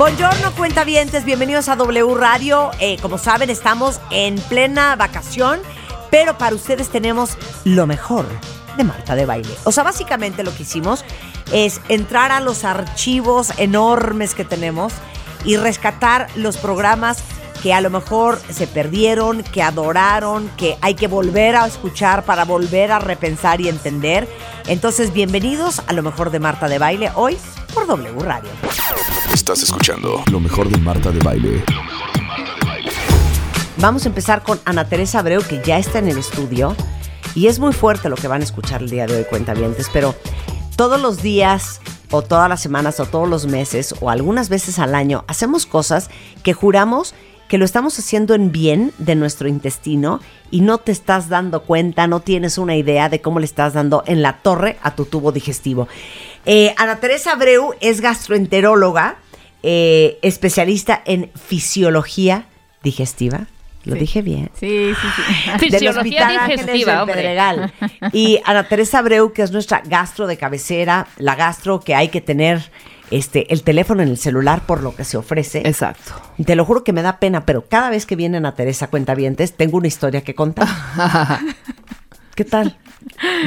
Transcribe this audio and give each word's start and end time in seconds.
Buongiorno, 0.00 0.54
cuentavientes, 0.56 1.26
bienvenidos 1.26 1.68
a 1.68 1.76
W 1.76 2.14
Radio. 2.14 2.70
Eh, 2.80 2.96
como 3.02 3.18
saben, 3.18 3.50
estamos 3.50 4.00
en 4.10 4.36
plena 4.36 4.96
vacación, 4.96 5.60
pero 6.10 6.38
para 6.38 6.56
ustedes 6.56 6.88
tenemos 6.88 7.36
lo 7.64 7.86
mejor 7.86 8.24
de 8.78 8.84
Marta 8.84 9.14
de 9.14 9.26
Baile. 9.26 9.54
O 9.64 9.72
sea, 9.72 9.84
básicamente 9.84 10.42
lo 10.42 10.54
que 10.56 10.62
hicimos 10.62 11.04
es 11.52 11.82
entrar 11.90 12.32
a 12.32 12.40
los 12.40 12.64
archivos 12.64 13.52
enormes 13.58 14.34
que 14.34 14.46
tenemos 14.46 14.94
y 15.44 15.58
rescatar 15.58 16.28
los 16.34 16.56
programas 16.56 17.22
que 17.62 17.74
a 17.74 17.80
lo 17.80 17.90
mejor 17.90 18.40
se 18.50 18.66
perdieron, 18.66 19.42
que 19.42 19.62
adoraron, 19.62 20.48
que 20.56 20.76
hay 20.80 20.94
que 20.94 21.06
volver 21.06 21.56
a 21.56 21.66
escuchar 21.66 22.24
para 22.24 22.44
volver 22.44 22.92
a 22.92 22.98
repensar 22.98 23.60
y 23.60 23.68
entender. 23.68 24.28
Entonces, 24.66 25.12
bienvenidos 25.12 25.82
a 25.86 25.92
lo 25.92 26.02
mejor 26.02 26.30
de 26.30 26.40
Marta 26.40 26.68
de 26.68 26.78
Baile 26.78 27.10
hoy 27.14 27.36
por 27.74 27.86
W 27.86 28.18
Radio. 28.20 28.50
Estás 29.32 29.62
escuchando 29.62 30.22
lo 30.30 30.40
mejor 30.40 30.68
de 30.68 30.78
Marta 30.78 31.10
de 31.10 31.18
Baile. 31.20 31.64
Vamos 33.76 34.04
a 34.04 34.08
empezar 34.08 34.42
con 34.42 34.60
Ana 34.64 34.88
Teresa 34.88 35.20
Abreu, 35.20 35.42
que 35.42 35.62
ya 35.64 35.78
está 35.78 35.98
en 35.98 36.08
el 36.08 36.18
estudio. 36.18 36.76
Y 37.34 37.46
es 37.46 37.58
muy 37.58 37.72
fuerte 37.72 38.08
lo 38.08 38.16
que 38.16 38.28
van 38.28 38.40
a 38.40 38.44
escuchar 38.44 38.82
el 38.82 38.90
día 38.90 39.06
de 39.06 39.16
hoy, 39.16 39.24
cuentavientes, 39.24 39.88
pero 39.92 40.14
todos 40.76 41.00
los 41.00 41.22
días, 41.22 41.80
o 42.10 42.22
todas 42.22 42.48
las 42.48 42.60
semanas, 42.60 43.00
o 43.00 43.06
todos 43.06 43.28
los 43.28 43.46
meses, 43.46 43.94
o 44.00 44.10
algunas 44.10 44.48
veces 44.48 44.78
al 44.78 44.94
año, 44.94 45.24
hacemos 45.28 45.64
cosas 45.64 46.10
que 46.42 46.52
juramos 46.52 47.14
que 47.14 47.29
lo 47.58 47.64
estamos 47.64 47.98
haciendo 47.98 48.34
en 48.34 48.52
bien 48.52 48.92
de 48.98 49.14
nuestro 49.14 49.48
intestino 49.48 50.20
y 50.50 50.60
no 50.60 50.78
te 50.78 50.92
estás 50.92 51.28
dando 51.28 51.62
cuenta, 51.62 52.06
no 52.06 52.20
tienes 52.20 52.58
una 52.58 52.76
idea 52.76 53.08
de 53.08 53.20
cómo 53.20 53.38
le 53.40 53.46
estás 53.46 53.74
dando 53.74 54.02
en 54.06 54.22
la 54.22 54.38
torre 54.38 54.78
a 54.82 54.94
tu 54.94 55.04
tubo 55.04 55.32
digestivo. 55.32 55.88
Eh, 56.46 56.74
Ana 56.76 56.96
Teresa 56.96 57.32
Abreu 57.32 57.74
es 57.80 58.00
gastroenteróloga, 58.00 59.16
eh, 59.62 60.18
especialista 60.22 61.02
en 61.04 61.30
fisiología 61.34 62.46
digestiva. 62.82 63.46
Lo 63.84 63.94
dije 63.94 64.20
bien. 64.20 64.50
Sí, 64.54 64.92
sí, 64.94 65.08
sí. 65.16 65.50
Del 65.50 65.60
Fisiología 65.70 66.46
digestiva. 66.46 67.06
Pedregal. 67.06 67.72
Y 68.12 68.38
Ana 68.44 68.68
Teresa 68.68 68.98
Abreu, 68.98 69.32
que 69.32 69.42
es 69.42 69.52
nuestra 69.52 69.82
gastro 69.84 70.26
de 70.26 70.36
cabecera, 70.36 71.06
la 71.16 71.34
gastro 71.34 71.80
que 71.80 71.94
hay 71.94 72.08
que 72.08 72.20
tener 72.20 72.70
este, 73.10 73.52
el 73.52 73.62
teléfono 73.62 74.02
en 74.02 74.08
el 74.08 74.18
celular 74.18 74.62
por 74.66 74.82
lo 74.82 74.94
que 74.94 75.04
se 75.04 75.16
ofrece. 75.16 75.62
Exacto. 75.64 76.12
Te 76.44 76.54
lo 76.54 76.64
juro 76.64 76.84
que 76.84 76.92
me 76.92 77.02
da 77.02 77.18
pena, 77.18 77.44
pero 77.44 77.66
cada 77.68 77.90
vez 77.90 78.06
que 78.06 78.16
viene 78.16 78.36
Ana 78.36 78.54
Teresa 78.54 78.88
Cuentavientes, 78.88 79.52
tengo 79.56 79.78
una 79.78 79.88
historia 79.88 80.22
que 80.22 80.34
contar. 80.34 80.68
¿Qué 82.34 82.44
tal? 82.44 82.78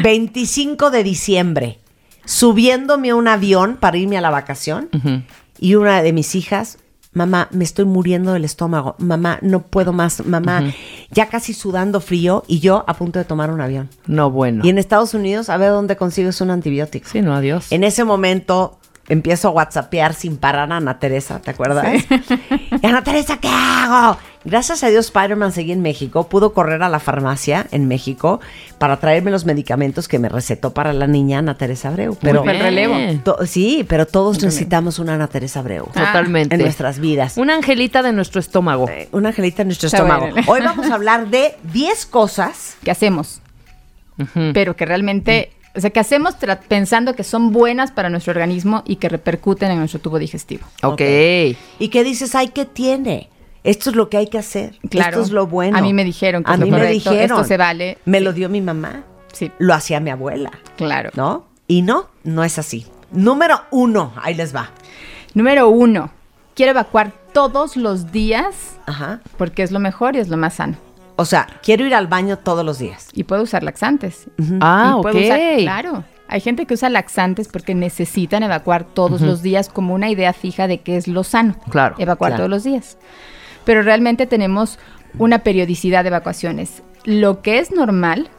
25 0.04 0.92
de 0.92 1.04
diciembre, 1.04 1.80
subiéndome 2.26 3.12
a 3.12 3.16
un 3.16 3.28
avión 3.28 3.78
para 3.78 3.98
irme 3.98 4.18
a 4.18 4.22
la 4.22 4.30
vacación, 4.30 4.90
y 5.60 5.76
una 5.76 6.02
de 6.02 6.14
mis 6.14 6.36
hijas, 6.36 6.80
mamá, 7.14 7.48
me 7.52 7.64
estoy 7.64 7.86
muriendo 7.86 8.34
del 8.34 8.46
estómago, 8.46 8.96
mamá, 8.98 9.40
no 9.42 9.62
puedo 9.62 9.94
más, 9.94 10.26
mamá, 10.26 10.74
ya 11.12 11.28
casi 11.30 11.54
sudando 11.54 12.02
frío, 12.02 12.44
y 12.48 12.60
yo 12.60 12.84
a 12.88 12.96
punto 12.96 13.20
de 13.20 13.26
tomar 13.26 13.52
un 13.52 13.62
avión. 13.62 13.90
No, 14.08 14.30
bueno. 14.30 14.64
Y 14.66 14.70
en 14.70 14.78
Estados 14.78 15.14
Unidos, 15.14 15.50
a 15.50 15.58
ver 15.58 15.70
dónde 15.70 15.96
consigues 15.96 16.42
un 16.42 16.52
antibiótico. 16.52 17.08
Sí, 17.10 17.22
no, 17.22 17.34
adiós. 17.34 17.72
En 17.72 17.84
ese 17.84 18.04
momento 18.04 18.80
empiezo 19.10 19.50
a 19.50 19.52
whatsappear 19.52 20.14
sin 20.14 20.38
parar 20.38 20.72
a 20.72 20.78
Ana 20.78 21.00
Teresa, 21.00 21.40
¿te 21.40 21.52
acuerdas? 21.52 21.86
Y 22.82 22.86
Ana 22.86 23.04
Teresa, 23.04 23.38
¿qué 23.38 23.50
hago? 23.50 24.18
Gracias 24.46 24.84
a 24.84 24.90
Dios 24.90 25.06
Spider-Man 25.06 25.54
seguí 25.54 25.72
en 25.72 25.82
México, 25.82 26.28
pudo 26.28 26.54
correr 26.54 26.84
a 26.84 26.90
la 26.90 27.00
farmacia 27.00 27.66
en 27.72 27.88
México 27.88 28.42
para 28.78 28.98
traerme 28.98 29.32
los 29.32 29.46
medicamentos 29.46 30.10
que 30.10 30.20
me 30.20 30.28
recetó 30.28 30.74
para 30.74 30.92
la 30.92 31.08
niña 31.08 31.40
Ana 31.40 31.56
Teresa 31.56 31.88
Abreu. 31.90 32.18
Pero 32.20 32.44
bien. 32.44 32.60
relevo. 32.60 32.96
Sí, 33.46 33.86
pero 33.88 34.06
todos 34.06 34.42
necesitamos 34.44 35.00
una 35.00 35.14
Ana 35.14 35.28
Teresa 35.28 35.60
Abreu. 35.62 35.86
Totalmente. 35.94 36.56
En 36.56 36.62
nuestras 36.62 37.00
vidas. 37.00 37.38
Una 37.38 37.56
angelita 37.56 38.02
de 38.04 38.12
nuestro 38.12 38.42
estómago. 38.42 38.90
Eh, 38.90 39.08
Una 39.14 39.30
angelita 39.30 39.62
en 39.62 39.70
nuestro 39.70 39.88
Está 39.88 40.00
estómago. 40.00 40.28
Hoy 40.48 40.60
vamos 40.62 40.90
a 40.92 40.96
hablar 40.96 41.30
de 41.30 41.56
10 41.72 42.06
cosas. 42.08 42.76
que 42.84 42.92
hacemos, 42.92 43.42
pero 44.54 44.76
que 44.76 44.86
realmente, 44.86 45.54
o 45.76 45.80
sea, 45.82 45.90
que 45.90 46.00
hacemos 46.00 46.36
pensando 46.68 47.16
que 47.16 47.24
son 47.24 47.52
buenas 47.52 47.92
para 47.92 48.10
nuestro 48.10 48.32
organismo 48.32 48.84
y 48.86 48.98
que 48.98 49.10
repercuten 49.10 49.72
en 49.72 49.80
nuestro 49.80 50.00
tubo 50.00 50.20
digestivo. 50.20 50.66
Ok. 50.84 51.02
Y 51.80 51.88
que 51.90 52.04
dices, 52.04 52.36
ay, 52.36 52.50
¿qué 52.50 52.66
tiene? 52.66 53.30
Esto 53.64 53.90
es 53.90 53.96
lo 53.96 54.10
que 54.10 54.18
hay 54.18 54.28
que 54.28 54.38
hacer. 54.38 54.78
Claro. 54.90 55.12
Esto 55.12 55.22
es 55.24 55.32
lo 55.32 55.48
bueno. 55.48 55.78
A 55.78 55.82
mí 55.82 55.94
me 55.94 56.04
dijeron 56.04 56.44
que 56.44 56.52
A 56.52 56.56
es 56.56 56.60
lo 56.60 56.66
mí 56.66 56.72
me 56.72 56.86
dijeron. 56.88 57.20
esto 57.40 57.44
se 57.46 57.58
vale. 57.58 57.98
Me 58.06 58.20
Sí. 58.20 58.24
lo 58.24 58.34
dio 58.34 58.50
mi 58.50 58.62
mamá. 58.62 59.04
Sí, 59.32 59.52
Lo 59.58 59.74
hacía 59.74 60.00
mi 60.00 60.10
abuela. 60.12 60.52
claro. 60.78 61.10
¿No? 61.16 61.46
Y 61.68 61.82
no, 61.82 62.08
no 62.24 62.44
es 62.44 62.60
así. 62.60 62.86
Número 63.12 63.62
uno, 63.72 64.12
ahí 64.22 64.36
les 64.36 64.54
va. 64.56 64.70
Número 65.34 65.70
uno, 65.70 66.12
quiero 66.56 66.72
evacuar 66.72 67.14
todos 67.34 67.78
los 67.78 68.12
días 68.12 68.78
Ajá. 68.86 69.22
porque 69.38 69.64
es 69.64 69.72
lo 69.72 69.80
mejor 69.80 70.16
y 70.16 70.20
es 70.20 70.28
lo 70.28 70.38
más 70.38 70.56
sano. 70.56 70.76
O 71.16 71.26
sea, 71.26 71.48
quiero 71.62 71.86
ir 71.86 71.94
al 71.94 72.08
baño 72.08 72.38
todos 72.40 72.66
los 72.66 72.80
días. 72.80 73.10
Y 73.14 73.24
puedo 73.24 73.44
usar 73.44 73.64
laxantes. 73.64 74.28
Ah, 74.62 74.94
Y 74.96 75.00
ok. 75.00 75.14
usar- 75.14 75.58
claro. 75.60 76.04
Hay 76.28 76.40
gente 76.42 76.66
que 76.66 76.74
usa 76.74 76.90
laxantes 76.90 77.48
porque 77.48 77.76
necesitan 77.76 78.42
evacuar 78.42 78.86
todos 78.86 79.22
los 79.22 79.44
días 79.44 79.70
como 79.70 79.94
una 79.94 80.10
idea 80.10 80.34
fija 80.34 80.68
de 80.68 80.80
qué 80.82 80.98
es 80.98 81.08
lo 81.08 81.24
sano. 81.24 81.56
Claro, 81.70 81.96
Evacuar 82.00 82.32
claro. 82.32 82.42
todos 82.42 82.50
los 82.50 82.64
días. 82.64 82.98
Pero 83.66 83.84
realmente 83.84 84.26
tenemos 84.26 84.80
una 85.20 85.40
periodicidad 85.40 86.04
de 86.04 86.08
evacuaciones. 86.08 86.82
Lo 87.04 87.42
que 87.44 87.60
es 87.60 87.72
normal 87.72 88.30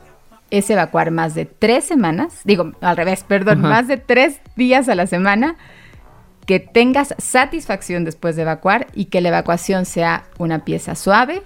es 0.51 0.69
evacuar 0.71 1.13
más 1.13 1.35
de 1.35 1.45
tres 1.47 1.85
semanas, 1.85 2.41
digo, 2.45 2.73
al 2.81 2.97
revés, 2.97 3.23
perdón, 3.23 3.61
más 3.61 3.87
de 3.87 3.97
tres 3.99 4.41
días 4.57 4.89
a 4.89 4.95
la 4.97 5.07
semana, 5.07 5.55
que 6.47 6.59
tengas 6.61 7.15
satisfacción 7.19 8.05
después 8.05 8.35
de 8.37 8.43
evacuar 8.43 8.89
y 8.95 9.07
que 9.07 9.21
la 9.21 9.29
evacuación 9.29 9.85
sea 9.87 10.25
una 10.39 10.65
pieza 10.65 10.95
suave 10.97 11.43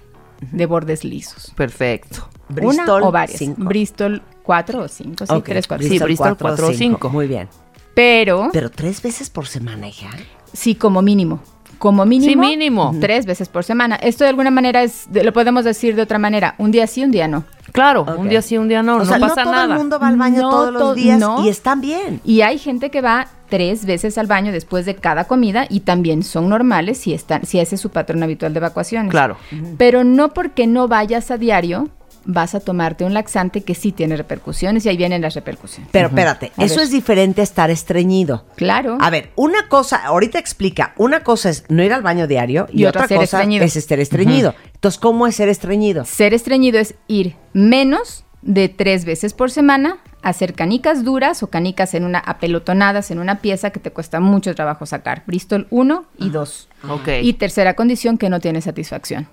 de 0.51 0.65
bordes 0.65 1.03
lisos. 1.03 1.51
Perfecto. 1.55 2.27
Bristol, 2.49 3.01
una 3.01 3.07
o 3.07 3.11
varias. 3.11 3.37
cinco. 3.39 3.63
Bristol 3.63 4.21
4 4.43 4.81
o 4.83 4.87
5, 4.87 5.25
sí, 5.25 5.33
Ok, 5.33 5.45
3, 5.45 5.67
4. 5.67 5.87
Sí, 5.87 5.99
Bristol 5.99 6.37
cuatro 6.37 6.67
o 6.67 6.73
cinco. 6.73 7.09
Muy 7.09 7.27
bien. 7.27 7.47
Pero, 7.93 8.49
Pero 8.53 8.69
tres 8.71 9.01
veces 9.01 9.29
por 9.29 9.45
semana, 9.47 9.87
hija. 9.87 10.09
sí, 10.53 10.73
como 10.75 11.01
mínimo. 11.01 11.39
Como 11.77 12.05
mínimo. 12.05 12.43
Sí, 12.43 12.49
mínimo. 12.49 12.95
Tres 12.99 13.25
veces 13.25 13.47
por 13.49 13.63
semana. 13.63 13.95
Esto 13.95 14.23
de 14.23 14.29
alguna 14.31 14.51
manera 14.51 14.83
es, 14.83 15.05
de- 15.11 15.23
lo 15.23 15.31
podemos 15.33 15.63
decir 15.65 15.95
de 15.95 16.01
otra 16.01 16.17
manera. 16.19 16.55
Un 16.57 16.71
día 16.71 16.87
sí, 16.87 17.03
un 17.03 17.11
día 17.11 17.27
no. 17.27 17.43
Claro, 17.71 18.05
un 18.17 18.29
día 18.29 18.41
sí, 18.41 18.57
un 18.57 18.67
día 18.67 18.83
no, 18.83 18.95
o 18.95 18.99
no 18.99 19.05
sea, 19.05 19.19
pasa 19.19 19.43
no 19.43 19.43
todo 19.43 19.53
nada. 19.53 19.73
el 19.73 19.79
mundo 19.79 19.99
va 19.99 20.07
al 20.07 20.17
baño 20.17 20.41
No 20.41 20.49
todos 20.49 20.73
los 20.73 20.95
días 20.95 21.19
no. 21.19 21.43
y 21.43 21.49
están 21.49 21.81
bien. 21.81 22.21
Y 22.23 22.41
hay 22.41 22.57
gente 22.57 22.89
que 22.89 23.01
va 23.01 23.27
tres 23.49 23.85
veces 23.85 24.17
al 24.17 24.27
baño 24.27 24.51
después 24.51 24.85
de 24.85 24.95
cada 24.95 25.25
comida 25.25 25.65
y 25.69 25.81
también 25.81 26.23
son 26.23 26.49
normales 26.49 26.99
si, 26.99 27.13
están, 27.13 27.45
si 27.45 27.59
ese 27.59 27.75
es 27.75 27.81
su 27.81 27.89
patrón 27.89 28.21
habitual 28.23 28.53
de 28.53 28.59
evacuaciones. 28.59 29.09
Claro. 29.11 29.37
Pero 29.77 30.03
no 30.03 30.29
porque 30.33 30.67
no 30.67 30.87
vayas 30.87 31.31
a 31.31 31.37
diario 31.37 31.89
vas 32.31 32.53
a 32.53 32.59
tomarte 32.59 33.03
un 33.05 33.13
laxante 33.15 33.61
que 33.61 33.73
sí 33.73 33.91
tiene 33.91 34.15
repercusiones 34.15 34.85
y 34.85 34.89
ahí 34.89 34.97
vienen 34.97 35.21
las 35.23 35.33
repercusiones. 35.33 35.89
Pero 35.91 36.09
espérate, 36.09 36.51
A 36.57 36.63
eso 36.63 36.75
ver. 36.75 36.83
es 36.83 36.91
diferente 36.91 37.41
a 37.41 37.43
estar 37.43 37.71
estreñido. 37.71 38.45
Claro. 38.55 38.97
A 39.01 39.09
ver, 39.09 39.31
una 39.35 39.67
cosa, 39.67 39.97
ahorita 40.05 40.37
explica, 40.37 40.93
una 40.97 41.21
cosa 41.21 41.49
es 41.49 41.63
no 41.69 41.83
ir 41.83 41.91
al 41.91 42.03
baño 42.03 42.27
diario 42.27 42.67
y, 42.71 42.81
Y 42.81 42.85
otra, 42.85 43.07
cosa 43.07 43.23
estreñido. 43.23 43.65
es 43.65 43.75
estar 43.75 43.99
estreñido. 43.99 44.53
Entonces, 44.75 44.99
¿cómo 44.99 45.25
es 45.25 45.35
ser 45.35 45.49
estreñido? 45.49 46.05
Ser 46.05 46.35
estreñido 46.35 46.77
es 46.79 46.93
ir 47.07 47.35
menos 47.53 48.25
de 48.43 48.69
tres 48.69 49.05
veces 49.05 49.33
por 49.33 49.49
semana 49.49 49.97
a 50.21 50.29
hacer 50.29 50.53
canicas 50.53 51.03
duras 51.03 51.41
o 51.43 51.47
canicas 51.47 51.93
en 51.95 52.03
una 52.05 52.19
apelotonadas 52.19 53.09
en 53.09 53.19
una 53.19 53.39
pieza 53.41 53.71
que 53.71 53.79
te 53.79 53.91
cuesta 53.91 54.19
mucho 54.19 54.53
trabajo 54.53 54.85
sacar. 54.85 55.23
Bristol 55.25 55.65
1 55.71 56.05
y 56.19 56.29
2. 56.29 56.69
Ok. 56.89 57.07
Y 57.23 57.33
tercera 57.33 57.73
condición 57.73 58.17
que 58.19 58.29
no 58.29 58.39
tiene 58.39 58.61
satisfacción. 58.61 59.27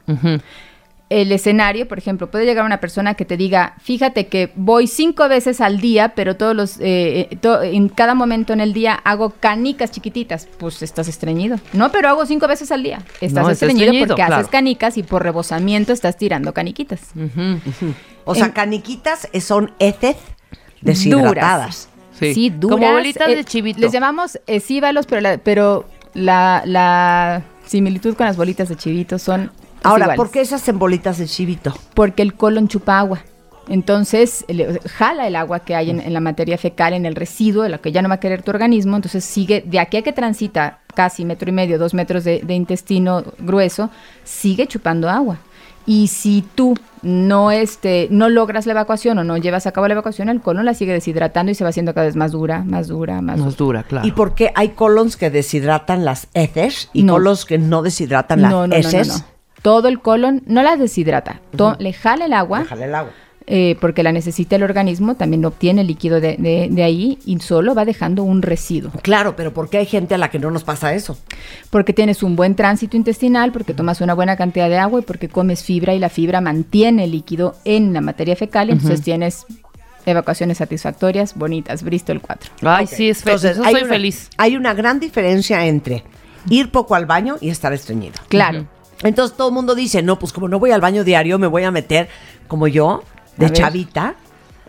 El 1.09 1.31
escenario, 1.31 1.87
por 1.87 1.99
ejemplo, 1.99 2.29
puede 2.33 2.45
llegar 2.47 2.65
una 2.65 2.81
persona 2.81 3.15
que 3.15 3.25
te 3.25 3.37
diga, 3.37 3.75
fíjate 3.81 4.27
que 4.27 4.51
voy 4.57 4.89
cinco 4.89 5.29
veces 5.29 5.61
al 5.61 5.81
día, 5.81 6.15
pero 6.17 6.37
todos 6.37 6.57
los, 6.57 6.81
eh, 6.81 7.29
eh, 7.31 7.37
to- 7.41 7.63
en 7.63 7.89
cada 7.89 8.15
momento 8.17 8.53
en 8.53 8.61
el 8.61 8.73
día 8.73 8.95
hago 9.05 9.31
canicas 9.39 9.93
chiquititas. 9.93 10.49
Pues 10.59 10.83
estás 10.83 11.07
estreñido. 11.07 11.61
No, 11.73 11.93
pero 11.93 12.09
hago 12.09 12.27
cinco 12.27 12.49
veces 12.49 12.73
al 12.73 12.83
día. 12.83 13.03
Estás 13.21 13.45
No, 13.45 13.51
estreñido, 13.51 13.85
estreñido, 13.85 14.07
porque 14.09 14.21
claro. 14.23 14.35
haces 14.37 14.49
canicas 14.49 14.97
y 14.99 15.05
por 15.05 15.23
rebosamiento 15.23 15.93
estás 15.93 16.17
tirando 16.17 16.53
caniquitas. 16.53 17.01
O 18.25 18.35
sea, 18.35 18.47
En- 18.47 18.53
caniquitas 18.53 19.29
son 19.41 19.71
heces 19.79 20.17
deshidratadas. 20.81 21.89
Sí. 22.19 22.35
Sí, 22.35 22.51
Como 22.51 22.79
duras. 22.79 22.93
bolitas 22.93 23.29
eh, 23.29 23.37
de 23.37 23.45
chivito. 23.45 23.81
Les 23.81 23.93
llamamos 23.93 24.41
esíbalos, 24.47 25.07
pero 25.07 25.21
la, 25.21 25.39
pero 25.39 25.85
la, 26.15 26.63
la 26.65 27.43
similitud 27.67 28.15
con 28.17 28.27
las 28.27 28.37
bolitas 28.37 28.69
de 28.71 28.77
chivito 28.77 29.19
son 29.19 29.51
Ahora, 29.87 30.05
iguales. 30.05 30.17
¿por 30.17 30.31
qué 30.31 30.41
esas 30.41 30.67
en 30.69 30.79
bolitas 30.79 31.19
de 31.19 31.27
chivito? 31.27 31.75
Porque 31.95 32.23
el 32.23 32.35
colon 32.35 32.69
chupa 32.69 32.99
agua. 32.99 33.21
Entonces, 33.69 34.45
le- 34.49 34.81
jala 34.89 35.27
el 35.27 35.35
agua 35.37 35.61
que 35.61 35.75
hay 35.75 35.91
en, 35.91 36.01
en 36.01 36.13
la 36.13 36.21
materia 36.21 36.57
fecal, 36.57 36.93
en 36.95 37.05
el 37.05 37.17
residuo, 37.17 37.65
de 37.65 37.69
lo 37.69 37.81
que 37.81 37.91
ya 37.93 38.01
no 38.01 38.09
va 38.09 38.17
a 38.17 38.21
querer 38.21 38.43
tu 38.43 38.51
organismo. 38.53 38.95
Entonces, 38.97 39.25
sigue, 39.25 39.63
de 39.67 39.81
aquí 39.81 39.97
a 39.97 40.03
que 40.03 40.13
transita 40.13 40.79
casi 40.95 41.25
metro 41.25 41.49
y 41.49 41.53
medio, 41.53 41.79
dos 41.79 41.93
metros 41.93 42.23
de, 42.25 42.41
de 42.45 42.55
intestino 42.55 43.25
grueso, 43.39 43.91
sigue 44.25 44.67
chupando 44.69 45.11
agua. 45.11 45.39
Y 45.89 46.09
si 46.09 46.45
tú 46.57 46.75
no, 47.03 47.53
este, 47.53 48.09
no 48.11 48.29
logras 48.29 48.67
la 48.67 48.73
evacuación 48.73 49.19
o 49.19 49.25
no 49.25 49.37
llevas 49.37 49.67
a 49.69 49.73
cabo 49.73 49.87
la 49.87 49.93
evacuación, 49.95 50.29
el 50.29 50.41
colon 50.41 50.65
la 50.65 50.75
sigue 50.75 50.93
deshidratando 50.93 51.53
y 51.53 51.55
se 51.55 51.63
va 51.63 51.71
haciendo 51.71 51.95
cada 51.95 52.07
vez 52.07 52.17
más 52.17 52.33
dura, 52.33 52.63
más 52.65 52.89
dura, 52.89 53.21
más 53.23 53.37
dura. 53.37 53.45
Nos 53.47 53.57
dura, 53.57 53.83
claro. 53.85 54.07
¿Y 54.07 54.11
por 54.13 54.35
qué 54.35 54.51
hay 54.57 54.71
colons 54.71 55.17
que 55.17 55.31
deshidratan 55.31 56.05
las 56.05 56.27
heces 56.35 56.91
y 56.93 57.05
No. 57.05 57.15
colons 57.15 57.45
que 57.45 57.59
no 57.59 57.83
deshidratan 57.83 58.43
las 58.43 58.51
No, 58.51 58.67
no, 58.67 58.67
no, 58.67 58.83
no, 58.83 58.89
heces? 58.89 59.25
Todo 59.63 59.89
el 59.89 60.01
colon 60.01 60.43
no 60.47 60.63
la 60.63 60.77
deshidrata, 60.77 61.41
le 61.79 61.93
jala 61.93 62.27
el 62.27 62.33
agua. 62.33 62.61
Déjale 62.61 62.85
el 62.85 62.95
agua. 62.95 63.11
eh, 63.49 63.77
porque 63.81 64.03
la 64.03 64.11
necesita 64.11 64.57
el 64.57 64.65
organismo, 64.65 65.15
también 65.15 65.45
obtiene 65.45 65.85
líquido 65.85 66.21
de, 66.21 66.37
de- 66.37 66.67
de 66.69 66.83
ahí 66.83 67.19
y 67.27 67.39
solo 67.39 67.77
va 67.77 67.85
dejando 67.85 68.25
un 68.25 68.43
residuo. 68.43 68.91
Claro, 69.03 69.37
pero 69.37 69.55
¿por 69.55 69.71
qué 69.71 69.79
hay 69.79 69.87
gente 69.87 70.17
a 70.17 70.19
la 70.19 70.31
que 70.31 70.41
no 70.41 70.51
nos 70.51 70.65
pasa 70.65 70.95
eso? 70.95 71.17
Porque 71.71 71.93
tienes 71.93 72.25
un 72.25 72.35
buen 72.35 72.57
tránsito 72.57 72.97
intestinal, 72.97 73.53
porque 73.53 73.73
tomas 73.73 74.01
una 74.01 74.15
buena 74.15 74.37
cantidad 74.37 74.69
de 74.69 74.79
agua 74.79 74.99
y 74.99 75.03
porque 75.05 75.29
comes 75.29 75.63
fibra 75.63 75.95
y 75.95 76.01
la 76.01 76.09
fibra 76.09 76.41
mantiene 76.41 77.05
el 77.05 77.13
líquido 77.13 77.55
en 77.65 77.93
la 77.93 78.01
materia 78.01 78.35
fecal 78.35 78.69
y 78.69 78.73
entonces 78.73 79.03
tienes 79.03 79.47
evacuaciones 80.07 80.59
satisfactorias, 80.59 81.37
bonitas, 81.37 81.83
Bristol 81.85 82.21
4. 82.21 82.51
Ay, 82.63 82.87
sí, 82.89 83.11
es 83.11 83.19
Entonces, 83.19 83.57
soy 83.59 83.75
una- 83.75 83.87
feliz. 83.89 84.29
Hay 84.39 84.57
una 84.57 84.75
gran 84.75 84.99
diferencia 84.99 85.65
entre 85.67 86.03
ir 86.51 86.71
poco 86.73 86.97
al 86.97 87.07
baño 87.07 87.37
y 87.41 87.51
estar 87.51 87.73
estreñido. 87.73 88.15
Claro. 88.29 88.67
Entonces 89.09 89.37
todo 89.37 89.49
el 89.49 89.55
mundo 89.55 89.75
dice, 89.75 90.03
no, 90.03 90.19
pues 90.19 90.33
como 90.33 90.49
no 90.49 90.59
voy 90.59 90.71
al 90.71 90.81
baño 90.81 91.05
diario, 91.05 91.39
me 91.39 91.47
voy 91.47 91.65
a 91.65 91.71
meter 91.71 92.09
como 92.49 92.69
yo, 92.69 93.03
de 93.37 93.53
chavita. 93.53 94.17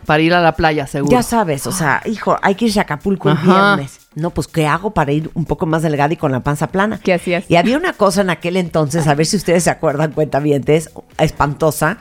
Para 0.06 0.22
ir 0.22 0.34
a 0.34 0.40
la 0.40 0.54
playa, 0.54 0.88
seguro. 0.88 1.12
Ya 1.12 1.22
sabes, 1.22 1.68
o 1.68 1.74
sea, 1.74 2.02
hijo, 2.06 2.38
hay 2.42 2.56
que 2.56 2.66
irse 2.66 2.80
a 2.80 2.84
Acapulco 2.84 3.30
el 3.30 3.36
Ajá. 3.36 3.76
viernes. 3.76 4.00
No, 4.16 4.30
pues 4.30 4.48
¿qué 4.48 4.66
hago 4.66 4.92
para 4.92 5.12
ir 5.12 5.30
un 5.34 5.44
poco 5.44 5.66
más 5.66 5.82
delgada 5.82 6.14
y 6.14 6.18
con 6.18 6.32
la 6.32 6.40
panza 6.40 6.68
plana? 6.68 6.98
¿Qué 7.04 7.14
hacías? 7.14 7.44
Y 7.50 7.58
había 7.58 7.78
una 7.78 7.92
cosa 7.92 8.22
en 8.22 8.30
aquel 8.30 8.56
entonces, 8.56 9.06
a 9.08 9.16
ver 9.16 9.26
si 9.26 9.36
ustedes 9.36 9.66
se 9.66 9.70
acuerdan, 9.70 10.14
cuentavientes, 10.14 10.92
espantosa, 11.18 11.98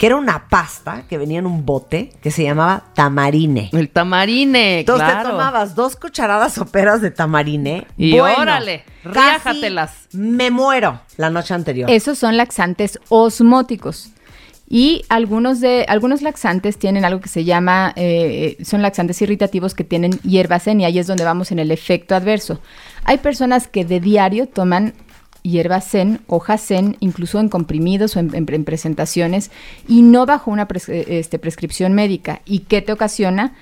que 0.00 0.06
era 0.06 0.16
una 0.16 0.48
pasta 0.48 1.02
que 1.10 1.18
venía 1.18 1.40
en 1.40 1.46
un 1.46 1.66
bote 1.66 2.10
que 2.22 2.30
se 2.30 2.42
llamaba 2.42 2.84
tamarine. 2.94 3.68
El 3.70 3.90
tamarine, 3.90 4.80
Entonces 4.80 5.06
claro. 5.06 5.28
te 5.28 5.30
tomabas 5.32 5.74
dos 5.74 5.94
cucharadas 5.94 6.54
soperas 6.54 7.02
de 7.02 7.10
tamarine. 7.10 7.86
Y 7.98 8.18
órale, 8.18 8.82
riájatelas. 9.04 10.08
Me 10.12 10.50
muero 10.50 11.02
la 11.18 11.28
noche 11.28 11.52
anterior. 11.52 11.90
Esos 11.90 12.18
son 12.18 12.38
laxantes 12.38 12.98
osmóticos. 13.10 14.08
Y 14.70 15.02
algunos 15.10 15.60
de 15.60 15.84
algunos 15.86 16.22
laxantes 16.22 16.78
tienen 16.78 17.04
algo 17.04 17.20
que 17.20 17.28
se 17.28 17.44
llama, 17.44 17.92
eh, 17.96 18.56
son 18.64 18.80
laxantes 18.80 19.20
irritativos 19.20 19.74
que 19.74 19.84
tienen 19.84 20.12
hierbacén 20.22 20.80
y 20.80 20.86
ahí 20.86 20.98
es 20.98 21.08
donde 21.08 21.24
vamos 21.24 21.52
en 21.52 21.58
el 21.58 21.70
efecto 21.70 22.14
adverso. 22.14 22.58
Hay 23.04 23.18
personas 23.18 23.68
que 23.68 23.84
de 23.84 24.00
diario 24.00 24.46
toman 24.48 24.94
hierbacén, 25.42 26.20
hojacén, 26.26 26.96
incluso 27.00 27.40
en 27.40 27.48
comprimidos 27.48 28.16
o 28.16 28.20
en, 28.20 28.34
en- 28.34 28.46
en 28.52 28.64
presentaciones 28.64 29.50
y 29.88 30.02
no 30.02 30.26
bajo 30.26 30.50
una 30.50 30.66
pres- 30.68 30.88
eh, 30.88 31.18
este, 31.18 31.38
prescripción 31.38 31.92
médica. 31.94 32.40
¿Y 32.44 32.60
qué 32.60 32.82
te 32.82 32.92
ocasiona? 32.92 33.54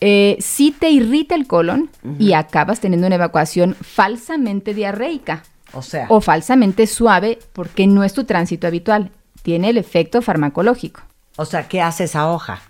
Eh, 0.00 0.36
sí 0.40 0.74
te 0.78 0.90
irrita 0.90 1.34
el 1.34 1.46
colon 1.46 1.88
y 2.18 2.34
acabas 2.34 2.80
teniendo 2.80 3.06
una 3.06 3.16
evacuación 3.16 3.74
falsamente 3.80 4.74
diarreica 4.74 5.42
o 5.72 5.80
sea, 5.80 6.06
o 6.10 6.20
falsamente 6.20 6.86
suave 6.86 7.38
porque 7.54 7.86
no 7.86 8.04
es 8.04 8.12
tu 8.12 8.24
tránsito 8.24 8.66
habitual. 8.66 9.10
Tiene 9.42 9.70
el 9.70 9.78
efecto 9.78 10.20
farmacológico. 10.22 11.00
o 11.36 11.44
sea, 11.46 11.66
¿qué 11.68 11.80
hace 11.80 12.04
esa 12.04 12.30
hoja? 12.30 12.60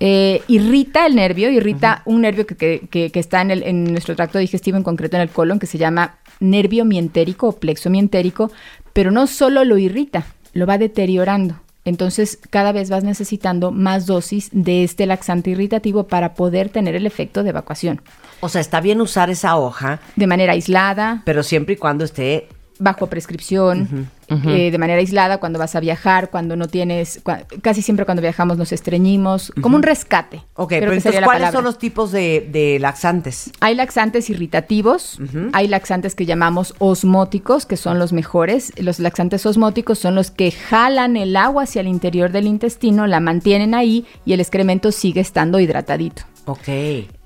Eh, 0.00 0.42
irrita 0.46 1.06
el 1.06 1.16
nervio, 1.16 1.50
irrita 1.50 2.02
un 2.04 2.20
nervio 2.20 2.46
que, 2.46 2.54
que- 2.88 3.10
que- 3.10 3.18
está 3.20 3.40
en, 3.42 3.50
el- 3.50 3.62
en 3.64 3.84
nuestro 3.84 4.14
tracto 4.14 4.38
digestivo, 4.38 4.76
en 4.76 4.84
concreto 4.84 5.16
en 5.16 5.22
el 5.22 5.28
colon, 5.28 5.58
que 5.58 5.66
se 5.66 5.76
llama 5.78 6.18
nervio 6.40 6.84
mientérico 6.84 7.48
o 7.48 7.52
plexo 7.58 7.90
mientérico, 7.90 8.52
pero 8.92 9.10
no 9.10 9.26
solo 9.26 9.64
lo 9.64 9.76
irrita, 9.76 10.26
lo 10.52 10.66
va 10.66 10.78
deteriorando. 10.78 11.56
Entonces, 11.84 12.38
cada 12.50 12.70
vez 12.72 12.90
vas 12.90 13.02
necesitando 13.02 13.70
más 13.72 14.06
dosis 14.06 14.50
de 14.52 14.84
este 14.84 15.06
laxante 15.06 15.50
irritativo 15.50 16.06
para 16.06 16.34
poder 16.34 16.68
tener 16.68 16.94
el 16.94 17.06
efecto 17.06 17.42
de 17.42 17.50
evacuación. 17.50 18.02
O 18.40 18.48
sea, 18.48 18.60
está 18.60 18.80
bien 18.80 19.00
usar 19.00 19.30
esa 19.30 19.56
hoja, 19.56 19.98
De 20.14 20.26
manera 20.26 20.52
aislada, 20.52 21.22
pero 21.24 21.42
siempre 21.42 21.74
y 21.74 21.76
cuando 21.76 22.04
esté 22.04 22.46
bajo 22.78 23.06
prescripción, 23.08 24.08
eh, 24.28 24.70
de 24.70 24.78
manera 24.78 24.98
aislada 25.00 25.38
cuando 25.38 25.58
vas 25.58 25.74
a 25.74 25.80
viajar, 25.80 26.30
cuando 26.30 26.54
no 26.56 26.68
tienes, 26.68 27.24
cua- 27.24 27.44
casi 27.62 27.82
siempre 27.82 28.04
cuando 28.04 28.20
viajamos 28.20 28.58
nos 28.58 28.72
estreñimos, 28.72 29.52
como 29.60 29.76
un 29.76 29.82
rescate. 29.82 30.42
Ok, 30.54 30.70
pero 30.70 30.92
entonces, 30.92 31.20
¿cuáles 31.24 31.42
son 31.52 31.64
los 31.64 31.78
tipos 31.78 32.12
de, 32.12 32.48
de 32.52 32.78
laxantes? 32.78 33.50
Hay 33.60 33.74
laxantes 33.74 34.28
irritativos, 34.30 35.18
hay 35.52 35.66
laxantes 35.68 36.14
que 36.14 36.26
llamamos 36.26 36.74
osmóticos, 36.78 37.64
que 37.66 37.76
son 37.76 37.98
los 37.98 38.12
mejores. 38.12 38.72
Los 38.78 38.98
laxantes 38.98 39.46
osmóticos 39.46 39.98
son 39.98 40.14
los 40.14 40.30
que 40.30 40.50
jalan 40.50 41.16
el 41.16 41.36
agua 41.36 41.62
hacia 41.64 41.80
el 41.80 41.88
interior 41.88 42.30
del 42.32 42.46
intestino, 42.46 43.06
la 43.06 43.20
mantienen 43.20 43.74
ahí 43.74 44.04
y 44.24 44.32
el 44.34 44.40
excremento 44.40 44.92
sigue 44.92 45.20
estando 45.20 45.58
hidratadito. 45.60 46.22
Ok. 46.46 46.68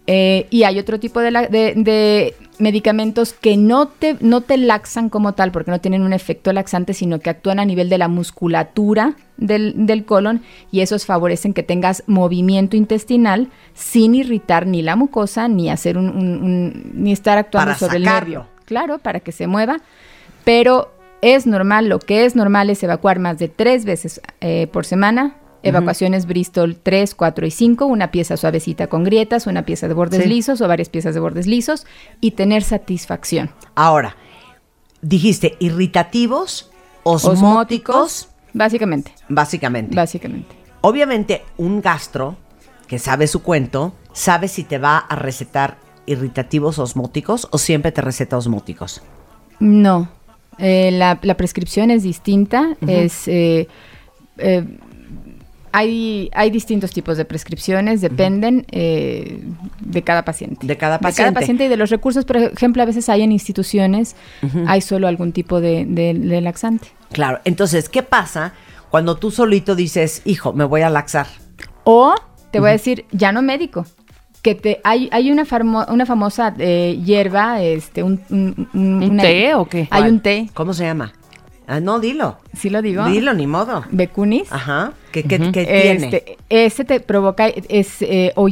Eh, 0.08 0.46
y 0.50 0.64
hay 0.64 0.80
otro 0.80 0.98
tipo 0.98 1.20
de, 1.20 1.30
la- 1.30 1.46
de- 1.46 1.74
de 1.76 2.34
medicamentos 2.58 3.32
que 3.32 3.56
no 3.56 3.86
te, 3.86 4.16
no 4.20 4.40
te 4.40 4.56
laxan 4.56 5.08
como 5.08 5.34
tal, 5.34 5.52
porque 5.52 5.70
no 5.70 5.80
tienen 5.80 6.02
un 6.02 6.12
efecto 6.12 6.52
laxante, 6.52 6.92
sino 6.92 7.20
que 7.20 7.30
actúan 7.30 7.60
a 7.60 7.64
nivel 7.64 7.88
de 7.88 7.98
la 7.98 8.08
musculatura 8.08 9.14
del, 9.36 9.86
del 9.86 10.04
colon 10.04 10.42
y 10.72 10.80
esos 10.80 11.06
favorecen 11.06 11.54
que 11.54 11.62
tengas 11.62 12.02
movimiento 12.08 12.76
intestinal 12.76 13.48
sin 13.74 14.14
irritar 14.16 14.66
ni 14.66 14.82
la 14.82 14.96
mucosa, 14.96 15.46
ni 15.46 15.70
hacer 15.70 15.96
un, 15.96 16.08
un- 16.08 16.42
un- 16.42 16.90
ni 16.94 17.12
estar 17.12 17.38
actuando 17.38 17.68
Para 17.70 17.78
sobre 17.78 17.96
el 17.98 18.04
nervio. 18.04 18.46
Claro, 18.64 18.98
para 18.98 19.20
que 19.20 19.30
se 19.32 19.46
mueva, 19.46 19.76
pero 20.44 20.92
es 21.20 21.46
normal, 21.46 21.88
lo 21.88 22.00
que 22.00 22.24
es 22.24 22.34
normal 22.34 22.70
es 22.70 22.82
evacuar 22.82 23.20
más 23.20 23.38
de 23.38 23.48
tres 23.48 23.84
veces 23.84 24.20
eh, 24.40 24.66
por 24.72 24.84
semana. 24.84 25.36
Evacuaciones 25.62 26.26
Bristol 26.26 26.76
3, 26.82 27.14
4 27.14 27.46
y 27.46 27.50
5, 27.50 27.86
una 27.86 28.10
pieza 28.10 28.36
suavecita 28.36 28.86
con 28.88 29.04
grietas, 29.04 29.46
una 29.46 29.64
pieza 29.64 29.88
de 29.88 29.94
bordes 29.94 30.22
Sí. 30.22 30.28
lisos 30.28 30.60
o 30.60 30.68
varias 30.68 30.88
piezas 30.88 31.14
de 31.14 31.20
bordes 31.20 31.46
lisos 31.46 31.86
y 32.20 32.32
tener 32.32 32.62
satisfacción. 32.62 33.50
Ahora, 33.74 34.16
dijiste 35.00 35.56
irritativos, 35.60 36.70
osmóticos, 37.04 38.28
básicamente, 38.52 39.12
básicamente. 39.28 39.94
básicamente. 39.94 40.54
Obviamente, 40.80 41.42
un 41.56 41.80
gastro 41.80 42.36
que 42.88 42.98
sabe 42.98 43.26
su 43.26 43.42
cuento, 43.42 43.94
sabe 44.12 44.48
si 44.48 44.64
te 44.64 44.78
va 44.78 44.98
a 44.98 45.16
recetar 45.16 45.78
irritativos 46.06 46.78
osmóticos 46.78 47.48
o 47.52 47.58
siempre 47.58 47.92
te 47.92 48.00
receta 48.02 48.36
osmóticos. 48.36 49.02
No, 49.60 50.08
eh, 50.58 50.90
la, 50.92 51.18
la 51.22 51.36
prescripción 51.36 51.90
es 51.90 52.02
distinta, 52.02 52.76
es... 52.86 53.28
eh, 53.28 53.68
eh, 54.38 54.66
hay, 55.72 56.30
hay 56.34 56.50
distintos 56.50 56.90
tipos 56.92 57.16
de 57.16 57.24
prescripciones, 57.24 58.00
dependen 58.00 58.66
eh, 58.70 59.42
de 59.80 60.02
cada 60.02 60.24
paciente. 60.24 60.66
De 60.66 60.76
cada 60.76 60.98
De 60.98 61.00
cada 61.00 61.10
paciente. 61.10 61.32
paciente 61.40 61.64
y 61.64 61.68
de 61.68 61.76
los 61.76 61.90
recursos. 61.90 62.24
Por 62.24 62.36
ejemplo, 62.36 62.82
a 62.82 62.86
veces 62.86 63.08
hay 63.08 63.22
en 63.22 63.32
instituciones, 63.32 64.14
hay 64.66 64.80
solo 64.80 65.08
algún 65.08 65.32
tipo 65.32 65.60
de, 65.60 65.84
de- 65.86 66.14
de 66.14 66.40
laxante. 66.40 66.88
Claro, 67.12 67.40
entonces, 67.44 67.88
¿qué 67.88 68.02
pasa 68.02 68.52
cuando 68.90 69.16
tú 69.16 69.30
solito 69.30 69.74
dices, 69.74 70.22
hijo, 70.24 70.52
me 70.52 70.64
voy 70.64 70.82
a 70.82 70.90
laxar? 70.90 71.26
O 71.84 72.14
te 72.50 72.60
voy 72.60 72.68
a 72.68 72.72
decir, 72.72 73.06
ya 73.12 73.32
no 73.32 73.42
médico. 73.42 73.86
Que 74.42 74.54
te, 74.56 74.80
hay, 74.82 75.08
hay 75.12 75.30
una, 75.30 75.44
farmo- 75.44 75.86
una 75.88 76.04
famosa 76.04 76.52
eh, 76.58 77.00
hierba, 77.04 77.62
este, 77.62 78.02
un, 78.02 78.20
un, 78.28 78.68
un- 78.74 78.80
¿Un 79.02 79.10
una- 79.12 79.22
té 79.22 79.54
o 79.54 79.66
qué? 79.66 79.82
Hay 79.90 80.02
¿Cuál? 80.02 80.10
un 80.12 80.20
té, 80.20 80.50
¿Cómo 80.52 80.74
se 80.74 80.84
llama? 80.84 81.12
Ah, 81.66 81.80
no, 81.80 82.00
dilo. 82.00 82.38
¿sí 82.56 82.70
lo 82.70 82.82
digo? 82.82 83.04
Dilo, 83.06 83.34
ni 83.34 83.46
modo. 83.46 83.84
Becunis. 83.90 84.50
Ajá. 84.52 84.92
¿Qué, 85.12 85.22
qué- 85.24 85.38
qué 85.52 85.64
tiene? 85.64 86.06
Este, 86.06 86.36
te 86.84 87.00
provoca, 87.00 87.46
es, 87.48 88.02
eh, 88.02 88.32
o 88.36 88.48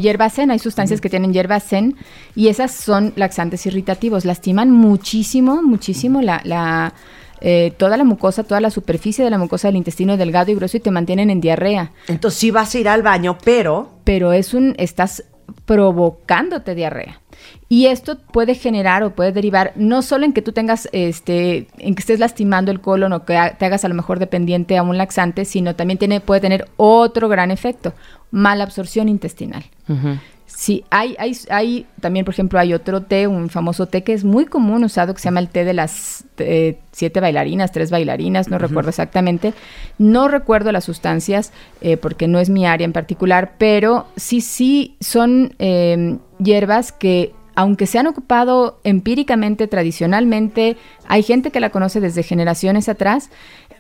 hay 0.50 0.58
sustancias 0.58 1.00
que 1.00 1.08
tienen 1.10 1.32
hierbacén 1.32 1.96
y 2.36 2.48
esas 2.48 2.72
son 2.72 3.12
laxantes 3.16 3.64
irritativos, 3.66 4.24
lastiman 4.24 4.70
muchísimo, 4.70 5.62
muchísimo 5.62 6.20
la, 6.22 6.40
la, 6.44 6.92
eh, 7.40 7.72
toda 7.78 7.96
la 7.96 8.04
mucosa, 8.04 8.44
toda 8.44 8.60
la 8.60 8.70
superficie 8.70 9.24
de 9.24 9.30
la 9.30 9.38
mucosa 9.38 9.68
del 9.68 9.76
intestino 9.76 10.16
delgado 10.16 10.50
y 10.50 10.54
grueso 10.54 10.76
y 10.76 10.80
te 10.80 10.90
mantienen 10.90 11.30
en 11.30 11.40
diarrea, 11.40 11.92
Entonces 12.08 12.38
sí 12.38 12.50
vas 12.50 12.74
a 12.74 12.78
ir 12.78 12.88
al 12.88 13.02
baño, 13.02 13.38
pero 13.44 13.90
pero 14.04 14.32
es 14.32 14.54
un, 14.54 14.74
estás 14.78 15.24
provocándote 15.64 16.74
diarrea. 16.74 17.20
Y 17.68 17.86
esto 17.86 18.18
puede 18.18 18.54
generar 18.54 19.02
o 19.02 19.14
puede 19.14 19.32
derivar 19.32 19.72
no 19.76 20.02
solo 20.02 20.24
en 20.24 20.32
que 20.32 20.42
tú 20.42 20.52
tengas, 20.52 20.88
este, 20.92 21.68
en 21.78 21.94
que 21.94 22.00
estés 22.00 22.18
lastimando 22.18 22.70
el 22.70 22.80
colon 22.80 23.12
o 23.12 23.24
que 23.24 23.38
te 23.58 23.64
hagas 23.64 23.84
a 23.84 23.88
lo 23.88 23.94
mejor 23.94 24.18
dependiente 24.18 24.76
a 24.76 24.82
un 24.82 24.98
laxante, 24.98 25.44
sino 25.44 25.76
también 25.76 25.98
tiene, 25.98 26.20
puede 26.20 26.40
tener 26.40 26.68
otro 26.76 27.28
gran 27.28 27.50
efecto, 27.50 27.94
mala 28.30 28.64
absorción 28.64 29.08
intestinal. 29.08 29.64
Sí, 30.60 30.84
hay, 30.90 31.16
hay, 31.18 31.34
hay 31.48 31.86
también, 32.02 32.26
por 32.26 32.34
ejemplo, 32.34 32.58
hay 32.58 32.74
otro 32.74 33.00
té, 33.00 33.26
un 33.26 33.48
famoso 33.48 33.86
té 33.86 34.04
que 34.04 34.12
es 34.12 34.24
muy 34.24 34.44
común 34.44 34.84
usado 34.84 35.14
que 35.14 35.20
se 35.22 35.24
llama 35.24 35.40
el 35.40 35.48
té 35.48 35.64
de 35.64 35.72
las 35.72 36.24
eh, 36.36 36.78
siete 36.92 37.18
bailarinas, 37.18 37.72
tres 37.72 37.90
bailarinas, 37.90 38.50
no 38.50 38.58
recuerdo 38.58 38.90
exactamente. 38.90 39.54
No 39.96 40.28
recuerdo 40.28 40.70
las 40.70 40.84
sustancias 40.84 41.54
eh, 41.80 41.96
porque 41.96 42.28
no 42.28 42.40
es 42.40 42.50
mi 42.50 42.66
área 42.66 42.84
en 42.84 42.92
particular, 42.92 43.52
pero 43.56 44.08
sí, 44.16 44.42
sí 44.42 44.98
son 45.00 45.54
eh, 45.60 46.18
hierbas 46.38 46.92
que 46.92 47.32
aunque 47.54 47.86
se 47.86 47.98
han 47.98 48.06
ocupado 48.06 48.80
empíricamente, 48.84 49.66
tradicionalmente, 49.66 50.76
hay 51.08 51.22
gente 51.22 51.50
que 51.50 51.60
la 51.60 51.70
conoce 51.70 52.00
desde 52.00 52.22
generaciones 52.22 52.90
atrás, 52.90 53.30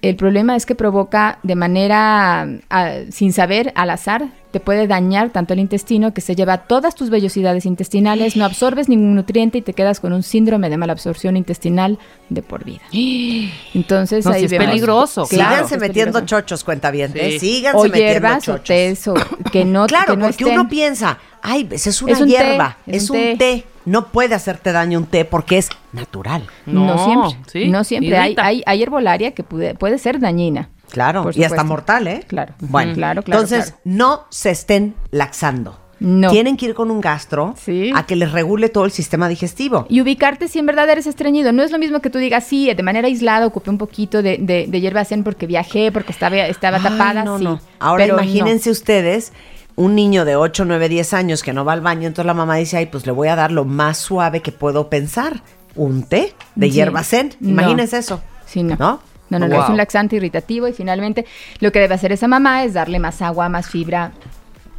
el 0.02 0.16
problema 0.16 0.56
es 0.56 0.64
que 0.66 0.74
provoca 0.74 1.38
de 1.42 1.54
manera, 1.54 2.48
ah, 2.70 2.92
sin 3.10 3.32
saber, 3.32 3.72
al 3.74 3.90
azar, 3.90 4.28
te 4.50 4.58
puede 4.58 4.86
dañar 4.88 5.30
tanto 5.30 5.52
el 5.52 5.60
intestino 5.60 6.12
que 6.12 6.20
se 6.20 6.34
lleva 6.34 6.58
todas 6.58 6.94
tus 6.96 7.08
vellosidades 7.10 7.66
intestinales, 7.66 8.34
no 8.36 8.44
absorbes 8.44 8.88
ningún 8.88 9.14
nutriente 9.14 9.58
y 9.58 9.62
te 9.62 9.74
quedas 9.74 10.00
con 10.00 10.12
un 10.12 10.22
síndrome 10.24 10.68
de 10.70 10.76
mala 10.76 10.92
absorción 10.92 11.36
intestinal 11.36 11.98
de 12.30 12.42
por 12.42 12.64
vida. 12.64 12.80
Entonces 13.74 14.24
No, 14.24 14.32
ahí 14.32 14.44
es 14.44 14.50
vemos 14.50 14.66
peligroso, 14.66 15.26
que- 15.28 15.36
claro. 15.36 15.54
Síganse 15.56 15.74
es 15.76 15.80
metiendo 15.80 16.12
peligroso. 16.18 16.40
chochos, 16.42 16.64
cuentavientes. 16.64 17.32
Sí. 17.34 17.38
Síganse 17.38 17.78
O 17.78 17.82
metiendo 17.84 18.06
hierbas 18.12 18.48
o 18.48 18.52
chochos. 18.52 18.64
tés 18.66 19.08
o 19.08 19.14
que 19.52 19.64
no 19.64 19.86
Claro, 19.86 20.14
que 20.14 20.16
no 20.18 20.26
porque 20.26 20.44
estén- 20.44 20.52
uno 20.54 20.68
piensa, 20.68 21.18
ay, 21.42 21.68
es 21.70 22.02
una 22.02 22.12
Es 22.12 22.20
un 22.20 22.26
té, 22.26 22.32
hierba, 22.32 22.78
es 22.86 23.04
es, 23.04 23.10
un 23.10 23.16
un 23.16 23.22
té. 23.22 23.36
té. 23.36 23.64
No 23.90 24.08
puede 24.08 24.34
hacerte 24.34 24.72
daño 24.72 24.98
un 24.98 25.06
té 25.06 25.24
porque 25.24 25.58
es 25.58 25.68
natural. 25.92 26.46
No, 26.66 26.86
No, 26.86 27.04
siempre. 27.04 27.50
sí, 27.50 27.68
no 27.68 27.82
siempre. 27.84 28.16
Hay, 28.16 28.34
hay, 28.38 28.62
hay 28.66 28.82
herbolaria 28.82 29.32
que 29.32 29.42
puede, 29.42 29.74
puede 29.74 29.98
ser 29.98 30.20
dañina. 30.20 30.70
Claro, 30.90 31.30
y 31.34 31.44
hasta 31.44 31.62
mortal, 31.64 32.06
¿eh? 32.08 32.24
Claro. 32.26 32.54
Bueno. 32.60 32.94
Claro, 32.94 33.22
claro, 33.22 33.40
Entonces, 33.42 33.66
claro. 33.72 33.80
no 33.84 34.24
se 34.30 34.50
estén 34.50 34.94
laxando. 35.10 35.78
No. 36.00 36.30
Tienen 36.30 36.56
que 36.56 36.66
ir 36.66 36.74
con 36.74 36.90
un 36.90 37.00
gastro 37.00 37.54
Sí. 37.58 37.92
a 37.94 38.06
que 38.06 38.16
les 38.16 38.32
regule 38.32 38.70
todo 38.70 38.86
el 38.86 38.90
sistema 38.90 39.28
digestivo. 39.28 39.84
Y 39.90 40.00
ubicarte 40.00 40.48
si 40.48 40.58
en 40.58 40.64
verdad 40.66 40.88
eres 40.88 41.06
estreñido. 41.06 41.52
No 41.52 41.62
es 41.62 41.70
lo 41.72 41.78
mismo 41.78 42.00
que 42.00 42.08
tú 42.08 42.18
digas, 42.18 42.44
sí, 42.44 42.72
de 42.72 42.82
manera 42.82 43.06
aislada 43.06 43.46
ocupé 43.46 43.68
un 43.70 43.76
poquito 43.78 44.22
de, 44.22 44.38
de, 44.38 44.66
de 44.66 44.80
hierba 44.80 45.04
zen 45.04 45.22
porque 45.24 45.46
viajé, 45.46 45.92
porque 45.92 46.12
estaba, 46.12 46.36
estaba 46.38 46.78
Ay, 46.78 46.82
tapada. 46.84 47.22
no, 47.24 47.36
sí. 47.38 47.44
no. 47.44 47.60
Ahora 47.78 48.04
Pero 48.04 48.16
no. 48.16 48.22
imagínense 48.22 48.70
ustedes 48.70 49.32
un 49.76 49.94
niño 49.94 50.24
de 50.24 50.36
8, 50.36 50.64
9, 50.64 50.88
10 50.88 51.14
años 51.14 51.42
que 51.42 51.52
no 51.52 51.64
va 51.64 51.72
al 51.72 51.80
baño, 51.80 52.06
entonces 52.08 52.26
la 52.26 52.34
mamá 52.34 52.56
dice, 52.56 52.76
ay, 52.76 52.86
pues 52.86 53.06
le 53.06 53.12
voy 53.12 53.28
a 53.28 53.36
dar 53.36 53.50
lo 53.52 53.64
más 53.64 53.98
suave 53.98 54.40
que 54.40 54.52
puedo 54.52 54.88
pensar. 54.88 55.42
Un 55.76 56.02
té 56.02 56.34
de 56.56 56.66
Sí. 56.66 56.72
hierba 56.72 57.02
zen. 57.04 57.34
No. 57.40 57.50
Imagínense 57.50 57.98
eso. 57.98 58.20
Sí, 58.46 58.62
no. 58.62 58.76
¿No? 58.76 59.00
No, 59.30 59.38
no, 59.38 59.46
no, 59.46 59.62
es 59.62 59.68
un 59.68 59.76
laxante 59.76 60.16
irritativo 60.16 60.66
y 60.66 60.72
finalmente 60.72 61.24
lo 61.60 61.70
que 61.70 61.78
debe 61.78 61.94
hacer 61.94 62.10
esa 62.10 62.26
mamá 62.26 62.64
es 62.64 62.74
darle 62.74 62.98
más 62.98 63.22
agua, 63.22 63.48
más 63.48 63.68
fibra, 63.68 64.10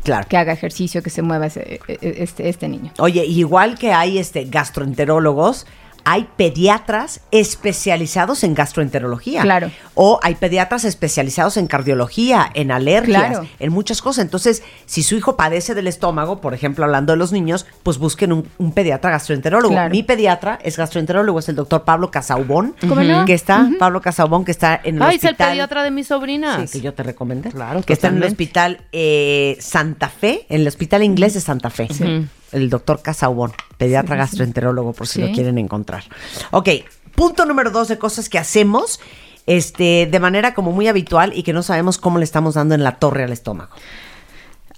Claro. 0.03 0.27
que 0.27 0.35
haga 0.35 0.51
ejercicio, 0.51 1.01
que 1.01 1.09
se 1.09 1.21
mueva 1.21 1.45
ese- 1.45 1.79
e- 1.87 1.97
e- 2.01 2.15
este, 2.23 2.49
este 2.49 2.67
niño. 2.67 2.91
Oye, 2.99 3.23
igual 3.25 3.77
que 3.79 3.93
hay 3.93 4.17
este 4.17 4.43
gastroenterólogos, 4.43 5.67
hay 6.03 6.27
pediatras 6.37 7.21
especializados 7.31 8.43
en 8.43 8.53
gastroenterología. 8.53 9.41
Claro. 9.41 9.71
O 9.93 10.19
hay 10.23 10.35
pediatras 10.35 10.83
especializados 10.85 11.57
en 11.57 11.67
cardiología, 11.67 12.49
en 12.53 12.71
alergias, 12.71 13.21
Claro. 13.29 13.47
en 13.59 13.71
muchas 13.71 14.01
cosas. 14.01 14.23
Entonces, 14.25 14.63
si 14.85 15.03
su 15.03 15.15
hijo 15.15 15.35
padece 15.37 15.75
del 15.75 15.87
estómago, 15.87 16.41
por 16.41 16.53
ejemplo, 16.53 16.85
hablando 16.85 17.13
de 17.13 17.17
los 17.17 17.31
niños, 17.31 17.65
pues 17.83 17.97
busquen 17.97 18.31
un, 18.33 18.47
un 18.57 18.71
pediatra 18.73 19.11
gastroenterólogo. 19.11 19.73
Claro. 19.73 19.91
Mi 19.91 20.03
pediatra 20.03 20.59
es 20.63 20.77
gastroenterólogo, 20.77 21.39
es 21.39 21.49
el 21.49 21.55
doctor 21.55 21.83
Pablo 21.83 22.09
Casaubón. 22.11 22.75
¿Cómo 22.81 22.95
no? 22.95 23.25
Que 23.25 23.33
está, 23.33 23.69
Pablo 23.79 24.01
Casaubón, 24.01 24.45
que 24.45 24.51
está 24.51 24.79
en 24.83 24.95
el 24.97 25.01
Ay, 25.03 25.15
es 25.17 25.23
el 25.23 25.29
hospital. 25.31 25.49
pediatra 25.51 25.83
de 25.83 25.91
mis 25.91 26.07
sobrinas. 26.07 26.69
Sí, 26.69 26.79
que 26.79 26.83
yo 26.83 26.93
te 26.93 27.03
recomendé. 27.03 27.51
Claro, 27.51 27.81
Que 27.83 27.93
está 27.93 28.07
en 28.07 28.17
el 28.17 28.23
hospital 28.23 28.81
eh, 28.91 29.57
Santa 29.59 30.09
Fe, 30.09 30.45
en 30.49 30.61
el 30.61 30.67
hospital 30.67 31.03
inglés 31.03 31.33
de 31.33 31.41
Santa 31.41 31.69
Fe. 31.69 31.87
Sí. 31.91 32.27
El 32.51 32.69
doctor 32.69 33.01
Casaubón, 33.01 33.53
pediatra 33.77 34.15
sí. 34.15 34.19
gastroenterólogo, 34.19 34.93
por 34.93 35.07
si 35.07 35.21
Sí. 35.21 35.27
lo 35.27 35.33
quieren 35.33 35.57
encontrar. 35.57 36.03
Ok, 36.51 36.69
punto 37.15 37.45
número 37.45 37.71
dos 37.71 37.87
de 37.87 37.97
cosas 37.97 38.29
que 38.29 38.37
hacemos 38.39 38.99
este, 39.47 40.07
de 40.09 40.19
manera 40.19 40.53
como 40.53 40.71
muy 40.71 40.87
habitual 40.87 41.31
y 41.35 41.43
que 41.43 41.51
no 41.53 41.63
sabemos 41.63 41.97
cómo 41.97 42.17
le 42.19 42.23
estamos 42.25 42.53
dando 42.55 42.75
en 42.75 42.83
la 42.83 42.97
torre 42.99 43.23
al 43.23 43.31
estómago. 43.31 43.71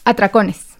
Atracones. 0.05 0.72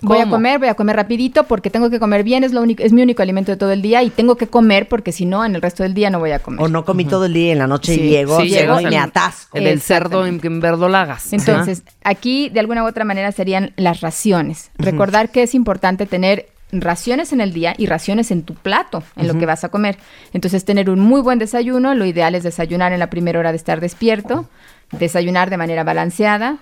Voy 0.00 0.18
a 0.18 0.28
comer, 0.30 0.58
voy 0.60 0.68
a 0.68 0.74
comer 0.74 0.94
rapidito 0.96 1.44
porque 1.44 1.70
tengo 1.70 1.90
que 1.90 1.98
comer 1.98 2.22
bien, 2.22 2.44
es 2.44 2.52
lo 2.52 2.62
único, 2.62 2.82
es 2.82 2.92
mi 2.92 3.02
único 3.02 3.20
alimento 3.22 3.50
de 3.50 3.56
todo 3.56 3.72
el 3.72 3.82
día 3.82 4.02
y 4.02 4.10
tengo 4.10 4.36
que 4.36 4.46
comer 4.46 4.88
porque 4.88 5.10
si 5.10 5.26
no, 5.26 5.44
en 5.44 5.54
el 5.56 5.62
resto 5.62 5.82
del 5.82 5.92
día 5.94 6.08
no 6.10 6.18
voy 6.20 6.30
a 6.30 6.38
comer. 6.38 6.62
O 6.62 6.68
no 6.68 6.84
comí 6.84 7.04
todo 7.04 7.24
el 7.24 7.32
día 7.32 7.48
y 7.48 7.50
en 7.50 7.58
la 7.58 7.66
noche 7.66 7.94
Sí, 7.94 8.02
llego, 8.02 8.40
sí, 8.40 8.48
llego 8.48 8.78
llegas 8.78 8.82
y 8.82 8.84
me 8.86 8.96
en- 8.96 9.02
atasco. 9.02 9.58
El 9.58 9.64
del 9.64 9.80
cerdo 9.80 10.24
en, 10.26 10.40
en 10.42 10.60
verdolagas. 10.60 11.32
Entonces, 11.32 11.82
aquí 12.04 12.48
de 12.48 12.60
alguna 12.60 12.84
u 12.84 12.86
otra 12.86 13.04
manera 13.04 13.32
serían 13.32 13.72
las 13.76 14.00
raciones. 14.00 14.70
Recordar 14.78 15.30
que 15.30 15.42
es 15.42 15.54
importante 15.54 16.06
tener 16.06 16.48
raciones 16.70 17.32
en 17.32 17.40
el 17.40 17.52
día 17.54 17.74
y 17.78 17.86
raciones 17.86 18.30
en 18.30 18.42
tu 18.42 18.54
plato, 18.54 19.02
en 19.16 19.26
lo 19.26 19.38
que 19.38 19.46
vas 19.46 19.64
a 19.64 19.70
comer. 19.70 19.96
Entonces, 20.34 20.64
tener 20.64 20.90
un 20.90 21.00
muy 21.00 21.22
buen 21.22 21.38
desayuno, 21.38 21.94
lo 21.94 22.04
ideal 22.04 22.34
es 22.34 22.42
desayunar 22.44 22.92
en 22.92 22.98
la 22.98 23.08
primera 23.10 23.38
hora 23.40 23.52
de 23.52 23.56
estar 23.56 23.80
despierto, 23.80 24.48
desayunar 24.92 25.50
de 25.50 25.56
manera 25.56 25.82
balanceada, 25.84 26.58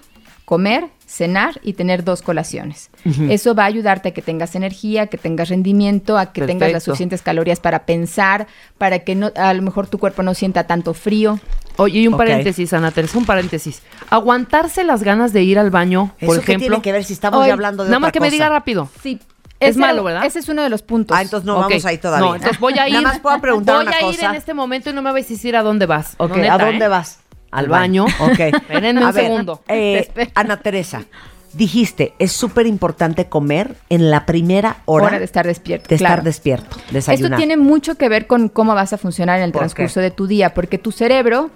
comer, 0.47 0.89
cenar 1.07 1.61
y 1.63 1.73
tener 1.75 2.05
dos 2.05 2.23
colaciones. 2.23 2.89
Eso 3.29 3.55
va 3.55 3.65
a 3.65 3.67
ayudarte 3.67 4.11
a 4.11 4.13
que 4.13 4.23
tengas 4.23 4.55
energía, 4.55 5.09
que 5.09 5.19
tengas 5.19 5.49
rendimiento, 5.49 6.17
a 6.17 6.33
que 6.33 6.43
tengas 6.47 6.73
las 6.73 6.85
suficientes 6.85 7.21
calorías 7.21 7.61
para 7.61 7.85
pensar, 7.85 8.47
para 8.79 9.01
que 9.01 9.17
no, 9.17 9.33
a 9.37 9.53
lo 9.53 9.63
mejor 9.63 9.89
tu 9.89 9.99
cuerpo 9.99 10.23
no 10.23 10.35
sienta 10.35 10.65
tanto 10.65 10.95
frío. 10.95 11.39
Oye, 11.79 11.99
y 12.01 12.09
un 12.09 12.17
paréntesis, 12.17 12.73
Ana 12.73 12.93
Teresa, 12.93 13.19
un 13.19 13.27
paréntesis. 13.27 13.83
Aguantarse 14.09 14.85
las 14.85 15.03
ganas 15.03 15.33
de 15.33 15.43
ir 15.43 15.59
al 15.59 15.71
baño, 15.71 16.15
¿Eso 16.19 16.27
por 16.27 16.37
qué 16.37 16.53
ejemplo. 16.53 16.69
tiene 16.69 16.83
que 16.83 16.93
ver 16.93 17.05
si 17.05 17.13
estamos 17.13 17.41
Hoy, 17.41 17.49
ya 17.49 17.53
hablando 17.53 17.83
de 17.83 17.91
Nada 17.91 17.99
otra 17.99 18.07
más 18.07 18.13
que 18.13 18.21
me 18.21 18.31
diga 18.31 18.49
rápido. 18.49 18.89
Sí. 19.03 19.21
Es 19.59 19.71
ese- 19.71 19.81
malo, 19.81 20.05
¿verdad? 20.05 20.27
Ese 20.27 20.39
es 20.39 20.49
uno 20.49 20.63
de 20.63 20.69
los 20.69 20.83
puntos. 20.83 21.17
Ah, 21.17 21.23
entonces 21.23 21.45
no 21.47 21.59
vamos 21.59 21.85
ahí 21.87 21.99
todavía. 21.99 22.27
No, 22.29 22.35
entonces 22.37 22.61
voy 22.61 22.79
a 22.79 22.87
ir. 22.89 22.95
Nada 22.95 23.09
más 23.09 23.21
puedo 23.21 23.41
preguntar 23.41 23.77
Voy 23.77 23.87
una 23.87 23.97
a 23.97 24.13
ir 24.13 24.23
en 24.23 24.35
este 24.35 24.55
momento 24.55 24.91
y 24.91 24.93
no 24.93 25.03
me 25.03 25.11
vais 25.13 25.27
a 25.27 25.29
decir 25.31 25.57
a 25.57 25.63
dónde 25.63 25.87
vas. 25.87 26.15
Ok, 26.19 26.37
¿a 26.37 26.59
dónde 26.59 26.85
¿eh? 26.85 26.89
vas? 26.89 27.19
Al 27.59 27.69
baño. 27.69 28.07
Ok. 28.21 28.39
Espérenme 28.39 29.05
un 29.05 29.13
ver, 29.13 29.25
segundo. 29.25 29.63
eh. 29.69 30.09
Ana 30.35 30.59
Teresa, 30.59 31.05
dijiste, 31.53 32.13
es 32.19 32.33
súper 32.33 32.67
importante 32.67 33.27
comer 33.27 33.77
en 33.89 34.11
la 34.11 34.27
primera 34.27 34.79
hora, 34.85 35.07
Hora 35.07 35.19
de 35.19 35.25
estar 35.25 35.47
despierto. 35.47 35.89
de 35.89 35.97
claro. 35.97 36.15
estar 36.15 36.25
despierto, 36.25 36.77
Esto 36.79 36.93
desayunar. 36.93 37.39
tiene 37.39 37.57
mucho 37.57 37.95
que 37.97 38.09
ver 38.09 38.27
con 38.27 38.49
cómo 38.49 38.75
vas 38.75 38.93
a 38.93 38.99
funcionar 38.99 39.39
en 39.39 39.45
el 39.45 39.53
¿Por 39.53 39.61
transcurso 39.61 40.01
qué? 40.01 40.05
de 40.05 40.11
tu 40.11 40.27
día, 40.27 40.53
porque 40.55 40.77
tu 40.79 40.93
cerebro, 40.93 41.51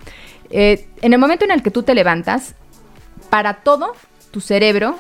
eh, 0.51 0.89
en 1.03 1.13
el 1.13 1.19
momento 1.19 1.45
en 1.45 1.51
el 1.51 1.63
que 1.63 1.71
tú 1.71 1.83
te 1.83 1.95
levantas, 1.95 2.55
para 3.29 3.55
todo, 3.63 3.93
tu 4.31 4.41
cerebro 4.41 4.97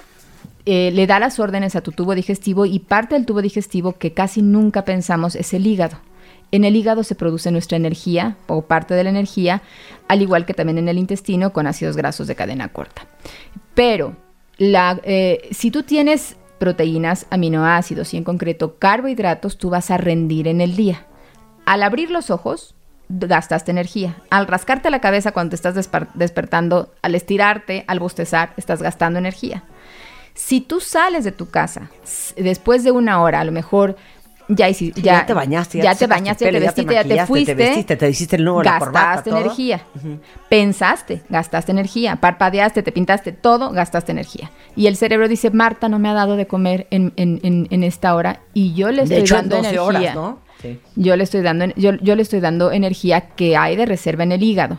eh, 0.66 0.90
le 0.92 1.06
da 1.06 1.18
las 1.18 1.38
órdenes 1.40 1.74
a 1.76 1.80
tu 1.80 1.92
tubo 1.92 2.14
digestivo 2.14 2.66
y 2.66 2.78
parte 2.80 3.14
del 3.14 3.24
tubo 3.24 3.40
digestivo 3.40 3.94
que 3.94 4.12
casi 4.12 4.42
nunca 4.42 4.84
pensamos 4.84 5.34
es 5.34 5.54
el 5.54 5.66
hígado. 5.66 5.96
En 6.52 6.64
el 6.64 6.76
hígado 6.76 7.04
se 7.04 7.14
produce 7.14 7.50
nuestra 7.50 7.76
energía 7.76 8.36
o 8.46 8.62
parte 8.62 8.94
de 8.94 9.04
la 9.04 9.10
energía, 9.10 9.62
al 10.08 10.22
igual 10.22 10.46
que 10.46 10.54
también 10.54 10.78
en 10.78 10.88
el 10.88 10.98
intestino 10.98 11.52
con 11.52 11.66
ácidos 11.66 11.96
grasos 11.96 12.26
de 12.26 12.34
cadena 12.34 12.68
corta. 12.68 13.02
Pero 13.74 14.16
eh, 14.58 15.48
si 15.52 15.70
tú 15.70 15.84
tienes 15.84 16.36
proteínas, 16.58 17.26
aminoácidos 17.30 18.12
y 18.12 18.18
en 18.18 18.24
concreto 18.24 18.78
carbohidratos, 18.78 19.56
tú 19.56 19.70
vas 19.70 19.90
a 19.90 19.96
rendir 19.96 20.48
en 20.48 20.60
el 20.60 20.76
día. 20.76 21.06
Al 21.64 21.82
abrir 21.82 22.10
los 22.10 22.30
ojos, 22.30 22.74
gastaste 23.08 23.70
energía. 23.70 24.16
Al 24.30 24.46
rascarte 24.46 24.90
la 24.90 25.00
cabeza 25.00 25.32
cuando 25.32 25.50
te 25.50 25.56
estás 25.56 25.90
despertando, 26.14 26.92
al 27.02 27.14
estirarte, 27.14 27.84
al 27.86 27.98
bostezar, 27.98 28.52
estás 28.56 28.82
gastando 28.82 29.18
energía. 29.18 29.64
Si 30.34 30.60
tú 30.60 30.80
sales 30.80 31.24
de 31.24 31.32
tu 31.32 31.50
casa 31.50 31.90
después 32.36 32.84
de 32.84 32.92
una 32.92 33.22
hora, 33.22 33.40
a 33.40 33.44
lo 33.44 33.52
mejor 33.52 33.96
ya, 34.50 34.68
hici- 34.68 34.92
Sí, 34.94 35.02
ya, 35.02 35.20
ya 35.20 35.26
te 35.26 35.34
bañaste, 35.34 35.78
ya 35.78 35.84
ya 35.84 35.92
te 35.94 35.98
te 35.98 36.06
bañaste, 36.06 36.48
el 36.48 36.54
ya 36.54 36.58
pelo, 36.58 36.58
te 36.60 36.64
ya 36.66 36.72
te 36.72 36.82
vestiste, 36.82 36.94
ya 36.94 37.02
te 37.02 37.08
maquillaste, 37.08 37.22
te 37.22 37.26
fuiste, 37.26 37.54
vestiste, 37.54 37.96
te 37.96 38.08
hiciste 38.10 38.36
el 38.36 38.44
nudo, 38.44 38.62
la 38.62 38.78
corbata, 38.78 39.06
gastaste 39.06 39.30
todo. 39.30 39.40
energía. 39.40 39.80
Pensaste, 40.48 41.22
gastaste 41.28 41.72
energía, 41.72 42.16
parpadeaste, 42.16 42.82
te 42.82 42.92
pintaste, 42.92 43.32
todo, 43.32 43.70
gastaste 43.70 44.12
energía. 44.12 44.50
Y 44.76 44.86
el 44.86 44.96
cerebro 44.96 45.28
dice, 45.28 45.50
Marta 45.50 45.88
no 45.88 45.98
me 45.98 46.08
ha 46.08 46.14
dado 46.14 46.36
de 46.36 46.46
comer 46.46 46.86
en, 46.90 47.12
en- 47.16 47.40
en- 47.42 47.68
en 47.70 47.82
esta 47.84 48.14
hora 48.14 48.40
y 48.54 48.74
yo 48.74 48.90
le 48.90 49.02
estoy 49.02 49.16
de 49.18 49.22
hecho, 49.22 49.36
en 49.36 49.40
dando 49.48 49.56
12 49.56 49.68
energía. 49.68 49.84
horas, 49.84 50.14
¿no? 50.14 50.38
Sí. 50.60 50.78
Yo 50.96 51.16
le 51.16 51.24
estoy 51.24 51.40
dando, 51.42 51.66
yo, 51.76 51.92
yo 52.02 52.16
le 52.16 52.22
estoy 52.22 52.40
dando 52.40 52.70
energía 52.72 53.20
que 53.36 53.56
hay 53.56 53.76
de 53.76 53.86
reserva 53.86 54.24
en 54.24 54.32
el 54.32 54.42
hígado. 54.42 54.78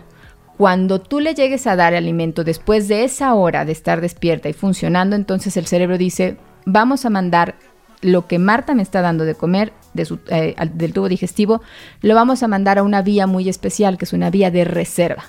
Cuando 0.58 1.02
tú 1.02 1.20
le 1.20 1.34
llegues 1.34 1.66
a 1.66 1.76
dar 1.76 1.96
alimento 1.96 2.44
después 2.44 2.88
de 2.88 3.04
esa 3.04 3.34
hora 3.34 3.66
de 3.66 3.72
estar 3.72 4.00
despierta 4.00 4.48
y 4.48 4.54
funcionando, 4.54 5.16
entonces 5.16 5.58
el 5.58 5.66
cerebro 5.66 5.98
dice, 5.98 6.38
vamos 6.66 7.04
a 7.06 7.10
mandar 7.10 7.56
lo 8.02 8.28
que 8.28 8.40
Marta 8.40 8.74
me 8.74 8.82
está 8.84 9.02
dando 9.02 9.26
de 9.26 9.36
comer 9.36 9.74
de 9.94 10.06
su- 10.06 10.20
eh, 10.28 10.56
del 10.74 10.94
tubo 10.94 11.10
digestivo, 11.10 11.62
lo 12.02 12.16
vamos 12.16 12.44
a 12.44 12.48
mandar 12.48 12.78
a 12.80 12.84
una 12.84 13.02
vía 13.02 13.28
muy 13.28 13.48
especial, 13.50 13.98
que 13.98 14.06
es 14.06 14.14
una 14.14 14.30
vía 14.30 14.50
de 14.52 14.64
reserva. 14.64 15.24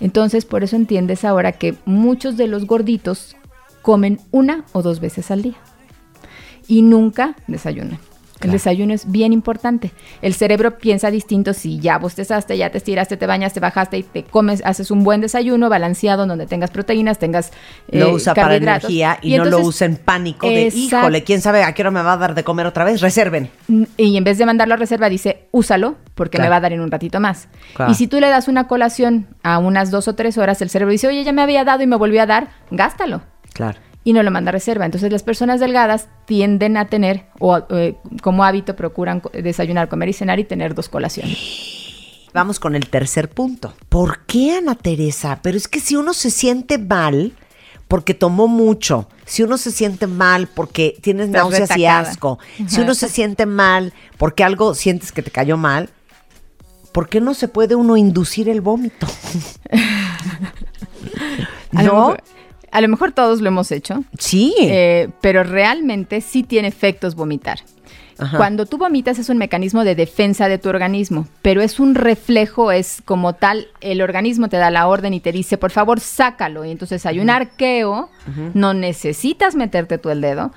Entonces, 0.00 0.44
por 0.44 0.64
eso 0.64 0.76
entiendes 0.76 1.24
ahora 1.24 1.52
que 1.52 1.76
muchos 1.84 2.36
de 2.36 2.48
los 2.48 2.66
gorditos 2.66 3.36
comen 3.82 4.18
una 4.32 4.64
o 4.72 4.82
dos 4.82 5.00
veces 5.00 5.30
al 5.30 5.42
día 5.42 5.56
y 6.66 6.82
nunca 6.82 7.36
desayunan. 7.46 7.98
El 8.44 8.50
desayuno 8.50 8.94
es 8.94 9.10
bien 9.10 9.32
importante. 9.32 9.92
El 10.22 10.34
cerebro 10.34 10.78
piensa 10.78 11.10
distinto 11.10 11.54
si 11.54 11.80
ya 11.80 11.98
bostezaste, 11.98 12.56
ya 12.56 12.70
te 12.70 12.78
estiraste, 12.78 13.16
te 13.16 13.26
bañas, 13.26 13.52
te 13.52 13.60
bajaste 13.60 13.98
y 13.98 14.02
te 14.02 14.22
comes, 14.24 14.62
haces 14.64 14.90
un 14.90 15.04
buen 15.04 15.20
desayuno 15.20 15.68
balanceado 15.68 16.26
donde 16.26 16.46
tengas 16.46 16.70
proteínas, 16.70 17.18
tengas 17.18 17.52
lo 17.90 18.08
eh, 18.08 18.12
usa 18.12 18.34
para 18.34 18.56
energía 18.56 19.18
y, 19.22 19.36
no 19.36 19.44
lo 19.44 19.60
usa 19.60 19.86
en 19.86 19.96
pánico 19.96 20.48
de, 20.48 20.72
híjole, 20.74 21.24
quién 21.24 21.40
sabe 21.40 21.62
a 21.62 21.72
qué 21.72 21.82
hora 21.82 21.90
me 21.90 22.02
va 22.02 22.12
a 22.12 22.16
dar 22.16 22.34
de 22.34 22.44
comer 22.44 22.66
otra 22.66 22.84
vez. 22.84 23.00
Reserven. 23.00 23.50
Y 23.96 24.16
en 24.16 24.24
vez 24.24 24.38
de 24.38 24.46
mandarlo 24.46 24.74
a 24.74 24.76
reserva, 24.76 25.08
dice, 25.08 25.48
úsalo 25.50 25.96
porque 26.14 26.38
Claro. 26.38 26.46
me 26.46 26.50
va 26.50 26.56
a 26.56 26.60
dar 26.60 26.72
en 26.72 26.80
un 26.80 26.90
ratito 26.90 27.20
más. 27.20 27.48
Claro. 27.74 27.92
Y 27.92 27.94
si 27.94 28.06
tú 28.06 28.20
le 28.20 28.28
das 28.28 28.48
una 28.48 28.66
colación 28.66 29.26
a 29.42 29.58
unas 29.58 29.90
dos 29.90 30.08
o 30.08 30.14
tres 30.14 30.38
horas, 30.38 30.60
el 30.62 30.70
cerebro 30.70 30.92
dice, 30.92 31.08
oye, 31.08 31.24
ya 31.24 31.32
me 31.32 31.42
había 31.42 31.64
dado 31.64 31.82
y 31.82 31.86
me 31.86 31.96
volvió 31.96 32.22
a 32.22 32.26
dar, 32.26 32.48
gástalo. 32.70 33.22
Claro. 33.52 33.78
Y 34.04 34.12
no 34.12 34.22
lo 34.22 34.30
manda 34.30 34.50
a 34.50 34.52
reserva. 34.52 34.84
Entonces 34.84 35.10
las 35.10 35.22
personas 35.22 35.60
delgadas 35.60 36.08
tienden 36.26 36.76
a 36.76 36.88
tener, 36.88 37.26
o 37.38 37.58
eh, 37.70 37.96
como 38.22 38.44
hábito 38.44 38.76
procuran 38.76 39.22
desayunar, 39.32 39.88
comer 39.88 40.10
y 40.10 40.12
cenar 40.12 40.38
y 40.38 40.44
tener 40.44 40.74
dos 40.74 40.88
colaciones. 40.88 41.74
Vamos 42.34 42.58
con 42.58 42.74
el 42.74 42.88
tercer 42.88 43.30
punto. 43.30 43.74
¿Por 43.88 44.26
qué, 44.26 44.56
Ana 44.56 44.74
Teresa? 44.74 45.38
Pero 45.40 45.56
es 45.56 45.68
que 45.68 45.78
si 45.78 45.94
uno 45.94 46.12
se 46.12 46.32
siente 46.32 46.78
mal 46.78 47.32
porque 47.86 48.12
tomó 48.12 48.48
mucho, 48.48 49.08
si 49.24 49.44
uno 49.44 49.56
se 49.56 49.70
siente 49.70 50.08
mal 50.08 50.48
porque 50.48 50.98
tienes 51.00 51.26
Estás 51.26 51.42
náuseas 51.42 51.76
y 51.76 51.86
asco, 51.86 52.40
si 52.66 52.80
uno 52.80 52.94
se 52.94 53.08
siente 53.08 53.46
mal 53.46 53.92
porque 54.18 54.42
algo 54.42 54.74
sientes 54.74 55.12
que 55.12 55.22
te 55.22 55.30
cayó 55.30 55.56
mal, 55.56 55.90
¿por 56.90 57.08
qué 57.08 57.20
no 57.20 57.34
se 57.34 57.46
puede 57.46 57.76
uno 57.76 57.96
inducir 57.96 58.48
el 58.48 58.60
vómito? 58.60 59.06
¿No? 61.70 62.16
A 62.74 62.80
lo 62.82 62.88
mejor 62.88 63.12
todos 63.12 63.40
lo 63.40 63.48
hemos 63.48 63.70
hecho. 63.72 64.04
Sí. 64.18 64.52
Eh, 64.60 65.08
pero 65.20 65.44
realmente 65.44 66.20
sí 66.20 66.42
tiene 66.42 66.68
efectos 66.68 67.14
vomitar. 67.14 67.60
Ajá. 68.18 68.36
Cuando 68.36 68.66
tú 68.66 68.78
vomitas 68.78 69.18
es 69.18 69.28
un 69.28 69.38
mecanismo 69.38 69.82
de 69.84 69.94
defensa 69.94 70.48
de 70.48 70.58
tu 70.58 70.68
organismo, 70.68 71.26
pero 71.42 71.62
es 71.62 71.80
un 71.80 71.94
reflejo, 71.96 72.70
es 72.70 73.02
como 73.04 73.32
tal, 73.32 73.66
el 73.80 74.02
organismo 74.02 74.48
te 74.48 74.56
da 74.56 74.70
la 74.70 74.86
orden 74.86 75.14
y 75.14 75.20
te 75.20 75.32
dice, 75.32 75.58
por 75.58 75.70
favor, 75.72 75.98
sácalo. 75.98 76.64
Y 76.64 76.70
entonces 76.70 77.06
hay 77.06 77.18
un 77.18 77.30
arqueo, 77.30 78.08
no 78.54 78.72
necesitas 78.74 79.54
meterte 79.56 79.98
tú 79.98 80.10
el 80.10 80.20
dedo. 80.20 80.52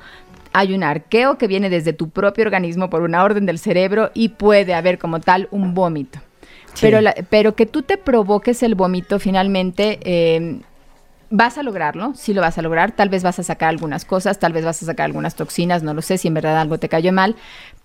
Hay 0.54 0.74
un 0.74 0.84
arqueo 0.84 1.38
que 1.38 1.48
viene 1.48 1.70
desde 1.70 1.94
tu 1.94 2.10
propio 2.10 2.44
organismo 2.46 2.90
por 2.90 3.02
una 3.02 3.24
orden 3.24 3.46
del 3.46 3.58
cerebro 3.60 4.12
y 4.14 4.30
puede 4.30 4.74
haber 4.76 4.98
como 5.00 5.20
tal 5.20 5.48
un 5.52 5.74
vómito. 5.74 6.20
Sí. 6.74 6.82
Pero, 6.82 7.02
la- 7.02 7.16
pero 7.30 7.56
que 7.56 7.66
tú 7.66 7.82
te 7.82 7.98
provoques 7.98 8.62
el 8.64 8.76
vómito 8.76 9.18
finalmente 9.20 10.00
eh, 10.04 10.60
Vas 11.30 11.58
a 11.58 11.64
lograrlo, 11.64 12.14
sí 12.16 12.34
lo 12.34 12.42
vas 12.42 12.58
a 12.58 12.62
lograr, 12.62 12.94
tal 12.94 13.10
vez 13.10 13.22
vas 13.22 13.38
a 13.40 13.44
sacar 13.44 13.70
algunas 13.70 14.06
cosas, 14.06 14.40
tal 14.40 14.54
vez 14.54 14.64
vas 14.64 14.82
a 14.82 14.86
sacar 14.86 15.06
algunas 15.06 15.36
toxinas, 15.36 15.84
no 15.84 15.94
lo 15.94 16.02
sé 16.02 16.18
si 16.18 16.30
en 16.30 16.34
verdad 16.34 16.60
algo 16.60 16.78
te 16.78 16.88
cayó 16.88 17.12
mal, 17.12 17.36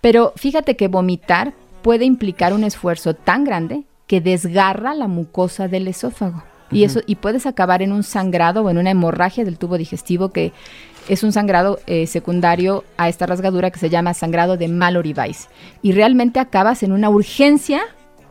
pero 0.01 0.33
fíjate 0.37 0.77
que 0.77 0.87
vomitar 0.89 1.53
puede 1.83 2.05
implicar 2.05 2.53
un 2.53 2.63
esfuerzo 2.63 3.15
tan 3.15 3.45
grande 3.45 3.83
que 4.07 4.21
desgarra 4.21 4.95
la 4.95 5.09
mucosa 5.09 5.69
del 5.69 5.89
esófago. 5.89 6.45
Y 6.71 6.85
eso 6.85 7.01
y 7.07 7.17
puedes 7.17 7.45
acabar 7.45 7.83
en 7.83 7.93
un 7.93 8.03
sangrado 8.03 8.63
o 8.63 8.71
en 8.71 8.79
una 8.79 8.91
hemorragia 8.91 9.45
del 9.45 9.59
tubo 9.59 9.77
digestivo 9.77 10.31
que 10.31 10.53
es 11.09 11.23
un 11.23 11.33
sangrado 11.33 11.81
eh, 11.87 12.07
secundario 12.07 12.85
a 12.97 13.09
esta 13.09 13.27
rasgadura 13.27 13.71
que 13.71 13.79
se 13.79 13.91
llama 13.91 14.15
sangrado 14.15 14.57
de 14.57 14.69
Mallory 14.69 15.13
Weiss. 15.13 15.49
Y 15.83 15.93
realmente 15.93 16.41
acabas 16.41 16.83
en 16.83 16.93
una 16.93 17.11
urgencia 17.11 17.83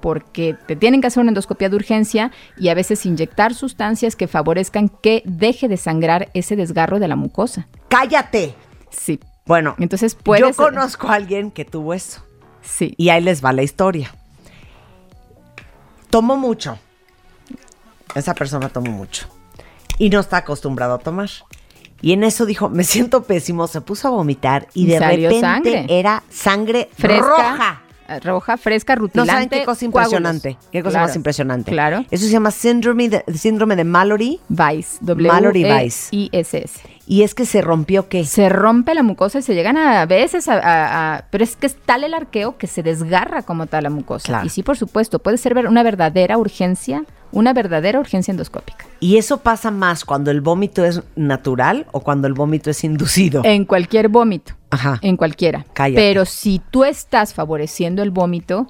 porque 0.02 0.56
te 0.68 0.76
tienen 0.76 1.00
que 1.02 1.08
hacer 1.08 1.22
una 1.22 1.30
endoscopia 1.30 1.70
de 1.70 1.76
urgencia 1.76 2.32
y 2.58 2.70
a 2.70 2.74
veces 2.74 3.06
inyectar 3.06 3.54
sustancias 3.54 4.16
que 4.16 4.28
favorezcan 4.28 4.90
que 4.90 5.22
deje 5.26 5.68
de 5.68 5.78
sangrar 5.78 6.30
ese 6.34 6.56
desgarro 6.56 7.00
de 7.00 7.08
la 7.08 7.16
mucosa. 7.16 7.68
¡Cállate! 7.88 8.56
Sí. 8.90 9.20
Bueno, 9.46 9.76
Entonces 9.80 10.16
puedes. 10.16 10.42
yo 10.46 10.54
conozco 10.54 11.08
a 11.08 11.16
alguien 11.16 11.52
que 11.52 11.66
tuvo 11.66 11.94
eso. 11.94 12.24
Sí. 12.62 12.94
Y 12.98 13.10
ahí 13.10 13.22
les 13.22 13.44
va 13.44 13.54
la 13.54 13.64
historia. 13.64 14.14
Tomó 16.10 16.36
mucho. 16.36 16.78
Esa 18.16 18.34
persona 18.34 18.70
tomó 18.70 18.92
mucho. 18.92 19.28
Y 19.98 20.10
no 20.10 20.20
está 20.20 20.38
acostumbrado 20.38 20.96
a 20.96 21.00
tomar. 21.00 21.30
Y 22.02 22.14
en 22.14 22.24
eso 22.24 22.46
dijo, 22.46 22.68
me 22.70 22.84
siento 22.84 23.24
pésimo, 23.24 23.68
se 23.68 23.80
puso 23.82 24.08
a 24.08 24.12
vomitar 24.12 24.68
y, 24.74 24.84
Y 24.84 24.88
de 24.88 25.00
repente 25.00 25.40
sangre. 25.40 25.86
era 25.88 26.24
sangre 26.30 26.90
Fresca. 26.98 27.22
roja. 27.28 27.81
Eh, 28.16 28.20
Roja, 28.20 28.58
fresca, 28.58 28.96
No 28.96 29.02
rutilante. 29.04 29.32
saben 29.34 29.50
qué 29.50 29.64
cosa 29.66 29.86
impresionante. 29.86 30.50
coágulos. 30.54 30.70
Qué 30.72 30.84
cosa 30.84 30.92
Claro, 30.94 31.08
más 31.08 31.16
impresionante. 31.16 31.72
Claro. 31.72 32.06
Eso 32.12 32.26
se 32.26 32.32
llama 32.32 32.52
síndrome 32.52 33.10
de, 33.10 33.24
síndrome 33.36 33.76
de 33.76 33.84
Mallory. 33.84 34.40
Weiss. 34.50 34.98
W 35.02 35.28
Mallory 35.28 35.64
E 35.66 35.74
Weiss. 35.74 36.08
I 36.12 36.30
S 36.32 36.58
S. 36.58 36.80
Y 37.08 37.24
es 37.24 37.34
que 37.36 37.46
se 37.46 37.62
rompió 37.62 38.08
qué? 38.08 38.24
Se 38.26 38.48
rompe 38.48 38.94
la 38.94 39.04
mucosa 39.04 39.40
y 39.40 39.42
se 39.42 39.54
llegan 39.54 39.76
a, 39.78 40.06
veces 40.06 40.48
a, 40.48 40.54
a- 40.54 41.16
a- 41.18 41.26
Pero 41.30 41.44
es 41.44 41.56
que 41.56 41.66
es 41.68 41.76
tal 41.76 42.04
el 42.04 42.14
arqueo 42.14 42.58
que 42.58 42.68
se 42.68 42.84
desgarra 42.84 43.42
como 43.42 43.66
tal 43.68 43.84
la 43.84 43.90
mucosa. 43.90 44.28
Claro. 44.28 44.46
Y 44.46 44.50
sí, 44.50 44.64
por 44.64 44.78
supuesto, 44.78 45.20
puede 45.20 45.38
ser 45.38 45.58
una 45.68 45.84
verdadera 45.84 46.38
urgencia, 46.38 47.04
una 47.34 47.52
verdadera 47.54 48.00
urgencia 48.00 48.32
endoscópica. 48.32 48.86
Y 49.02 49.18
eso 49.18 49.40
pasa 49.40 49.72
más 49.72 50.06
cuando 50.06 50.32
el 50.32 50.40
vómito 50.42 50.86
es 50.86 51.02
natural 51.16 51.86
o 51.92 52.00
cuando 52.02 52.28
el 52.28 52.34
vómito 52.34 52.70
es 52.70 52.84
inducido. 52.84 53.42
En 53.44 53.66
cualquier 53.66 54.08
vómito. 54.08 54.54
Ajá. 54.72 55.00
En 55.02 55.18
cualquiera. 55.18 55.66
Cállate. 55.74 56.02
Pero 56.02 56.26
si 56.26 56.62
tú 56.72 56.84
estás 56.84 57.34
favoreciendo 57.34 58.02
el 58.02 58.10
vómito, 58.10 58.68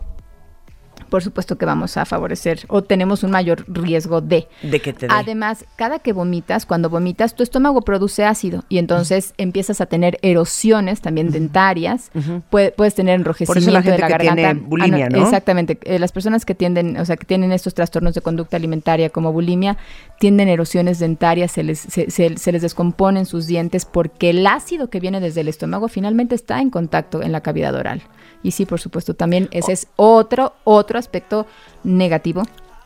por 1.12 1.22
supuesto 1.22 1.58
que 1.58 1.66
vamos 1.66 1.98
a 1.98 2.06
favorecer 2.06 2.62
o 2.70 2.82
tenemos 2.82 3.24
un 3.24 3.30
mayor 3.32 3.66
riesgo 3.68 4.22
de. 4.22 4.48
De 4.64 4.80
que 4.80 4.94
te 4.94 5.08
dé. 5.08 5.14
Además, 5.16 5.66
cada 5.76 6.00
que 6.00 6.14
vomitas, 6.14 6.66
cuando 6.66 6.90
vomitas, 6.90 7.36
tu 7.36 7.44
estómago 7.44 7.82
produce 7.82 8.24
ácido 8.26 8.64
y 8.70 8.78
entonces 8.80 9.34
empiezas 9.38 9.82
a 9.82 9.86
tener 9.86 10.18
erosiones 10.24 11.02
también 11.02 11.30
dentarias. 11.32 12.12
Puede- 12.50 12.72
puedes 12.72 12.96
tener 12.96 13.16
enrojecimiento 13.16 13.72
la 13.72 13.82
gente 13.84 13.92
de 13.92 13.98
la 14.02 14.08
que 14.08 14.12
garganta. 14.14 14.42
tiene 14.54 14.68
bulimia, 14.68 15.06
Ah, 15.06 15.10
¿no? 15.10 15.22
Exactamente. 15.22 15.78
Eh, 15.84 16.00
las 16.00 16.12
personas 16.12 16.46
que 16.46 16.56
tienden, 16.56 16.98
o 16.98 17.06
sea, 17.06 17.18
que 17.18 17.26
tienen 17.26 17.52
estos 17.52 17.74
trastornos 17.74 18.16
de 18.16 18.22
conducta 18.22 18.56
alimentaria 18.58 19.10
como 19.10 19.34
bulimia, 19.34 19.78
tienden 20.20 20.48
erosiones 20.48 20.98
dentarias, 21.00 21.52
se 21.52 21.64
les, 21.64 21.80
se, 21.80 22.10
se- 22.10 22.38
se 22.38 22.52
les 22.54 22.62
descomponen 22.62 23.26
sus 23.26 23.48
dientes 23.48 23.84
porque 23.86 24.30
el 24.30 24.48
ácido 24.48 24.90
que 24.90 25.00
viene 25.02 25.20
desde 25.20 25.42
el 25.42 25.50
estómago 25.50 25.90
finalmente 25.90 26.36
está 26.36 26.62
en 26.62 26.70
contacto 26.70 27.22
en 27.22 27.34
la 27.34 27.42
cavidad 27.42 27.76
oral. 27.76 28.02
Y 28.44 28.52
sí, 28.52 28.66
por 28.66 28.80
supuesto, 28.80 29.14
también 29.14 29.50
ese 29.52 29.72
es 29.74 29.88
otro, 29.98 30.54
otro 30.64 30.98
aspecto 31.02 31.46
negativo 31.84 32.44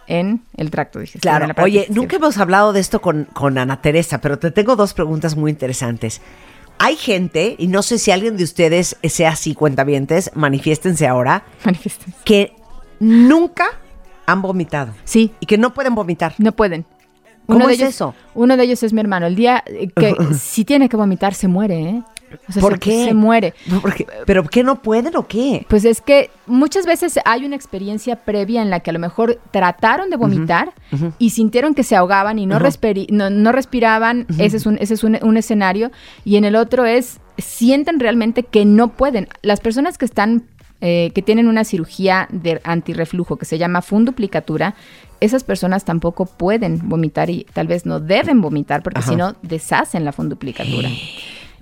en 0.08 0.41
el 0.58 0.71
tracto 0.71 0.99
digestivo. 0.99 1.21
Claro, 1.21 1.54
oye, 1.63 1.88
nunca 1.89 2.15
hemos 2.17 2.38
hablado 2.38 2.73
de 2.73 2.80
esto 2.80 3.01
con, 3.01 3.25
con 3.25 3.58
Ana 3.58 3.82
Teresa, 3.82 4.19
pero 4.21 4.38
te 4.39 4.51
tengo 4.51 4.75
dos 4.75 4.93
preguntas 4.93 5.36
muy 5.36 5.51
interesantes. 5.51 6.21
Hay 6.78 6.95
gente, 6.97 7.56
y 7.58 7.67
no 7.67 7.82
sé 7.82 7.97
si 7.99 8.12
alguien 8.12 8.36
de 8.38 8.43
ustedes 8.43 8.97
sea 9.04 9.30
así, 9.32 9.56
cuentavientes, 9.56 10.32
manifiéstense 10.36 11.08
ahora, 11.08 11.43
Manifiéstense. 11.63 12.19
que 12.25 12.54
nunca 12.99 13.65
han 14.25 14.41
vomitado 14.41 14.93
Sí, 15.04 15.32
y 15.39 15.45
que 15.45 15.58
no 15.58 15.73
pueden 15.73 15.95
vomitar. 15.95 16.34
no 16.38 16.51
pueden. 16.51 16.86
¿Cómo 17.47 17.67
de 17.67 17.73
es 17.75 17.80
ellos, 17.80 17.89
eso? 17.93 18.15
Uno 18.34 18.58
de 18.58 18.63
ellos 18.63 18.82
es 18.82 18.91
mi 18.91 18.99
hermano. 19.01 19.28
El 19.28 19.36
día 19.36 19.63
eh, 19.67 19.88
que 19.95 20.15
si 20.39 20.65
tiene 20.65 20.89
que 20.89 20.97
vomitar, 20.97 21.34
se 21.36 21.47
muere, 21.47 21.80
¿eh? 21.80 22.04
O 22.47 22.51
sea, 22.51 22.61
¿Por 22.61 22.73
se, 22.73 22.79
qué? 22.79 23.05
Se 23.05 23.13
muere. 23.13 23.53
Porque- 23.81 24.05
¿Pero 24.25 24.43
qué 24.43 24.63
no 24.63 24.81
pueden 24.81 25.15
o 25.15 25.27
qué? 25.27 25.65
Pues 25.69 25.85
es 25.85 26.01
que 26.01 26.29
muchas 26.47 26.85
veces 26.85 27.19
hay 27.25 27.45
una 27.45 27.55
experiencia 27.55 28.17
previa 28.17 28.61
en 28.61 28.69
la 28.69 28.79
que 28.81 28.89
a 28.89 28.93
lo 28.93 28.99
mejor 28.99 29.39
trataron 29.51 30.09
de 30.09 30.17
vomitar 30.17 30.73
y 31.19 31.29
sintieron 31.31 31.73
que 31.75 31.83
se 31.83 31.95
ahogaban 31.95 32.38
y 32.39 32.45
no, 32.45 32.59
respiri- 32.59 33.09
no, 33.09 33.29
no 33.29 33.51
respiraban. 33.51 34.25
Ese 34.39 34.57
es, 34.57 34.65
un, 34.65 34.77
ese 34.79 34.93
es 34.95 35.03
un, 35.03 35.17
un 35.21 35.38
escenario. 35.38 35.91
Y 36.23 36.35
en 36.38 36.45
el 36.45 36.55
otro 36.55 36.85
es, 36.85 37.19
sienten 37.38 37.99
realmente 37.99 38.43
que 38.43 38.65
no 38.65 38.89
pueden. 38.89 39.27
Las 39.41 39.59
personas 39.59 39.97
que 39.97 40.05
están, 40.05 40.43
eh, 40.81 41.11
que 41.15 41.21
tienen 41.21 41.47
una 41.47 41.63
cirugía 41.63 42.27
de 42.31 42.59
antirreflujo 42.63 43.38
que 43.38 43.45
se 43.45 43.57
llama 43.57 43.81
funduplicatura, 43.81 44.75
esas 45.21 45.43
personas 45.45 45.85
tampoco 45.85 46.25
pueden 46.25 46.89
vomitar 46.89 47.29
y 47.29 47.45
tal 47.53 47.67
vez 47.67 47.85
no 47.85 47.99
deben 48.01 48.41
vomitar 48.41 48.83
porque 48.83 49.01
si 49.01 49.15
no 49.15 49.35
deshacen 49.41 50.03
la 50.03 50.11
funduplicatura. 50.11 50.89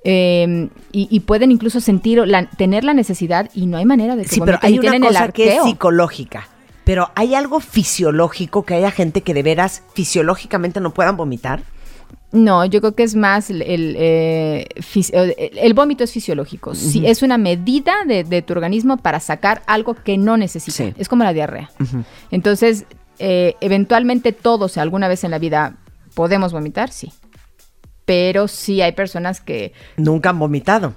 Eh, 0.03 0.69
y, 0.91 1.07
y 1.09 1.19
pueden 1.21 1.51
incluso 1.51 1.79
sentir, 1.79 2.19
la- 2.27 2.49
tener 2.49 2.83
la 2.83 2.93
necesidad 2.93 3.49
y 3.53 3.65
no 3.67 3.77
hay 3.77 3.85
manera 3.85 4.15
de 4.15 4.23
que 4.23 4.29
Sí, 4.29 4.41
pero 4.43 4.59
hay 4.61 4.77
una 4.79 4.99
cosa 4.99 5.31
que 5.31 5.43
es 5.45 5.49
arqueo. 5.51 5.65
psicológica. 5.65 6.47
Pero 6.83 7.09
hay 7.15 7.33
algo 7.35 7.61
fisiológico 7.61 8.63
que 8.65 8.73
haya 8.75 8.91
gente 8.91 9.21
que 9.21 9.33
de 9.33 9.43
veras 9.43 9.83
fisiológicamente 9.93 10.81
no 10.81 10.93
puedan 10.93 11.15
vomitar. 11.15 11.63
No, 12.33 12.65
yo 12.65 12.81
creo 12.81 12.95
que 12.95 13.03
es 13.03 13.15
más 13.15 13.49
el, 13.51 13.61
el, 13.61 13.95
eh, 13.97 14.67
fis- 14.77 15.11
el- 15.13 15.35
el 15.57 15.73
vómito 15.75 16.03
es 16.03 16.11
fisiológico. 16.11 16.73
Sí, 16.75 17.05
es 17.05 17.21
una 17.21 17.37
medida 17.37 17.93
de, 18.07 18.23
de 18.23 18.41
tu 18.41 18.53
organismo 18.53 18.97
para 18.97 19.19
sacar 19.19 19.61
algo 19.67 19.93
que 19.93 20.17
no 20.17 20.35
necesita. 20.35 20.75
Sí. 20.77 20.93
Es 20.97 21.07
como 21.07 21.23
la 21.23 21.31
diarrea. 21.31 21.69
Entonces, 22.31 22.85
eh, 23.19 23.55
eventualmente 23.61 24.31
todos 24.33 24.77
alguna 24.77 25.07
vez 25.07 25.23
en 25.23 25.31
la 25.31 25.39
vida 25.39 25.75
podemos 26.15 26.51
vomitar, 26.51 26.89
sí. 26.91 27.13
Pero 28.05 28.47
sí 28.47 28.81
hay 28.81 28.91
personas 28.91 29.41
que 29.41 29.73
Nunca 29.97 30.29
han 30.29 30.39
vomitado. 30.39 30.93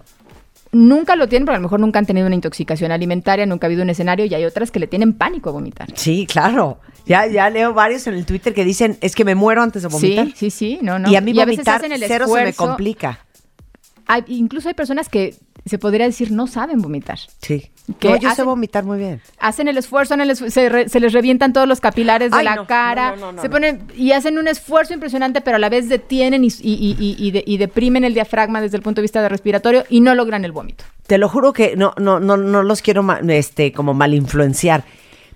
nunca 0.72 1.16
lo 1.16 1.28
tienen, 1.28 1.46
porque 1.46 1.56
a 1.56 1.58
lo 1.58 1.62
mejor 1.62 1.80
nunca 1.80 1.98
han 1.98 2.06
tenido 2.06 2.26
una 2.26 2.34
intoxicación 2.34 2.92
alimentaria, 2.92 3.46
nunca 3.46 3.66
ha 3.66 3.68
habido 3.68 3.82
un 3.82 3.90
escenario 3.90 4.26
y 4.26 4.34
hay 4.34 4.44
otras 4.44 4.70
que 4.70 4.78
le 4.80 4.86
tienen 4.86 5.14
pánico 5.14 5.48
a 5.50 5.52
vomitar. 5.52 5.88
Sí, 5.94 6.26
claro. 6.30 6.80
Ya, 7.06 7.26
ya 7.28 7.48
leo 7.50 7.72
varios 7.72 8.06
en 8.08 8.14
el 8.14 8.26
Twitter 8.26 8.52
que 8.52 8.64
dicen, 8.64 8.98
es 9.00 9.14
que 9.14 9.24
me 9.24 9.34
muero 9.36 9.62
antes 9.62 9.82
de 9.82 9.88
vomitar. 9.88 10.26
Sí, 10.26 10.34
sí, 10.36 10.50
sí, 10.50 10.78
no, 10.82 10.98
no. 10.98 11.08
Y 11.08 11.14
a 11.14 11.20
mí 11.20 11.32
vomitar 11.32 11.76
hacen 11.76 11.92
el 11.92 12.02
cero 12.04 12.26
se 12.26 12.42
me 12.44 12.52
complica. 12.52 13.20
Hay- 14.06 14.24
incluso 14.28 14.68
hay 14.68 14.74
personas 14.74 15.08
que 15.08 15.34
se 15.64 15.78
podría 15.78 16.06
decir 16.06 16.30
no 16.30 16.46
saben 16.46 16.80
vomitar. 16.80 17.18
Sí. 17.42 17.70
Que 17.98 18.10
No, 18.10 18.16
yo 18.16 18.30
sé 18.34 18.42
vomitar 18.44 18.84
muy 18.84 18.98
bien. 18.98 19.20
Hacen 19.38 19.66
el 19.68 19.76
esfuerzo, 19.78 20.14
en 20.14 20.20
el 20.20 20.30
esfu- 20.30 20.48
se, 20.50 20.68
re- 20.68 20.88
se 20.88 21.00
les 21.00 21.12
revientan 21.12 21.52
todos 21.52 21.66
los 21.68 21.80
capilares 21.80 22.30
de 22.30 22.36
Ay, 22.36 22.44
la 22.44 22.54
no, 22.56 22.66
cara, 22.66 23.10
no, 23.12 23.16
no, 23.16 23.32
no, 23.32 23.42
se 23.42 23.48
ponen 23.48 23.82
y 23.96 24.12
hacen 24.12 24.38
un 24.38 24.46
esfuerzo 24.48 24.94
impresionante, 24.94 25.40
pero 25.40 25.56
a 25.56 25.58
la 25.58 25.68
vez 25.68 25.88
detienen 25.88 26.44
y, 26.44 26.48
y- 26.60 26.96
y- 26.98 27.16
y 27.18 27.30
de- 27.32 27.44
y 27.46 27.56
deprimen 27.58 28.04
el 28.04 28.14
diafragma 28.14 28.60
desde 28.60 28.76
el 28.76 28.82
punto 28.82 29.00
de 29.00 29.02
vista 29.02 29.22
de 29.22 29.28
respiratorio 29.28 29.84
y 29.88 30.00
no 30.00 30.14
logran 30.14 30.44
el 30.44 30.52
vómito. 30.52 30.84
Te 31.06 31.18
lo 31.18 31.28
juro 31.28 31.52
que 31.52 31.76
no, 31.76 31.92
no, 31.98 32.20
no, 32.20 32.36
no 32.36 32.62
los 32.62 32.82
quiero 32.82 33.04
este, 33.28 33.72
como 33.72 33.92
mal 33.94 34.14
influenciar, 34.14 34.84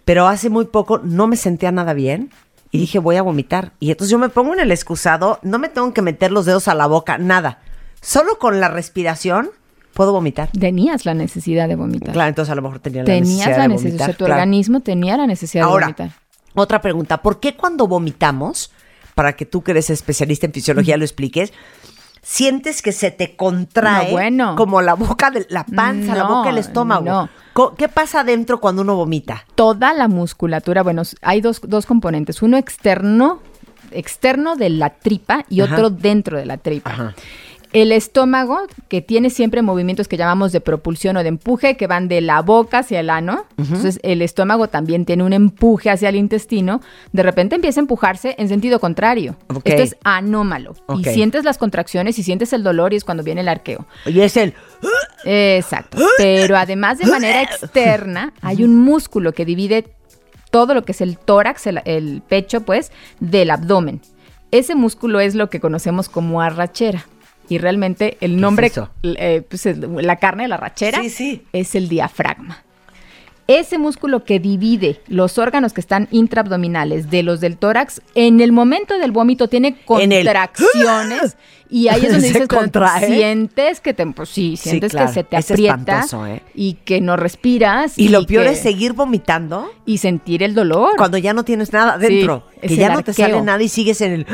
pero 0.04 0.26
hace 0.28 0.48
muy 0.50 0.66
poco 0.66 0.98
no 0.98 1.26
me 1.26 1.36
sentía 1.36 1.72
nada 1.72 1.92
bien 1.92 2.30
y 2.72 2.78
dije 2.78 2.98
voy 3.00 3.16
a 3.16 3.22
vomitar. 3.22 3.72
Y 3.80 3.90
entonces 3.90 4.10
yo 4.10 4.18
me 4.18 4.28
pongo 4.28 4.54
en 4.54 4.60
el 4.60 4.70
excusado, 4.72 5.38
no 5.42 5.58
me 5.58 5.68
tengo 5.68 5.92
que 5.92 6.02
meter 6.02 6.30
los 6.32 6.46
dedos 6.46 6.68
a 6.68 6.74
la 6.74 6.86
boca, 6.86 7.18
nada. 7.18 7.58
Solo 8.00 8.38
con 8.38 8.60
la 8.60 8.68
respiración 8.68 9.50
puedo 9.94 10.12
vomitar. 10.12 10.50
Tenías 10.58 11.04
la 11.04 11.14
necesidad 11.14 11.68
de 11.68 11.76
vomitar. 11.76 12.12
Claro, 12.12 12.28
entonces 12.28 12.50
a 12.52 12.54
lo 12.54 12.62
mejor 12.62 12.78
tenía 12.78 13.02
la 13.02 13.06
Tenías 13.06 13.24
necesidad 13.28 13.56
la 13.56 13.62
de 13.62 13.68
necesidad, 13.68 13.90
vomitar. 13.90 14.04
o 14.08 14.12
sea, 14.12 14.16
tu 14.18 14.24
claro. 14.24 14.40
organismo 14.40 14.80
tenía 14.80 15.16
la 15.16 15.26
necesidad 15.26 15.64
Ahora, 15.64 15.86
de 15.88 15.92
vomitar. 15.94 16.18
otra 16.54 16.80
pregunta. 16.80 17.18
¿Por 17.22 17.40
qué 17.40 17.56
cuando 17.56 17.86
vomitamos, 17.86 18.70
para 19.14 19.34
que 19.34 19.44
tú 19.46 19.62
que 19.62 19.72
eres 19.72 19.90
especialista 19.90 20.46
en 20.46 20.52
fisiología 20.52 20.96
lo 20.96 21.04
expliques, 21.04 21.52
sientes 22.22 22.82
que 22.82 22.92
se 22.92 23.10
te 23.10 23.34
contrae 23.36 24.06
No, 24.06 24.12
bueno. 24.12 24.56
como 24.56 24.80
la 24.80 24.94
boca, 24.94 25.30
de 25.30 25.46
la 25.50 25.64
panza, 25.64 26.14
la 26.14 26.24
boca, 26.24 26.50
el 26.50 26.58
estómago? 26.58 27.04
no. 27.04 27.28
¿Qué 27.76 27.88
pasa 27.88 28.20
adentro 28.20 28.58
cuando 28.60 28.80
uno 28.80 28.96
vomita? 28.96 29.44
Toda 29.54 29.92
la 29.92 30.08
musculatura, 30.08 30.82
bueno, 30.82 31.02
hay 31.20 31.42
dos, 31.42 31.60
dos 31.64 31.84
componentes, 31.84 32.40
uno 32.40 32.56
externo, 32.56 33.40
externo 33.90 34.56
de 34.56 34.70
la 34.70 34.90
tripa 34.90 35.44
y 35.50 35.60
Ajá. 35.60 35.74
otro 35.74 35.90
dentro 35.90 36.38
de 36.38 36.46
la 36.46 36.56
tripa. 36.56 36.90
Ajá. 36.90 37.14
El 37.72 37.92
estómago, 37.92 38.58
que 38.88 39.00
tiene 39.00 39.30
siempre 39.30 39.62
movimientos 39.62 40.08
que 40.08 40.16
llamamos 40.16 40.50
de 40.50 40.60
propulsión 40.60 41.16
o 41.16 41.22
de 41.22 41.28
empuje, 41.28 41.76
que 41.76 41.86
van 41.86 42.08
de 42.08 42.20
la 42.20 42.42
boca 42.42 42.78
hacia 42.78 42.98
el 42.98 43.10
ano. 43.10 43.46
Entonces, 43.58 44.00
el 44.02 44.22
estómago 44.22 44.68
también 44.68 45.04
tiene 45.04 45.22
un 45.22 45.32
empuje 45.32 45.88
hacia 45.88 46.08
el 46.08 46.16
intestino. 46.16 46.80
De 47.12 47.22
repente 47.22 47.54
empieza 47.54 47.78
a 47.80 47.82
empujarse 47.82 48.34
en 48.38 48.48
sentido 48.48 48.80
contrario. 48.80 49.36
Esto 49.64 49.82
es 49.82 49.96
anómalo. 50.02 50.74
Y 50.98 51.04
sientes 51.04 51.44
las 51.44 51.58
contracciones 51.58 52.18
y 52.18 52.24
sientes 52.24 52.52
el 52.52 52.64
dolor 52.64 52.92
y 52.92 52.96
es 52.96 53.04
cuando 53.04 53.22
viene 53.22 53.42
el 53.42 53.48
arqueo. 53.48 53.86
Y 54.04 54.20
es 54.20 54.36
el... 54.36 54.54
Exacto. 55.24 55.98
Pero 56.18 56.56
además 56.56 56.98
de 56.98 57.06
manera 57.06 57.42
externa, 57.42 58.32
hay 58.40 58.64
un 58.64 58.76
músculo 58.76 59.32
que 59.32 59.44
divide 59.44 59.86
todo 60.50 60.74
lo 60.74 60.84
que 60.84 60.90
es 60.90 61.00
el 61.00 61.18
tórax, 61.18 61.68
el, 61.68 61.80
el 61.84 62.22
pecho, 62.28 62.62
pues, 62.62 62.90
del 63.20 63.50
abdomen. 63.50 64.00
Ese 64.50 64.74
músculo 64.74 65.20
es 65.20 65.36
lo 65.36 65.48
que 65.48 65.60
conocemos 65.60 66.08
como 66.08 66.42
arrachera. 66.42 67.06
Y 67.50 67.58
realmente 67.58 68.16
el 68.20 68.40
nombre, 68.40 68.70
eh, 69.02 69.42
pues, 69.46 69.66
es 69.66 69.76
la 69.78 70.16
carne 70.16 70.44
de 70.44 70.48
la 70.48 70.72
Sí, 70.76 71.10
sí. 71.10 71.42
es 71.52 71.74
el 71.74 71.88
diafragma. 71.88 72.64
Ese 73.48 73.76
músculo 73.78 74.22
que 74.22 74.38
divide 74.38 75.00
los 75.08 75.36
órganos 75.36 75.72
que 75.72 75.80
están 75.80 76.06
intraabdominales 76.12 77.10
de 77.10 77.24
los 77.24 77.40
del 77.40 77.56
tórax, 77.56 78.00
en 78.14 78.40
el 78.40 78.52
momento 78.52 78.96
del 79.00 79.10
vómito 79.10 79.48
tiene 79.48 79.76
En 79.98 80.12
el- 80.12 80.24
contracciones 80.24 81.36
y 81.68 81.88
ahí 81.88 82.04
es 82.06 82.12
donde 82.12 82.28
Se 82.28 82.34
dices, 82.34 82.46
contrae. 82.48 83.08
sientes 83.08 83.80
que 83.80 83.92
te, 83.94 84.06
pues 84.06 84.28
sí, 84.28 84.56
Sí, 84.56 84.68
sientes 84.68 84.92
claro. 84.92 85.08
que 85.08 85.14
se 85.14 85.24
te 85.24 85.36
Es 85.36 85.50
aprieta 85.50 86.04
¿eh? 86.28 86.42
y 86.54 86.74
que 86.74 87.00
no 87.00 87.16
respiras. 87.16 87.98
Y 87.98 88.10
lo 88.10 88.24
peor 88.24 88.44
que- 88.44 88.52
es 88.52 88.60
seguir 88.60 88.92
vomitando 88.92 89.68
Y 89.84 89.98
sentir 89.98 90.44
el 90.44 90.54
dolor. 90.54 90.92
cuando 90.96 91.18
ya 91.18 91.32
no 91.32 91.44
tienes 91.44 91.72
nada 91.72 91.98
dentro. 91.98 92.44
que 92.62 92.76
ya 92.76 92.94
no 92.94 93.02
te 93.02 93.12
sale 93.12 93.42
nada 93.42 93.60
y 93.60 93.68
sigues 93.68 94.00
en 94.02 94.12
el... 94.12 94.26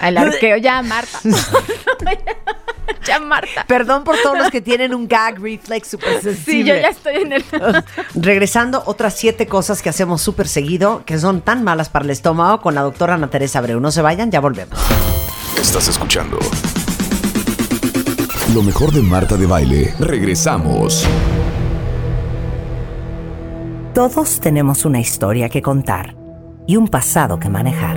El 0.00 0.16
arqueo, 0.16 0.56
ya, 0.56 0.82
Marta. 0.82 1.18
ya, 3.06 3.20
Marta. 3.20 3.64
Perdón 3.66 4.04
por 4.04 4.16
todos 4.22 4.38
los 4.38 4.50
que 4.50 4.60
tienen 4.60 4.94
un 4.94 5.08
gag 5.08 5.38
reflex 5.40 5.88
súper 5.88 6.22
sensible. 6.22 6.44
Sí, 6.44 6.64
yo 6.64 6.74
ya 6.74 6.88
estoy 6.88 7.16
en 7.16 7.32
el... 7.32 7.44
Regresando, 8.14 8.82
otras 8.86 9.14
siete 9.14 9.46
cosas 9.46 9.82
que 9.82 9.88
hacemos 9.88 10.22
súper 10.22 10.48
seguido 10.48 11.02
que 11.04 11.18
son 11.18 11.40
tan 11.40 11.64
malas 11.64 11.88
para 11.88 12.04
el 12.04 12.10
estómago 12.10 12.60
con 12.60 12.74
la 12.74 12.82
doctora 12.82 13.14
Ana 13.14 13.28
Teresa 13.28 13.58
Abreu. 13.58 13.80
No 13.80 13.90
se 13.90 14.02
vayan, 14.02 14.30
ya 14.30 14.40
volvemos. 14.40 14.78
Estás 15.56 15.88
escuchando 15.88 16.38
lo 18.54 18.62
mejor 18.62 18.92
de 18.92 19.00
Marta 19.00 19.36
de 19.36 19.46
Baile. 19.46 19.94
Regresamos. 20.00 21.06
Todos 23.94 24.40
tenemos 24.40 24.84
una 24.84 25.00
historia 25.00 25.48
que 25.48 25.62
contar 25.62 26.16
y 26.66 26.76
un 26.76 26.88
pasado 26.88 27.38
que 27.38 27.48
manejar. 27.48 27.96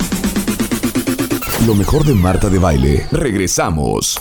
lo 1.67 1.75
mejor 1.75 2.03
de 2.03 2.13
Marta 2.13 2.49
de 2.49 2.57
Baile. 2.57 3.07
Regresamos. 3.11 4.19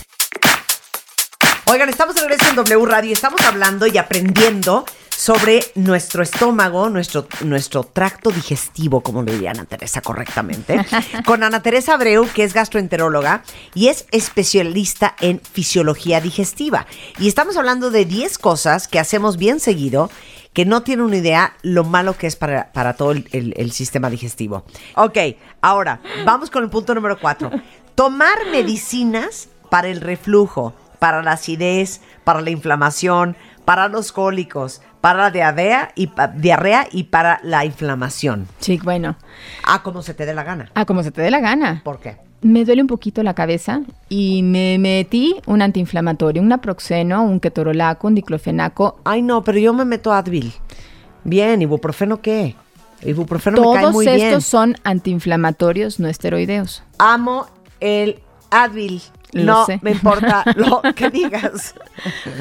Oigan, 1.67 1.89
estamos 1.89 2.15
de 2.15 2.23
regreso 2.23 2.51
en 2.51 2.57
W 2.57 2.87
Radio 2.87 3.11
y 3.11 3.13
estamos 3.13 3.41
hablando 3.43 3.87
y 3.87 3.97
aprendiendo 3.97 4.85
sobre 5.09 5.61
nuestro 5.75 6.23
estómago, 6.23 6.89
nuestro, 6.91 7.27
nuestro 7.45 7.85
tracto 7.85 8.31
digestivo, 8.31 9.03
como 9.03 9.23
le 9.23 9.33
diría 9.33 9.53
Ana 9.53 9.65
Teresa 9.65 10.01
correctamente, 10.01 10.85
con 11.25 11.43
Ana 11.43 11.63
Teresa 11.63 11.95
Abreu, 11.95 12.27
que 12.33 12.45
es 12.45 12.53
gastroenteróloga 12.53 13.43
y 13.75 13.89
es 13.89 14.07
especialista 14.11 15.15
en 15.21 15.41
fisiología 15.41 16.21
digestiva. 16.21 16.87
Y 17.19 17.29
estamos 17.29 17.57
hablando 17.57 17.91
de 17.91 18.05
10 18.05 18.39
cosas 18.39 18.89
que 18.89 18.99
hacemos 18.99 19.37
bien 19.37 19.61
seguido 19.61 20.11
que 20.53 20.65
no 20.65 20.83
tienen 20.83 21.05
una 21.07 21.17
idea 21.17 21.55
lo 21.63 21.85
malo 21.85 22.17
que 22.17 22.27
es 22.27 22.37
para, 22.37 22.73
para 22.73 22.95
todo 22.95 23.13
el, 23.13 23.29
el- 23.33 23.55
el 23.57 23.71
sistema 23.73 24.11
digestivo. 24.11 24.65
Ok, 24.97 25.17
ahora, 25.61 26.01
vamos 26.25 26.51
con 26.51 26.65
el 26.65 26.71
punto 26.71 26.95
número 26.95 27.19
4. 27.21 27.51
Tomar 27.95 28.37
medicinas 28.51 29.49
para 29.71 29.89
el 29.89 30.01
reflujo, 30.01 30.75
para 30.99 31.23
la 31.23 31.33
acidez, 31.33 32.01
para 32.25 32.41
la 32.41 32.51
inflamación, 32.51 33.37
para 33.65 33.89
los 33.89 34.11
cólicos, 34.13 34.83
para 35.01 35.21
la 35.25 35.31
diarrea 35.31 35.93
y, 35.95 36.11
diarrea 36.37 36.87
y 36.91 37.05
para 37.05 37.41
la 37.43 37.65
inflamación. 37.65 38.49
Sí, 38.59 38.79
bueno. 38.83 39.17
Ah, 39.65 39.83
como 39.83 40.03
se 40.03 40.15
te 40.15 40.27
dé 40.27 40.35
la 40.35 40.43
gana. 40.43 40.71
Ah, 40.75 40.85
como 40.85 41.03
se 41.03 41.11
te 41.13 41.23
dé 41.23 41.31
la 41.31 41.41
gana. 41.41 41.81
¿Por 41.85 42.01
qué? 42.01 42.17
Me 42.43 42.65
duele 42.65 42.81
un 42.83 42.89
poquito 42.89 43.23
la 43.23 43.35
cabeza 43.35 43.83
y 44.09 44.43
me 44.43 44.79
metí 44.79 45.35
un 45.47 45.61
antiinflamatorio, 45.61 46.41
un 46.41 46.49
naproxeno, 46.49 47.23
un 47.23 47.39
ketorolaco, 47.39 48.09
un 48.09 48.15
diclofenaco. 48.15 48.99
Ay, 49.05 49.21
no, 49.23 49.45
pero 49.45 49.59
yo 49.59 49.75
me 49.75 49.85
meto 49.85 50.13
Advil. 50.13 50.53
Bien, 51.25 51.61
¿ibuprofeno 51.61 52.23
qué? 52.23 52.57
Ibuprofeno 53.03 53.59
me 53.59 53.75
cae 53.75 53.81
Todos 53.83 53.93
muy 53.95 54.07
estos 54.07 54.21
bien. 54.23 54.41
son 54.41 54.77
antiinflamatorios 54.85 56.01
no 56.01 56.09
esteroideos. 56.09 56.83
Amo 56.99 57.47
el 57.81 58.21
Advil. 58.51 59.03
Lo 59.33 59.45
no 59.45 59.67
sé. 59.67 59.79
me 59.83 59.93
importa 59.93 60.43
lo 60.57 60.83
que 60.95 61.11
digas. 61.11 61.75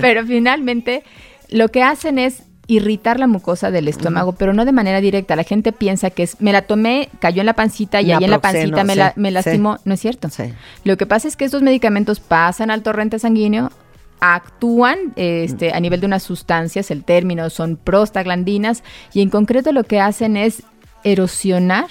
Pero 0.01 0.25
finalmente 0.25 1.03
lo 1.49 1.69
que 1.69 1.83
hacen 1.83 2.19
es 2.19 2.43
irritar 2.69 3.19
la 3.19 3.25
mucosa 3.25 3.71
del 3.71 3.87
estómago, 3.87 4.33
pero 4.33 4.53
no 4.53 4.63
de 4.63 4.71
manera 4.71 5.01
directa. 5.01 5.35
La 5.35 5.43
gente 5.43 5.71
piensa 5.71 6.11
que 6.11 6.21
es, 6.21 6.39
me 6.39 6.53
la 6.53 6.61
tomé, 6.61 7.09
cayó 7.19 7.41
en 7.41 7.47
la 7.47 7.53
pancita 7.53 7.99
y 7.99 8.11
ahí 8.11 8.23
en 8.23 8.29
la 8.29 8.41
pancita 8.41 8.83
me, 8.83 8.93
sí, 8.93 8.99
la, 8.99 9.13
me 9.15 9.29
sí. 9.29 9.33
lastimó. 9.33 9.79
No 9.85 9.95
es 9.95 9.99
cierto. 9.99 10.29
Sí. 10.29 10.53
Lo 10.83 10.95
que 10.95 11.07
pasa 11.07 11.27
es 11.27 11.35
que 11.35 11.45
estos 11.45 11.63
medicamentos 11.63 12.19
pasan 12.19 12.69
al 12.69 12.83
torrente 12.83 13.17
sanguíneo, 13.17 13.71
actúan 14.19 14.99
este, 15.15 15.73
a 15.73 15.79
nivel 15.79 15.99
de 15.99 16.05
unas 16.05 16.21
sustancias, 16.21 16.91
el 16.91 17.03
término 17.03 17.49
son 17.49 17.75
prostaglandinas, 17.75 18.83
y 19.13 19.23
en 19.23 19.31
concreto 19.31 19.71
lo 19.71 19.83
que 19.83 19.99
hacen 19.99 20.37
es 20.37 20.61
erosionar 21.03 21.87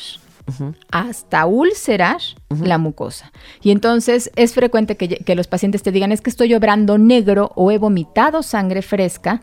hasta 0.92 1.44
ulcerar 1.44 2.20
la 2.62 2.78
mucosa. 2.78 3.32
Y 3.62 3.72
entonces 3.72 4.30
es 4.36 4.54
frecuente 4.54 4.96
que, 4.96 5.08
que 5.08 5.34
los 5.34 5.48
pacientes 5.48 5.82
te 5.82 5.90
digan, 5.90 6.12
es 6.12 6.20
que 6.20 6.30
estoy 6.30 6.54
obrando 6.54 6.98
negro 6.98 7.50
o 7.56 7.72
he 7.72 7.78
vomitado 7.78 8.42
sangre 8.42 8.80
fresca 8.80 9.42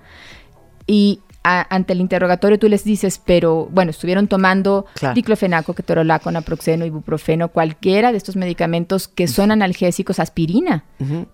y 0.88 1.20
a- 1.48 1.66
ante 1.74 1.94
el 1.94 2.02
interrogatorio 2.02 2.58
tú 2.60 2.68
les 2.68 2.84
dices, 2.84 3.22
pero 3.24 3.68
bueno, 3.72 3.92
estuvieron 3.92 4.28
tomando 4.28 4.86
Claro. 4.96 5.14
diclofenaco, 5.16 5.74
ketorolaco, 5.76 6.32
naproxeno, 6.32 6.86
ibuprofeno, 6.86 7.50
cualquiera 7.50 8.12
de 8.12 8.18
estos 8.18 8.36
medicamentos 8.36 9.08
que 9.08 9.28
son 9.28 9.52
analgésicos, 9.52 10.20
aspirina, 10.20 10.84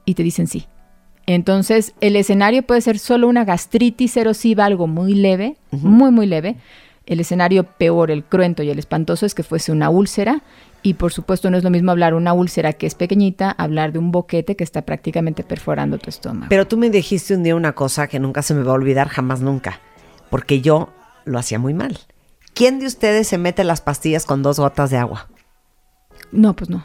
y 0.06 0.14
te 0.14 0.24
dicen 0.24 0.48
sí. 0.48 0.68
Entonces, 1.28 1.94
el 2.02 2.16
escenario 2.16 2.64
puede 2.64 2.82
ser 2.82 3.00
solo 3.00 3.28
una 3.28 3.46
gastritis 3.46 4.18
erosiva, 4.18 4.66
algo 4.66 4.88
muy 4.88 5.14
leve, 5.14 5.56
muy, 5.72 6.12
muy 6.12 6.26
leve, 6.28 6.58
El 7.08 7.20
escenario 7.20 7.64
peor, 7.64 8.12
el 8.12 8.24
cruento 8.24 8.62
y 8.64 8.70
el 8.70 8.78
espantoso 8.80 9.26
es 9.26 9.34
que 9.34 9.42
fuese 9.44 9.72
una 9.72 9.90
úlcera. 9.90 10.44
Y 10.84 10.94
por 10.94 11.12
supuesto 11.12 11.50
no 11.50 11.58
es 11.58 11.64
lo 11.64 11.70
mismo 11.72 11.92
hablar 11.92 12.14
una 12.14 12.32
úlcera 12.32 12.74
que 12.74 12.86
es 12.88 12.96
pequeñita, 12.96 13.52
hablar 13.52 13.92
de 13.92 14.00
un 14.00 14.12
boquete 14.12 14.56
que 14.56 14.64
está 14.64 14.84
prácticamente 14.84 15.44
perforando 15.44 15.98
tu 15.98 16.10
estómago. 16.10 16.46
Pero 16.50 16.68
tú 16.68 16.78
me 16.78 16.90
dijiste 16.90 17.36
un 17.36 17.44
día 17.44 17.56
una 17.56 17.74
cosa 17.74 18.08
que 18.08 18.20
nunca 18.20 18.42
se 18.44 18.54
me 18.54 18.64
va 18.64 18.72
a 18.72 18.76
olvidar, 18.76 19.10
jamás 19.10 19.42
nunca. 19.42 19.80
Porque 20.32 20.62
yo 20.62 20.90
lo 21.26 21.38
hacía 21.38 21.60
muy 21.60 21.76
mal. 21.76 22.00
¿Quién 22.56 22.80
de 22.80 22.88
ustedes 22.88 23.28
se 23.28 23.38
mete 23.38 23.64
las 23.64 23.82
pastillas 23.82 24.26
con 24.26 24.42
dos 24.42 24.60
gotas 24.60 24.90
de 24.90 24.98
agua? 24.98 25.28
no, 26.32 26.56
pues 26.56 26.70
no. 26.70 26.84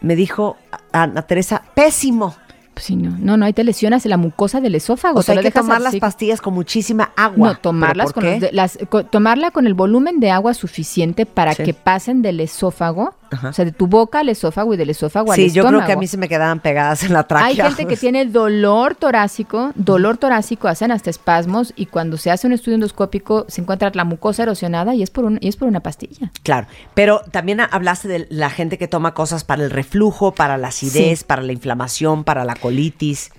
Me 0.00 0.16
dijo 0.16 0.56
Ana 0.92 1.22
Teresa, 1.22 1.62
pésimo. 1.74 2.34
Pues 2.74 2.86
sí, 2.86 2.96
no. 2.96 3.16
No, 3.18 3.36
no, 3.36 3.46
ahí 3.46 3.52
te 3.52 3.62
lesionas 3.64 4.04
la 4.04 4.16
mucosa 4.16 4.60
del 4.60 4.74
esófago. 4.74 5.20
O 5.20 5.22
sea, 5.22 5.34
te 5.34 5.38
hay 5.40 5.44
que 5.44 5.50
tomar 5.52 5.80
las 5.80 5.94
pastillas 5.96 6.40
con 6.40 6.54
muchísima 6.54 7.12
agua. 7.16 7.48
No, 7.52 7.56
tomarlas 7.58 8.12
¿Pero 8.12 8.14
por 8.14 8.22
con 8.22 8.22
qué? 8.24 8.40
los 8.40 8.40
de- 8.40 8.52
las, 8.52 9.10
tomarla 9.10 9.50
con 9.52 9.66
el 9.66 9.74
volumen 9.74 10.18
de 10.20 10.30
agua 10.30 10.52
suficiente 10.54 11.24
para 11.24 11.54
Sí. 11.54 11.62
que 11.62 11.72
pasen 11.72 12.20
del 12.20 12.40
esófago, 12.40 13.14
Ajá. 13.30 13.48
o 13.48 13.52
sea, 13.52 13.64
de 13.64 13.72
tu 13.72 13.86
boca 13.86 14.20
al 14.20 14.28
esófago 14.28 14.74
y 14.74 14.76
del 14.76 14.90
esófago 14.90 15.32
al 15.32 15.36
Sí, 15.36 15.50
yo 15.50 15.62
estómago. 15.62 15.78
creo 15.78 15.86
que 15.86 15.92
a 15.92 15.96
mí 15.96 16.06
se 16.06 16.16
me 16.16 16.28
quedaban 16.28 16.60
pegadas 16.60 17.02
en 17.02 17.12
la 17.12 17.24
tráquea. 17.24 17.46
Hay 17.66 17.72
gente 17.72 17.86
que 17.86 17.96
tiene 17.96 18.26
dolor 18.26 18.94
torácico, 18.94 19.72
dolor 19.74 20.16
torácico, 20.18 20.68
hacen 20.68 20.90
hasta 20.92 21.10
espasmos 21.10 21.72
y 21.76 21.86
cuando 21.86 22.16
se 22.16 22.30
hace 22.30 22.46
un 22.46 22.52
estudio 22.52 22.74
endoscópico 22.74 23.44
se 23.48 23.60
encuentra 23.60 23.90
la 23.94 24.04
mucosa 24.04 24.42
erosionada 24.44 24.94
y 24.94 25.02
es 25.02 25.10
por 25.10 25.24
un, 25.24 25.38
y 25.40 25.48
es 25.48 25.56
por 25.56 25.68
una 25.68 25.80
pastilla. 25.80 26.30
Claro, 26.42 26.66
pero 26.94 27.20
también 27.30 27.60
ha- 27.60 27.64
hablaste 27.64 28.08
de 28.08 28.26
la 28.30 28.50
gente 28.50 28.78
que 28.78 28.88
toma 28.88 29.14
cosas 29.14 29.44
para 29.44 29.64
el 29.64 29.70
reflujo, 29.70 30.32
para 30.34 30.58
la 30.58 30.68
acidez, 30.68 31.24
para 31.24 31.42
la 31.42 31.52
inflamación, 31.52 32.24
para 32.24 32.44
la 32.44 32.54
colitis. 32.54 33.30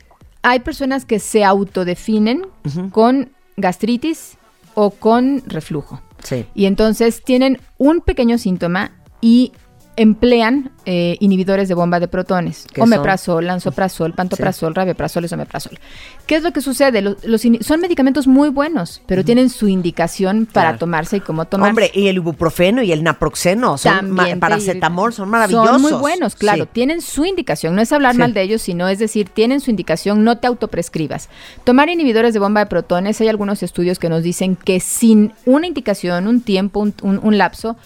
Hay 0.41 0.59
personas 0.59 1.05
que 1.05 1.19
se 1.19 1.43
autodefinen 1.43 2.45
con 2.91 3.31
gastritis 3.57 4.37
o 4.73 4.91
con 4.91 5.41
reflujo. 5.47 6.01
Sí. 6.23 6.45
Y 6.55 6.65
entonces 6.65 7.23
tienen 7.23 7.59
un 7.77 8.01
pequeño 8.01 8.37
síntoma 8.37 8.91
y 9.21 9.53
emplean 9.97 10.71
eh, 10.85 11.15
inhibidores 11.21 11.67
de 11.69 11.73
bomba 11.73 11.99
de 11.99 12.07
protones. 12.07 12.65
Omeprazol, 12.77 13.45
lansoprazol, 13.47 14.13
pantoprazol, 14.13 14.75
rabeprazol, 14.75 15.23
esomeprazol. 15.25 15.79
¿Qué 16.27 16.35
es 16.35 16.43
lo 16.43 16.51
que 16.51 16.61
sucede? 16.61 17.01
Los, 17.01 17.23
los 17.23 17.45
ini- 17.45 17.61
son 17.63 17.79
medicamentos 17.79 18.27
muy 18.27 18.49
buenos, 18.49 19.01
pero 19.05 19.23
tienen 19.23 19.49
su 19.49 19.67
indicación 19.69 20.45
para 20.51 20.65
Claro. 20.69 20.77
tomarse 20.79 21.17
y 21.17 21.19
cómo 21.21 21.45
tomarse. 21.45 21.69
Hombre, 21.69 21.91
y 21.93 22.07
el 22.07 22.17
ibuprofeno 22.17 22.83
y 22.83 22.91
el 22.91 23.03
naproxeno, 23.03 23.77
son 23.77 24.15
paracetamol, 24.39 25.13
son 25.13 25.29
maravillosos. 25.29 25.69
Son 25.69 25.81
muy 25.81 25.93
buenos, 25.93 26.35
claro. 26.35 26.65
Sí. 26.65 26.69
Tienen 26.73 27.01
su 27.01 27.25
indicación. 27.25 27.73
No 27.75 27.81
es 27.81 27.91
hablar 27.93 28.13
Sí. 28.13 28.19
mal 28.19 28.33
de 28.33 28.41
ellos, 28.41 28.61
sino 28.61 28.87
es 28.89 28.99
decir, 28.99 29.29
tienen 29.29 29.61
su 29.61 29.69
indicación, 29.69 30.23
no 30.23 30.37
te 30.37 30.47
autoprescribas. 30.47 31.29
Tomar 31.63 31.89
inhibidores 31.89 32.33
de 32.33 32.39
bomba 32.39 32.59
de 32.59 32.65
protones, 32.65 33.21
hay 33.21 33.29
algunos 33.29 33.63
estudios 33.63 33.97
que 33.99 34.09
nos 34.09 34.23
dicen 34.23 34.55
que 34.55 34.79
sin 34.81 35.33
una 35.45 35.67
indicación, 35.67 36.27
un 36.27 36.41
tiempo, 36.41 36.81
un, 36.81 36.93
un- 37.01 37.19
un 37.23 37.37
lapso, 37.37 37.77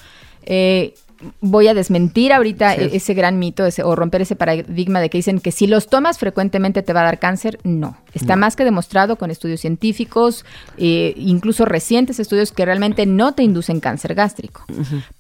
eh, 0.44 0.96
voy 1.42 1.68
a 1.68 1.74
desmentir 1.74 2.32
ahorita 2.32 2.76
Sí. 2.76 2.90
ese 2.94 3.14
gran 3.14 3.40
mito 3.40 3.66
ese- 3.66 3.84
o 3.84 3.96
romper 3.96 4.22
ese 4.22 4.36
paradigma 4.36 5.02
de 5.02 5.10
que 5.10 5.18
dicen 5.18 5.40
que 5.40 5.52
si 5.52 5.68
los 5.68 5.88
tomas 5.88 6.18
frecuentemente 6.18 6.82
te 6.82 6.94
va 6.94 7.02
a 7.02 7.04
dar 7.06 7.20
cáncer. 7.20 7.60
No, 7.64 7.98
está 8.14 8.36
más 8.38 8.56
que 8.56 8.64
demostrado 8.64 9.18
con 9.18 9.30
estudios 9.30 9.60
científicos, 9.60 10.46
eh, 10.78 11.14
incluso 11.18 11.66
recientes 11.66 12.20
estudios 12.20 12.52
que 12.52 12.64
realmente 12.66 13.06
no 13.06 13.34
te 13.34 13.44
inducen 13.44 13.80
cáncer 13.82 14.16
gástrico. 14.16 14.64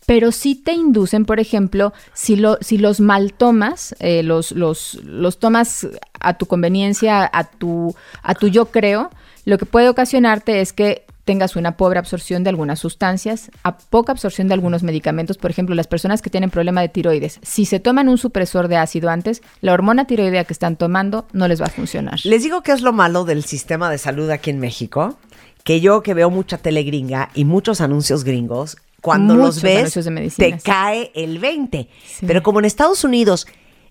Pero 0.06 0.32
sí 0.32 0.56
te 0.56 0.72
inducen, 0.74 1.26
por 1.26 1.40
ejemplo, 1.40 1.94
si, 2.14 2.36
lo, 2.36 2.58
si 2.62 2.78
los 2.78 3.00
mal 3.02 3.34
tomas, 3.34 3.96
eh, 4.00 4.24
los, 4.24 4.52
los, 4.54 5.00
los 5.04 5.40
tomas 5.40 5.88
a 6.22 6.34
tu 6.38 6.46
conveniencia, 6.46 7.30
a 7.32 7.44
tu, 7.44 7.94
a 8.24 8.36
tu 8.36 8.48
yo 8.48 8.66
creo, 8.68 9.10
lo 9.46 9.58
que 9.58 9.66
puede 9.66 9.90
ocasionarte 9.90 10.62
es 10.62 10.74
que 10.74 11.04
tengas 11.30 11.56
una 11.56 11.78
pobre 11.78 12.00
absorción 12.00 12.44
de 12.44 12.50
algunas 12.50 12.80
sustancias, 12.80 13.52
a 13.62 13.78
poca 13.78 14.12
absorción 14.12 14.48
de 14.48 14.56
algunos 14.56 14.82
medicamentos, 14.82 15.38
por 15.38 15.52
ejemplo, 15.52 15.76
las 15.76 15.86
personas 15.86 16.24
que 16.24 16.32
tienen 16.32 16.50
problema 16.50 16.82
de 16.82 16.90
tiroides, 16.90 17.40
si 17.44 17.66
se 17.66 17.80
toman 17.80 18.10
un 18.10 18.18
supresor 18.18 18.68
de 18.68 18.78
ácido 18.78 19.12
antes, 19.12 19.44
la 19.62 19.74
hormona 19.74 20.08
tiroidea 20.08 20.44
que 20.46 20.54
están 20.54 20.76
tomando 20.76 21.28
no 21.32 21.48
les 21.48 21.62
va 21.62 21.68
a 21.68 21.70
funcionar. 21.70 22.20
Les 22.24 22.42
digo 22.42 22.64
que 22.64 22.72
es 22.72 22.82
lo 22.82 22.94
malo 22.94 23.26
del 23.26 23.44
sistema 23.44 23.92
de 23.92 24.00
salud 24.00 24.28
aquí 24.32 24.50
en 24.50 24.58
México, 24.58 25.20
que 25.64 25.82
yo 25.82 26.02
que 26.02 26.16
veo 26.16 26.32
mucha 26.32 26.58
tele 26.58 26.82
gringa 26.82 27.30
y 27.36 27.46
muchos 27.46 27.80
anuncios 27.80 28.24
gringos, 28.24 28.78
cuando 29.00 29.36
los 29.36 29.62
ves 29.62 29.94
de 29.94 30.32
te 30.36 30.58
cae 30.58 31.12
el 31.14 31.38
20. 31.38 31.88
Sí. 32.08 32.26
Pero 32.26 32.42
como 32.42 32.58
en 32.58 32.66
Estados 32.66 33.04
Unidos 33.04 33.46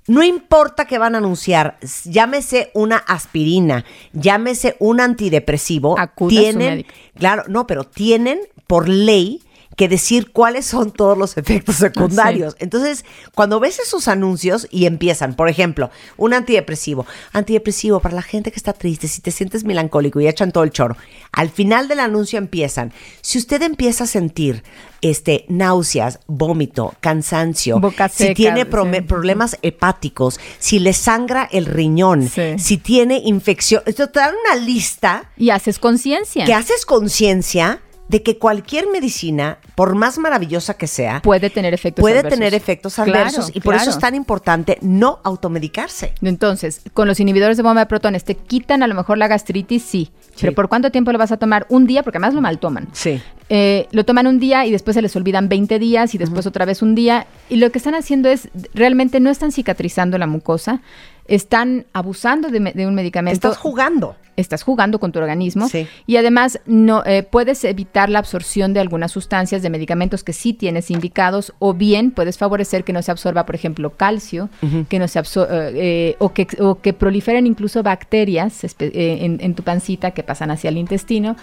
no 0.08 0.22
importa 0.22 0.86
que 0.86 0.98
van 0.98 1.14
a 1.14 1.18
anunciar, 1.18 1.78
llámese 2.04 2.70
una 2.74 2.96
aspirina, 2.96 3.84
llámese 4.12 4.76
un 4.80 5.00
antidepresivo, 5.00 5.98
Acuda 5.98 6.28
a 6.28 6.34
su 6.34 6.40
tienen, 6.40 6.70
médico. 6.70 6.94
claro, 7.14 7.44
no, 7.48 7.66
pero 7.66 7.84
tienen 7.84 8.40
por 8.66 8.88
ley 8.88 9.42
que 9.78 9.88
decir 9.88 10.32
cuáles 10.32 10.66
son 10.66 10.90
todos 10.90 11.16
los 11.16 11.36
efectos 11.38 11.76
secundarios. 11.76 12.56
Entonces, 12.58 13.04
cuando 13.34 13.60
ves 13.60 13.78
esos 13.78 14.08
anuncios 14.08 14.66
y 14.72 14.86
empiezan, 14.86 15.34
por 15.36 15.48
ejemplo, 15.48 15.90
un 16.16 16.34
antidepresivo, 16.34 17.06
antidepresivo 17.32 18.00
para 18.00 18.16
la 18.16 18.22
gente 18.22 18.50
que 18.50 18.56
está 18.58 18.72
triste, 18.72 19.06
si 19.06 19.20
te 19.22 19.30
sientes 19.30 19.62
melancólico 19.62 20.20
y 20.20 20.26
echan 20.26 20.50
todo 20.50 20.64
el 20.64 20.70
choro. 20.72 20.96
Al 21.32 21.48
final 21.48 21.86
del 21.86 22.00
anuncio 22.00 22.38
empiezan, 22.38 22.92
si 23.22 23.38
usted 23.38 23.62
empieza 23.62 24.04
a 24.04 24.06
sentir 24.08 24.64
este 25.00 25.44
náuseas, 25.48 26.18
vómito, 26.26 26.94
cansancio, 27.00 27.78
Boca 27.78 28.08
si 28.08 28.34
tiene 28.34 28.64
sí. 28.64 29.00
problemas 29.06 29.58
hepáticos, 29.62 30.40
si 30.58 30.80
le 30.80 30.92
sangra 30.92 31.48
el 31.52 31.66
riñón, 31.66 32.28
Sí. 32.28 32.58
si 32.58 32.78
tiene 32.78 33.18
infección, 33.24 33.80
esto 33.86 34.08
te 34.08 34.18
dan 34.18 34.34
una 34.44 34.60
lista 34.60 35.30
Y 35.36 35.50
haces 35.50 35.78
conciencia. 35.78 36.44
que 36.44 36.52
haces 36.54 36.84
conciencia 36.84 37.80
de 38.08 38.22
que 38.22 38.38
cualquier 38.38 38.88
medicina, 38.88 39.58
por 39.74 39.94
más 39.94 40.18
maravillosa 40.18 40.74
que 40.74 40.86
sea, 40.86 41.20
Puede 41.22 41.50
tener 41.50 41.74
efectos 41.74 42.02
puede 42.02 42.18
adversos. 42.20 42.38
tener 42.38 42.54
efectos 42.54 42.94
Claro, 42.94 43.10
adversos 43.12 43.50
y 43.54 43.60
por 43.60 43.74
eso 43.74 43.90
es 43.90 43.98
tan 43.98 44.14
importante 44.14 44.78
no 44.80 45.20
automedicarse. 45.24 46.14
Entonces, 46.22 46.80
con 46.94 47.06
los 47.06 47.20
inhibidores 47.20 47.56
de 47.56 47.62
bomba 47.62 47.80
de 47.82 47.86
protones, 47.86 48.24
¿te 48.24 48.34
quitan 48.34 48.82
a 48.82 48.86
lo 48.86 48.94
mejor 48.94 49.18
la 49.18 49.28
gastritis? 49.28 49.82
Sí. 49.82 50.10
Pero 50.40 50.54
¿por 50.54 50.68
cuánto 50.68 50.90
tiempo 50.90 51.12
lo 51.12 51.18
vas 51.18 51.32
a 51.32 51.36
tomar? 51.36 51.66
Un 51.68 51.86
día, 51.86 52.02
porque 52.02 52.18
además 52.18 52.34
lo 52.34 52.40
mal 52.40 52.58
toman. 52.58 52.88
Sí. 52.92 53.20
Eh, 53.50 53.88
lo 53.92 54.04
toman 54.04 54.26
un 54.26 54.38
día 54.38 54.66
y 54.66 54.70
después 54.70 54.94
se 54.94 55.02
les 55.02 55.14
olvidan 55.16 55.48
20 55.48 55.78
días 55.78 56.14
y 56.14 56.18
después 56.18 56.46
otra 56.46 56.64
vez 56.64 56.82
un 56.82 56.94
día. 56.94 57.26
Y 57.48 57.56
lo 57.56 57.70
que 57.70 57.78
están 57.78 57.94
haciendo 57.94 58.28
es, 58.28 58.48
realmente 58.74 59.20
no 59.20 59.30
están 59.30 59.52
cicatrizando 59.52 60.18
la 60.18 60.26
mucosa, 60.26 60.80
están 61.26 61.86
abusando 61.92 62.48
de, 62.48 62.86
un 62.86 62.94
medicamento. 62.94 63.48
Estás 63.48 63.58
jugando. 63.58 64.16
Estás 64.36 64.62
jugando 64.62 65.00
con 65.00 65.10
tu 65.10 65.18
organismo 65.18 65.68
Sí. 65.68 65.88
y 66.06 66.16
además 66.16 66.60
no 66.64 67.02
eh, 67.04 67.24
puedes 67.24 67.64
evitar 67.64 68.08
la 68.08 68.20
absorción 68.20 68.72
de 68.72 68.78
algunas 68.78 69.10
sustancias 69.10 69.62
de 69.62 69.70
medicamentos 69.70 70.22
que 70.22 70.32
sí 70.32 70.52
tienes 70.52 70.92
indicados 70.92 71.54
o 71.58 71.74
bien 71.74 72.12
puedes 72.12 72.38
favorecer 72.38 72.84
que 72.84 72.92
no 72.92 73.02
se 73.02 73.10
absorba, 73.10 73.46
por 73.46 73.56
ejemplo, 73.56 73.90
calcio, 73.96 74.48
que 74.88 75.00
no 75.00 75.08
se 75.08 75.18
eh, 75.18 75.24
eh, 75.50 76.16
o, 76.20 76.32
que, 76.32 76.46
o 76.60 76.80
que 76.80 76.92
proliferen 76.92 77.48
incluso 77.48 77.82
bacterias 77.82 78.62
eh, 78.62 78.68
en, 78.78 79.38
en 79.40 79.54
tu 79.54 79.64
pancita 79.64 80.12
que 80.12 80.22
pasan 80.22 80.52
hacia 80.52 80.70
el 80.70 80.78
intestino 80.78 81.36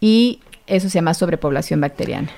y 0.00 0.40
eso 0.66 0.88
se 0.88 0.94
llama 0.94 1.14
sobrepoblación 1.14 1.80
bacteriana. 1.80 2.28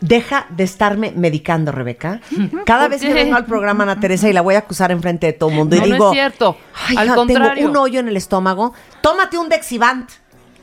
Deja 0.00 0.46
de 0.50 0.62
estarme 0.62 1.12
medicando, 1.16 1.72
Rebeca. 1.72 2.20
Cada 2.64 2.82
¿Por 2.84 2.90
vez 2.92 3.02
que 3.02 3.12
vengo 3.12 3.34
al 3.36 3.46
programa 3.46 3.82
Ana 3.82 3.98
Teresa 3.98 4.28
y 4.28 4.32
la 4.32 4.42
voy 4.42 4.54
a 4.54 4.58
acusar 4.58 4.92
enfrente 4.92 5.26
de 5.26 5.32
todo 5.32 5.50
el 5.50 5.56
mundo 5.56 5.74
No, 5.76 5.84
y 5.84 5.88
no 5.88 5.94
digo, 5.94 6.06
es 6.10 6.14
cierto. 6.14 6.56
"Ay, 6.86 6.96
Al 6.96 7.06
hija, 7.06 7.14
contrario. 7.16 7.54
tengo 7.54 7.70
un 7.70 7.76
hoyo 7.78 7.98
en 7.98 8.06
el 8.08 8.16
estómago, 8.16 8.72
tómate 9.00 9.38
un 9.38 9.48
Dexivant. 9.48 10.08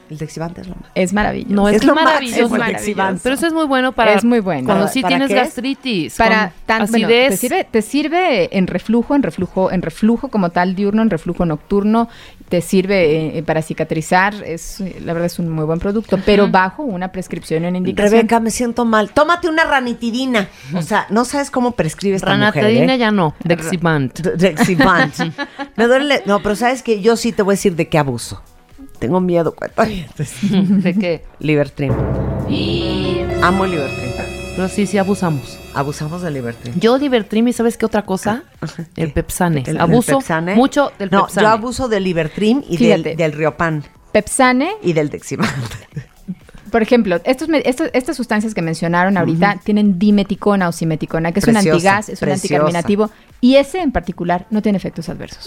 El 0.09 0.17
Dexivant 0.17 0.57
es 0.59 0.67
lo 0.67 0.75
más. 0.75 0.91
Es 0.93 1.13
maravilloso. 1.13 1.53
No, 1.55 1.69
es, 1.69 1.77
Es 1.77 1.83
lo 1.83 1.95
maravilloso. 1.95 2.39
el 2.39 2.45
Es 2.45 2.51
maravilloso. 2.51 3.19
Pero 3.23 3.35
eso 3.35 3.47
es 3.47 3.53
muy 3.53 3.65
bueno 3.65 3.91
para 3.91 4.13
Es 4.13 4.23
muy 4.23 4.39
bueno. 4.39 4.65
cuando 4.65 4.83
¿Para- 4.83 4.93
sí 4.93 5.03
tienes 5.03 5.29
gastritis, 5.29 6.15
para 6.15 6.51
tan, 6.65 6.85
bueno, 6.87 7.07
acidez. 7.07 7.29
te 7.31 7.37
sirve 7.37 7.67
te 7.69 7.81
sirve 7.81 8.57
en 8.57 8.67
reflujo 8.67 9.15
en 9.15 9.23
reflujo 9.23 9.71
en 9.71 9.81
reflujo 9.81 10.27
como 10.29 10.49
tal 10.51 10.75
diurno 10.75 11.01
en 11.01 11.09
reflujo 11.09 11.45
nocturno 11.45 12.07
te 12.49 12.61
sirve 12.61 13.37
eh, 13.37 13.43
para 13.43 13.61
cicatrizar 13.63 14.35
es 14.45 14.79
la 15.03 15.13
verdad 15.13 15.25
es 15.25 15.39
un 15.39 15.49
muy 15.49 15.65
buen 15.65 15.79
producto 15.79 16.19
pero 16.25 16.47
bajo 16.49 16.83
una 16.83 17.11
prescripción 17.11 17.65
una 17.65 17.77
indicación 17.77 18.11
Rebeca, 18.11 18.39
me 18.39 18.51
siento 18.51 18.85
mal. 18.85 19.09
Tómate 19.11 19.49
una 19.49 19.63
ranitidina. 19.63 20.47
O 20.75 20.81
sea, 20.81 21.07
no 21.09 21.25
sabes 21.25 21.49
cómo 21.51 21.71
prescribe 21.71 22.15
esta 22.15 22.35
mujer, 22.37 22.65
¿eh? 22.65 22.97
ya 22.97 23.11
no, 23.11 23.33
Dexivant. 23.43 24.19
Dexivant. 24.19 25.13
me 25.75 25.87
duele. 25.87 26.21
No, 26.25 26.41
pero 26.41 26.55
sabes 26.55 26.83
que 26.83 27.01
yo 27.01 27.15
sí 27.15 27.31
te 27.31 27.41
voy 27.41 27.53
a 27.53 27.55
decir 27.55 27.75
de 27.75 27.87
qué 27.87 27.97
abuso. 27.97 28.41
Tengo 28.99 29.19
miedo, 29.21 29.53
cuentavientes. 29.55 30.33
¿De 30.51 30.93
qué? 30.93 31.25
Libertrim. 31.39 31.93
Amo 33.43 33.65
el 33.65 33.71
Libertrim. 33.71 34.11
Pero 34.55 34.69
sí, 34.69 34.85
sí 34.87 34.97
abusamos. 34.97 35.59
Abusamos 35.73 36.21
del 36.21 36.33
Libertrim. 36.35 36.73
Yo 36.79 36.97
Libertrim 36.97 37.47
y 37.49 37.53
¿sabes 37.53 37.77
qué 37.77 37.85
otra 37.85 38.03
cosa? 38.03 38.43
El 38.95 39.11
Pepsane. 39.11 39.61
El- 39.67 39.75
el 39.75 39.81
Abuso 39.81 40.19
Pepsane. 40.19 40.55
mucho 40.55 40.91
del 40.97 41.09
No, 41.11 41.23
Pepsane. 41.25 41.45
yo 41.47 41.51
abuso 41.51 41.87
del 41.89 42.05
Libertrim 42.05 42.63
y 42.69 42.77
Fíjate. 42.77 43.01
del, 43.09 43.17
del 43.17 43.31
Riopan 43.33 43.83
Pepsane 44.13 44.71
y 44.81 44.93
del 44.93 45.09
Dexivant. 45.09 45.51
por 46.71 46.81
ejemplo 46.81 47.19
estos, 47.25 47.47
me- 47.49 47.61
estos- 47.65 47.89
estas 47.93 48.15
sustancias 48.17 48.53
que 48.53 48.61
mencionaron 48.61 49.17
ahorita 49.17 49.59
tienen 49.63 49.99
dimeticona 49.99 50.67
o 50.67 50.71
simeticona 50.71 51.31
que 51.31 51.39
es 51.39 51.47
un 51.47 51.55
antigas 51.57 52.09
es 52.09 52.21
un 52.21 52.29
anticarminativo 52.29 53.09
y 53.41 53.55
ese 53.57 53.79
en 53.81 53.91
particular 53.91 54.45
no 54.49 54.61
tiene 54.61 54.77
efectos 54.77 55.07
adversos 55.09 55.45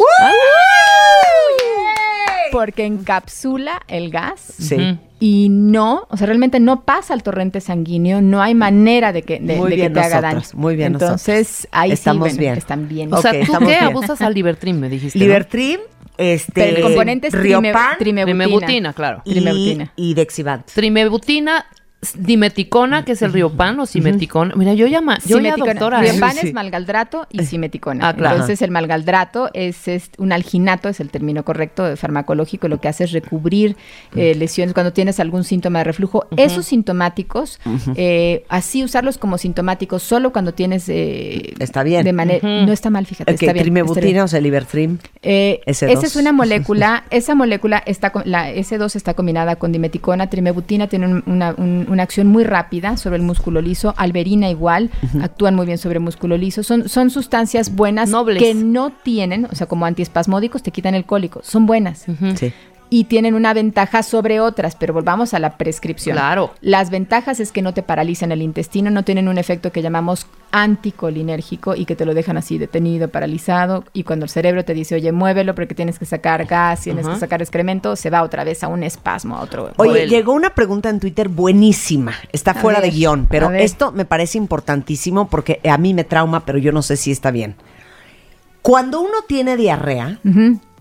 porque 2.53 2.85
encapsula 2.87 3.83
el 3.89 4.11
gas 4.11 4.41
Sí. 4.59 4.99
Y 5.21 5.49
no, 5.51 6.07
o 6.11 6.17
sea, 6.17 6.27
realmente 6.29 6.61
no 6.61 6.83
pasa 6.85 7.13
al 7.13 7.25
torrente 7.25 7.61
sanguíneo, 7.61 8.21
no 8.23 8.41
hay 8.41 8.55
manera 8.55 9.13
de 9.13 9.23
que, 9.23 9.41
de, 9.41 9.57
Muy 9.57 9.71
de 9.71 9.77
que 9.77 9.91
te 9.91 9.99
haga 10.01 10.21
daño. 10.21 10.43
muy 10.55 10.77
bien 10.77 10.93
Entonces, 10.93 11.67
ahí 11.73 11.91
Estamos 11.91 12.29
sí, 12.29 12.35
bueno, 12.37 12.41
bien. 12.41 12.57
están 12.59 12.89
bien. 12.89 13.13
O 13.13 13.21
sea, 13.21 13.33
Ok, 13.33 13.39
¿tú 13.47 13.53
qué 13.59 13.65
bien. 13.67 13.83
abusas 13.85 14.21
al 14.21 14.33
Libertrim, 14.35 14.79
me 14.79 14.89
dijiste? 14.89 15.19
¿no? 15.19 15.25
Libertrim, 15.25 15.81
este, 16.19 16.53
Pero 16.55 16.77
el 16.77 16.83
componente 16.85 17.27
es 17.29 17.35
trime- 17.35 17.73
trimebutina. 17.73 17.97
Trimebutina, 17.99 18.93
claro. 18.93 19.23
y, 19.25 19.33
trimebutina. 19.33 19.93
y 19.97 20.15
Dexivant. 20.15 20.67
Trimebutina, 20.73 21.67
dimeticona, 22.17 23.05
que 23.05 23.13
es 23.13 23.23
el 23.23 23.33
riopan 23.33 23.79
o 23.81 23.87
simeticona. 23.87 24.55
Mira, 24.55 24.75
yo 24.75 24.87
ya, 24.87 25.01
ma- 25.01 25.19
yo 25.27 25.41
ya 25.41 25.57
doctora. 25.57 25.99
¿eh? 26.05 26.13
Riopan 26.13 26.33
Sí, 26.33 26.39
sí. 26.43 26.47
es 26.49 26.55
malgaldrato 26.55 27.27
y 27.31 27.45
simeticona. 27.45 28.09
Ah, 28.09 28.15
claro. 28.15 28.37
Entonces, 28.37 28.63
el 28.63 28.71
malgaldrato 28.71 29.51
es, 29.53 29.89
es 29.89 30.11
un 30.19 30.33
alginato, 30.33 30.89
es 30.89 31.01
el 31.01 31.11
término 31.11 31.45
correcto 31.45 31.85
de 31.85 31.97
farmacológico, 31.97 32.69
lo 32.69 32.81
que 32.81 32.89
hace 32.89 33.05
es 33.05 33.13
recubrir 33.13 33.77
eh, 34.15 34.35
lesiones 34.37 34.75
cuando 34.75 34.93
tienes 34.93 35.19
algún 35.21 35.43
síntoma 35.45 35.81
de 35.81 35.85
reflujo. 35.85 36.27
Esos 36.37 36.67
sintomáticos, 36.67 37.59
eh, 37.97 38.45
así 38.49 38.85
usarlos 38.85 39.19
como 39.19 39.37
sintomáticos 39.39 40.03
solo 40.03 40.33
cuando 40.33 40.55
tienes... 40.55 40.89
eh, 40.89 41.55
Está 41.59 41.83
bien. 41.83 42.05
De 42.05 42.13
manera, 42.13 42.47
No 42.65 42.73
está 42.73 42.91
mal, 42.91 43.07
fíjate. 43.07 43.33
Ok, 43.33 43.43
está 43.43 43.53
bien, 43.53 43.65
trimebutina, 43.65 44.25
o 44.25 44.29
sea, 44.29 44.41
Libertrim. 44.41 44.99
Eh, 45.23 45.61
S2. 45.67 45.89
esa 45.91 46.07
es 46.07 46.17
una 46.17 46.33
molécula, 46.33 47.05
esa 47.11 47.35
molécula 47.35 47.83
está 47.87 48.11
con, 48.11 48.23
la 48.27 48.53
S2 48.53 48.95
está 48.95 49.15
combinada 49.15 49.57
con 49.57 49.73
dimeticona, 49.73 50.31
trimebutina 50.31 50.87
tiene 50.87 51.07
un- 51.07 51.23
una, 51.27 51.55
un- 51.57 51.87
una 51.89 52.03
acción 52.03 52.27
muy 52.27 52.45
rápida 52.45 52.97
sobre 52.97 53.17
el 53.17 53.23
músculo 53.23 53.61
liso, 53.61 53.95
alberina 53.97 54.51
igual, 54.51 54.91
actúan 55.23 55.55
muy 55.55 55.67
bien 55.67 55.79
sobre 55.79 55.99
el 55.99 56.05
músculo 56.05 56.37
liso, 56.37 56.63
son, 56.63 56.89
son 56.89 57.11
sustancias 57.11 57.75
buenas 57.75 58.11
Nobles. 58.11 58.43
que 58.43 58.55
no 58.55 58.91
tienen, 58.91 59.47
o 59.47 59.55
sea, 59.55 59.67
como 59.67 59.87
antiespasmódicos 59.87 60.63
te 60.63 60.71
quitan 60.71 60.95
el 60.95 61.05
cólico, 61.05 61.41
son 61.43 61.67
buenas. 61.67 62.07
Sí. 62.37 62.53
Y 62.91 63.05
tienen 63.05 63.35
una 63.35 63.53
ventaja 63.55 64.03
sobre 64.03 64.41
otras, 64.41 64.77
pero 64.77 64.95
volvamos 64.95 65.35
a 65.35 65.39
la 65.39 65.57
prescripción. 65.57 66.17
Claro. 66.17 66.55
Las 66.61 66.91
ventajas 66.91 67.41
es 67.41 67.53
que 67.53 67.63
no 67.63 67.75
te 67.75 67.83
paralizan 67.83 68.33
el 68.33 68.43
intestino, 68.43 68.91
no 68.91 69.03
tienen 69.03 69.29
un 69.29 69.39
efecto 69.39 69.73
que 69.73 69.83
llamamos 69.83 70.27
anticolinérgico 70.51 71.75
y 71.75 71.85
que 71.85 71.97
te 71.97 72.07
lo 72.07 72.15
dejan 72.15 72.39
así 72.39 72.59
detenido, 72.59 73.09
paralizado. 73.09 73.85
Y 73.93 74.05
cuando 74.05 74.25
el 74.25 74.31
cerebro 74.31 74.65
te 74.65 74.75
dice, 74.75 74.95
oye, 74.95 75.13
muévelo 75.13 75.55
porque 75.55 75.75
tienes 75.75 75.99
que 75.99 76.07
sacar 76.07 76.47
gas, 76.47 76.83
tienes 76.83 77.07
que 77.07 77.17
sacar 77.17 77.43
excremento, 77.43 77.97
se 77.97 78.11
va 78.11 78.23
otra 78.23 78.45
vez 78.45 78.65
a 78.65 78.69
un 78.69 78.83
espasmo, 78.83 79.37
a 79.37 79.43
otro. 79.43 79.73
Oye, 79.77 79.91
Vuelo. 79.91 80.07
llegó 80.07 80.33
una 80.33 80.55
pregunta 80.55 80.89
en 80.89 81.01
Twitter 81.01 81.29
buenísima. 81.29 82.15
Está 82.33 82.53
A 82.53 82.55
fuera 82.55 82.81
de 82.81 82.91
guion, 82.91 83.27
pero 83.31 83.51
esto 83.51 83.93
me 83.93 84.05
parece 84.05 84.39
importantísimo 84.39 85.29
porque 85.29 85.61
a 85.69 85.79
mí 85.79 85.95
me 85.95 86.05
trauma, 86.05 86.45
pero 86.45 86.59
yo 86.59 86.73
no 86.73 86.83
sé 86.83 86.97
si 86.97 87.11
está 87.11 87.31
bien. 87.31 87.57
Cuando 88.63 89.01
uno 89.01 89.19
tiene 89.27 89.57
diarrea. 89.57 90.19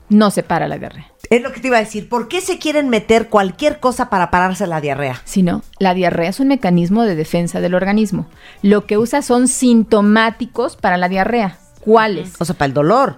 No 0.09 0.31
se 0.31 0.43
para 0.43 0.67
la 0.67 0.77
diarrea. 0.77 1.11
Es 1.29 1.41
lo 1.41 1.51
que 1.51 1.59
te 1.59 1.67
iba 1.67 1.77
a 1.77 1.81
decir, 1.81 2.07
¿por 2.09 2.27
qué 2.27 2.41
se 2.41 2.57
quieren 2.57 2.89
meter 2.89 3.27
cualquier 3.29 3.79
cosa 3.79 4.09
para 4.09 4.31
pararse 4.31 4.65
la 4.67 4.81
diarrea? 4.81 5.21
sino 5.25 5.61
la 5.79 5.93
diarrea 5.93 6.29
es 6.29 6.39
un 6.39 6.47
mecanismo 6.47 7.03
de 7.03 7.15
defensa 7.15 7.59
del 7.61 7.75
organismo. 7.75 8.27
Lo 8.61 8.85
que 8.85 8.97
usa 8.97 9.21
son 9.21 9.47
sintomáticos 9.47 10.75
para 10.75 10.97
la 10.97 11.09
diarrea. 11.09 11.57
¿Cuáles? 11.81 12.33
O 12.39 12.45
sea, 12.45 12.55
para 12.55 12.67
el 12.67 12.73
dolor. 12.73 13.17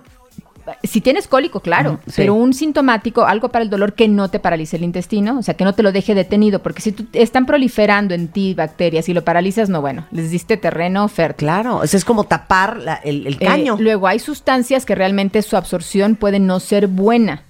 Si 0.84 1.02
tienes 1.02 1.28
cólico, 1.28 1.62
claro, 1.62 2.00
sí. 2.06 2.14
pero 2.18 2.36
un 2.36 2.54
sintomático, 2.54 3.26
algo 3.26 3.50
para 3.50 3.64
el 3.64 3.72
dolor 3.72 3.94
que 3.94 4.08
no 4.08 4.30
te 4.30 4.40
paralice 4.40 4.76
el 4.78 4.84
intestino, 4.84 5.40
o 5.40 5.42
sea, 5.42 5.56
que 5.56 5.64
no 5.64 5.74
te 5.74 5.82
lo 5.82 5.92
deje 5.92 6.14
detenido, 6.14 6.62
porque 6.62 6.82
si 6.84 6.92
tú, 6.92 7.08
están 7.14 7.48
proliferando 7.48 8.14
en 8.14 8.28
ti 8.28 8.54
bacterias 8.54 9.10
y 9.10 9.16
lo 9.16 9.24
paralizas, 9.24 9.68
no, 9.70 9.82
bueno, 9.82 10.06
les 10.12 10.30
diste 10.30 10.58
terreno 10.58 11.08
fértil. 11.08 11.48
Claro, 11.48 11.78
o 11.78 11.88
sea, 11.88 11.98
es 11.98 12.06
como 12.06 12.26
tapar 12.26 12.78
la- 12.78 12.94
el, 13.04 13.26
el 13.26 13.34
Eh, 13.40 13.46
caño. 13.48 13.78
luego 13.80 14.06
hay 14.06 14.20
sustancias 14.20 14.86
que 14.86 14.94
realmente 14.94 15.42
su 15.42 15.58
absorción 15.58 16.16
puede 16.16 16.40
no 16.40 16.60
ser 16.60 16.86
buena. 16.86 17.42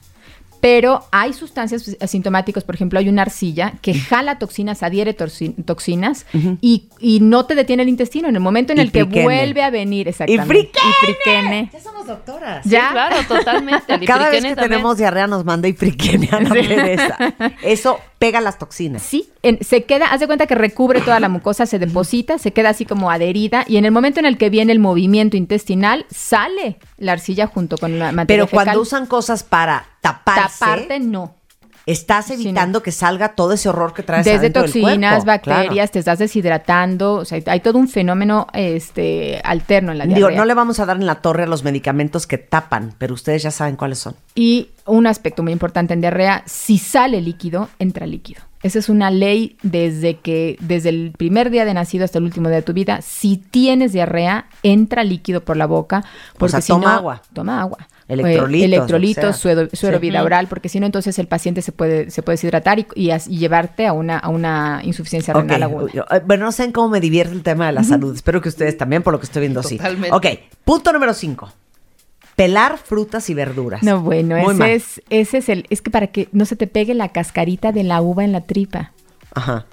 Pero 0.61 1.05
hay 1.11 1.31
sustancias 1.33 1.95
asintomáticas, 2.01 2.63
por 2.65 2.75
ejemplo, 2.75 2.99
hay 2.99 3.07
una 3.07 3.21
arcilla 3.21 3.73
que 3.81 3.93
jala 3.93 4.39
toxinas, 4.39 4.83
adhiere 4.83 5.13
toxinas 5.13 6.25
y, 6.61 6.89
y 6.99 7.19
no 7.21 7.45
te 7.45 7.55
detiene 7.55 7.83
el 7.83 7.89
intestino. 7.89 8.27
En 8.27 8.35
el 8.35 8.41
momento 8.41 8.73
en 8.73 8.79
Y 8.79 8.81
el 8.81 8.91
que 8.91 9.01
friquene. 9.05 9.23
vuelve 9.23 9.63
a 9.63 9.69
venir, 9.69 10.07
exactamente. 10.07 10.45
friquene. 10.47 10.89
Y 10.89 11.05
friquene. 11.05 11.69
Ya 11.71 11.79
somos 11.79 12.05
doctoras. 12.07 12.63
Sí, 12.63 12.71
Ya. 12.71 12.91
claro, 12.91 13.15
totalmente. 13.27 13.93
El 13.93 14.05
Cada 14.05 14.29
vez 14.29 14.43
que 14.43 14.49
también. 14.55 14.69
tenemos 14.69 14.97
diarrea 14.97 15.27
nos 15.27 15.45
manda 15.45 15.67
ifriquenia 15.67 16.29
a 16.33 16.41
la 16.41 16.49
Teresa. 16.49 17.17
Eso 17.63 17.99
pega 18.19 18.41
las 18.41 18.59
toxinas. 18.59 19.01
Sí, 19.01 19.29
en- 19.41 19.63
se 19.63 19.85
queda, 19.85 20.07
haz 20.07 20.19
de 20.19 20.27
cuenta 20.27 20.45
que 20.45 20.55
recubre 20.55 21.01
toda 21.01 21.19
la 21.19 21.29
mucosa, 21.29 21.65
se 21.65 21.79
deposita, 21.79 22.37
se 22.37 22.51
queda 22.51 22.69
así 22.69 22.85
como 22.85 23.09
adherida 23.09 23.63
y 23.67 23.77
en 23.77 23.85
el 23.85 23.91
momento 23.91 24.19
en 24.19 24.25
el 24.25 24.37
que 24.37 24.49
viene 24.49 24.71
el 24.73 24.79
movimiento 24.79 25.37
intestinal, 25.37 26.05
sale 26.13 26.77
la 26.97 27.13
arcilla 27.13 27.47
junto 27.47 27.77
con 27.77 27.97
la 27.97 28.11
materia 28.11 28.45
Pero 28.45 28.51
cuando 28.51 28.81
usan 28.81 29.05
cosas 29.07 29.43
para 29.43 29.85
taparse, 30.01 30.59
taparte, 30.59 30.99
no. 30.99 31.35
Estás 31.91 32.27
Sí, 32.27 32.33
evitando 32.33 32.81
que 32.83 32.91
salga 32.91 33.29
todo 33.29 33.53
ese 33.53 33.69
horror 33.69 33.93
que 33.93 34.03
traes 34.03 34.25
Desde 34.25 34.37
adentro 34.39 34.63
toxinas, 34.63 35.25
bacterias, 35.25 35.69
Claro. 35.71 35.91
te 35.91 35.99
estás 35.99 36.19
deshidratando, 36.19 37.15
o 37.15 37.25
sea, 37.25 37.39
hay 37.47 37.59
todo 37.59 37.77
un 37.77 37.87
fenómeno 37.87 38.47
este 38.53 39.41
alterno 39.43 39.91
en 39.91 39.97
la 39.97 40.05
Digo, 40.05 40.17
diarrea. 40.17 40.37
no 40.37 40.45
le 40.45 40.53
vamos 40.53 40.79
a 40.79 40.85
dar 40.85 40.97
en 40.97 41.05
la 41.05 41.15
torre 41.15 41.43
a 41.43 41.47
los 41.47 41.63
medicamentos 41.63 42.27
que 42.27 42.37
tapan, 42.37 42.93
pero 42.97 43.13
ustedes 43.13 43.43
ya 43.43 43.51
saben 43.51 43.75
cuáles 43.75 43.99
son. 43.99 44.15
Y 44.35 44.69
un 44.85 45.07
aspecto 45.07 45.43
muy 45.43 45.51
importante 45.51 45.93
en 45.93 46.01
diarrea, 46.01 46.43
si 46.45 46.77
sale 46.77 47.21
líquido, 47.21 47.69
entra 47.79 48.05
líquido. 48.07 48.41
Esa 48.61 48.79
es 48.79 48.89
una 48.89 49.09
ley 49.09 49.55
desde 49.63 50.17
que, 50.17 50.57
desde 50.59 50.89
el 50.89 51.13
primer 51.17 51.49
día 51.49 51.63
de 51.63 51.73
nacido 51.73 52.03
hasta 52.03 52.17
el 52.17 52.25
último 52.25 52.49
día 52.49 52.57
de 52.57 52.61
tu 52.63 52.73
vida. 52.73 52.99
Si 53.01 53.37
tienes 53.37 53.93
diarrea, 53.93 54.47
entra 54.63 55.05
líquido 55.05 55.45
por 55.45 55.55
la 55.55 55.65
boca. 55.65 56.03
Porque 56.37 56.51
sea, 56.51 56.61
si 56.61 56.67
toma 56.73 56.87
no- 56.91 56.97
agua. 56.97 57.21
Toma 57.31 57.61
agua. 57.61 57.77
Electrolitos, 58.09 58.65
electrolitos, 58.65 59.23
sea. 59.23 59.33
suero, 59.33 59.69
suero 59.71 59.97
Sí. 59.97 60.01
bilateral, 60.01 60.47
porque 60.47 60.67
si 60.67 60.79
no, 60.79 60.85
entonces 60.87 61.17
el 61.19 61.27
paciente 61.27 61.61
se 61.61 61.71
puede, 61.71 62.09
se 62.09 62.21
puede 62.23 62.33
deshidratar 62.37 62.79
y, 62.79 62.87
y 62.95 63.11
as- 63.11 63.27
y 63.27 63.37
llevarte 63.37 63.85
a 63.87 63.93
una, 63.93 64.17
a 64.17 64.29
una 64.29 64.81
insuficiencia 64.83 65.33
renal 65.33 65.61
aguda. 65.63 65.91
eh, 66.11 66.21
Bueno, 66.25 66.45
no 66.45 66.51
sé 66.51 66.71
cómo 66.71 66.89
me 66.89 66.99
divierte 66.99 67.33
el 67.33 67.43
tema 67.43 67.67
de 67.67 67.73
la 67.73 67.83
salud. 67.83 68.13
Espero 68.15 68.41
que 68.41 68.49
ustedes 68.49 68.77
también, 68.77 69.03
por 69.03 69.13
lo 69.13 69.19
que 69.19 69.25
estoy 69.27 69.41
viendo, 69.41 69.61
sí. 69.63 69.77
Totalmente. 69.77 70.15
Ok, 70.15 70.25
punto 70.65 70.91
número 70.91 71.13
cinco. 71.13 71.53
Pelar 72.35 72.77
frutas 72.77 73.29
y 73.29 73.33
verduras. 73.33 73.83
No, 73.83 74.01
bueno, 74.01 74.37
Muy 74.37 74.55
mal. 74.55 74.69
ese 74.69 75.01
es, 75.09 75.27
ese 75.27 75.37
es 75.39 75.49
el, 75.49 75.65
es 75.69 75.81
que 75.81 75.91
para 75.91 76.07
que 76.07 76.29
no 76.31 76.45
se 76.45 76.55
te 76.55 76.67
pegue 76.67 76.93
la 76.93 77.09
cascarita 77.09 77.71
de 77.71 77.83
la 77.83 78.01
uva 78.01 78.23
en 78.23 78.31
la 78.31 78.41
tripa. 78.41 78.93
Ajá. 79.35 79.65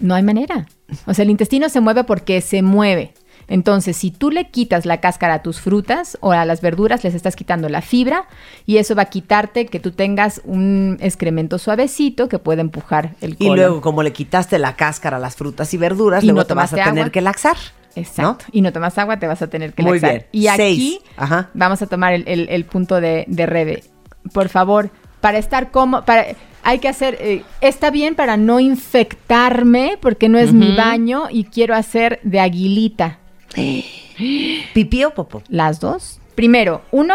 No 0.00 0.14
hay 0.14 0.22
manera. 0.22 0.66
O 1.06 1.14
sea, 1.14 1.24
el 1.24 1.30
intestino 1.30 1.68
se 1.68 1.80
mueve 1.80 2.04
porque 2.04 2.40
se 2.40 2.62
mueve. 2.62 3.14
Entonces, 3.48 3.96
si 3.96 4.10
tú 4.10 4.30
le 4.30 4.50
quitas 4.50 4.86
la 4.86 5.00
cáscara 5.00 5.34
a 5.34 5.42
tus 5.42 5.60
frutas 5.60 6.16
o 6.20 6.32
a 6.32 6.44
las 6.44 6.60
verduras, 6.60 7.04
les 7.04 7.14
estás 7.14 7.36
quitando 7.36 7.68
la 7.68 7.82
fibra 7.82 8.26
y 8.66 8.78
eso 8.78 8.94
va 8.94 9.02
a 9.02 9.06
quitarte 9.06 9.66
que 9.66 9.80
tú 9.80 9.90
tengas 9.92 10.40
un 10.44 10.96
excremento 11.00 11.58
suavecito 11.58 12.28
que 12.28 12.38
pueda 12.38 12.60
empujar 12.62 13.14
el 13.20 13.32
Y 13.32 13.36
colon. 13.46 13.56
luego, 13.56 13.80
como 13.80 14.02
le 14.02 14.12
quitaste 14.12 14.58
la 14.58 14.76
cáscara 14.76 15.18
a 15.18 15.20
las 15.20 15.36
frutas 15.36 15.72
y 15.74 15.76
verduras, 15.76 16.22
Y 16.22 16.28
luego 16.28 16.40
no 16.40 16.46
te 16.46 16.54
vas 16.54 16.72
a 16.72 16.76
tener 16.76 16.98
agua. 17.00 17.10
que 17.10 17.20
laxar. 17.20 17.56
Exacto. 17.96 18.44
Y 18.50 18.60
no 18.62 18.72
tomas 18.72 18.98
agua, 18.98 19.18
te 19.20 19.26
vas 19.28 19.40
a 19.42 19.46
tener 19.48 19.72
que 19.72 19.82
Muy 19.82 20.00
laxar. 20.00 20.10
bien. 20.10 20.26
Y 20.32 20.46
aquí 20.48 20.98
Ajá. 21.16 21.50
vamos 21.54 21.80
a 21.82 21.86
tomar 21.86 22.12
el, 22.12 22.24
el- 22.26 22.48
el 22.48 22.64
punto 22.64 23.00
de, 23.00 23.24
de 23.28 23.46
Rebe. 23.46 23.84
Por 24.32 24.48
favor, 24.48 24.90
para 25.20 25.38
estar 25.38 25.70
como, 25.70 26.02
para, 26.04 26.26
hay 26.64 26.78
que 26.80 26.88
hacer, 26.88 27.16
eh, 27.20 27.44
está 27.60 27.90
bien 27.90 28.14
para 28.16 28.36
no 28.36 28.58
infectarme, 28.58 29.98
porque 30.00 30.28
no 30.28 30.38
es 30.38 30.52
mi 30.52 30.74
baño 30.74 31.24
y 31.30 31.44
quiero 31.44 31.74
hacer 31.74 32.20
de 32.24 32.40
aguilita. 32.40 33.18
¿Pipí 34.74 35.04
o 35.04 35.14
popó? 35.14 35.42
Las 35.48 35.80
dos. 35.80 36.20
Primero, 36.34 36.82
uno, 36.90 37.14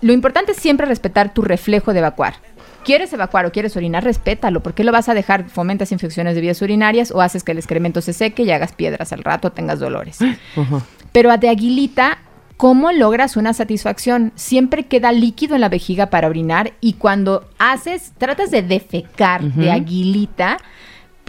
lo 0.00 0.12
importante 0.12 0.52
es 0.52 0.58
siempre 0.58 0.86
respetar 0.86 1.32
tu 1.32 1.42
reflejo 1.42 1.92
de 1.92 2.00
evacuar. 2.00 2.34
¿Quieres 2.84 3.12
evacuar 3.12 3.46
o 3.46 3.52
quieres 3.52 3.76
orinar? 3.76 4.02
Respétalo. 4.02 4.60
¿Por 4.62 4.74
qué 4.74 4.82
lo 4.82 4.92
vas 4.92 5.08
a 5.08 5.14
dejar? 5.14 5.48
Fomentas 5.48 5.92
infecciones 5.92 6.34
de 6.34 6.40
vías 6.40 6.60
urinarias 6.62 7.12
o 7.12 7.20
haces 7.20 7.44
que 7.44 7.52
el 7.52 7.58
excremento 7.58 8.00
se 8.00 8.12
seque 8.12 8.42
y 8.42 8.50
hagas 8.50 8.72
piedras 8.72 9.12
al 9.12 9.22
rato, 9.22 9.52
tengas 9.52 9.78
dolores. 9.78 10.18
Pero 11.12 11.30
a 11.30 11.36
de 11.36 11.48
aguilita, 11.48 12.18
¿cómo 12.56 12.90
logras 12.90 13.36
una 13.36 13.54
satisfacción? 13.54 14.32
Siempre 14.34 14.86
queda 14.86 15.12
líquido 15.12 15.54
en 15.54 15.60
la 15.60 15.68
vejiga 15.68 16.06
para 16.06 16.28
orinar 16.28 16.72
y 16.80 16.94
cuando 16.94 17.48
haces, 17.58 18.12
tratas 18.18 18.50
de 18.50 18.62
defecar 18.62 19.42
de 19.42 19.70
aguilita, 19.70 20.58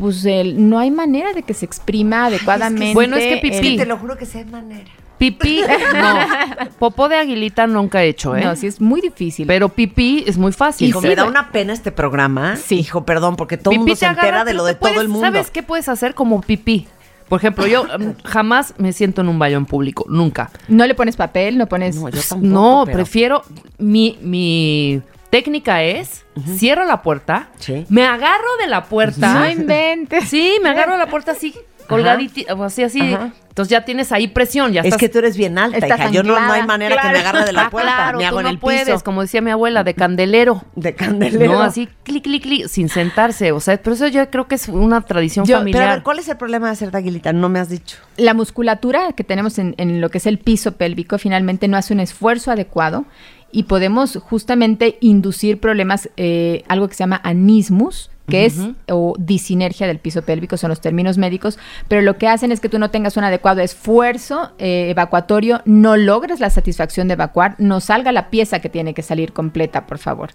pues 0.03 0.25
el- 0.25 0.69
no 0.69 0.77
hay 0.79 0.91
manera 0.91 1.33
de 1.33 1.43
que 1.43 1.53
se 1.53 1.65
exprima 1.65 2.25
adecuadamente. 2.25 2.93
Bueno, 2.93 3.15
es 3.15 3.23
que 3.23 3.33
el- 3.35 3.39
pipí. 3.39 3.77
Te 3.77 3.85
lo 3.85 3.97
juro 3.97 4.17
que 4.17 4.25
sí 4.25 4.37
hay 4.39 4.45
manera. 4.45 4.89
Pipí, 5.17 5.61
no. 5.95 6.67
Popó 6.79 7.07
de 7.07 7.15
aguilita 7.15 7.65
nunca 7.67 8.03
he 8.03 8.09
hecho, 8.09 8.35
¿eh? 8.35 8.43
No, 8.43 8.55
sí 8.57 8.67
es 8.67 8.81
muy 8.81 8.99
difícil. 8.99 9.47
Pero 9.47 9.69
pipí 9.69 10.23
es 10.27 10.37
muy 10.37 10.51
fácil. 10.51 10.89
Hijo, 10.89 10.99
sí, 11.01 11.07
me 11.07 11.15
da 11.15 11.23
una 11.25 11.51
pena 11.51 11.71
este 11.71 11.91
programa. 11.91 12.58
Sí. 12.58 12.79
Hijo, 12.79 13.06
perdón, 13.06 13.35
porque 13.37 13.56
todo 13.58 13.71
el 13.73 13.79
mundo 13.79 13.95
se 13.95 14.01
te 14.01 14.06
entera 14.08 14.27
agarra, 14.27 14.43
de 14.45 14.54
lo 14.54 14.65
de 14.65 14.75
todo 14.75 14.99
el 14.99 15.08
mundo. 15.08 15.25
¿Sabes 15.27 15.49
qué 15.49 15.63
puedes 15.63 15.87
hacer 15.87 16.13
como 16.13 16.41
pipí? 16.41 16.87
Por 17.29 17.39
ejemplo, 17.39 17.65
yo 17.67 17.85
jamás 18.25 18.73
me 18.77 18.91
siento 18.91 19.21
en 19.21 19.29
un 19.29 19.39
baño 19.39 19.58
en 19.58 19.65
público, 19.65 20.06
nunca. 20.10 20.51
no 20.67 20.85
le 20.85 20.93
pones 20.93 21.15
papel, 21.15 21.58
no 21.58 21.67
pones... 21.67 21.95
No, 21.95 22.10
yo 22.10 22.19
tampoco, 22.27 22.54
no, 22.54 22.83
pero- 22.85 22.97
prefiero 22.97 23.43
mi, 23.77 24.17
mi 24.21 25.01
técnica 25.34 25.81
es 25.81 26.25
cierro 26.58 26.86
la 26.86 27.02
puerta, 27.02 27.50
Sí. 27.58 27.86
me 27.90 28.06
agarro 28.06 28.56
de 28.62 28.67
la 28.67 28.84
puerta. 28.84 29.34
No 29.34 29.50
inventes. 29.50 30.29
Sí, 30.29 30.58
me 30.62 30.69
agarro 30.69 30.92
de 30.94 31.00
la 31.00 31.08
puerta 31.08 31.31
así. 31.31 31.56
colgadita, 31.88 32.54
así, 32.63 32.81
así. 32.84 33.13
Ajá. 33.13 33.34
Entonces 33.50 33.69
ya 33.71 33.84
tienes 33.84 34.12
ahí 34.12 34.27
presión, 34.29 34.71
ya 34.71 34.79
Es 34.81 34.86
estás 34.88 35.00
que 35.00 35.10
tú 35.10 35.17
eres 35.19 35.36
bien 35.36 35.58
alta. 35.58 36.10
Yo 36.12 36.23
no, 36.23 36.40
no 36.40 36.54
hay 36.54 36.65
manera 36.65 36.96
que 37.02 37.08
me 37.10 37.19
agarre 37.19 37.44
de 37.46 37.52
la 37.52 37.65
Ah, 37.65 37.69
puerta. 37.69 37.94
claro, 37.96 38.17
me 38.19 38.25
hago 38.25 38.36
tú 38.38 38.40
en 38.40 38.44
no 38.46 38.50
el 38.52 38.58
puedes, 38.60 38.86
piso. 38.86 39.04
como 39.04 39.21
decía 39.21 39.42
mi 39.42 39.52
abuela, 39.52 39.84
de 39.84 39.94
candelero. 39.94 40.63
De 40.75 40.96
candelero. 40.96 41.52
No, 41.54 41.62
así, 41.62 41.90
clic, 42.04 42.23
clic, 42.23 42.42
clic, 42.44 42.67
sin 42.67 42.88
sentarse. 42.90 43.52
O 43.52 43.60
sea, 43.60 43.77
pero 43.77 43.96
eso 43.96 44.08
yo 44.08 44.27
creo 44.29 44.48
que 44.48 44.56
es 44.56 44.69
una 44.69 45.02
tradición 45.02 45.46
Yo- 45.46 45.58
familiar. 45.58 45.81
pero 45.81 45.92
a 45.92 45.96
ver, 45.96 46.04
¿cuál 46.04 46.19
es 46.19 46.27
el 46.29 46.38
problema 46.38 46.67
de 46.67 46.73
hacer 46.73 46.90
taguilita? 46.92 47.34
No 47.34 47.50
me 47.50 47.60
has 47.60 47.69
dicho. 47.69 47.98
La 48.17 48.34
musculatura 48.34 49.12
que 49.12 49.23
tenemos 49.25 49.60
en, 49.60 49.75
en 49.77 50.00
lo 50.00 50.10
que 50.10 50.19
es 50.19 50.25
el 50.25 50.38
piso 50.40 50.71
pélvico 50.73 51.17
finalmente 51.17 51.67
no 51.67 51.75
hace 51.77 51.94
un 51.94 52.00
esfuerzo 52.00 52.50
adecuado 52.52 53.06
y 53.54 53.63
podemos 53.63 54.17
justamente 54.17 54.97
inducir 54.99 55.60
problemas, 55.60 56.10
eh, 56.17 56.63
algo 56.67 56.89
que 56.89 56.95
se 56.95 57.04
llama 57.04 57.21
anismus, 57.23 58.10
que 58.28 58.46
es 58.46 58.58
o 58.90 59.15
disinergia 59.19 59.86
del 59.86 60.00
piso 60.00 60.21
pélvico, 60.21 60.56
son 60.56 60.69
los 60.69 60.80
términos 60.80 61.17
médicos, 61.17 61.60
pero 61.88 62.02
lo 62.02 62.17
que 62.17 62.28
hacen 62.28 62.52
es 62.52 62.60
que 62.60 62.69
tú 62.69 62.80
no 62.80 62.90
tengas 62.90 63.17
un 63.17 63.24
adecuado 63.24 63.62
esfuerzo 63.62 64.52
eh, 64.60 64.90
evacuatorio, 64.90 65.62
no 65.65 65.98
logres 65.98 66.40
la 66.40 66.50
satisfacción 66.50 67.08
de 67.08 67.15
evacuar, 67.15 67.56
no 67.58 67.82
salga 67.82 68.12
la 68.12 68.30
pieza 68.30 68.60
que 68.60 68.69
tiene 68.69 68.94
que 68.94 69.02
salir 69.02 69.34
completa, 69.34 69.86
por 69.86 69.98
favor. 69.98 70.32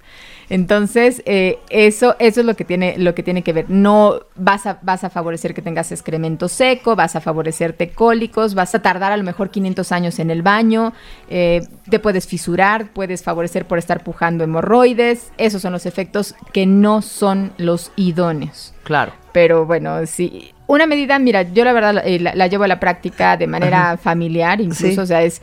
Entonces, 0.51 1.23
eh, 1.27 1.59
eso, 1.71 2.17
eso 2.19 2.41
es 2.41 2.47
lo 2.47 2.57
que 2.57 2.65
tiene, 2.65 2.97
lo 2.99 3.15
que 3.15 3.23
tiene 3.23 3.43
que 3.43 3.53
ver. 3.53 3.67
No 3.69 4.21
vas 4.35 4.67
a, 4.67 4.79
vas 4.83 5.05
a 5.05 5.11
favorecer 5.11 5.55
que 5.55 5.63
tengas 5.63 5.93
excremento 5.93 6.49
seco, 6.49 6.97
vas 6.97 7.17
a 7.17 7.21
favorecerte 7.21 7.91
cólicos, 7.91 8.55
vas 8.55 8.75
a 8.75 8.81
tardar 8.81 9.13
a 9.13 9.17
lo 9.17 9.25
mejor 9.25 9.51
500 9.51 9.93
años 9.93 10.19
en 10.19 10.31
el 10.31 10.43
baño, 10.43 10.93
eh, 11.29 11.67
te 11.89 11.99
puedes 11.99 12.27
fisurar, 12.27 12.93
puedes 12.93 13.23
favorecer 13.23 13.67
por 13.67 13.79
estar 13.79 14.03
pujando 14.03 14.45
hemorroides. 14.45 15.33
Esos 15.39 15.63
son 15.63 15.73
los 15.73 15.87
efectos 15.87 16.35
que 16.53 16.67
no 16.67 17.03
son 17.03 17.53
los 17.59 17.78
idóneos. 17.97 18.75
Claro. 18.85 19.13
Pero 19.33 19.67
bueno, 19.67 20.07
sí. 20.07 20.53
Una 20.67 20.87
medida, 20.87 21.19
mira, 21.19 21.43
yo 21.43 21.65
la 21.65 21.73
verdad 21.73 22.03
eh, 22.07 22.19
la, 22.21 22.35
la 22.35 22.47
llevo 22.47 22.65
a 22.65 22.69
la 22.69 22.79
práctica 22.81 23.37
de 23.37 23.47
manera 23.47 23.97
familiar, 23.97 24.61
incluso, 24.61 24.87
Sí. 24.93 24.99
o 24.99 25.07
sea, 25.07 25.23
es 25.23 25.41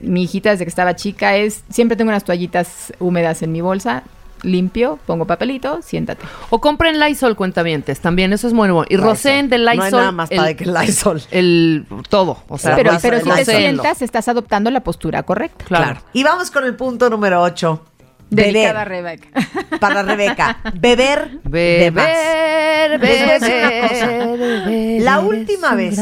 mi 0.00 0.24
hijita 0.24 0.50
desde 0.50 0.64
que 0.64 0.68
estaba 0.68 0.94
chica 0.94 1.36
es 1.36 1.62
siempre 1.70 1.96
tengo 1.96 2.10
unas 2.10 2.24
toallitas 2.24 2.92
húmedas 2.98 3.40
en 3.42 3.52
mi 3.52 3.62
bolsa, 3.62 4.02
limpio, 4.42 4.98
pongo 5.06 5.24
papelito, 5.24 5.80
siéntate. 5.82 6.24
O 6.50 6.60
compren 6.60 7.00
Lysol 7.00 7.34
cuentavientes, 7.36 8.00
también, 8.00 8.32
eso 8.34 8.46
es 8.46 8.52
muy 8.52 8.68
bueno. 8.70 8.84
Y. 8.90 8.96
Rosén 8.98 9.48
del 9.48 9.64
Lysol. 9.64 9.78
No 9.78 9.84
hay 9.84 9.92
nada 9.92 10.12
más 10.12 10.28
padre 10.30 10.56
que 10.56 10.64
el 10.64 10.74
Lysol. 10.74 11.22
El 11.30 11.86
todo, 12.10 12.42
o 12.48 12.58
sea, 12.58 12.76
pero 12.76 12.92
pero 13.00 13.20
si 13.20 13.30
te 13.30 13.44
sientas, 13.46 14.02
estás 14.02 14.28
adoptando 14.28 14.70
la 14.70 14.80
postura 14.80 15.22
correcta. 15.22 15.64
Claro. 15.64 16.00
Y 16.12 16.22
vamos 16.22 16.50
con 16.50 16.64
el 16.64 16.74
punto 16.74 17.08
número 17.08 17.40
8. 17.42 17.82
Delicada 18.30 18.84
Beber. 18.84 19.20
Rebeca. 19.20 19.78
Para 19.80 20.02
Rebeca. 20.02 20.58
Beber, 20.74 21.40
de 21.42 21.90
más. 21.92 22.04
Beber, 22.06 22.92
a 22.92 22.96
una 22.96 22.98
beber, 22.98 24.38
beber 24.38 25.02
La 25.02 25.20
última 25.20 25.74
vez 25.74 25.98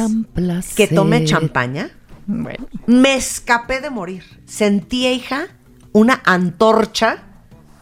que 0.74 0.86
tomé 0.86 1.24
champaña, 1.24 1.90
bueno, 2.26 2.66
me 2.86 3.14
escapé 3.14 3.80
de 3.80 3.90
morir. 3.90 4.24
Sentí, 4.46 5.06
hija, 5.06 5.48
una 5.92 6.22
antorcha 6.24 7.18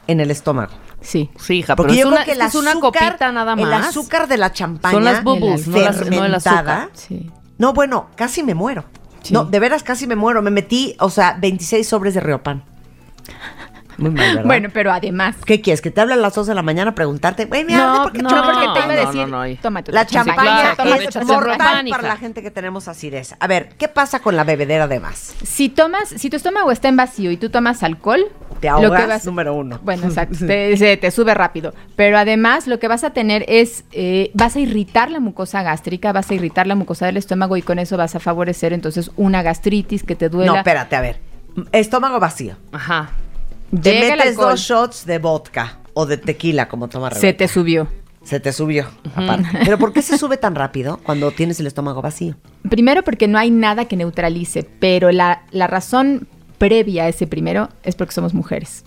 en 0.08 0.18
el 0.20 0.30
estómago. 0.32 0.72
sí. 1.00 1.30
Sí, 1.38 1.58
hija, 1.58 1.76
Porque 1.76 1.92
pero 1.94 2.02
yo 2.02 2.08
es 2.08 2.12
creo 2.12 2.16
una, 2.16 2.24
que 2.24 2.32
el 2.32 2.40
es 2.48 2.54
una 2.56 2.70
azúcar, 2.72 3.12
copita 3.12 3.32
nada 3.32 3.54
más. 3.56 3.64
el 3.64 3.72
azúcar 3.74 4.26
de 4.28 4.36
la 4.38 4.52
champaña 4.52 4.92
Son 4.94 5.04
las 5.04 5.22
bubbles, 5.22 5.68
no, 5.68 5.78
las, 5.78 5.96
no 5.98 6.02
el 6.02 6.08
fermentada. 6.32 6.82
azúcar. 6.82 6.90
Sí. 6.94 7.30
No, 7.58 7.72
bueno, 7.72 8.10
casi 8.16 8.42
me 8.42 8.54
muero. 8.54 8.84
Sí. 9.22 9.32
No, 9.32 9.44
de 9.44 9.60
veras 9.60 9.84
casi 9.84 10.08
me 10.08 10.16
muero. 10.16 10.42
Me 10.42 10.50
metí, 10.50 10.96
o 10.98 11.08
sea, 11.10 11.36
26 11.40 11.86
sobres 11.86 12.14
de 12.14 12.20
Riopan. 12.20 12.64
Muy 14.02 14.10
mal, 14.10 14.28
¿verdad? 14.34 14.44
Bueno, 14.46 14.68
pero 14.72 14.92
además. 14.92 15.36
¿Qué 15.44 15.60
quieres? 15.60 15.80
¿Que 15.80 15.90
te 15.90 16.00
hable 16.00 16.14
a 16.14 16.16
las 16.16 16.34
2 16.34 16.46
de 16.46 16.54
la 16.54 16.62
mañana 16.62 16.90
a 16.90 16.94
preguntarte? 16.94 17.46
Güey, 17.46 17.64
mira, 17.64 17.78
No, 17.86 18.02
¿por 18.04 18.12
qué 18.12 18.22
no, 18.22 18.28
porque 18.28 18.58
te 18.58 18.64
iba 18.64 18.82
a 18.84 18.86
no, 18.86 18.92
decir, 18.92 19.28
no, 19.28 19.46
no, 19.46 19.56
tómate 19.62 19.92
La 19.92 20.06
champaña 20.06 20.74
claro, 20.74 20.94
es 20.94 21.24
mortal 21.26 21.86
para 21.90 22.02
la 22.08 22.16
gente 22.16 22.42
que 22.42 22.50
tenemos 22.50 22.88
acidez. 22.88 23.34
A 23.38 23.46
ver, 23.46 23.70
¿qué 23.78 23.88
pasa 23.88 24.20
con 24.20 24.36
la 24.36 24.44
bebedera 24.44 24.86
de 24.88 25.00
más? 25.00 25.34
Si 25.42 25.68
tomas, 25.68 26.08
si 26.08 26.28
tu 26.30 26.36
estómago 26.36 26.70
está 26.72 26.88
en 26.88 26.96
vacío 26.96 27.30
y 27.30 27.36
tú 27.36 27.50
tomas 27.50 27.82
alcohol, 27.82 28.24
Te 28.60 28.68
lo 28.70 28.78
que 28.78 28.86
ahogas, 28.86 29.08
vas- 29.08 29.24
número 29.26 29.54
uno. 29.54 29.80
Bueno, 29.82 30.06
exacto, 30.06 30.36
te, 30.46 30.76
se- 30.76 30.96
te 30.96 31.10
sube 31.10 31.34
rápido. 31.34 31.72
Pero 31.96 32.18
además 32.18 32.66
lo 32.66 32.78
que 32.78 32.88
vas 32.88 33.04
a 33.04 33.10
tener 33.10 33.44
es, 33.48 33.84
eh, 33.92 34.30
vas 34.34 34.56
a 34.56 34.60
irritar 34.60 35.10
la 35.10 35.20
mucosa 35.20 35.62
gástrica, 35.62 36.12
vas 36.12 36.30
a 36.30 36.34
irritar 36.34 36.66
la 36.66 36.74
mucosa 36.74 37.06
del 37.06 37.16
estómago 37.16 37.56
y 37.56 37.62
con 37.62 37.78
eso 37.78 37.96
vas 37.96 38.14
a 38.14 38.20
favorecer 38.20 38.72
entonces 38.72 39.10
una 39.16 39.42
gastritis 39.42 40.02
que 40.02 40.14
te 40.16 40.28
duela. 40.28 40.52
No, 40.52 40.58
espérate, 40.58 40.96
a 40.96 41.00
ver. 41.00 41.20
Estómago 41.72 42.18
vacío. 42.18 42.56
Ajá. 42.72 43.10
Te 43.80 43.92
Llega 43.92 44.16
metes 44.16 44.36
dos 44.36 44.60
shots 44.60 45.06
de 45.06 45.18
vodka 45.18 45.78
o 45.94 46.06
de 46.06 46.18
tequila, 46.18 46.68
como 46.68 46.88
toma 46.88 47.10
se 47.10 47.20
Rebeca. 47.20 47.38
te 47.38 47.48
subió. 47.48 47.88
Se 48.22 48.38
te 48.38 48.52
subió, 48.52 48.86
aparte. 49.16 49.48
Pero 49.64 49.78
¿por 49.78 49.92
qué 49.92 50.02
se 50.02 50.16
sube 50.16 50.36
tan 50.36 50.54
rápido 50.54 51.00
cuando 51.02 51.30
tienes 51.32 51.58
el 51.58 51.66
estómago 51.66 52.02
vacío? 52.02 52.36
Primero 52.68 53.02
porque 53.02 53.26
no 53.26 53.38
hay 53.38 53.50
nada 53.50 53.86
que 53.86 53.96
neutralice, 53.96 54.62
pero 54.78 55.10
la, 55.10 55.42
la 55.50 55.66
razón 55.66 56.28
previa 56.58 57.04
a 57.04 57.08
ese 57.08 57.26
primero 57.26 57.68
es 57.82 57.96
porque 57.96 58.12
somos 58.14 58.34
mujeres. 58.34 58.84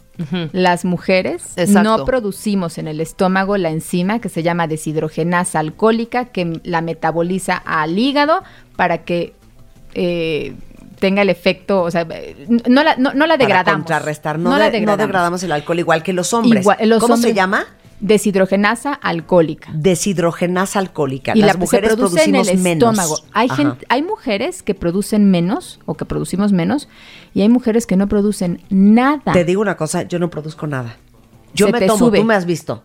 Las 0.53 0.85
mujeres 0.85 1.43
Exacto. 1.57 1.83
no 1.83 2.05
producimos 2.05 2.77
en 2.77 2.87
el 2.87 3.01
estómago 3.01 3.57
la 3.57 3.69
enzima 3.69 4.19
que 4.19 4.29
se 4.29 4.43
llama 4.43 4.65
deshidrogenasa 4.65 5.59
alcohólica 5.59 6.25
que 6.25 6.61
la 6.63 6.79
metaboliza 6.79 7.57
al 7.57 7.99
hígado 7.99 8.41
para 8.77 8.99
que 9.03 9.33
eh, 9.93 10.53
tenga 11.05 11.21
el 11.21 11.29
efecto, 11.29 11.83
o 11.83 11.91
sea, 11.91 12.05
no 12.67 12.83
la, 12.83 12.95
no, 12.97 13.13
no 13.13 13.25
la 13.27 13.35
Para 13.35 13.37
degradamos. 13.37 13.79
contrarrestar. 13.81 14.39
No, 14.39 14.49
no 14.49 14.55
de- 14.55 14.59
la 14.59 14.65
no 14.65 14.71
degradamos. 14.71 15.07
degradamos 15.07 15.43
el 15.43 15.51
alcohol 15.51 15.79
igual 15.79 16.03
que 16.03 16.13
los 16.13 16.33
hombres. 16.33 16.61
Igual- 16.63 16.77
los 16.89 16.99
¿Cómo 17.01 17.17
se 17.17 17.33
llama? 17.33 17.65
Deshidrogenasa 17.99 18.93
alcohólica. 18.93 19.69
Deshidrogenasa 19.73 20.79
alcohólica. 20.79 21.31
Y 21.35 21.39
Las 21.39 21.47
la 21.47 21.53
se 21.53 21.59
mujeres 21.59 21.93
produce 21.95 22.23
en 22.23 22.31
producimos 22.31 22.47
el 22.49 22.57
menos. 22.59 22.89
estómago. 22.97 23.17
Hay, 23.33 23.49
gente, 23.49 23.85
hay 23.89 24.01
mujeres 24.01 24.63
que 24.63 24.73
producen 24.75 25.29
menos 25.31 25.79
o 25.85 25.95
que 25.95 26.05
producimos 26.05 26.51
menos 26.51 26.87
y 27.33 27.41
hay 27.41 27.49
mujeres 27.49 27.85
que 27.87 27.95
no 27.95 28.07
producen 28.07 28.61
nada. 28.69 29.31
Te 29.33 29.43
digo 29.45 29.61
una 29.61 29.77
cosa, 29.77 30.03
yo 30.03 30.19
no 30.19 30.29
produzco 30.29 30.67
nada. 30.67 30.97
Yo 31.53 31.67
Se 31.67 31.71
me 31.71 31.79
te 31.79 31.87
tomo, 31.87 31.99
sube. 31.99 32.19
tú 32.19 32.25
me 32.25 32.35
has 32.35 32.45
visto, 32.45 32.83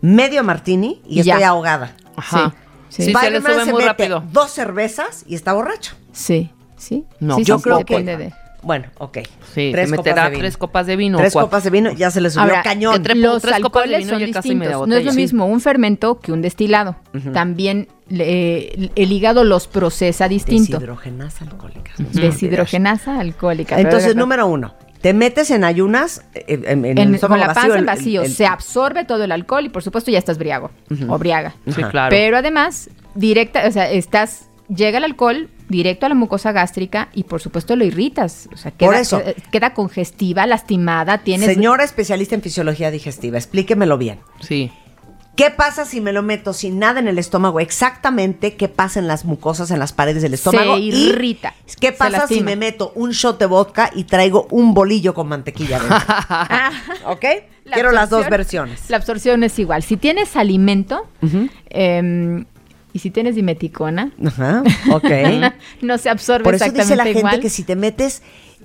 medio 0.00 0.44
martini 0.44 1.00
y, 1.06 1.22
ya. 1.22 1.34
estoy 1.34 1.42
ahogada. 1.44 1.96
Ajá. 2.16 2.54
Sí, 2.88 3.02
Sí, 3.06 3.12
se 3.12 3.30
le 3.30 3.40
sube 3.40 3.64
se 3.64 3.72
muy 3.72 3.82
mete 3.82 3.86
rápido. 3.88 4.22
dos 4.32 4.50
cervezas 4.52 5.24
y 5.26 5.34
está 5.34 5.52
borracho. 5.52 5.94
Sí, 6.12 6.50
sí. 6.76 7.04
No, 7.20 7.36
sí, 7.36 7.44
yo 7.44 7.58
sí, 7.58 7.64
creo 7.64 7.78
depende 7.78 8.12
que... 8.16 8.24
de- 8.24 8.32
Bueno, 8.62 8.86
ok. 8.98 9.18
Sí, 9.54 9.70
Tres 9.72 9.90
se 9.90 9.96
copas 9.96 10.04
meterá 10.12 10.24
de 10.24 10.30
vino. 10.30 10.40
tres 10.40 10.56
copas 10.56 10.86
de 10.86 10.96
vino. 10.96 11.18
Tres 11.18 11.32
cuatro. 11.32 11.46
copas 11.48 11.64
de 11.64 11.70
vino, 11.70 11.92
ya 11.92 12.10
se 12.10 12.20
le 12.20 12.30
subió 12.30 12.42
Ahora, 12.42 12.62
cañón. 12.62 12.94
entre- 12.96 13.14
Los 13.14 13.42
tres 13.42 13.60
copas 13.60 13.88
de 13.88 13.98
vino 13.98 14.10
son 14.10 14.18
ya 14.20 14.30
casi 14.32 14.48
media 14.54 14.70
distintos. 14.70 14.88
No 14.88 14.96
es 14.96 15.04
lo 15.04 15.12
mismo 15.12 15.46
un 15.46 15.60
fermento 15.60 16.18
que 16.20 16.32
un 16.32 16.42
destilado. 16.42 16.96
También 17.32 17.88
le- 18.08 18.90
el 18.96 19.12
hígado 19.12 19.44
los 19.44 19.68
procesa 19.68 20.28
distinto. 20.28 20.78
Deshidrogenasa 20.78 21.44
alcohólica. 21.44 21.92
Deshidrogenasa 21.98 23.20
alcohólica. 23.20 23.80
Entonces, 23.80 24.16
número 24.16 24.46
uno, 24.46 24.74
te 25.00 25.12
metes 25.12 25.50
en 25.50 25.62
ayunas, 25.64 26.22
eh, 26.34 26.44
en, 26.48 26.84
en 26.84 26.84
el 26.84 26.98
en- 26.98 27.14
estómago 27.14 27.40
con 27.40 27.48
la 27.48 27.54
panza 27.54 27.68
vacío, 27.68 27.78
en 27.78 27.86
vacío, 27.86 28.20
el- 28.22 28.26
el- 28.28 28.32
se 28.34 28.46
absorbe 28.46 29.04
todo 29.04 29.22
el 29.24 29.32
alcohol 29.32 29.64
y 29.64 29.68
por 29.68 29.82
supuesto 29.82 30.10
ya 30.10 30.18
estás 30.18 30.38
briago 30.38 30.70
o 31.08 31.18
briaga. 31.18 31.54
Sí, 31.66 31.82
claro. 31.84 32.10
Pero 32.10 32.36
además, 32.38 32.90
directa, 33.14 33.66
o 33.68 33.70
sea, 33.70 33.90
estás, 33.90 34.48
llega 34.68 34.98
el 34.98 35.04
alcohol 35.04 35.48
directo 35.68 36.06
a 36.06 36.08
la 36.08 36.14
mucosa 36.14 36.52
gástrica 36.52 37.08
y 37.12 37.24
por 37.24 37.40
supuesto 37.40 37.76
lo 37.76 37.84
irritas. 37.84 38.48
O 38.52 38.56
sea, 38.56 38.70
queda, 38.70 38.88
Por 38.90 38.96
eso. 38.96 39.22
queda- 39.50 39.74
congestiva, 39.74 40.46
lastimada, 40.46 41.18
tienes... 41.18 41.52
Señora 41.52 41.84
especialista 41.84 42.34
en 42.34 42.42
fisiología 42.42 42.90
digestiva, 42.90 43.38
explíquemelo 43.38 43.98
bien. 43.98 44.20
Sí. 44.40 44.70
¿Qué 45.36 45.50
pasa 45.50 45.84
si 45.84 46.00
me 46.00 46.14
lo 46.14 46.22
meto 46.22 46.54
sin 46.54 46.78
nada 46.78 46.98
en 46.98 47.08
el 47.08 47.18
estómago? 47.18 47.60
Exactamente 47.60 48.56
qué 48.56 48.68
pasa 48.68 49.00
en 49.00 49.06
las 49.06 49.26
mucosas, 49.26 49.70
en 49.70 49.78
las 49.78 49.92
paredes 49.92 50.22
del 50.22 50.32
estómago. 50.32 50.76
Se 50.76 50.80
Y 50.80 51.08
irrita, 51.10 51.52
¿Qué 51.78 51.88
se 51.88 51.92
pasa 51.92 52.26
si 52.26 52.40
me 52.40 52.56
meto 52.56 52.90
un 52.94 53.10
shot 53.10 53.38
de 53.38 53.44
vodka 53.44 53.90
y 53.94 54.04
traigo 54.04 54.48
un 54.50 54.72
bolillo 54.72 55.12
con 55.12 55.28
mantequilla 55.28 55.78
dentro? 55.78 55.98
¿Ok? 57.12 57.24
La 57.64 57.74
Quiero 57.74 57.92
las 57.92 58.08
dos 58.08 58.26
versiones. 58.30 58.88
La 58.88 58.96
absorción 58.96 59.42
es 59.42 59.58
igual. 59.58 59.82
Si 59.82 59.98
tienes 59.98 60.36
alimento 60.36 61.06
em, 61.68 62.46
y 62.96 62.98
si 62.98 63.10
tienes 63.10 63.34
dimeticona, 63.36 64.10
Ajá, 64.24 64.62
ok. 64.90 65.04
no 65.82 65.98
se 65.98 66.08
absorbe 66.08 66.44
Por 66.44 66.54
eso 66.54 66.64
dice 66.64 66.76
exactamente 66.76 66.96
la 66.96 67.04
gente 67.04 67.18
igual. 67.20 67.40
que 67.40 67.50
si 67.50 67.62
te 67.62 67.76
metes 67.76 68.22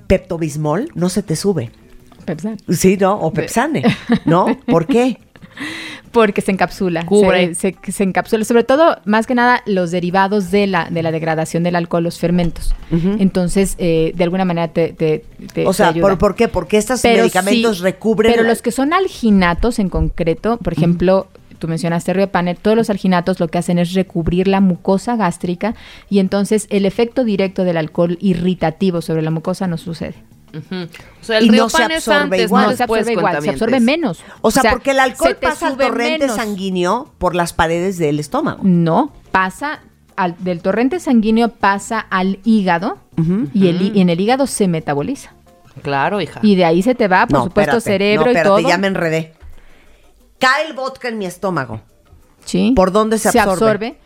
Peptobismol, 0.07 0.89
no 0.95 1.09
se 1.09 1.21
te 1.23 1.35
sube. 1.35 1.69
Pepsan. 2.25 2.57
Sí, 2.69 2.97
¿no? 2.99 3.15
O 3.19 3.33
Pepsane, 3.33 3.83
¿no? 4.25 4.57
¿Por 4.67 4.85
qué? 4.87 5.17
Porque 6.11 6.41
se 6.41 6.51
encapsula. 6.51 7.05
Cubre. 7.05 7.55
Se, 7.55 7.75
se- 7.85 7.91
se 7.91 8.03
encapsula. 8.03 8.43
Sobre 8.43 8.63
todo, 8.65 8.97
más 9.05 9.25
que 9.27 9.33
nada, 9.35 9.63
los 9.65 9.91
derivados 9.91 10.51
de 10.51 10.67
la, 10.67 10.89
de 10.89 11.01
la 11.03 11.11
degradación 11.11 11.63
del 11.63 11.75
alcohol, 11.77 12.03
los 12.03 12.19
fermentos. 12.19 12.75
Entonces, 12.91 13.75
eh, 13.77 14.11
de 14.15 14.23
alguna 14.25 14.43
manera 14.43 14.67
te, 14.67 14.91
te, 14.93 15.23
te- 15.53 15.65
O 15.65 15.71
sea, 15.73 15.87
te 15.87 15.99
ayuda. 15.99 16.09
¿por, 16.09 16.17
por 16.17 16.35
qué? 16.35 16.47
Porque 16.49 16.77
estos 16.77 17.01
Pero 17.01 17.19
medicamentos 17.23 17.77
sí, 17.77 17.83
recubren... 17.83 18.31
Pero 18.31 18.43
la- 18.43 18.49
los 18.49 18.61
que 18.61 18.71
son 18.71 18.91
alginatos 18.93 19.79
en 19.79 19.87
concreto, 19.89 20.57
por 20.57 20.73
ejemplo, 20.73 21.27
tú 21.61 21.67
mencionaste 21.69 22.11
Riopanel, 22.13 22.57
todos 22.57 22.75
los 22.75 22.89
alginatos 22.89 23.39
lo 23.39 23.47
que 23.47 23.57
hacen 23.59 23.79
es 23.79 23.93
recubrir 23.93 24.49
la 24.49 24.59
mucosa 24.59 25.15
gástrica 25.15 25.75
y 26.09 26.19
entonces 26.19 26.67
el 26.71 26.85
efecto 26.85 27.23
directo 27.23 27.63
del 27.63 27.77
alcohol 27.77 28.17
irritativo 28.19 29.01
sobre 29.01 29.21
la 29.21 29.31
mucosa 29.31 29.67
no 29.67 29.77
sucede. 29.77 30.15
O 30.53 31.23
sea, 31.23 31.37
el 31.37 31.45
Y 31.45 31.49
no 31.51 31.69
se 31.69 31.83
absorbe 31.83 32.13
antes, 32.23 32.41
igual. 32.41 32.63
no 32.63 32.71
no 32.71 32.75
se 32.75 32.83
absorbe 32.83 33.11
igual, 33.13 33.41
se 33.41 33.49
absorbe 33.51 33.79
menos. 33.79 34.19
O 34.41 34.51
sea, 34.51 34.71
porque 34.71 34.91
el 34.91 34.99
alcohol 34.99 35.37
pasa 35.41 35.67
al 35.67 35.77
torrente 35.77 36.19
menos. 36.25 36.35
sanguíneo 36.35 37.09
por 37.19 37.35
las 37.35 37.53
paredes 37.53 37.97
del 37.97 38.19
estómago. 38.19 38.59
No, 38.63 39.13
pasa 39.31 39.79
al- 40.17 40.35
del 40.39 40.59
torrente 40.61 40.99
sanguíneo 40.99 41.49
pasa 41.49 41.99
al 41.99 42.39
hígado 42.43 42.97
y, 43.53 43.67
el, 43.69 43.95
y 43.95 44.01
en 44.01 44.09
el 44.09 44.19
hígado 44.19 44.45
se 44.47 44.67
metaboliza. 44.67 45.31
Claro, 45.83 46.19
hija. 46.19 46.41
Y 46.43 46.55
de 46.55 46.65
ahí 46.65 46.81
se 46.83 46.95
te 46.95 47.07
va, 47.07 47.25
por 47.27 47.37
No, 47.39 47.43
supuesto, 47.45 47.77
espérate, 47.77 48.03
cerebro 48.03 48.25
no, 48.25 48.31
y 48.31 48.35
espérate, 48.35 48.61
todo. 48.61 48.67
ya 48.69 48.77
me 48.77 48.87
enredé. 48.87 49.33
Cae 50.41 50.67
el 50.67 50.73
vodka 50.73 51.07
en 51.07 51.17
mi 51.17 51.25
estómago. 51.25 51.79
Sí. 52.43 52.73
¿Por 52.75 52.91
dónde 52.91 53.17
se 53.17 53.39
absorbe? 53.39 53.97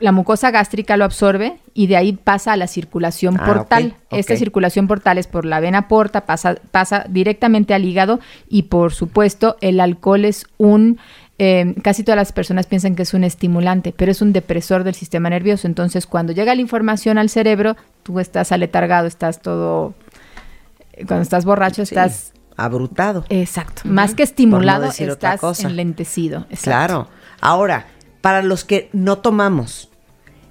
La 0.00 0.12
mucosa 0.12 0.50
gástrica 0.52 0.96
lo 0.96 1.04
absorbe 1.04 1.58
y 1.74 1.86
de 1.88 1.96
ahí 1.96 2.12
pasa 2.12 2.52
a 2.52 2.56
la 2.56 2.66
circulación 2.68 3.36
Ah, 3.40 3.46
portal. 3.46 3.96
Esta 4.10 4.36
circulación 4.36 4.86
portal 4.86 5.18
es 5.18 5.26
por 5.26 5.44
la 5.44 5.58
vena 5.58 5.88
porta, 5.88 6.26
pasa, 6.26 6.56
pasa 6.70 7.06
directamente 7.08 7.74
al 7.74 7.84
hígado 7.84 8.20
y 8.48 8.64
por 8.64 8.92
supuesto 8.92 9.56
el 9.60 9.80
alcohol 9.80 10.24
es 10.24 10.46
un... 10.56 10.98
eh, 11.38 11.74
casi 11.82 12.04
todas 12.04 12.16
las 12.16 12.30
personas 12.32 12.66
piensan 12.66 12.94
que 12.94 13.02
es 13.02 13.12
un 13.14 13.24
estimulante, 13.24 13.92
pero 13.96 14.12
es 14.12 14.22
un 14.22 14.32
depresor 14.32 14.84
del 14.84 14.94
sistema 14.94 15.30
nervioso. 15.30 15.66
Entonces 15.66 16.06
cuando 16.06 16.32
llega 16.32 16.54
la 16.54 16.60
información 16.60 17.18
al 17.18 17.28
cerebro, 17.28 17.76
tú 18.04 18.20
estás 18.20 18.52
aletargado, 18.52 19.06
estás 19.08 19.42
todo... 19.42 19.94
Cuando 21.06 21.22
estás 21.22 21.44
borracho 21.44 21.82
estás... 21.82 22.32
Abrutado. 22.58 23.24
Exacto. 23.30 23.82
Más 23.84 24.14
que 24.14 24.22
estimulado, 24.24 24.82
no 24.82 24.86
decir 24.88 25.08
otra 25.10 25.30
estás 25.34 25.40
cosa. 25.40 25.68
enlentecido. 25.68 26.40
Exacto. 26.50 26.62
Claro. 26.64 27.08
Ahora, 27.40 27.86
para 28.20 28.42
los 28.42 28.64
que 28.64 28.90
no 28.92 29.18
tomamos, 29.18 29.88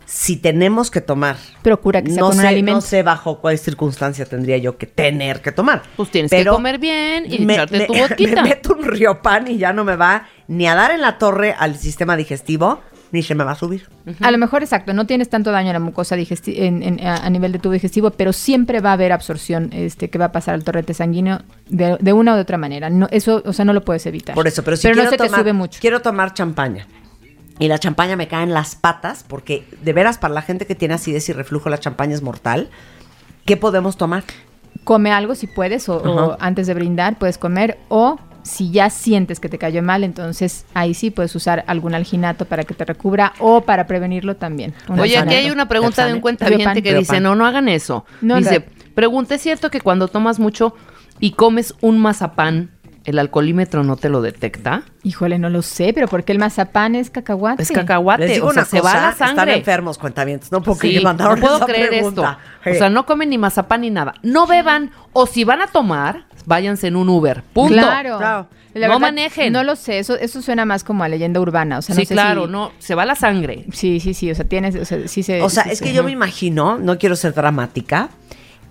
si 0.06 0.38
tenemos 0.38 0.90
que 0.90 1.02
tomar, 1.02 1.36
Procura 1.62 2.02
que 2.02 2.12
sea 2.12 2.22
no 2.22 2.28
con 2.30 2.38
un 2.38 2.42
sé, 2.42 2.48
alimento. 2.48 2.78
no 2.78 2.82
sé 2.82 3.04
bajo 3.04 3.40
cuál 3.42 3.58
circunstancia 3.60 4.26
tendría 4.26 4.58
yo 4.58 4.78
que 4.78 4.86
tener 4.88 5.42
que 5.42 5.52
tomar. 5.52 5.84
Pues 5.98 6.10
tienes 6.10 6.32
que 6.32 6.46
comer 6.46 6.80
bien 6.80 7.26
y 7.28 7.44
echarte 7.44 7.86
tu. 7.86 7.94
Me 8.36 8.42
meto 8.42 8.74
un 8.74 8.86
riopan 8.86 9.50
y 9.50 9.58
ya 9.58 9.74
no 9.74 9.84
me 9.84 9.98
va 9.98 10.28
ni 10.48 10.66
a 10.66 10.76
dar 10.76 10.92
en 10.92 11.02
la 11.02 11.18
torre 11.18 11.54
al 11.60 11.78
sistema 11.78 12.16
digestivo, 12.16 12.80
ni 13.12 13.24
se 13.24 13.36
me 13.36 13.44
va 13.44 13.52
a 13.52 13.56
subir. 13.56 13.88
A 14.20 14.32
lo 14.32 14.38
mejor, 14.38 14.64
exacto, 14.64 14.94
no 14.94 15.06
tienes 15.06 15.30
tanto 15.30 15.52
daño 15.52 15.68
en 15.70 15.74
la 15.74 15.80
mucosa 15.80 16.16
en- 16.16 16.84
en- 16.84 17.06
a, 17.06 17.18
a 17.26 17.30
nivel 17.30 17.52
de 17.52 17.60
tubo 17.60 17.74
digestivo, 17.74 18.12
pero 18.12 18.34
siempre 18.34 18.80
va 18.82 18.90
a 18.92 18.94
haber 18.94 19.12
absorción 19.12 19.70
este, 19.74 20.10
que 20.10 20.18
va 20.18 20.26
a 20.26 20.32
pasar 20.32 20.54
al 20.56 20.64
torrente 20.64 20.94
sanguíneo 20.94 21.40
de, 21.70 21.98
de 22.00 22.14
una 22.14 22.36
u 22.36 22.40
otra 22.40 22.58
manera. 22.58 22.90
No, 22.90 23.08
eso, 23.12 23.42
o 23.46 23.54
sea, 23.54 23.66
no 23.66 23.74
lo 23.74 23.84
puedes 23.86 24.06
evitar. 24.06 24.36
Por 24.36 24.48
eso, 24.48 24.64
pero 24.64 24.76
si 24.78 24.88
no 24.88 24.94
quiero 24.94 25.10
se 25.10 25.18
te 25.18 25.26
tomar, 25.26 25.40
sube 25.42 25.54
mucho. 25.54 25.80
quiero 25.82 26.02
tomar 26.02 26.34
champaña. 26.34 26.88
Y 27.60 27.68
la 27.70 27.80
champaña 27.80 28.16
me 28.16 28.28
cae 28.28 28.44
en 28.44 28.54
las 28.54 28.76
patas, 28.76 29.26
porque 29.28 29.66
de 29.82 29.94
veras, 29.94 30.18
para 30.20 30.34
la 30.34 30.42
gente 30.44 30.66
que 30.68 30.76
tiene 30.76 30.94
acidez 30.94 31.28
y 31.30 31.34
reflujo, 31.34 31.70
la 31.70 31.80
champaña 31.80 32.14
es 32.14 32.22
mortal. 32.22 32.70
¿Qué 33.46 33.58
podemos 33.58 33.98
tomar? 33.98 34.24
Come 34.84 35.12
algo 35.12 35.34
si 35.36 35.48
puedes, 35.48 35.90
o, 35.90 36.38
antes 36.40 36.68
de 36.68 36.74
brindar 36.74 37.18
puedes 37.18 37.38
comer, 37.38 37.78
o 37.90 38.20
si 38.48 38.72
ya 38.72 38.90
sientes 38.90 39.40
que 39.40 39.50
te 39.50 39.58
cayó 39.58 39.84
mal, 39.84 40.04
entonces 40.04 40.66
ahí 40.74 40.94
sí 40.94 41.12
puedes 41.12 41.36
usar 41.36 41.64
algún 41.68 41.94
alginato 41.94 42.46
para 42.46 42.64
que 42.64 42.74
te 42.74 42.86
recubra 42.86 43.34
o 43.40 43.62
para 43.62 43.86
prevenirlo 43.88 44.36
también. 44.38 44.74
Un 44.88 45.00
Oye, 45.00 45.18
aquí 45.18 45.36
hay 45.36 45.52
una 45.52 45.68
pregunta 45.68 46.06
de 46.06 46.14
un 46.14 46.22
cuentaviente 46.22 46.82
que 46.82 46.96
dice, 46.96 47.20
no, 47.20 47.36
no 47.36 47.46
hagan 47.46 47.68
eso. 47.70 48.06
No, 48.22 48.38
dice, 48.38 48.60
no. 48.60 48.94
pregunta, 48.96 49.36
¿es 49.36 49.42
cierto 49.42 49.70
que 49.70 49.82
cuando 49.82 50.08
tomas 50.08 50.40
mucho 50.40 50.74
y 51.20 51.32
comes 51.32 51.76
un 51.82 52.00
mazapán, 52.00 52.72
el 53.06 53.20
alcoholímetro 53.20 53.84
no 53.84 53.96
te 53.96 54.10
lo 54.10 54.22
detecta? 54.22 54.84
Híjole, 55.04 55.40
no 55.40 55.50
lo 55.50 55.62
sé, 55.62 55.94
pero 55.94 56.08
¿por 56.10 56.26
qué 56.26 56.34
el 56.34 56.40
mazapán 56.40 56.94
es 56.96 57.10
cacahuate? 57.10 57.64
Es 57.64 57.72
cacahuate, 57.72 58.24
Les 58.28 58.34
digo 58.36 58.48
o 58.48 58.52
sea, 58.54 58.64
una 58.64 58.70
se 58.70 58.82
va 58.82 58.94
la 58.96 59.10
Están 59.12 59.36
sangre. 59.36 59.56
enfermos, 59.56 59.98
cuentavientes. 59.98 60.52
No 60.52 60.62
puedo 60.62 60.78
Sí, 60.80 61.00
no 61.02 61.16
puedo 61.16 61.56
esa 61.58 61.66
creer 61.66 61.90
pregunta. 61.90 62.40
esto. 62.66 62.70
O 62.72 62.74
sea, 62.74 62.90
no 62.90 63.06
comen 63.06 63.30
ni 63.30 63.38
mazapán 63.38 63.82
ni 63.82 63.90
nada. 63.92 64.14
No 64.24 64.46
beban, 64.46 64.92
o 65.14 65.26
si 65.26 65.46
van 65.46 65.62
a 65.62 65.68
tomar, 65.68 66.26
váyanse 66.48 66.88
en 66.88 66.96
un 66.96 67.08
Uber. 67.10 67.44
Punto. 67.54 67.74
Claro. 67.76 68.18
Claro. 68.18 68.48
La 68.74 68.88
No 68.88 68.94
verdad, 68.96 69.08
manejen. 69.08 69.54
No 69.54 69.64
lo 69.64 69.76
sé, 69.76 70.00
eso, 70.00 70.16
eso 70.18 70.42
suena 70.42 70.64
más 70.66 70.84
como 70.84 71.04
a 71.04 71.08
leyenda 71.10 71.40
urbana. 71.40 71.80
O 71.80 71.82
sea, 71.82 71.94
no 71.96 72.00
sí, 72.02 72.06
sé 72.06 72.14
claro, 72.14 72.46
si- 72.46 72.52
no, 72.52 72.72
se 72.80 72.96
va 72.96 73.06
la 73.06 73.16
sangre. 73.16 73.66
Sí, 73.72 74.00
sí, 74.00 74.14
sí, 74.14 74.30
o 74.32 74.36
sea, 74.36 74.46
tienes, 74.46 74.76
o 74.76 74.86
sea, 74.86 75.08
sí 75.08 75.24
se... 75.24 75.42
O 75.42 75.50
sea, 75.50 75.64
sí 75.64 75.70
es 75.72 75.78
se- 75.80 75.86
que 75.86 75.94
yo 75.94 76.04
me 76.04 76.12
imagino, 76.12 76.78
no 76.78 76.98
quiero 76.98 77.16
ser 77.16 77.34
dramática, 77.34 78.10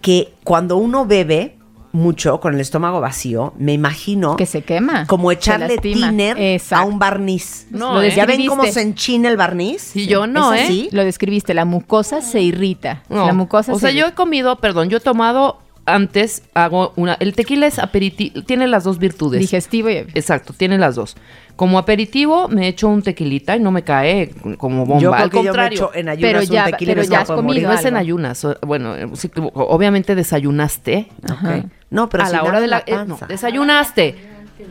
que 0.00 0.32
cuando 0.44 0.76
uno 0.76 1.06
bebe 1.06 1.56
mucho 1.92 2.40
con 2.40 2.54
el 2.54 2.60
estómago 2.60 3.00
vacío, 3.00 3.54
me 3.58 3.72
imagino 3.72 4.36
Que 4.36 4.44
se 4.46 4.62
quema. 4.62 5.06
como 5.06 5.32
echarle 5.32 5.78
tiner 5.78 6.60
a 6.70 6.82
un 6.84 6.98
barniz. 6.98 7.66
No, 7.70 7.94
Lo 7.94 8.02
¿eh? 8.02 8.12
¿Ya 8.14 8.26
ven 8.26 8.46
cómo 8.46 8.64
se 8.66 8.82
enchina 8.82 9.28
el 9.30 9.36
barniz? 9.38 9.96
Y 9.96 10.06
yo 10.06 10.26
no, 10.26 10.52
¿Es 10.52 10.60
¿eh? 10.60 10.64
así? 10.64 10.88
Lo 10.92 11.02
describiste, 11.04 11.54
la 11.54 11.64
mucosa 11.64 12.20
se 12.20 12.42
irrita. 12.42 13.02
No. 13.08 13.26
La 13.26 13.32
mucosa 13.32 13.72
o 13.72 13.76
se 13.78 13.86
sea, 13.86 13.90
yo 13.92 14.06
he 14.08 14.12
comido, 14.12 14.56
perdón, 14.56 14.88
yo 14.90 14.98
he 14.98 15.00
tomado 15.00 15.58
antes, 15.86 16.42
hago 16.54 16.92
una, 16.96 17.14
el 17.14 17.34
tequila 17.34 17.66
es 17.66 17.78
aperitivo, 17.78 18.42
tiene 18.42 18.66
las 18.66 18.84
dos 18.84 18.98
virtudes. 18.98 19.40
Digestivo 19.40 19.88
y... 19.88 19.94
Exacto, 20.14 20.52
tiene 20.52 20.78
las 20.78 20.94
dos. 20.96 21.16
Como 21.54 21.78
aperitivo 21.78 22.48
me 22.48 22.68
echo 22.68 22.88
un 22.88 23.02
tequilita 23.02 23.56
y 23.56 23.60
no 23.60 23.70
me 23.70 23.82
cae 23.82 24.30
como 24.58 24.84
bomba. 24.84 25.00
Yo 25.00 25.10
creo 25.12 25.22
Al 25.24 25.30
que 25.30 25.36
yo 25.36 25.42
me 25.42 25.48
contrario, 25.48 25.78
echo 25.78 25.90
en 25.94 26.08
ayunas 26.10 26.30
Pero 26.30 26.40
un 26.40 26.46
ya- 26.46 26.64
tequila 26.66 26.92
pero 26.94 27.02
ya 27.04 27.16
no 27.16 27.22
has 27.22 27.30
comido 27.30 27.68
no 27.70 27.74
es 27.78 27.84
en 27.86 27.96
ayunas. 27.96 28.46
Bueno, 28.66 28.94
eh, 28.96 29.08
sí, 29.14 29.30
obviamente 29.54 30.14
desayunaste. 30.14 31.08
Ok. 31.32 31.64
No, 31.90 32.08
pero 32.08 32.24
a 32.24 32.26
si 32.26 32.32
la 32.34 32.42
hora 32.42 32.60
de 32.60 32.66
la, 32.66 32.78
eh, 32.80 32.92
no, 32.92 33.06
panza. 33.16 33.26
desayunaste. 33.26 34.16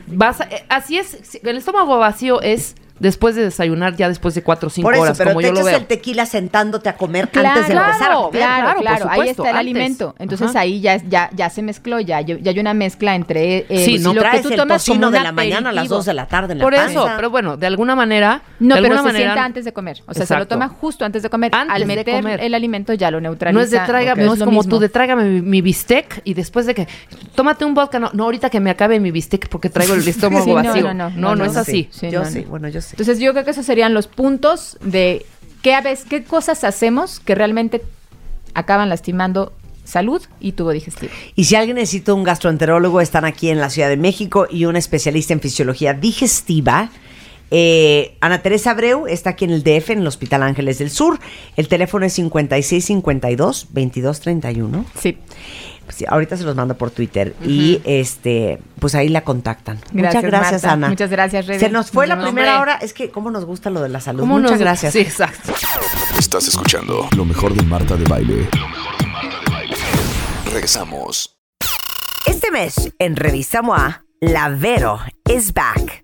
Vas 0.08 0.42
a- 0.42 0.46
eh, 0.46 0.64
así 0.70 0.98
es, 0.98 1.18
si- 1.24 1.40
el 1.44 1.58
estómago 1.58 1.98
vacío 1.98 2.42
es 2.42 2.76
después 3.00 3.36
de 3.36 3.44
desayunar, 3.44 3.96
ya 3.96 4.08
después 4.10 4.36
de 4.36 4.44
cuatro 4.44 4.68
o 4.68 4.70
cinco 4.70 4.88
Por 4.88 4.94
eso, 4.96 5.04
horas, 5.04 5.18
pero 5.18 5.32
como 5.32 5.42
te 5.42 5.48
yo 5.48 5.54
lo 5.54 5.64
veo. 5.64 5.78
el 5.78 5.86
tequila 5.86 6.26
sentándote 6.26 6.90
a 6.90 6.96
comer 6.98 7.30
Claro, 7.30 7.50
antes 7.50 7.68
de 7.68 7.74
empezar 7.74 7.94
a 7.94 7.98
claro, 7.98 8.22
comer. 8.28 8.42
Claro, 8.42 8.62
claro, 8.64 8.80
claro, 8.82 9.04
por 9.06 9.12
ahí 9.14 9.30
está 9.30 9.42
el 9.44 9.48
antes. 9.50 9.60
alimento. 9.60 10.16
Entonces 10.20 10.50
Ajá. 10.50 10.60
ahí 10.62 10.82
ya, 10.82 10.98
ya, 10.98 11.30
ya 11.34 11.50
se 11.50 11.62
mezcló, 11.62 12.00
ya, 12.00 12.22
ya 12.22 12.38
hay 12.52 12.60
una 12.60 12.74
mezcla 12.74 13.16
entre 13.16 13.66
eh, 13.70 13.86
Sí, 13.86 14.00
no 14.00 14.14
lo 14.14 14.22
que 14.22 14.28
traes 14.30 14.42
tú 14.44 14.50
el 14.50 14.56
tomas 14.56 14.86
como 14.86 15.08
un 15.08 15.12
de 15.14 15.20
la 15.20 15.32
mañana 15.32 15.70
a 15.70 15.74
las. 15.74 15.88
2 15.90 16.06
de 16.06 16.14
la 16.14 16.26
tarde 16.28 16.54
en 16.54 16.60
la 16.60 16.64
Por 16.64 16.74
eso, 16.74 17.08
pero 17.16 17.30
bueno, 17.30 17.58
de 17.58 17.68
alguna 17.68 17.96
manera. 17.96 18.42
No, 18.60 18.76
de 18.76 18.82
pero 18.82 18.94
alguna 18.94 19.10
se 19.10 19.14
manera, 19.14 19.32
sienta 19.32 19.46
antes 19.46 19.66
de 19.66 19.74
comer. 19.74 20.02
O 20.08 20.14
sea, 20.14 20.26
se 20.26 20.36
lo 20.38 20.48
toma 20.48 20.68
justo 20.70 21.06
antes 21.06 21.22
de 21.24 21.30
comer. 21.30 21.52
Antes 21.54 21.74
Al 21.76 21.82
de 21.82 21.86
meter 21.86 22.16
comer. 22.16 22.40
el 22.42 22.54
alimento 22.54 22.94
ya 22.94 23.12
lo 23.12 23.20
neutraliza. 23.22 23.58
No 23.60 23.64
es 23.64 23.72
de 23.72 23.80
tráigame, 23.80 24.24
no 24.26 24.34
es 24.34 24.40
como 24.40 24.60
mismo. 24.60 24.70
tú 24.70 24.80
de 24.80 24.90
tráigame 24.90 25.24
mi, 25.26 25.42
mi 25.42 25.62
bistec 25.62 26.22
y 26.24 26.34
después 26.34 26.66
de 26.66 26.74
que 26.74 26.88
tómate 27.36 27.66
un 27.66 27.74
vodka, 27.74 28.00
no, 28.00 28.10
no 28.14 28.24
ahorita 28.24 28.50
que 28.50 28.60
me 28.60 28.70
acabe 28.70 29.00
mi 29.00 29.12
bistec 29.12 29.48
porque 29.50 29.70
traigo 29.70 29.94
el 29.94 30.08
estómago 30.08 30.54
vacío. 30.54 30.82
no, 30.84 30.94
no, 30.94 31.10
no, 31.10 31.16
no, 31.16 31.30
no 31.30 31.36
no, 31.36 31.46
es 31.46 31.56
así. 31.58 31.88
Sí, 31.92 32.10
yo 32.10 32.26
sí, 32.26 32.42
no. 32.44 32.50
bueno, 32.50 32.68
yo 32.70 32.82
sí. 32.86 32.92
Entonces 32.92 33.20
yo 33.20 33.32
creo 33.34 33.46
que 33.46 33.52
esos 33.52 33.66
serían 33.66 33.94
los 33.94 34.08
puntos 34.08 34.78
de 34.82 35.26
qué, 35.62 35.74
a 35.74 35.82
veces, 35.82 36.06
qué 36.10 36.24
cosas 36.24 36.64
hacemos 36.64 37.20
que 37.20 37.36
realmente 37.36 37.82
acaban 38.54 38.90
lastimando 38.90 39.54
salud 39.84 40.22
y 40.40 40.54
tubo 40.54 40.72
digestivo. 40.72 41.12
Y 41.36 41.46
si 41.46 41.56
alguien 41.56 41.76
necesita 41.76 42.14
un 42.14 42.24
gastroenterólogo, 42.24 43.02
están 43.02 43.26
aquí 43.26 43.50
en 43.50 43.60
la 43.60 43.70
Ciudad 43.70 43.90
de 43.90 43.98
México 43.98 44.48
y 44.50 44.66
un 44.66 44.76
especialista 44.76 45.34
en 45.34 45.42
fisiología 45.42 45.94
digestiva. 45.94 46.90
Eh, 47.52 48.18
Ana 48.22 48.42
Teresa 48.42 48.72
Abreu 48.72 49.06
está 49.08 49.30
aquí 49.32 49.46
en 49.46 49.52
el 49.52 49.64
DF, 49.64 49.92
en 49.92 50.00
el 50.00 50.08
Hospital 50.08 50.42
Ángeles 50.44 50.80
del 50.80 50.90
Sur. 50.90 51.20
El 51.56 51.68
teléfono 51.68 52.06
es 52.06 52.18
5652-2231. 52.20 54.86
Sí. 55.00 55.18
Pues 55.86 56.04
ahorita 56.08 56.36
se 56.36 56.44
los 56.44 56.56
mando 56.56 56.76
por 56.76 56.90
Twitter 56.92 57.36
y 57.46 57.80
este 57.86 58.60
pues 58.80 58.96
ahí 58.96 59.08
la 59.10 59.22
contactan. 59.24 59.78
Gracias, 59.92 60.24
Muchas 60.24 60.24
gracias, 60.24 60.64
Marta. 60.64 60.74
Ana. 60.74 60.90
Muchas 60.90 61.10
gracias, 61.12 61.46
Rebe. 61.48 61.60
Se 61.60 61.70
nos 61.70 61.92
fue 61.92 62.08
la 62.08 62.16
primera 62.22 62.58
hombre. 62.58 62.74
hora. 62.74 62.76
Es 62.82 62.94
que 62.94 63.10
cómo 63.12 63.30
nos 63.32 63.46
gusta 63.46 63.70
lo 63.70 63.82
de 63.82 63.90
la 63.90 64.00
salud. 64.02 64.22
¿Cómo 64.22 64.36
Muchas 64.36 64.52
nos- 64.52 64.60
gracias. 64.60 64.94
Sí, 64.94 65.00
exacto. 65.00 65.54
Estás 66.18 66.48
escuchando 66.48 67.08
lo 67.16 67.24
mejor 67.26 67.54
de 67.54 67.64
Marta 67.64 67.96
de 67.96 68.04
Baile. 68.06 68.48
Lo 68.58 68.68
mejor 68.68 68.98
de 68.98 69.06
Marta 69.08 69.40
de 69.46 69.52
Baile. 69.52 69.76
Regresamos. 70.52 71.38
Este 72.26 72.50
mes, 72.52 72.92
en 72.98 73.16
Revista 73.16 73.62
MOA, 73.62 74.04
la 74.22 74.50
Vero 74.50 75.00
is 75.30 75.54
back. 75.54 76.04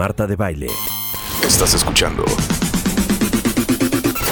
Marta 0.00 0.26
de 0.26 0.34
Baile. 0.34 0.68
Estás 1.46 1.74
escuchando 1.74 2.24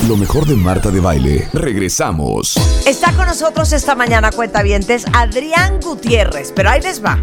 lo 0.09 0.16
mejor 0.16 0.47
de 0.47 0.57
Marta 0.57 0.91
de 0.91 0.99
Baile. 0.99 1.47
Regresamos. 1.53 2.55
Está 2.87 3.12
con 3.12 3.27
nosotros 3.27 3.71
esta 3.75 3.95
mañana, 3.95 4.31
cuentavientes, 4.31 5.05
Adrián 5.12 5.79
Gutiérrez. 5.83 6.55
Pero 6.57 6.71
ahí 6.71 6.81
les 6.81 7.05
va. 7.05 7.23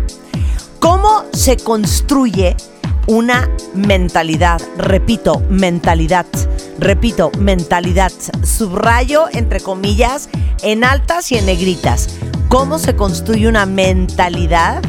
¿Cómo 0.78 1.26
se 1.34 1.58
construye 1.58 2.56
una 3.08 3.50
mentalidad? 3.74 4.62
Repito, 4.78 5.41
mentalidad. 5.50 6.28
Repito, 6.78 7.32
mentalidad. 7.39 8.12
Subrayo, 8.43 9.26
entre 9.32 9.60
comillas, 9.60 10.30
en 10.62 10.84
altas 10.84 11.32
y 11.32 11.39
en 11.39 11.48
negritas. 11.48 12.10
¿Cómo 12.50 12.78
se 12.78 12.96
construye 12.96 13.48
una 13.48 13.66
mentalidad? 13.66 14.84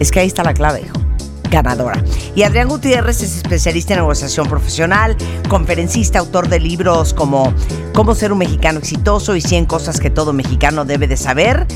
Es 0.00 0.10
que 0.10 0.18
ahí 0.18 0.26
está 0.26 0.42
la 0.42 0.54
clave, 0.54 0.80
hijo. 0.80 1.05
Ganadora. 1.50 2.02
Y 2.34 2.42
Adrián 2.42 2.68
Gutiérrez 2.68 3.22
es 3.22 3.36
especialista 3.36 3.94
en 3.94 4.00
negociación 4.00 4.48
profesional, 4.48 5.16
conferencista, 5.48 6.18
autor 6.18 6.48
de 6.48 6.60
libros 6.60 7.14
como 7.14 7.52
Cómo 7.94 8.14
ser 8.14 8.32
un 8.32 8.38
mexicano 8.38 8.78
exitoso 8.78 9.36
y 9.36 9.40
100 9.40 9.66
cosas 9.66 10.00
que 10.00 10.10
todo 10.10 10.32
mexicano 10.32 10.84
debe 10.84 11.06
de 11.06 11.16
saber. 11.16 11.66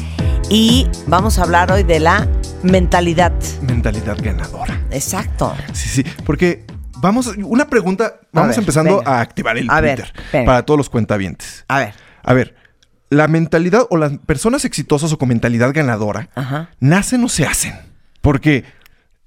Y 0.50 0.86
vamos 1.06 1.38
a 1.38 1.44
hablar 1.44 1.72
hoy 1.72 1.82
de 1.82 2.00
la 2.00 2.28
mentalidad. 2.62 3.32
Mentalidad 3.62 4.18
ganadora. 4.20 4.80
Exacto. 4.90 5.54
Sí, 5.72 5.88
sí, 5.88 6.04
porque 6.26 6.64
vamos, 6.96 7.28
una 7.44 7.68
pregunta, 7.68 8.20
vamos 8.32 8.50
ver, 8.50 8.58
empezando 8.58 8.98
venga. 8.98 9.18
a 9.18 9.20
activar 9.20 9.56
el 9.56 9.70
A 9.70 9.80
Twitter 9.80 10.12
para 10.32 10.64
todos 10.64 10.76
los 10.76 10.90
cuentavientes. 10.90 11.64
A 11.68 11.78
ver. 11.78 11.94
A 12.22 12.34
ver, 12.34 12.54
la 13.08 13.28
mentalidad 13.28 13.86
o 13.90 13.96
las 13.96 14.18
personas 14.18 14.64
exitosas 14.64 15.12
o 15.12 15.18
con 15.18 15.28
mentalidad 15.28 15.72
ganadora 15.72 16.28
Ajá. 16.34 16.70
nacen 16.80 17.24
o 17.24 17.28
se 17.28 17.46
hacen. 17.46 17.74
Porque 18.20 18.64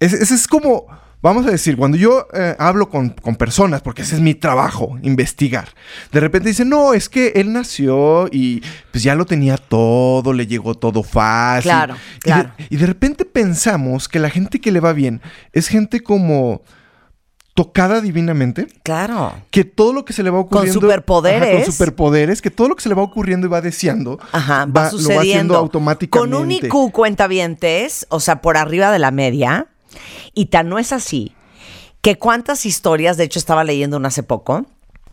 ese, 0.06 0.34
es 0.36 0.48
como, 0.48 0.86
vamos 1.22 1.46
a 1.46 1.52
decir, 1.52 1.78
cuando 1.78 1.98
yo 1.98 2.28
eh, 2.34 2.56
hablo 2.60 2.90
con, 2.90 3.10
con 3.10 3.36
personas, 3.36 3.82
porque 3.82 4.02
ese 4.02 4.16
es 4.16 4.22
mi 4.22 4.36
trabajo, 4.36 4.98
investigar, 5.04 5.70
de 6.12 6.20
repente 6.20 6.50
dicen, 6.50 6.70
no, 6.70 6.94
es 6.94 7.10
que 7.10 7.34
él 7.36 7.54
nació 7.54 8.28
y 8.32 8.62
pues 8.92 9.04
ya 9.04 9.16
lo 9.16 9.26
tenía 9.26 9.58
todo, 9.58 10.34
le 10.34 10.48
llegó 10.48 10.76
todo 10.76 11.04
fácil. 11.04 11.70
Claro, 11.72 11.96
Y 11.96 12.16
de- 12.16 12.20
claro. 12.22 12.50
y 12.70 12.78
de 12.78 12.86
repente 12.86 13.26
pensamos 13.26 14.08
que 14.10 14.20
la 14.20 14.30
gente 14.30 14.60
que 14.60 14.72
le 14.72 14.80
va 14.80 14.94
bien 14.94 15.22
es 15.54 15.68
gente 15.68 16.02
como 16.02 16.62
tocada 17.56 18.02
divinamente 18.02 18.68
Claro. 18.82 19.32
que 19.52 19.64
todo 19.64 19.94
lo 19.94 20.06
que 20.06 20.14
se 20.14 20.24
le 20.24 20.32
va 20.32 20.40
ocurriendo 20.40 20.74
superpoderes. 20.82 21.44
Ajá, 21.50 21.64
con 21.66 21.72
superpoderes 21.72 22.42
que 22.42 22.50
todo 22.50 22.68
lo 22.68 22.76
que 22.76 22.82
se 22.82 22.90
le 22.90 22.96
va 22.96 23.04
ocurriendo 23.04 23.46
y 23.46 23.50
va 23.52 23.62
deseando 23.62 24.20
Ajá, 24.32 24.66
va, 24.66 24.66
va- 24.66 24.66
lo 24.66 24.74
va 24.74 24.88
haciendo 24.88 24.98
sucediendo 24.98 25.56
automáticamente 25.58 26.32
Con 26.36 26.44
un 26.44 26.52
IQ 26.52 26.92
cuentavientes, 26.92 28.08
o 28.10 28.20
sea, 28.20 28.42
por 28.42 28.58
arriba 28.58 28.92
de 28.92 28.98
la 28.98 29.12
media, 29.12 29.68
y 30.34 30.48
tan 30.48 30.70
no 30.70 30.80
es 30.80 30.92
así, 30.92 31.34
que 32.02 32.18
cuántas 32.18 32.66
historias, 32.66 33.18
de 33.18 33.24
hecho 33.24 33.40
estaba 33.40 33.64
leyendo 33.64 33.98
una 33.98 34.10
hace 34.10 34.24
poco, 34.24 34.66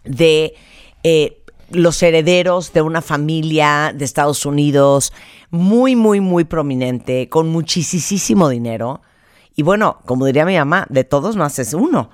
de 0.04 0.54
eh, 1.02 1.42
los 1.70 2.02
herederos 2.02 2.72
de 2.72 2.82
una 2.82 3.02
familia 3.02 3.92
de 3.94 4.04
Estados 4.04 4.44
Unidos 4.44 5.12
muy, 5.50 5.96
muy, 5.96 6.20
muy 6.20 6.44
prominente, 6.44 7.28
con 7.28 7.48
muchísimo 7.48 8.48
dinero, 8.48 9.00
y 9.56 9.62
bueno, 9.62 9.98
como 10.06 10.26
diría 10.26 10.46
mi 10.46 10.56
mamá, 10.56 10.86
de 10.88 11.04
todos 11.04 11.36
no 11.36 11.44
haces 11.44 11.74
uno. 11.74 12.10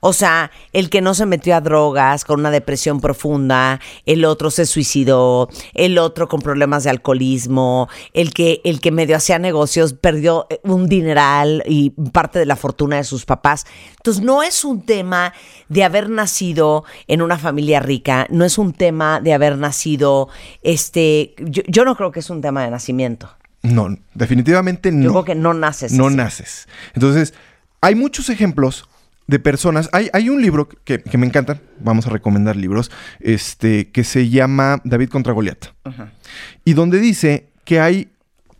O 0.00 0.12
sea, 0.12 0.50
el 0.72 0.90
que 0.90 1.00
no 1.00 1.14
se 1.14 1.26
metió 1.26 1.56
a 1.56 1.60
drogas 1.60 2.24
con 2.24 2.40
una 2.40 2.50
depresión 2.50 3.00
profunda, 3.00 3.80
el 4.06 4.24
otro 4.24 4.50
se 4.50 4.66
suicidó, 4.66 5.48
el 5.74 5.98
otro 5.98 6.28
con 6.28 6.40
problemas 6.40 6.84
de 6.84 6.90
alcoholismo, 6.90 7.88
el 8.12 8.32
que, 8.32 8.60
el 8.64 8.80
que 8.80 8.92
medio 8.92 9.16
hacía 9.16 9.38
negocios 9.38 9.94
perdió 9.94 10.46
eh, 10.50 10.60
un 10.62 10.88
dineral 10.88 11.62
y 11.66 11.90
parte 12.12 12.38
de 12.38 12.46
la 12.46 12.56
fortuna 12.56 12.96
de 12.96 13.04
sus 13.04 13.24
papás. 13.24 13.66
Entonces, 13.96 14.22
no 14.22 14.42
es 14.42 14.64
un 14.64 14.82
tema 14.82 15.32
de 15.68 15.84
haber 15.84 16.10
nacido 16.10 16.84
en 17.06 17.22
una 17.22 17.38
familia 17.38 17.80
rica, 17.80 18.26
no 18.30 18.44
es 18.44 18.58
un 18.58 18.72
tema 18.72 19.20
de 19.20 19.32
haber 19.32 19.58
nacido, 19.58 20.28
este, 20.62 21.34
yo, 21.38 21.62
yo 21.66 21.84
no 21.84 21.96
creo 21.96 22.12
que 22.12 22.20
es 22.20 22.30
un 22.30 22.40
tema 22.40 22.62
de 22.62 22.70
nacimiento. 22.70 23.30
no 23.62 23.96
definitivamente 24.14 24.92
no 24.92 25.04
Yo 25.04 25.10
creo 25.10 25.24
que 25.24 25.34
no 25.34 25.54
naces. 25.54 25.92
no 25.92 26.06
así. 26.06 26.16
naces 26.16 26.68
entonces 26.94 27.34
hay 27.80 27.94
muchos 27.94 28.28
ejemplos 28.28 28.87
de 29.28 29.38
personas 29.38 29.88
hay, 29.92 30.10
hay 30.12 30.28
un 30.30 30.42
libro 30.42 30.68
que, 30.68 31.00
que 31.00 31.18
me 31.18 31.26
encanta 31.26 31.60
vamos 31.78 32.06
a 32.08 32.10
recomendar 32.10 32.56
libros 32.56 32.90
este 33.20 33.90
que 33.92 34.02
se 34.02 34.28
llama 34.28 34.80
David 34.84 35.10
contra 35.10 35.32
Goliat 35.32 35.66
y 36.64 36.72
donde 36.72 36.98
dice 36.98 37.50
que 37.64 37.78
hay 37.78 38.10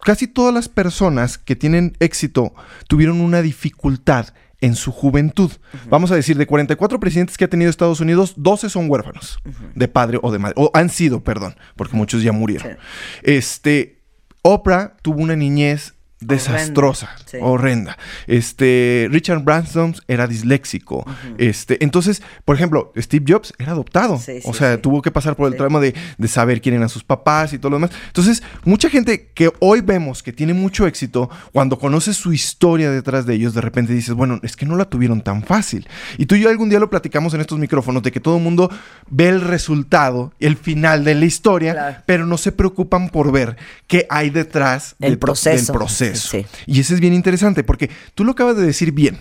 casi 0.05 0.29
todas 0.29 0.55
las 0.55 0.69
personas 0.69 1.39
que 1.39 1.57
tienen 1.57 1.97
éxito 1.99 2.55
tuvieron 2.87 3.21
una 3.21 3.43
dificultad 3.43 4.29
en 4.61 4.75
su 4.75 4.91
juventud. 4.91 5.53
Vamos 5.89 6.11
a 6.11 6.16
decir, 6.16 6.37
de 6.37 6.47
44 6.47 6.99
presidentes 6.99 7.37
que 7.37 7.45
ha 7.45 7.49
tenido 7.49 7.71
Estados 7.71 8.01
Unidos, 8.01 8.35
12 8.37 8.69
son 8.71 8.91
huérfanos 8.91 9.39
de 9.75 9.87
padre 9.87 10.19
o 10.21 10.33
de 10.33 10.41
madre. 10.41 10.55
O 10.57 10.71
han 10.75 10.91
sido, 10.91 11.23
perdón, 11.23 11.55
porque 11.77 11.97
muchos 11.97 12.23
ya 12.23 12.33
murieron. 12.33 12.77
Este, 13.23 14.01
Oprah 14.43 14.97
tuvo 15.03 15.23
una 15.23 15.37
niñez 15.37 15.95
desastrosa, 16.21 17.11
sí. 17.27 17.39
horrenda. 17.41 17.97
Este, 18.27 19.09
Richard 19.11 19.43
Branson 19.43 19.95
era 20.09 20.27
disléxico. 20.27 21.05
Este, 21.39 21.83
entonces, 21.83 22.23
por 22.45 22.57
ejemplo, 22.57 22.93
Steve 22.97 23.25
Jobs 23.29 23.53
era 23.59 23.73
adoptado. 23.73 24.19
Sí, 24.19 24.41
o 24.45 24.53
sea, 24.55 24.81
tuvo 24.81 25.03
que 25.03 25.11
pasar 25.11 25.37
por 25.37 25.51
el 25.51 25.57
tramo 25.57 25.81
de, 25.81 25.95
de 26.16 26.29
saber 26.29 26.61
quién 26.61 26.75
eran 26.75 26.89
sus 26.89 27.05
papás 27.05 27.53
y 27.53 27.59
todo 27.59 27.71
lo 27.71 27.77
demás. 27.77 27.91
Entonces, 28.09 28.43
mucha 28.64 28.91
gente 28.91 29.31
que 29.35 29.51
hoy 29.61 29.81
vemos 29.81 30.23
que 30.23 30.33
tiene 30.33 30.55
mucho 30.55 30.87
éxito, 30.87 31.31
cuando 31.53 31.79
conoces 31.79 32.16
su 32.16 32.33
historia 32.33 32.91
detrás 32.91 33.27
de 33.27 33.35
ellos, 33.35 33.55
de 33.55 33.61
repente 33.61 33.93
dices, 33.93 34.14
bueno, 34.14 34.41
es 34.43 34.57
que 34.57 34.66
no 34.66 34.77
la 34.77 34.85
tuvieron 34.87 35.21
tan 35.23 35.43
fácil. 35.43 35.87
Y 36.16 36.27
tú 36.27 36.35
y 36.35 36.41
yo 36.41 36.49
algún 36.51 36.69
día 36.69 36.79
lo 36.81 36.91
platicamos 36.91 37.35
en 37.35 37.41
estos 37.41 37.59
micrófonos 37.59 38.03
de 38.03 38.12
que 38.12 38.21
todo 38.21 38.37
el 38.39 38.43
mundo 38.43 38.71
ve 39.09 39.29
el 39.29 39.41
resultado, 39.41 40.33
el 40.41 40.57
final 40.57 41.05
de 41.05 41.14
la 41.14 41.25
historia, 41.25 41.73
Claro. 41.73 41.97
pero 42.07 42.27
no 42.27 42.37
se 42.39 42.53
preocupan 42.53 43.09
por 43.09 43.33
ver 43.33 43.57
qué 43.87 44.07
hay 44.11 44.31
detrás 44.31 44.95
El 45.01 45.11
del 45.11 45.19
proceso. 45.19 45.73
del 45.73 45.79
proceso. 45.79 46.08
Sí. 46.17 46.47
Y 46.67 46.81
eso 46.81 46.95
es 46.95 47.01
bien 47.01 47.15
interesante 47.15 47.65
porque 47.65 47.91
tú 48.15 48.25
lo 48.25 48.33
acabas 48.33 48.57
de 48.57 48.65
decir 48.67 48.93
bien. 48.93 49.19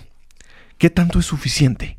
¿Qué 0.78 0.90
tanto 0.90 1.18
es 1.18 1.26
suficiente? 1.26 1.98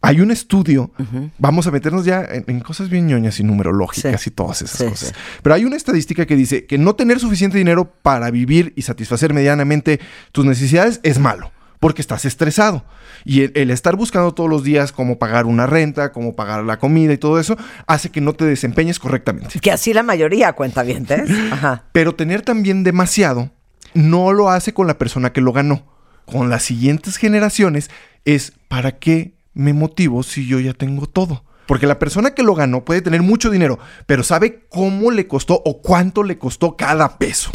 Hay 0.00 0.20
un 0.20 0.30
estudio, 0.30 0.92
vamos 1.38 1.66
a 1.66 1.70
meternos 1.70 2.04
ya 2.04 2.22
en, 2.24 2.44
en 2.46 2.60
cosas 2.60 2.90
bien 2.90 3.06
ñoñas 3.06 3.40
y 3.40 3.42
numerológicas 3.42 4.20
Sí. 4.20 4.28
y 4.28 4.32
todas 4.34 4.60
esas 4.60 4.78
Sí, 4.78 4.84
cosas. 4.86 5.14
Pero 5.42 5.54
hay 5.54 5.64
una 5.64 5.76
estadística 5.76 6.26
que 6.26 6.36
dice 6.36 6.66
que 6.66 6.76
no 6.76 6.94
tener 6.94 7.18
suficiente 7.18 7.56
dinero 7.56 7.90
para 8.02 8.30
vivir 8.30 8.74
y 8.76 8.82
satisfacer 8.82 9.32
medianamente 9.32 10.00
tus 10.30 10.44
necesidades 10.44 11.00
es 11.04 11.18
malo, 11.18 11.52
porque 11.80 12.02
estás 12.02 12.26
estresado. 12.26 12.84
Y 13.24 13.44
el, 13.44 13.52
el 13.54 13.70
estar 13.70 13.96
buscando 13.96 14.34
todos 14.34 14.50
los 14.50 14.62
días 14.62 14.92
cómo 14.92 15.18
pagar 15.18 15.46
una 15.46 15.64
renta, 15.66 16.12
cómo 16.12 16.36
pagar 16.36 16.64
la 16.64 16.78
comida 16.78 17.14
y 17.14 17.18
todo 17.18 17.40
eso, 17.40 17.56
hace 17.86 18.10
que 18.10 18.20
no 18.20 18.34
te 18.34 18.44
desempeñes 18.44 18.98
correctamente. 18.98 19.58
Que 19.58 19.72
así 19.72 19.94
la 19.94 20.02
mayoría 20.02 20.52
cuentavientes. 20.52 21.30
Ajá. 21.50 21.84
Pero 21.92 22.14
tener 22.14 22.42
también 22.42 22.84
demasiado 22.84 23.50
no 23.94 24.32
lo 24.32 24.50
hace 24.50 24.74
con 24.74 24.86
la 24.86 24.98
persona 24.98 25.32
que 25.32 25.40
lo 25.40 25.52
ganó. 25.52 25.84
Con 26.26 26.50
las 26.50 26.62
siguientes 26.62 27.16
generaciones 27.16 27.90
es 28.24 28.52
¿para 28.68 28.92
qué 28.92 29.34
me 29.52 29.72
motivo 29.72 30.22
si 30.22 30.46
yo 30.46 30.60
ya 30.60 30.72
tengo 30.72 31.06
todo? 31.06 31.44
Porque 31.66 31.86
la 31.86 31.98
persona 31.98 32.34
que 32.34 32.42
lo 32.42 32.54
ganó 32.54 32.84
puede 32.84 33.00
tener 33.00 33.22
mucho 33.22 33.50
dinero, 33.50 33.78
pero 34.06 34.22
sabe 34.22 34.66
cómo 34.68 35.10
le 35.10 35.26
costó 35.26 35.62
o 35.64 35.80
cuánto 35.80 36.22
le 36.22 36.38
costó 36.38 36.76
cada 36.76 37.16
peso. 37.16 37.50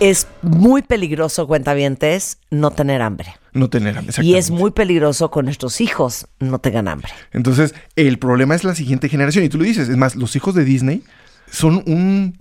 Es 0.00 0.28
muy 0.42 0.82
peligroso, 0.82 1.48
cuentavientes, 1.48 2.38
no 2.50 2.70
tener 2.70 3.02
hambre. 3.02 3.34
No 3.52 3.68
tener 3.68 3.98
hambre. 3.98 4.14
Y 4.22 4.36
es 4.36 4.52
muy 4.52 4.70
peligroso 4.70 5.32
con 5.32 5.46
nuestros 5.46 5.80
hijos 5.80 6.28
no 6.38 6.60
tengan 6.60 6.86
hambre. 6.86 7.10
Entonces, 7.32 7.74
el 7.96 8.20
problema 8.20 8.54
es 8.54 8.62
la 8.62 8.76
siguiente 8.76 9.08
generación. 9.08 9.44
Y 9.44 9.48
tú 9.48 9.58
lo 9.58 9.64
dices, 9.64 9.88
es 9.88 9.96
más, 9.96 10.14
los 10.14 10.36
hijos 10.36 10.54
de 10.54 10.64
Disney 10.64 11.02
son 11.50 11.82
un 11.86 12.36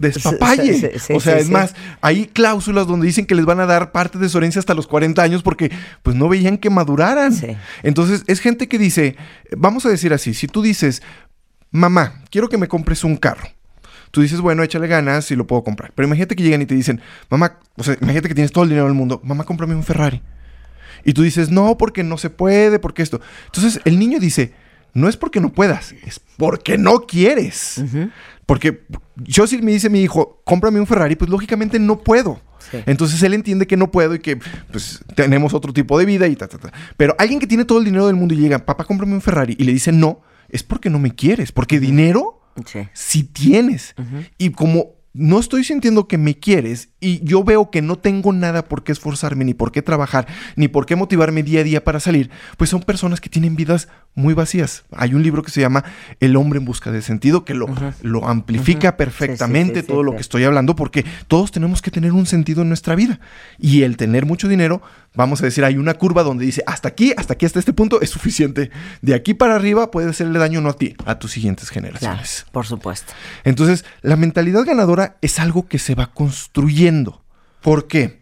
despapalle. 0.00 0.74
Sí, 0.74 0.80
sí, 0.80 0.98
sí, 0.98 1.12
o 1.12 1.20
sea, 1.20 1.38
es 1.38 1.50
más, 1.50 1.74
hay 2.00 2.26
cláusulas 2.26 2.86
donde 2.86 3.06
dicen 3.06 3.26
que 3.26 3.34
les 3.34 3.44
van 3.44 3.60
a 3.60 3.66
dar 3.66 3.92
parte 3.92 4.18
de 4.18 4.28
su 4.28 4.38
herencia 4.38 4.58
hasta 4.58 4.74
los 4.74 4.86
40 4.86 5.22
años 5.22 5.42
porque 5.42 5.70
pues 6.02 6.16
no 6.16 6.28
veían 6.28 6.58
que 6.58 6.70
maduraran. 6.70 7.34
Entonces, 7.82 8.24
es 8.26 8.40
gente 8.40 8.68
que 8.68 8.78
dice, 8.78 9.16
vamos 9.56 9.86
a 9.86 9.90
decir 9.90 10.12
así, 10.12 10.34
si 10.34 10.46
tú 10.46 10.62
dices, 10.62 11.02
mamá, 11.70 12.22
quiero 12.30 12.48
que 12.48 12.58
me 12.58 12.68
compres 12.68 13.04
un 13.04 13.16
carro. 13.16 13.48
Tú 14.10 14.22
dices, 14.22 14.40
bueno, 14.40 14.64
échale 14.64 14.88
ganas 14.88 15.30
y 15.30 15.36
lo 15.36 15.46
puedo 15.46 15.62
comprar. 15.62 15.92
Pero 15.94 16.08
imagínate 16.08 16.34
que 16.34 16.42
llegan 16.42 16.62
y 16.62 16.66
te 16.66 16.74
dicen, 16.74 17.00
mamá, 17.28 17.58
o 17.76 17.84
sea, 17.84 17.96
imagínate 18.00 18.28
que 18.28 18.34
tienes 18.34 18.50
todo 18.50 18.64
el 18.64 18.70
dinero 18.70 18.86
del 18.86 18.94
mundo, 18.94 19.20
mamá, 19.22 19.44
cómprame 19.44 19.74
un 19.74 19.84
Ferrari. 19.84 20.20
Y 21.04 21.12
tú 21.12 21.22
dices, 21.22 21.50
no, 21.50 21.78
porque 21.78 22.02
no 22.02 22.18
se 22.18 22.30
puede, 22.30 22.78
porque 22.78 23.02
esto. 23.02 23.20
Entonces 23.46 23.80
el 23.84 23.98
niño 23.98 24.18
dice, 24.18 24.52
no 24.92 25.08
es 25.08 25.16
porque 25.16 25.40
no 25.40 25.52
puedas, 25.52 25.94
es 26.04 26.20
porque 26.36 26.76
no 26.76 27.00
quieres. 27.00 27.82
Porque 28.50 28.82
yo 29.14 29.46
si 29.46 29.62
me 29.62 29.70
dice 29.70 29.88
mi 29.88 30.00
hijo, 30.02 30.42
cómprame 30.44 30.80
un 30.80 30.86
Ferrari, 30.88 31.14
pues 31.14 31.30
lógicamente 31.30 31.78
no 31.78 32.00
puedo. 32.00 32.40
Sí. 32.58 32.78
Entonces 32.84 33.22
él 33.22 33.32
entiende 33.34 33.64
que 33.68 33.76
no 33.76 33.92
puedo 33.92 34.16
y 34.16 34.18
que 34.18 34.38
pues 34.72 35.04
tenemos 35.14 35.54
otro 35.54 35.72
tipo 35.72 35.96
de 36.00 36.04
vida 36.04 36.26
y 36.26 36.34
ta, 36.34 36.48
ta, 36.48 36.58
ta. 36.58 36.72
Pero 36.96 37.14
alguien 37.16 37.38
que 37.38 37.46
tiene 37.46 37.64
todo 37.64 37.78
el 37.78 37.84
dinero 37.84 38.08
del 38.08 38.16
mundo 38.16 38.34
y 38.34 38.38
llega, 38.38 38.58
papá, 38.66 38.82
cómprame 38.82 39.14
un 39.14 39.20
Ferrari 39.20 39.54
y 39.56 39.62
le 39.62 39.72
dice 39.72 39.92
no, 39.92 40.22
es 40.48 40.64
porque 40.64 40.90
no 40.90 40.98
me 40.98 41.14
quieres, 41.14 41.52
porque 41.52 41.78
dinero 41.78 42.42
Sí. 42.66 42.80
si 42.92 43.22
tienes. 43.22 43.94
Y 44.36 44.50
como 44.50 44.96
no 45.12 45.40
estoy 45.40 45.64
sintiendo 45.64 46.06
que 46.06 46.18
me 46.18 46.38
quieres 46.38 46.90
y 47.00 47.24
yo 47.24 47.42
veo 47.42 47.70
que 47.70 47.82
no 47.82 47.96
tengo 47.96 48.32
nada 48.32 48.64
por 48.64 48.84
qué 48.84 48.92
esforzarme, 48.92 49.44
ni 49.44 49.54
por 49.54 49.72
qué 49.72 49.82
trabajar, 49.82 50.26
ni 50.54 50.68
por 50.68 50.86
qué 50.86 50.94
motivarme 50.94 51.42
día 51.42 51.60
a 51.60 51.64
día 51.64 51.82
para 51.84 51.98
salir, 51.98 52.30
pues 52.56 52.70
son 52.70 52.82
personas 52.82 53.20
que 53.20 53.28
tienen 53.28 53.56
vidas 53.56 53.88
muy 54.14 54.34
vacías. 54.34 54.84
Hay 54.92 55.14
un 55.14 55.22
libro 55.22 55.42
que 55.42 55.50
se 55.50 55.60
llama 55.60 55.84
El 56.20 56.36
hombre 56.36 56.58
en 56.58 56.64
busca 56.64 56.92
de 56.92 57.02
sentido 57.02 57.44
que 57.44 57.54
lo, 57.54 57.66
lo 58.02 58.28
amplifica 58.28 58.96
perfectamente 58.96 59.74
Sí, 59.74 59.80
sí, 59.80 59.86
sí, 59.86 59.86
todo 59.88 60.02
lo 60.02 60.14
que 60.14 60.20
estoy 60.20 60.44
hablando 60.44 60.76
porque 60.76 61.04
todos 61.28 61.50
tenemos 61.50 61.82
que 61.82 61.90
tener 61.90 62.12
un 62.12 62.26
sentido 62.26 62.62
en 62.62 62.68
nuestra 62.68 62.94
vida. 62.94 63.20
Y 63.58 63.82
el 63.82 63.96
tener 63.96 64.26
mucho 64.26 64.46
dinero, 64.48 64.80
vamos 65.14 65.40
a 65.42 65.44
decir, 65.44 65.64
hay 65.64 65.76
una 65.76 65.94
curva 65.94 66.22
donde 66.22 66.44
dice, 66.44 66.62
hasta 66.66 66.88
aquí, 66.88 67.12
hasta 67.16 67.34
aquí, 67.34 67.46
hasta 67.46 67.58
este 67.58 67.72
punto 67.72 68.00
es 68.00 68.10
suficiente. 68.10 68.70
De 69.02 69.14
aquí 69.14 69.34
para 69.34 69.56
arriba 69.56 69.90
puede 69.90 70.10
hacerle 70.10 70.38
daño 70.38 70.60
no 70.60 70.70
a 70.70 70.74
ti, 70.76 70.94
a 71.04 71.18
tus 71.18 71.32
siguientes 71.32 71.70
Claro, 71.70 71.86
generaciones. 71.86 72.46
por 72.52 72.66
supuesto. 72.66 73.12
Entonces, 73.44 73.84
la 74.02 74.16
mentalidad 74.16 74.64
ganadora 74.64 74.99
es 75.20 75.38
algo 75.38 75.68
que 75.68 75.78
se 75.78 75.94
va 75.94 76.12
construyendo. 76.12 77.24
¿Por 77.60 77.88
qué? 77.88 78.20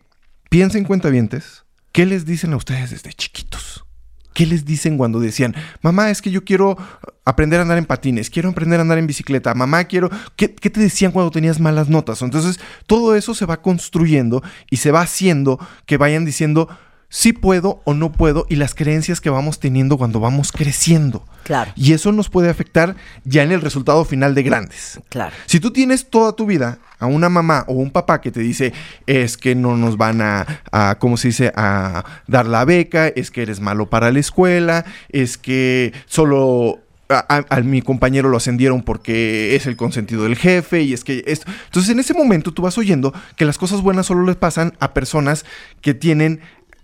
Piensa 0.50 0.78
en 0.78 0.84
cuentavientes 0.84 1.64
¿qué 1.98 2.06
les 2.06 2.24
dicen 2.24 2.52
a 2.52 2.56
ustedes 2.56 2.90
desde 2.90 3.12
chiquitos? 3.12 3.84
¿Qué 4.32 4.46
les 4.46 4.64
dicen 4.64 4.98
cuando 4.98 5.18
decían, 5.18 5.52
mamá, 5.82 6.10
es 6.10 6.22
que 6.22 6.30
yo 6.30 6.44
quiero 6.44 6.76
aprender 7.24 7.58
a 7.58 7.62
andar 7.62 7.76
en 7.76 7.86
patines, 7.86 8.30
quiero 8.30 8.50
aprender 8.50 8.78
a 8.78 8.82
andar 8.82 8.98
en 8.98 9.08
bicicleta, 9.08 9.52
mamá, 9.52 9.82
quiero... 9.84 10.08
¿Qué, 10.36 10.54
qué 10.54 10.70
te 10.70 10.78
decían 10.78 11.10
cuando 11.10 11.32
tenías 11.32 11.58
malas 11.58 11.88
notas? 11.88 12.22
Entonces, 12.22 12.60
todo 12.86 13.16
eso 13.16 13.34
se 13.34 13.46
va 13.46 13.62
construyendo 13.62 14.44
y 14.70 14.76
se 14.76 14.92
va 14.92 15.00
haciendo 15.00 15.58
que 15.86 15.96
vayan 15.96 16.24
diciendo, 16.24 16.68
sí 17.10 17.32
puedo 17.32 17.80
o 17.84 17.94
no 17.94 18.12
puedo 18.12 18.44
y 18.50 18.56
las 18.56 18.74
creencias 18.74 19.20
que 19.20 19.30
vamos 19.30 19.58
teniendo 19.60 19.96
cuando 19.96 20.20
vamos 20.20 20.52
creciendo. 20.52 21.24
Claro. 21.44 21.72
Y 21.74 21.92
eso 21.94 22.12
nos 22.12 22.28
puede 22.28 22.50
afectar 22.50 22.96
ya 23.24 23.42
en 23.42 23.52
el 23.52 23.62
resultado 23.62 24.04
final 24.04 24.34
de 24.34 24.42
grandes. 24.42 25.00
Claro. 25.08 25.34
Si 25.46 25.58
tú 25.60 25.70
tienes 25.72 26.10
toda 26.10 26.32
tu 26.32 26.44
vida 26.44 26.78
a 26.98 27.06
una 27.06 27.28
mamá 27.30 27.64
o 27.68 27.74
un 27.74 27.90
papá 27.90 28.20
que 28.20 28.30
te 28.30 28.40
dice 28.40 28.72
es 29.06 29.36
que 29.38 29.54
no 29.54 29.76
nos 29.76 29.96
van 29.96 30.20
a, 30.20 30.46
a 30.72 30.96
¿cómo 30.98 31.16
se 31.16 31.28
dice?, 31.28 31.52
a 31.56 32.04
dar 32.26 32.46
la 32.46 32.64
beca, 32.66 33.08
es 33.08 33.30
que 33.30 33.42
eres 33.42 33.60
malo 33.60 33.88
para 33.88 34.10
la 34.12 34.18
escuela, 34.18 34.84
es 35.08 35.38
que 35.38 35.92
solo 36.06 36.80
a, 37.08 37.24
a- 37.34 37.56
a 37.56 37.60
mi 37.60 37.80
compañero 37.80 38.28
lo 38.28 38.36
ascendieron 38.36 38.82
porque 38.82 39.56
es 39.56 39.66
el 39.66 39.76
consentido 39.76 40.24
del 40.24 40.36
jefe 40.36 40.82
y 40.82 40.92
es 40.92 41.04
que 41.04 41.24
esto. 41.26 41.50
Entonces 41.66 41.90
en 41.90 42.00
ese 42.00 42.12
momento 42.12 42.52
tú 42.52 42.60
vas 42.60 42.76
oyendo 42.76 43.14
que 43.36 43.46
las 43.46 43.56
cosas 43.56 43.80
buenas 43.80 44.04
solo 44.04 44.26
les 44.26 44.36
pasan 44.36 44.74
a 44.78 44.92
personas 44.92 45.46
que 45.80 45.94
tienen 45.94 46.40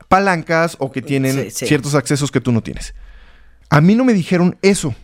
palancas 0.09 0.77
o 0.79 0.91
que 0.93 1.03
tienen 1.03 1.35
Sí, 1.45 1.51
sí. 1.51 1.67
ciertos 1.67 1.95
accesos 1.95 2.31
que 2.31 2.41
tú 2.41 2.53
no 2.53 2.63
tienes. 2.63 2.95
A 3.71 3.81
mí 3.81 3.95
no 3.95 4.05
me 4.05 4.13
dijeron 4.13 4.57
eso, 4.63 4.95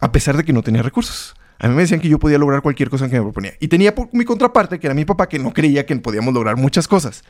a 0.00 0.12
pesar 0.12 0.36
de 0.36 0.44
que 0.44 0.52
no 0.52 0.62
tenía 0.62 0.82
recursos. 0.82 1.34
A 1.60 1.66
mí 1.68 1.74
me 1.74 1.82
decían 1.82 2.00
que 2.00 2.08
yo 2.08 2.18
podía 2.18 2.38
lograr 2.38 2.62
cualquier 2.62 2.88
cosa 2.88 3.08
que 3.08 3.16
me 3.16 3.22
proponía. 3.22 3.54
Y 3.58 3.68
tenía 3.68 3.94
por 3.94 4.08
mi 4.12 4.24
contraparte, 4.24 4.78
que 4.78 4.86
era 4.86 4.94
mi 4.94 5.04
papá, 5.04 5.28
que 5.28 5.38
no 5.38 5.52
creía 5.52 5.84
que 5.86 5.96
podíamos 5.96 6.32
lograr 6.32 6.56
muchas 6.56 6.86
cosas. 6.86 7.24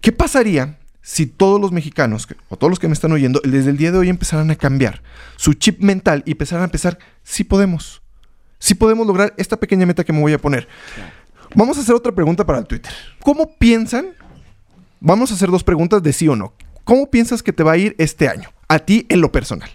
¿Qué 0.00 0.12
pasaría 0.12 0.78
si 1.00 1.26
todos 1.26 1.60
los 1.60 1.72
mexicanos, 1.72 2.28
o 2.48 2.56
todos 2.56 2.70
los 2.70 2.78
que 2.78 2.88
me 2.88 2.92
están 2.94 3.12
oyendo, 3.12 3.40
desde 3.44 3.70
el 3.70 3.76
día 3.76 3.92
de 3.92 3.98
hoy 3.98 4.08
empezaran 4.08 4.50
a 4.50 4.56
cambiar 4.56 5.02
su 5.36 5.54
chip 5.54 5.80
mental 5.80 6.22
y 6.26 6.32
empezaran 6.32 6.64
a 6.64 6.68
pensar, 6.68 6.98
sí 7.22 7.44
podemos, 7.44 8.02
sí 8.58 8.74
podemos 8.74 9.06
lograr 9.06 9.32
esta 9.36 9.56
pequeña 9.56 9.86
meta 9.86 10.04
que 10.04 10.12
me 10.12 10.20
voy 10.20 10.32
a 10.32 10.38
poner? 10.38 10.66
Vamos 11.54 11.78
a 11.78 11.80
hacer 11.80 11.94
otra 11.94 12.12
pregunta 12.12 12.44
para 12.44 12.58
el 12.58 12.66
Twitter. 12.66 12.92
¿Cómo 13.20 13.56
piensan? 13.56 14.08
Vamos 15.00 15.30
a 15.30 15.34
hacer 15.34 15.50
dos 15.50 15.64
preguntas 15.64 16.02
de 16.02 16.12
sí 16.12 16.28
o 16.28 16.36
no. 16.36 16.54
¿Cómo 16.84 17.10
piensas 17.10 17.42
que 17.42 17.52
te 17.52 17.62
va 17.62 17.72
a 17.72 17.76
ir 17.76 17.94
este 17.98 18.28
año? 18.28 18.50
A 18.68 18.78
ti 18.78 19.06
en 19.08 19.20
lo 19.20 19.32
personal. 19.32 19.68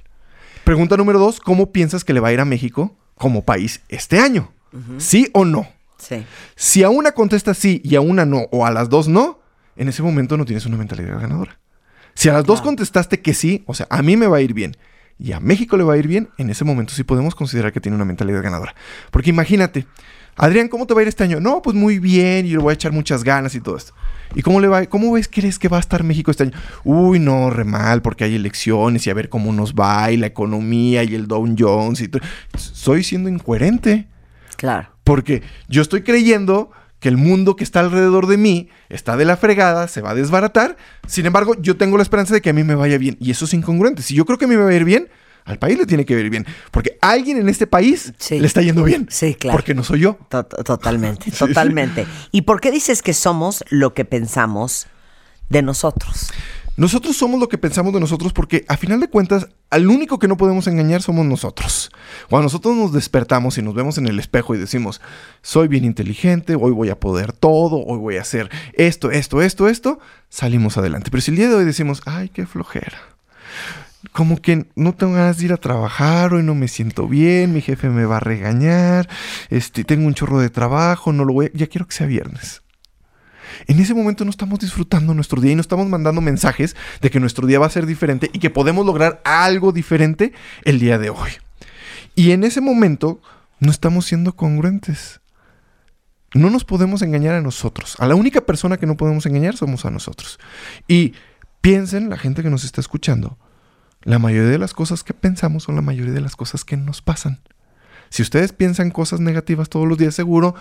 Pregunta 0.64 0.98
número 0.98 1.20
dos, 1.20 1.40
¿cómo 1.40 1.72
piensas 1.72 2.04
que 2.04 2.14
le 2.14 2.20
va 2.20 2.30
a 2.30 2.34
ir 2.34 2.40
a 2.40 2.46
México 2.46 2.96
como 3.16 3.44
país 3.44 3.82
este 3.90 4.20
año? 4.20 4.52
¿Sí 4.98 5.30
o 5.34 5.44
no? 5.44 5.68
Sí. 5.98 6.26
Si 6.56 6.84
a 6.84 6.90
una 6.90 7.12
contestas 7.12 7.58
sí 7.58 7.82
y 7.84 7.96
a 7.96 8.02
una 8.02 8.26
no, 8.26 8.48
o 8.52 8.66
a 8.66 8.72
las 8.72 8.90
dos 8.90 9.08
no, 9.08 9.42
en 9.76 9.90
ese 9.90 10.02
momento 10.02 10.38
no 10.38 10.46
tienes 10.46 10.66
una 10.66 10.78
mentalidad 10.78 11.20
ganadora. 11.20 11.60
Si 12.14 12.30
a 12.30 12.34
las 12.34 12.46
dos 12.46 12.62
contestaste 12.62 13.22
que 13.22 13.34
sí, 13.34 13.64
o 13.68 13.74
sea, 13.74 13.88
a 13.90 14.02
mí 14.02 14.16
me 14.16 14.28
va 14.28 14.38
a 14.38 14.42
ir 14.42 14.54
bien 14.54 14.78
y 15.20 15.34
a 15.34 15.40
México 15.40 15.78
le 15.78 15.84
va 15.84 15.94
a 15.94 15.98
ir 15.98 16.08
bien, 16.08 16.30
en 16.38 16.50
ese 16.50 16.66
momento 16.66 16.94
sí 16.94 17.04
podemos 17.04 17.36
considerar 17.36 17.72
que 17.72 17.80
tiene 17.80 17.96
una 17.96 18.06
mentalidad 18.06 18.42
ganadora. 18.42 18.74
Porque 19.12 19.30
imagínate, 19.30 19.86
Adrián, 20.36 20.70
¿cómo 20.70 20.88
te 20.88 20.94
va 20.94 21.02
a 21.02 21.04
ir 21.04 21.08
este 21.08 21.24
año? 21.24 21.40
No, 21.40 21.62
pues 21.62 21.76
muy 21.76 22.00
bien, 22.00 22.46
y 22.46 22.50
le 22.52 22.58
voy 22.58 22.72
a 22.72 22.74
echar 22.74 22.92
muchas 22.92 23.24
ganas 23.24 23.54
y 23.56 23.62
todo 23.62 23.78
esto. 23.78 23.94
¿Y 24.34 24.42
cómo 24.42 24.60
le 24.60 24.68
va? 24.68 24.86
¿Cómo 24.86 25.12
ves, 25.12 25.28
crees 25.28 25.60
que 25.60 25.68
va 25.68 25.78
a 25.78 25.82
estar 25.82 26.04
México 26.04 26.32
este 26.32 26.44
año? 26.44 26.54
Uy, 26.84 27.20
no, 27.20 27.50
re 27.50 27.66
mal, 27.66 28.02
porque 28.02 28.24
hay 28.24 28.36
elecciones 28.36 29.06
y 29.06 29.10
a 29.10 29.14
ver 29.14 29.30
cómo 29.30 29.52
nos 29.52 29.74
va 29.74 30.12
y 30.12 30.18
la 30.18 30.28
economía 30.28 31.04
y 31.04 31.16
el 31.16 31.28
Dow 31.28 31.48
Jones 31.58 32.02
y 32.02 32.08
todo. 32.08 32.24
Soy 32.56 33.04
siendo 33.04 33.30
incoherente. 33.30 34.08
Claro. 34.56 34.90
Porque 35.04 35.44
yo 35.68 35.82
estoy 35.82 36.04
creyendo 36.04 36.72
que 37.00 37.10
el 37.10 37.18
mundo 37.18 37.56
que 37.56 37.64
está 37.64 37.80
alrededor 37.80 38.28
de 38.28 38.38
mí 38.38 38.70
está 38.90 39.18
de 39.18 39.26
la 39.26 39.36
fregada, 39.36 39.88
se 39.88 40.02
va 40.02 40.12
a 40.12 40.16
desbaratar. 40.16 40.78
Sin 41.08 41.26
embargo, 41.26 41.56
yo 41.60 41.76
tengo 41.76 41.98
la 41.98 42.04
esperanza 42.04 42.34
de 42.34 42.42
que 42.42 42.52
a 42.52 42.54
mí 42.54 42.64
me 42.64 42.76
vaya 42.76 42.98
bien. 42.98 43.18
Y 43.20 43.32
eso 43.32 43.46
es 43.46 43.54
incongruente. 43.54 44.04
Si 44.04 44.14
yo 44.14 44.26
creo 44.26 44.38
que 44.38 44.46
a 44.46 44.48
mí 44.48 44.56
me 44.56 44.64
va 44.64 44.70
a 44.70 44.76
ir 44.76 44.86
bien, 44.86 45.10
al 45.46 45.60
país 45.60 45.78
le 45.78 45.86
tiene 45.86 46.06
que 46.06 46.14
ir 46.20 46.30
bien. 46.30 46.46
Porque 46.72 46.98
alguien 47.02 47.38
en 47.38 47.50
este 47.50 47.68
país 47.68 48.14
Sí. 48.18 48.40
le 48.40 48.48
está 48.48 48.62
yendo 48.62 48.84
bien. 48.84 49.08
Sí, 49.10 49.36
claro. 49.36 49.58
Porque 49.58 49.74
no 49.74 49.84
soy 49.84 50.02
yo. 50.02 50.18
To- 50.30 50.46
to- 50.46 50.64
Totalmente, 50.64 51.32
totalmente. 51.38 52.06
¿Y 52.32 52.42
por 52.44 52.62
qué 52.62 52.72
dices 52.72 53.02
que 53.02 53.14
somos 53.14 53.64
lo 53.70 53.94
que 53.94 54.06
pensamos 54.06 54.88
de 55.50 55.62
nosotros? 55.62 56.32
Nosotros 56.78 57.18
somos 57.18 57.40
lo 57.40 57.50
que 57.50 57.58
pensamos 57.58 57.94
de 57.94 58.00
nosotros 58.00 58.32
porque 58.32 58.64
a 58.70 58.78
final 58.78 59.02
de 59.02 59.10
cuentas, 59.10 59.48
al 59.70 59.88
único 59.88 60.20
que 60.20 60.30
no 60.30 60.38
podemos 60.38 60.66
engañar 60.68 61.02
somos 61.02 61.26
nosotros. 61.26 61.92
Cuando 62.30 62.44
nosotros 62.46 62.76
nos 62.76 62.94
despertamos 62.94 63.58
y 63.58 63.62
nos 63.62 63.76
vemos 63.76 63.98
en 63.98 64.08
el 64.08 64.18
espejo 64.20 64.56
y 64.56 64.58
decimos, 64.58 65.02
soy 65.42 65.68
bien 65.68 65.84
inteligente, 65.84 66.56
hoy 66.56 66.72
voy 66.72 66.90
a 66.90 66.98
poder 67.00 67.34
todo, 67.34 67.84
hoy 67.86 67.98
voy 68.00 68.18
a 68.18 68.22
hacer 68.22 68.50
esto, 68.74 69.12
esto, 69.12 69.42
esto, 69.42 69.68
esto, 69.68 70.00
salimos 70.30 70.78
adelante. 70.78 71.12
Pero 71.12 71.22
si 71.22 71.32
el 71.32 71.38
día 71.38 71.50
de 71.50 71.56
hoy 71.56 71.66
decimos, 71.66 72.02
ay, 72.06 72.30
qué 72.30 72.46
flojera. 72.46 72.98
Como 74.12 74.42
que 74.42 74.68
no 74.76 74.94
tengo 74.94 75.14
ganas 75.14 75.38
de 75.38 75.46
ir 75.46 75.54
a 75.54 75.58
trabajar, 75.58 76.34
hoy 76.34 76.44
no 76.44 76.54
me 76.54 76.68
siento 76.68 77.08
bien, 77.08 77.54
mi 77.54 77.62
jefe 77.62 77.90
me 77.90 78.06
va 78.06 78.18
a 78.18 78.20
regañar, 78.20 79.08
este, 79.50 79.84
tengo 79.84 80.06
un 80.06 80.14
chorro 80.14 80.40
de 80.40 80.50
trabajo, 80.50 81.14
no 81.14 81.24
lo 81.24 81.34
voy 81.34 81.52
ya 81.54 81.68
quiero 81.68 81.88
que 81.88 81.96
sea 81.96 82.08
viernes. 82.08 82.62
En 83.68 83.80
ese 83.80 83.94
momento 83.94 84.26
no 84.26 84.32
estamos 84.32 84.60
disfrutando 84.60 85.14
nuestro 85.14 85.42
día 85.42 85.52
y 85.52 85.56
no 85.56 85.62
estamos 85.62 85.88
mandando 85.88 86.22
mensajes 86.22 86.76
de 87.02 87.10
que 87.10 87.20
nuestro 87.20 87.48
día 87.48 87.60
va 87.60 87.68
a 87.68 87.72
ser 87.72 87.86
diferente 87.86 88.30
y 88.34 88.40
que 88.40 88.50
podemos 88.50 88.86
lograr 88.86 89.22
algo 89.24 89.72
diferente 89.72 90.34
el 90.64 90.80
día 90.80 90.98
de 90.98 91.10
hoy. 91.10 91.32
Y 92.16 92.32
en 92.32 92.44
ese 92.44 92.62
momento 92.62 93.22
no 93.60 93.72
estamos 93.72 94.06
siendo 94.06 94.36
congruentes. 94.36 95.22
No 96.34 96.50
nos 96.50 96.64
podemos 96.64 97.02
engañar 97.02 97.36
a 97.36 97.42
nosotros. 97.42 97.96
A 98.00 98.08
la 98.08 98.16
única 98.16 98.42
persona 98.42 98.78
que 98.78 98.86
no 98.86 98.98
podemos 98.98 99.26
engañar 99.26 99.58
somos 99.58 99.86
a 99.86 99.92
nosotros. 99.92 100.40
Y 100.88 101.14
piensen, 101.62 102.10
la 102.10 102.18
gente 102.18 102.42
que 102.42 102.50
nos 102.50 102.64
está 102.64 102.82
escuchando, 102.82 103.38
la 104.04 104.20
mayoría 104.20 104.50
de 104.50 104.58
las 104.58 104.74
cosas 104.74 105.04
que 105.04 105.14
pensamos 105.14 105.64
son 105.64 105.76
la 105.76 105.82
mayoría 105.82 106.14
de 106.14 106.22
las 106.22 106.36
cosas 106.36 106.66
que 106.66 106.78
nos 106.78 107.02
pasan. 107.02 107.40
Si 108.10 108.22
ustedes 108.22 108.52
piensan 108.52 108.92
cosas 108.92 109.20
negativas 109.20 109.70
todos 109.70 109.88
los 109.88 109.98
días, 109.98 110.14
seguro 110.16 110.56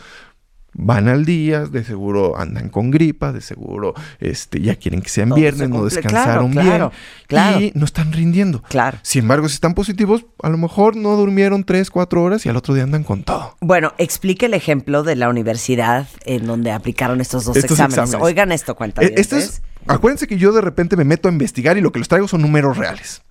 van 0.72 1.08
al 1.08 1.24
día, 1.24 1.66
de 1.66 1.82
seguro 1.82 2.38
andan 2.38 2.68
con 2.68 2.92
gripa, 2.92 3.32
de 3.32 3.40
seguro 3.40 3.92
este, 4.20 4.60
ya 4.60 4.76
quieren 4.76 5.02
que 5.02 5.08
sean 5.08 5.30
viernes, 5.34 5.68
no 5.68 5.84
descansaron 5.84 6.52
Claro, 6.52 6.68
claro, 6.68 6.90
bien 6.90 6.92
claro. 7.26 7.60
y 7.60 7.72
no 7.74 7.84
están 7.84 8.12
rindiendo. 8.12 8.62
Claro. 8.68 8.98
Sin 9.02 9.22
embargo, 9.22 9.48
si 9.48 9.54
están 9.54 9.74
positivos, 9.74 10.26
a 10.42 10.48
lo 10.48 10.58
mejor 10.58 10.94
no 10.94 11.16
durmieron 11.16 11.64
3, 11.64 11.90
4 11.90 12.22
horas 12.22 12.46
y 12.46 12.48
al 12.50 12.56
otro 12.56 12.72
día 12.74 12.84
andan 12.84 13.02
con 13.02 13.24
todo. 13.24 13.56
Bueno, 13.60 13.94
explique 13.98 14.46
el 14.46 14.54
ejemplo 14.54 15.02
de 15.02 15.16
la 15.16 15.28
universidad 15.28 16.06
en 16.24 16.46
donde 16.46 16.70
aplicaron 16.70 17.20
estos 17.20 17.44
dos 17.44 17.56
Estos 17.56 17.72
exámenes. 17.72 17.98
exámenes. 17.98 18.24
Oigan 18.24 18.52
esto, 18.52 18.76
cuenta. 18.76 19.02
Eh, 19.02 19.12
es, 19.16 19.62
acuérdense 19.88 20.28
que 20.28 20.38
yo 20.38 20.52
de 20.52 20.60
repente 20.60 20.96
me 20.96 21.04
meto 21.04 21.28
a 21.28 21.32
investigar 21.32 21.78
y 21.78 21.80
lo 21.80 21.90
que 21.90 21.98
les 21.98 22.06
traigo 22.06 22.28
son 22.28 22.42
números 22.42 22.76
reales. 22.76 23.22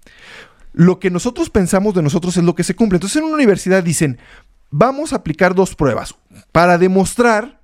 Lo 0.73 0.99
que 0.99 1.09
nosotros 1.09 1.49
pensamos 1.49 1.93
de 1.93 2.01
nosotros 2.01 2.37
es 2.37 2.43
lo 2.43 2.55
que 2.55 2.63
se 2.63 2.75
cumple. 2.75 2.97
Entonces 2.97 3.17
en 3.17 3.23
una 3.25 3.35
universidad 3.35 3.83
dicen, 3.83 4.19
vamos 4.69 5.13
a 5.13 5.17
aplicar 5.17 5.55
dos 5.55 5.75
pruebas 5.75 6.15
para 6.51 6.77
demostrar, 6.77 7.59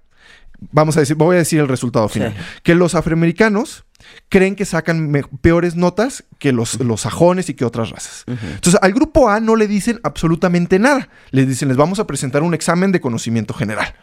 vamos 0.71 0.97
a 0.97 1.01
decir, 1.01 1.15
voy 1.15 1.35
a 1.35 1.39
decir 1.39 1.59
el 1.59 1.67
resultado 1.67 2.09
final, 2.09 2.33
Sí. 2.35 2.43
que 2.63 2.75
los 2.75 2.95
afroamericanos 2.95 3.85
creen 4.29 4.55
que 4.55 4.65
sacan 4.65 5.11
peores 5.41 5.75
notas 5.75 6.23
que 6.39 6.51
los, 6.51 6.79
los 6.79 7.01
sajones 7.01 7.49
y 7.49 7.53
que 7.53 7.65
otras 7.65 7.89
razas. 7.91 8.23
Entonces 8.27 8.79
al 8.81 8.93
grupo 8.93 9.29
A 9.29 9.39
no 9.39 9.55
le 9.55 9.67
dicen 9.67 9.99
absolutamente 10.03 10.79
nada. 10.79 11.09
Les 11.31 11.47
dicen, 11.47 11.67
les 11.67 11.77
vamos 11.77 11.99
a 11.99 12.07
presentar 12.07 12.43
un 12.43 12.53
examen 12.53 12.91
de 12.91 13.01
conocimiento 13.01 13.53
general. 13.53 13.93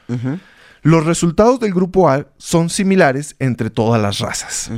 Los 0.82 1.06
resultados 1.06 1.60
del 1.60 1.72
grupo 1.74 2.08
A 2.10 2.26
son 2.38 2.68
similares 2.68 3.36
entre 3.38 3.70
todas 3.70 4.00
las 4.02 4.18
razas. 4.18 4.70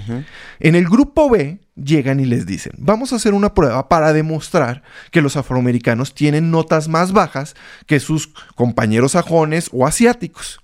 En 0.61 0.75
el 0.75 0.85
grupo 0.87 1.31
B 1.31 1.61
llegan 1.77 2.21
y 2.21 2.25
les 2.25 2.47
dicen, 2.47 2.73
vamos 2.79 3.13
a 3.13 3.17
hacer 3.17 3.35
una 3.35 3.53
prueba 3.55 3.89
para 3.89 4.13
demostrar 4.13 4.83
que 5.11 5.21
los 5.23 5.37
afroamericanos 5.37 6.15
tienen 6.15 6.51
notas 6.51 6.89
más 6.89 7.13
bajas 7.13 7.55
que 7.87 7.99
sus 8.01 8.29
compañeros 8.55 9.13
sajones 9.13 9.69
o 9.73 9.87
asiáticos. 9.87 10.61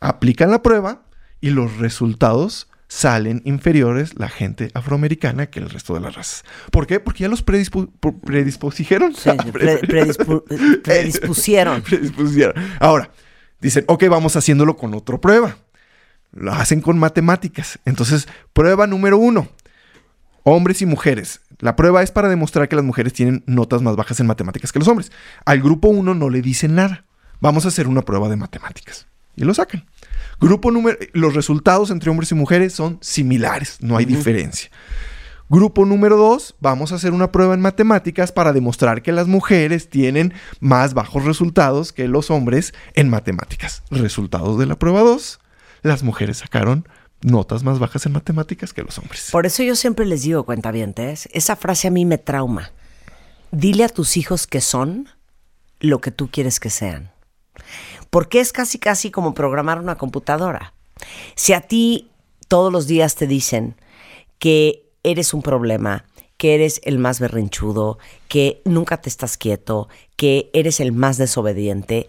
Aplican 0.00 0.50
la 0.50 0.62
prueba 0.62 1.02
y 1.40 1.50
los 1.50 1.76
resultados 1.78 2.68
salen 2.88 3.42
inferiores 3.44 4.18
la 4.18 4.28
gente 4.28 4.70
afroamericana 4.74 5.46
que 5.46 5.58
el 5.58 5.70
resto 5.70 5.94
de 5.94 6.00
las 6.00 6.14
razas. 6.14 6.44
¿Por 6.70 6.86
qué? 6.86 7.00
Porque 7.00 7.22
ya 7.24 7.28
los 7.28 7.44
predispu- 7.44 7.90
pu- 8.00 8.20
predispusieron. 8.20 9.14
Sí, 9.14 9.30
pre- 9.52 9.80
predispu- 9.82 10.82
predispusieron. 10.82 11.82
Predispusieron. 11.82 12.54
Ahora, 12.78 13.10
dicen, 13.60 13.84
ok, 13.88 14.04
vamos 14.08 14.36
haciéndolo 14.36 14.76
con 14.76 14.94
otra 14.94 15.18
prueba. 15.20 15.56
Lo 16.32 16.52
hacen 16.52 16.80
con 16.80 16.98
matemáticas. 16.98 17.78
Entonces, 17.84 18.28
prueba 18.52 18.86
número 18.86 19.18
uno. 19.18 19.48
Hombres 20.46 20.82
y 20.82 20.86
mujeres. 20.86 21.40
La 21.58 21.74
prueba 21.74 22.02
es 22.02 22.10
para 22.10 22.28
demostrar 22.28 22.68
que 22.68 22.76
las 22.76 22.84
mujeres 22.84 23.14
tienen 23.14 23.42
notas 23.46 23.80
más 23.80 23.96
bajas 23.96 24.20
en 24.20 24.26
matemáticas 24.26 24.72
que 24.72 24.78
los 24.78 24.88
hombres. 24.88 25.10
Al 25.46 25.62
grupo 25.62 25.88
uno 25.88 26.14
no 26.14 26.28
le 26.28 26.42
dicen 26.42 26.74
nada. 26.74 27.06
Vamos 27.40 27.64
a 27.64 27.68
hacer 27.68 27.88
una 27.88 28.02
prueba 28.02 28.28
de 28.28 28.36
matemáticas. 28.36 29.06
Y 29.36 29.44
lo 29.44 29.54
sacan. 29.54 29.86
Grupo 30.38 30.70
número... 30.70 30.98
Los 31.14 31.32
resultados 31.32 31.90
entre 31.90 32.10
hombres 32.10 32.30
y 32.30 32.34
mujeres 32.34 32.74
son 32.74 32.98
similares. 33.00 33.78
No 33.80 33.96
hay 33.96 34.04
diferencia. 34.04 34.70
Grupo 35.48 35.86
número 35.86 36.18
dos, 36.18 36.56
vamos 36.60 36.92
a 36.92 36.96
hacer 36.96 37.12
una 37.12 37.32
prueba 37.32 37.54
en 37.54 37.60
matemáticas 37.62 38.30
para 38.30 38.52
demostrar 38.52 39.00
que 39.00 39.12
las 39.12 39.26
mujeres 39.26 39.88
tienen 39.88 40.34
más 40.60 40.92
bajos 40.92 41.24
resultados 41.24 41.94
que 41.94 42.06
los 42.06 42.30
hombres 42.30 42.74
en 42.94 43.08
matemáticas. 43.08 43.82
Resultados 43.90 44.58
de 44.58 44.66
la 44.66 44.78
prueba 44.78 45.00
2, 45.00 45.40
las 45.82 46.02
mujeres 46.02 46.38
sacaron 46.38 46.88
notas 47.24 47.64
más 47.64 47.78
bajas 47.78 48.06
en 48.06 48.12
matemáticas 48.12 48.72
que 48.72 48.82
los 48.82 48.98
hombres. 48.98 49.30
Por 49.32 49.46
eso 49.46 49.62
yo 49.62 49.74
siempre 49.74 50.06
les 50.06 50.22
digo, 50.22 50.44
cuentavientes, 50.44 51.28
esa 51.32 51.56
frase 51.56 51.88
a 51.88 51.90
mí 51.90 52.04
me 52.04 52.18
trauma. 52.18 52.70
Dile 53.50 53.84
a 53.84 53.88
tus 53.88 54.16
hijos 54.16 54.46
que 54.46 54.60
son 54.60 55.08
lo 55.80 56.00
que 56.00 56.10
tú 56.10 56.30
quieres 56.30 56.60
que 56.60 56.70
sean. 56.70 57.10
Porque 58.10 58.40
es 58.40 58.52
casi 58.52 58.78
casi 58.78 59.10
como 59.10 59.34
programar 59.34 59.80
una 59.80 59.96
computadora. 59.96 60.74
Si 61.34 61.52
a 61.52 61.62
ti 61.62 62.10
todos 62.48 62.72
los 62.72 62.86
días 62.86 63.14
te 63.14 63.26
dicen 63.26 63.74
que 64.38 64.90
eres 65.02 65.34
un 65.34 65.42
problema, 65.42 66.04
que 66.36 66.54
eres 66.54 66.80
el 66.84 66.98
más 66.98 67.20
berrinchudo, 67.20 67.98
que 68.28 68.60
nunca 68.64 69.00
te 69.00 69.08
estás 69.08 69.36
quieto, 69.38 69.88
que 70.16 70.50
eres 70.52 70.80
el 70.80 70.92
más 70.92 71.16
desobediente, 71.16 72.08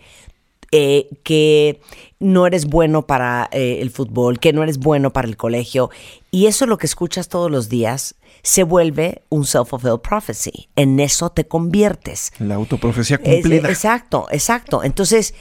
eh, 0.78 1.08
que 1.24 1.80
no 2.20 2.46
eres 2.46 2.66
bueno 2.66 3.08
para 3.08 3.48
eh, 3.54 3.78
el 3.80 3.92
fútbol, 3.92 4.42
que 4.42 4.52
no 4.52 4.62
eres 4.62 4.78
bueno 4.78 5.14
para 5.14 5.26
el 5.26 5.38
colegio, 5.38 5.90
y 6.32 6.48
eso 6.48 6.66
es 6.66 6.70
lo 6.70 6.78
que 6.78 6.86
escuchas 6.86 7.30
todos 7.30 7.50
los 7.50 7.70
días, 7.70 8.16
se 8.44 8.64
vuelve 8.64 9.22
un 9.30 9.46
self-fulfilled 9.46 10.02
prophecy. 10.02 10.68
En 10.76 11.00
eso 11.00 11.30
te 11.30 11.48
conviertes. 11.48 12.34
La 12.40 12.56
autoprofecía 12.56 13.20
cumplida. 13.20 13.70
exacto, 13.70 14.28
exacto. 14.32 14.84
Entonces, 14.84 15.34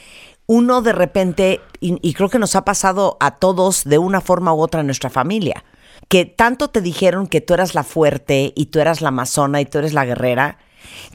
uno 0.45 0.81
de 0.81 0.93
repente, 0.93 1.59
y, 1.81 1.97
y 2.01 2.13
creo 2.13 2.29
que 2.29 2.39
nos 2.39 2.55
ha 2.55 2.63
pasado 2.63 3.17
a 3.19 3.31
todos 3.31 3.83
de 3.83 3.97
una 3.97 4.21
forma 4.21 4.53
u 4.53 4.61
otra 4.61 4.79
en 4.79 4.85
nuestra 4.85 5.09
familia, 5.09 5.65
que 6.07 6.23
tanto 6.23 6.69
te 6.69 6.79
dijeron 6.79 7.27
que 7.27 7.41
tú 7.41 7.53
eras 7.53 7.75
la 7.75 7.83
fuerte 7.83 8.53
y 8.55 8.67
tú 8.67 8.79
eras 8.79 9.01
la 9.01 9.09
amazona 9.09 9.59
y 9.59 9.65
tú 9.65 9.79
eres 9.79 9.91
la 9.91 10.05
guerrera, 10.05 10.59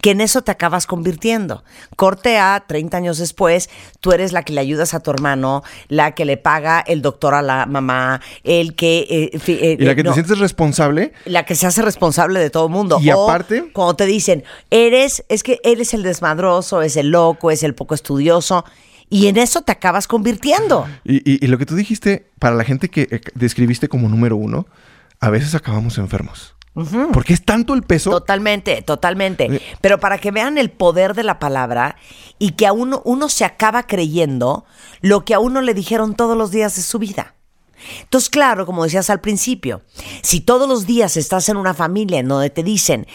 que 0.02 0.10
en 0.12 0.20
eso 0.20 0.42
te 0.42 0.50
acabas 0.50 0.86
convirtiendo. 0.86 1.64
Corte 1.96 2.38
a 2.38 2.64
30 2.66 2.96
años 2.96 3.18
después, 3.18 3.70
tú 4.00 4.12
eres 4.12 4.32
la 4.32 4.42
que 4.42 4.52
le 4.52 4.60
ayudas 4.60 4.94
a 4.94 5.00
tu 5.00 5.10
hermano, 5.10 5.62
la 5.88 6.12
que 6.14 6.24
le 6.24 6.36
paga 6.36 6.80
el 6.80 7.02
doctor 7.02 7.34
a 7.34 7.42
la 7.42 7.66
mamá, 7.66 8.20
el 8.44 8.74
que... 8.74 9.30
eh, 9.32 9.38
fi- 9.38 9.58
eh, 9.60 9.76
y 9.78 9.84
la 9.84 9.94
que 9.94 10.02
no, 10.02 10.10
te 10.10 10.14
sientes 10.14 10.38
responsable 10.38 11.12
la 11.24 11.44
que 11.44 11.54
se 11.54 11.66
hace 11.66 11.82
responsable 11.82 12.40
de 12.40 12.50
todo 12.50 12.66
el 12.66 12.72
mundo. 12.72 12.98
Y 13.00 13.10
O 13.10 13.24
aparte- 13.28 13.70
cuando 13.72 13.94
te 13.96 14.06
dicen, 14.06 14.44
eres, 14.70 15.24
es 15.28 15.42
que 15.42 15.60
eres 15.64 15.94
el 15.94 16.02
desmadroso, 16.02 16.82
es 16.82 16.96
el 16.96 17.10
loco, 17.10 17.50
es 17.50 17.62
el 17.62 17.74
poco 17.74 17.94
estudioso, 17.94 18.64
y 19.08 19.26
en 19.26 19.36
eso 19.38 19.62
te 19.62 19.72
acabas 19.72 20.06
convirtiendo. 20.06 20.86
Y, 21.04 21.16
y- 21.28 21.44
y 21.44 21.48
lo 21.48 21.58
que 21.58 21.66
tú 21.66 21.74
dijiste, 21.74 22.30
para 22.38 22.54
la 22.54 22.64
gente 22.64 22.88
que 22.88 23.08
eh, 23.10 23.20
describiste 23.34 23.88
como 23.88 24.08
número 24.08 24.36
uno, 24.36 24.66
a 25.18 25.30
veces 25.30 25.54
acabamos 25.54 25.98
enfermos. 25.98 26.54
Porque 26.72 27.32
es 27.32 27.44
tanto 27.44 27.74
el 27.74 27.82
peso. 27.82 28.10
Totalmente, 28.10 28.82
totalmente. 28.82 29.44
Eh. 29.44 29.62
Pero 29.80 29.98
para 29.98 30.18
que 30.18 30.30
vean 30.30 30.56
el 30.56 30.70
poder 30.70 31.14
de 31.14 31.24
la 31.24 31.38
palabra 31.38 31.96
y 32.38 32.52
que 32.52 32.66
a 32.66 32.72
uno, 32.72 33.02
uno 33.04 33.28
se 33.28 33.44
acaba 33.44 33.86
creyendo 33.86 34.64
lo 35.00 35.24
que 35.24 35.34
a 35.34 35.40
uno 35.40 35.60
le 35.60 35.74
dijeron 35.74 36.14
todos 36.14 36.36
los 36.36 36.50
días 36.50 36.76
de 36.76 36.82
su 36.82 36.98
vida. 36.98 37.34
Entonces, 38.02 38.30
claro, 38.30 38.66
como 38.66 38.84
decías 38.84 39.10
al 39.10 39.20
principio, 39.20 39.82
si 40.22 40.40
todos 40.40 40.68
los 40.68 40.86
días 40.86 41.16
estás 41.16 41.48
en 41.48 41.56
una 41.56 41.74
familia 41.74 42.18
en 42.18 42.28
donde 42.28 42.50
te 42.50 42.62
dicen 42.62 43.06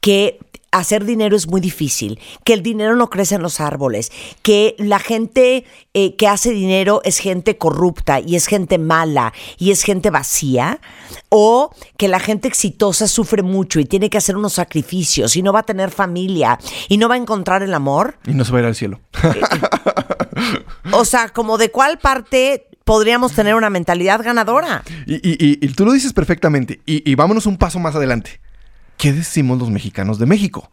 que 0.00 0.38
hacer 0.72 1.04
dinero 1.04 1.36
es 1.36 1.48
muy 1.48 1.60
difícil, 1.60 2.20
que 2.44 2.52
el 2.52 2.62
dinero 2.62 2.94
no 2.96 3.10
crece 3.10 3.34
en 3.34 3.42
los 3.42 3.60
árboles, 3.60 4.12
que 4.42 4.74
la 4.78 4.98
gente 4.98 5.64
eh, 5.94 6.14
que 6.16 6.28
hace 6.28 6.50
dinero 6.50 7.00
es 7.04 7.18
gente 7.18 7.58
corrupta 7.58 8.20
y 8.20 8.36
es 8.36 8.46
gente 8.46 8.78
mala 8.78 9.32
y 9.58 9.72
es 9.72 9.82
gente 9.82 10.10
vacía, 10.10 10.80
o 11.28 11.70
que 11.96 12.08
la 12.08 12.20
gente 12.20 12.46
exitosa 12.48 13.08
sufre 13.08 13.42
mucho 13.42 13.80
y 13.80 13.84
tiene 13.84 14.10
que 14.10 14.18
hacer 14.18 14.36
unos 14.36 14.52
sacrificios 14.54 15.34
y 15.36 15.42
no 15.42 15.52
va 15.52 15.60
a 15.60 15.64
tener 15.64 15.90
familia 15.90 16.58
y 16.88 16.98
no 16.98 17.08
va 17.08 17.14
a 17.14 17.18
encontrar 17.18 17.62
el 17.62 17.74
amor. 17.74 18.18
Y 18.26 18.32
no 18.34 18.44
se 18.44 18.52
va 18.52 18.58
a 18.58 18.60
ir 18.62 18.66
al 18.66 18.74
cielo. 18.76 19.00
O 20.92 21.04
sea, 21.04 21.28
como 21.28 21.58
de 21.58 21.70
cuál 21.70 21.98
parte 21.98 22.66
podríamos 22.84 23.32
tener 23.32 23.54
una 23.54 23.70
mentalidad 23.70 24.22
ganadora. 24.22 24.82
Y, 25.06 25.16
y- 25.16 25.36
y- 25.38 25.58
y 25.64 25.68
tú 25.74 25.84
lo 25.84 25.92
dices 25.92 26.12
perfectamente. 26.12 26.80
Y, 26.86 27.08
y 27.08 27.14
vámonos 27.14 27.46
un 27.46 27.56
paso 27.58 27.78
más 27.78 27.94
adelante. 27.94 28.40
¿Qué 29.00 29.14
decimos 29.14 29.58
los 29.58 29.70
mexicanos 29.70 30.18
de 30.18 30.26
México? 30.26 30.70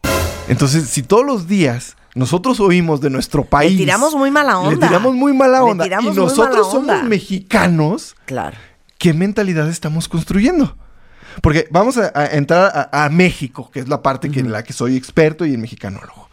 Entonces, 0.48 0.86
si 0.90 1.02
todos 1.02 1.24
los 1.24 1.48
días 1.48 1.96
nosotros 2.14 2.60
oímos 2.60 3.00
de 3.00 3.08
nuestro 3.08 3.42
país. 3.44 3.78
tiramos 3.78 4.14
muy 4.14 4.30
mala 4.30 4.58
onda. 4.58 4.70
Le 4.72 4.86
tiramos 4.86 5.14
muy 5.14 5.32
mala 5.32 5.58
Le 5.60 5.64
onda. 5.64 5.86
y 5.86 6.04
nosotros 6.10 6.74
onda. 6.74 6.98
somos 6.98 7.08
mexicanos. 7.08 8.14
Claro. 8.26 8.58
¿Qué 8.98 9.14
mentalidad 9.14 9.66
estamos 9.70 10.08
construyendo? 10.08 10.76
Porque 11.40 11.68
vamos 11.70 11.96
a, 11.96 12.12
a 12.14 12.26
entrar 12.26 12.90
a, 12.92 13.04
a 13.04 13.08
México, 13.08 13.70
que 13.72 13.80
es 13.80 13.88
la 13.88 14.02
parte 14.02 14.30
que, 14.30 14.40
en 14.40 14.52
la 14.52 14.62
que 14.62 14.74
soy 14.74 14.94
experto 14.94 15.46
y 15.46 15.52
el 15.52 15.58
mexicanólogo. 15.58 16.28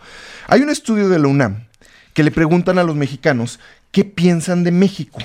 Hay 0.48 0.62
un 0.62 0.70
estudio 0.70 1.08
de 1.08 1.20
la 1.20 1.30
UNAM 1.30 1.68
que 2.14 2.24
le 2.24 2.32
preguntan 2.32 2.78
a 2.78 2.84
los 2.84 2.98
mexicanos 2.98 3.62
qué 3.91 4.04
piensan 4.04 4.66
de 4.66 4.72
México. 4.72 5.20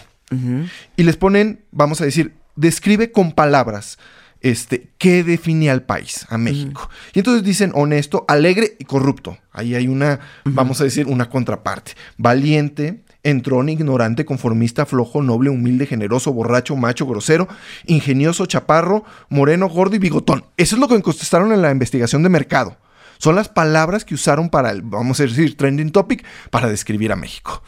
Y 0.97 1.03
les 1.03 1.17
ponen, 1.17 1.65
vamos 1.73 2.01
a 2.01 2.05
decir, 2.05 2.35
describe 2.55 3.11
con 3.11 3.33
palabras 3.33 3.99
este, 4.41 4.91
qué 4.99 5.23
define 5.25 5.71
al 5.71 5.83
país, 5.83 6.27
a 6.31 6.39
México. 6.39 6.89
Y 7.13 7.19
entonces 7.21 7.43
dicen 7.45 7.73
honesto, 7.75 8.25
alegre 8.29 8.77
y 8.79 8.85
corrupto. 8.85 9.37
Ahí 9.53 9.75
hay 9.75 9.87
una, 9.89 10.21
vamos 10.45 10.81
a 10.81 10.85
decir, 10.85 11.07
una 11.07 11.29
contraparte. 11.29 11.93
Valiente, 12.17 13.03
entrón, 13.23 13.69
ignorante, 13.69 14.25
conformista, 14.25 14.87
flojo, 14.87 15.23
noble, 15.23 15.51
humilde, 15.51 15.87
generoso, 15.87 16.33
borracho, 16.33 16.75
macho, 16.77 17.07
grosero, 17.07 17.49
ingenioso, 17.87 18.47
chaparro, 18.47 19.05
moreno, 19.29 19.69
gordo 19.69 19.97
y 19.97 19.99
bigotón. 19.99 20.45
Eso 20.57 20.77
es 20.77 20.81
lo 20.81 20.89
que 20.89 21.01
contestaron 21.03 21.53
en 21.53 21.61
la 21.63 21.71
investigación 21.71 22.23
de 22.23 22.29
mercado. 22.31 22.79
Son 23.19 23.35
las 23.35 23.51
palabras 23.51 24.07
que 24.07 24.15
usaron 24.15 24.49
para 24.49 24.71
el, 24.71 24.81
vamos 24.81 25.21
a 25.21 25.25
decir, 25.25 25.55
trending 25.57 25.91
topic 25.93 26.25
para 26.51 26.69
describir 26.71 27.13
a 27.13 27.17
México. 27.17 27.63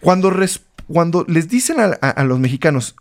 Cuando, 0.00 1.24
les 1.26 1.48
dicen 1.48 1.80
a, 1.80 1.96
a- 2.02 2.10
a 2.10 2.24
los 2.24 2.38
mexicanos 2.38 2.94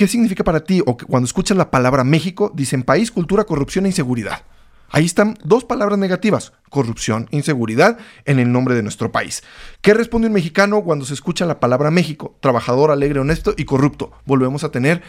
qué 0.00 0.08
significa 0.08 0.44
para 0.44 0.64
ti 0.64 0.80
o 0.86 0.96
que 0.96 1.04
cuando 1.04 1.26
escuchan 1.26 1.58
la 1.58 1.70
palabra 1.70 2.04
México, 2.04 2.50
dicen 2.54 2.84
país, 2.84 3.10
cultura, 3.10 3.44
corrupción 3.44 3.84
e 3.84 3.90
inseguridad. 3.90 4.44
Ahí 4.88 5.04
están 5.04 5.36
dos 5.44 5.64
palabras 5.64 5.98
negativas, 5.98 6.54
corrupción, 6.70 7.28
inseguridad, 7.32 7.98
en 8.24 8.38
el 8.38 8.50
nombre 8.50 8.74
de 8.74 8.82
nuestro 8.82 9.12
país. 9.12 9.42
¿Qué 9.82 9.92
responde 9.92 10.28
un 10.28 10.32
mexicano 10.32 10.80
cuando 10.84 11.04
se 11.04 11.12
escucha 11.12 11.44
la 11.44 11.60
palabra 11.60 11.90
México? 11.90 12.34
Trabajador, 12.40 12.90
alegre, 12.90 13.20
honesto 13.20 13.52
y 13.58 13.66
corrupto. 13.66 14.10
Volvemos 14.24 14.64
a 14.64 14.70
tener 14.70 15.02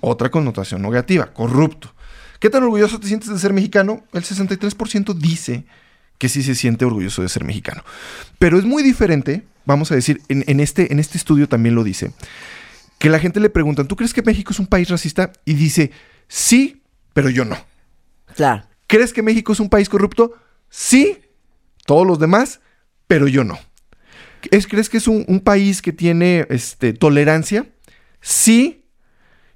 otra 0.00 0.30
connotación 0.30 0.80
negativa, 0.80 1.34
corrupto. 1.34 1.92
¿Qué 2.40 2.48
tan 2.48 2.62
orgulloso 2.62 2.98
te 2.98 3.06
sientes 3.06 3.28
de 3.28 3.38
ser 3.38 3.52
mexicano? 3.52 4.04
El 4.14 4.22
63% 4.22 5.12
dice 5.12 5.66
que 6.16 6.30
sí 6.30 6.42
se 6.42 6.54
siente 6.54 6.86
orgulloso 6.86 7.20
de 7.20 7.28
ser 7.28 7.44
mexicano. 7.44 7.84
Pero 8.38 8.58
es 8.58 8.64
muy 8.64 8.82
diferente, 8.82 9.44
vamos 9.66 9.92
a 9.92 9.94
decir, 9.94 10.22
en, 10.30 10.42
en 10.46 10.60
este, 10.60 10.90
en 10.90 11.00
este 11.00 11.18
estudio 11.18 11.50
también 11.50 11.74
lo 11.74 11.84
dice, 11.84 12.12
que 12.98 13.08
la 13.08 13.18
gente 13.18 13.40
le 13.40 13.50
preguntan, 13.50 13.86
¿tú 13.88 13.96
crees 13.96 14.12
que 14.12 14.22
México 14.22 14.52
es 14.52 14.58
un 14.58 14.66
país 14.66 14.88
racista? 14.88 15.32
Y 15.44 15.54
dice, 15.54 15.92
sí, 16.26 16.82
pero 17.12 17.30
yo 17.30 17.44
no. 17.44 17.56
Claro. 18.34 18.64
¿Crees 18.86 19.12
que 19.12 19.22
México 19.22 19.52
es 19.52 19.60
un 19.60 19.68
país 19.68 19.88
corrupto? 19.88 20.34
Sí, 20.68 21.18
todos 21.86 22.06
los 22.06 22.18
demás, 22.18 22.60
pero 23.06 23.28
yo 23.28 23.44
no. 23.44 23.58
¿Es- 24.50 24.66
¿Crees 24.66 24.88
que 24.88 24.96
es 24.98 25.08
un, 25.08 25.24
un 25.28 25.40
país 25.40 25.82
que 25.82 25.92
tiene 25.92 26.46
este, 26.50 26.92
tolerancia? 26.92 27.66
Sí. 28.20 28.84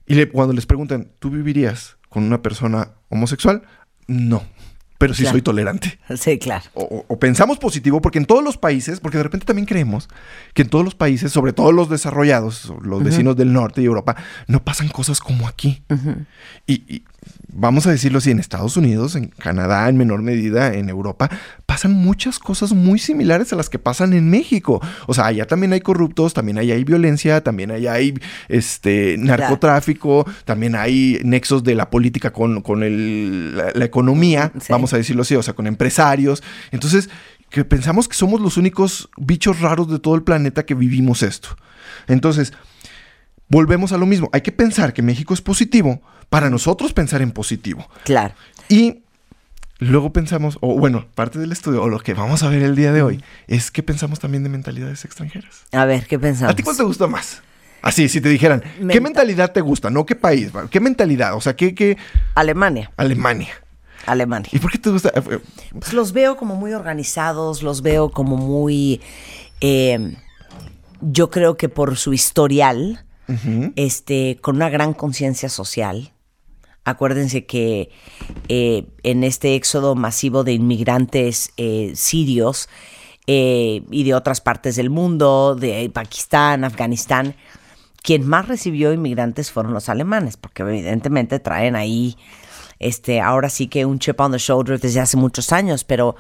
Y 0.07 0.14
le- 0.14 0.28
cuando 0.28 0.53
les 0.55 0.66
preguntan, 0.66 1.11
¿tú 1.18 1.30
vivirías 1.30 1.97
con 2.09 2.24
una 2.24 2.43
persona 2.43 2.93
homosexual? 3.09 3.62
No, 4.07 4.45
pero 5.03 5.14
sí 5.14 5.22
Claro. 5.22 5.34
soy 5.34 5.42
tolerante. 5.42 5.98
Sí, 6.16 6.38
claro. 6.38 6.64
O, 6.74 7.18
pensamos 7.18 7.59
positivo, 7.59 8.00
porque 8.00 8.18
en 8.20 8.24
todos 8.24 8.44
los 8.44 8.57
países, 8.57 9.00
porque 9.00 9.16
de 9.18 9.24
repente 9.24 9.44
también 9.44 9.66
creemos 9.66 10.09
que 10.55 10.62
en 10.62 10.68
todos 10.68 10.84
los 10.84 10.94
países, 10.94 11.32
sobre 11.32 11.53
todo 11.53 11.72
los 11.72 11.90
desarrollados, 11.90 12.72
los 12.82 13.03
vecinos 13.03 13.34
del 13.36 13.53
norte 13.53 13.82
y 13.82 13.86
Europa, 13.86 14.14
no 14.46 14.62
pasan 14.62 14.88
cosas 14.88 15.18
como 15.18 15.48
aquí. 15.48 15.82
y, 16.68 16.74
y 16.94 17.05
vamos 17.53 17.86
a 17.86 17.90
decirlo 17.90 18.18
así, 18.18 18.30
en 18.30 18.38
Estados 18.38 18.76
Unidos, 18.76 19.14
en 19.14 19.26
Canadá, 19.28 19.88
en 19.88 19.96
menor 19.96 20.22
medida, 20.22 20.74
en 20.74 20.88
Europa, 20.88 21.28
pasan 21.66 21.92
muchas 21.92 22.38
cosas 22.38 22.72
muy 22.72 22.98
similares 22.98 23.53
a 23.53 23.57
las 23.57 23.68
que 23.68 23.78
pasan 23.78 24.12
en 24.14 24.30
México. 24.30 24.80
O 25.07 25.14
sea, 25.14 25.26
allá 25.26 25.46
también 25.46 25.72
hay 25.72 25.80
corruptos, 25.80 26.34
también 26.34 26.59
allá 26.59 26.74
hay 26.74 26.84
violencia, 26.84 27.42
también 27.42 27.70
allá 27.70 27.92
hay 27.92 28.14
este, 28.48 29.16
narcotráfico, 29.18 30.26
también 30.44 30.74
hay 30.74 31.20
nexos 31.24 31.62
de 31.62 31.74
la 31.74 31.90
política 31.90 32.32
con, 32.32 32.62
con 32.62 32.82
el- 32.82 33.57
la, 33.57 33.70
la 33.74 33.84
economía, 33.84 34.53
Sí. 34.61 34.66
vamos 34.70 34.92
a 34.92 34.96
decirlo 34.96 35.22
así, 35.22 35.34
o 35.36 35.42
sea, 35.42 35.55
con 35.55 35.66
empresarios. 35.66 36.42
Entonces, 36.70 37.11
que 37.50 37.64
pensamos 37.64 38.09
que 38.09 38.14
somos 38.16 38.40
los 38.40 38.57
únicos 38.57 39.11
bichos 39.18 39.61
raros 39.61 39.90
de 39.90 39.98
todo 39.98 40.14
el 40.14 40.22
planeta 40.22 40.64
que 40.64 40.74
vivimos 40.74 41.22
esto. 41.22 41.50
Entonces, 42.09 42.53
volvemos 43.48 43.92
a 43.92 43.98
lo 43.98 44.07
mismo. 44.07 44.30
Hay 44.32 44.40
que 44.40 44.53
pensar 44.53 44.92
que 44.92 45.03
México 45.03 45.34
es 45.34 45.42
positivo 45.42 46.00
para 46.32 46.48
nosotros 46.48 46.94
pensar 46.94 47.20
en 47.20 47.30
positivo. 47.30 47.86
Claro. 48.04 48.34
Y 48.70 49.02
luego 49.78 50.14
pensamos, 50.14 50.56
o 50.62 50.78
bueno, 50.78 51.04
parte 51.14 51.38
del 51.38 51.52
estudio, 51.52 51.82
o 51.82 51.88
lo 51.90 51.98
que 52.00 52.14
vamos 52.14 52.42
a 52.42 52.48
ver 52.48 52.62
el 52.62 52.74
día 52.74 52.90
de 52.90 53.02
hoy, 53.02 53.22
es 53.48 53.70
que 53.70 53.82
pensamos 53.82 54.18
también 54.18 54.42
de 54.42 54.48
mentalidades 54.48 55.04
extranjeras. 55.04 55.64
A 55.72 55.84
ver, 55.84 56.06
¿qué 56.06 56.18
pensamos? 56.18 56.52
¿A 56.52 56.56
ti 56.56 56.62
cuál 56.62 56.76
te 56.78 56.84
gusta 56.84 57.06
más? 57.06 57.42
Así, 57.82 58.08
si 58.08 58.22
te 58.22 58.30
dijeran, 58.30 58.60
¿qué 58.62 58.82
Menta- 58.84 59.00
mentalidad 59.02 59.52
te 59.52 59.60
gusta? 59.60 59.90
No, 59.90 60.06
¿qué 60.06 60.14
país? 60.16 60.50
¿Qué 60.70 60.80
mentalidad? 60.80 61.34
O 61.36 61.40
sea, 61.42 61.54
¿qué, 61.54 61.74
qué 61.74 61.98
Alemania. 62.34 62.90
Alemania? 62.96 63.52
Alemania. 64.06 64.48
¿Y 64.54 64.58
por 64.58 64.70
qué 64.72 64.78
te 64.78 64.88
gusta? 64.88 65.10
Eh, 65.14 65.38
Pues 65.78 65.92
los 65.92 66.12
veo 66.12 66.36
como 66.38 66.54
muy 66.56 66.72
organizados, 66.72 67.62
los 67.62 67.82
veo 67.82 68.08
como 68.10 68.38
muy... 68.38 69.02
eh, 69.60 70.16
yo 71.02 71.28
creo 71.30 71.56
que 71.58 71.68
por 71.68 71.96
su 71.98 72.12
historial 72.14 73.04
este, 73.76 74.38
con 74.40 74.56
una 74.56 74.68
gran 74.70 74.92
conciencia 74.94 75.48
social. 75.48 76.12
Acuérdense 76.84 77.46
que 77.46 77.90
eh, 78.48 78.86
en 79.04 79.22
este 79.22 79.54
éxodo 79.54 79.94
masivo 79.94 80.42
de 80.42 80.52
inmigrantes 80.52 81.52
eh, 81.56 81.92
sirios 81.94 82.68
eh, 83.28 83.84
y 83.90 84.02
de 84.02 84.14
otras 84.14 84.40
partes 84.40 84.74
del 84.74 84.90
mundo, 84.90 85.54
de 85.54 85.88
Pakistán, 85.94 86.64
Afganistán, 86.64 87.36
quien 88.02 88.26
más 88.26 88.48
recibió 88.48 88.92
inmigrantes 88.92 89.52
fueron 89.52 89.74
los 89.74 89.88
alemanes, 89.88 90.36
porque 90.36 90.64
evidentemente 90.64 91.38
traen 91.38 91.76
ahí, 91.76 92.16
este, 92.80 93.20
ahora 93.20 93.48
sí 93.48 93.68
que 93.68 93.86
un 93.86 94.00
chip 94.00 94.18
on 94.18 94.32
the 94.32 94.38
shoulder 94.38 94.80
desde 94.80 94.98
hace 94.98 95.16
muchos 95.16 95.52
años, 95.52 95.84
pero 95.84 96.16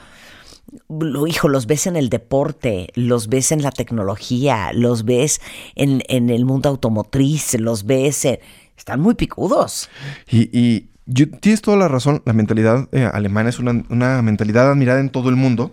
lo, 0.88 1.26
hijo, 1.26 1.48
los 1.48 1.66
ves 1.66 1.88
en 1.88 1.96
el 1.96 2.08
deporte, 2.08 2.88
los 2.94 3.28
ves 3.28 3.50
en 3.50 3.62
la 3.62 3.72
tecnología, 3.72 4.72
los 4.72 5.04
ves 5.04 5.40
en, 5.74 6.04
en 6.08 6.30
el 6.30 6.44
mundo 6.44 6.68
automotriz, 6.68 7.58
los 7.58 7.84
ves 7.84 8.24
en, 8.24 8.38
están 8.82 9.00
muy 9.00 9.14
picudos. 9.14 9.88
Y, 10.28 10.50
y 10.58 10.88
yo- 11.06 11.30
tienes 11.30 11.62
toda 11.62 11.76
la 11.76 11.86
razón, 11.86 12.20
la 12.26 12.32
mentalidad 12.32 12.88
eh, 12.90 13.08
alemana 13.12 13.48
es 13.48 13.60
una, 13.60 13.80
una 13.90 14.20
mentalidad 14.22 14.68
admirada 14.72 14.98
en 14.98 15.08
todo 15.08 15.28
el 15.28 15.36
mundo. 15.36 15.72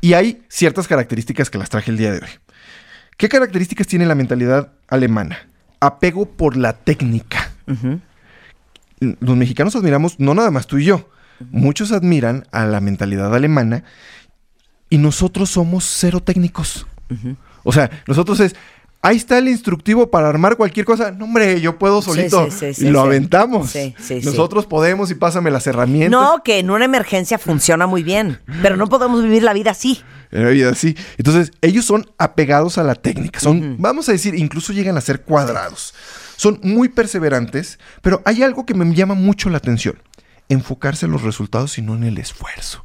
Y 0.00 0.12
hay 0.12 0.42
ciertas 0.48 0.86
características 0.86 1.50
que 1.50 1.58
las 1.58 1.68
traje 1.68 1.90
el 1.90 1.96
día 1.96 2.12
de 2.12 2.18
hoy. 2.20 2.28
¿Qué 3.16 3.28
características 3.28 3.88
tiene 3.88 4.06
la 4.06 4.14
mentalidad 4.14 4.70
alemana? 4.86 5.48
Apego 5.80 6.26
por 6.26 6.56
la 6.56 6.74
técnica. 6.74 7.50
Los 9.00 9.36
mexicanos 9.36 9.74
admiramos, 9.74 10.20
no 10.20 10.32
nada 10.34 10.52
más 10.52 10.68
tú 10.68 10.78
y 10.78 10.84
yo, 10.84 11.08
muchos 11.50 11.90
admiran 11.90 12.46
a 12.52 12.64
la 12.66 12.80
mentalidad 12.80 13.34
alemana 13.34 13.82
y 14.88 14.98
nosotros 14.98 15.50
somos 15.50 15.84
cero 15.84 16.20
técnicos. 16.20 16.86
O 17.64 17.72
sea, 17.72 17.90
nosotros 18.06 18.38
es, 18.38 18.54
ahí 19.08 19.16
está 19.16 19.38
el 19.38 19.48
instructivo 19.48 20.10
para 20.10 20.28
armar 20.28 20.56
cualquier 20.56 20.84
cosa. 20.86 21.10
No, 21.10 21.24
hombre, 21.24 21.60
yo 21.60 21.78
puedo 21.78 22.02
solito. 22.02 22.50
sí, 22.50 22.58
sí, 22.58 22.74
sí, 22.74 22.86
y 22.86 22.90
lo 22.90 23.00
aventamos. 23.00 23.70
Sí, 23.70 23.94
sí, 23.98 24.20
sí. 24.20 24.26
nosotros 24.26 24.66
podemos 24.66 25.10
y 25.10 25.14
pásame 25.14 25.50
las 25.50 25.66
herramientas. 25.66 26.10
No, 26.10 26.42
que 26.42 26.58
en 26.58 26.70
una 26.70 26.84
emergencia 26.84 27.38
funciona 27.38 27.86
muy 27.86 28.02
bien, 28.02 28.40
pero 28.62 28.76
no 28.76 28.88
podemos 28.88 29.22
vivir 29.22 29.42
la 29.42 29.52
vida 29.52 29.70
así. 29.70 30.02
La 30.30 30.50
vida 30.50 30.70
así. 30.70 30.96
Entonces, 31.16 31.52
ellos 31.62 31.84
son 31.84 32.10
apegados 32.18 32.76
a 32.78 32.82
la 32.82 32.94
técnica. 32.94 33.40
Son, 33.40 33.76
vamos 33.78 34.08
a 34.08 34.12
decir, 34.12 34.34
incluso 34.34 34.72
llegan 34.72 34.96
a 34.96 35.00
ser 35.00 35.22
cuadrados. 35.22 35.94
Son 36.36 36.60
muy 36.62 36.88
perseverantes, 36.88 37.78
pero 38.02 38.22
hay 38.24 38.42
algo 38.42 38.66
que 38.66 38.74
me 38.74 38.94
llama 38.94 39.14
mucho 39.14 39.48
la 39.48 39.56
atención. 39.56 39.98
Enfocarse 40.50 41.06
en 41.06 41.12
los 41.12 41.22
resultados 41.22 41.78
y 41.78 41.82
no 41.82 41.94
en 41.94 42.04
el 42.04 42.18
esfuerzo. 42.18 42.84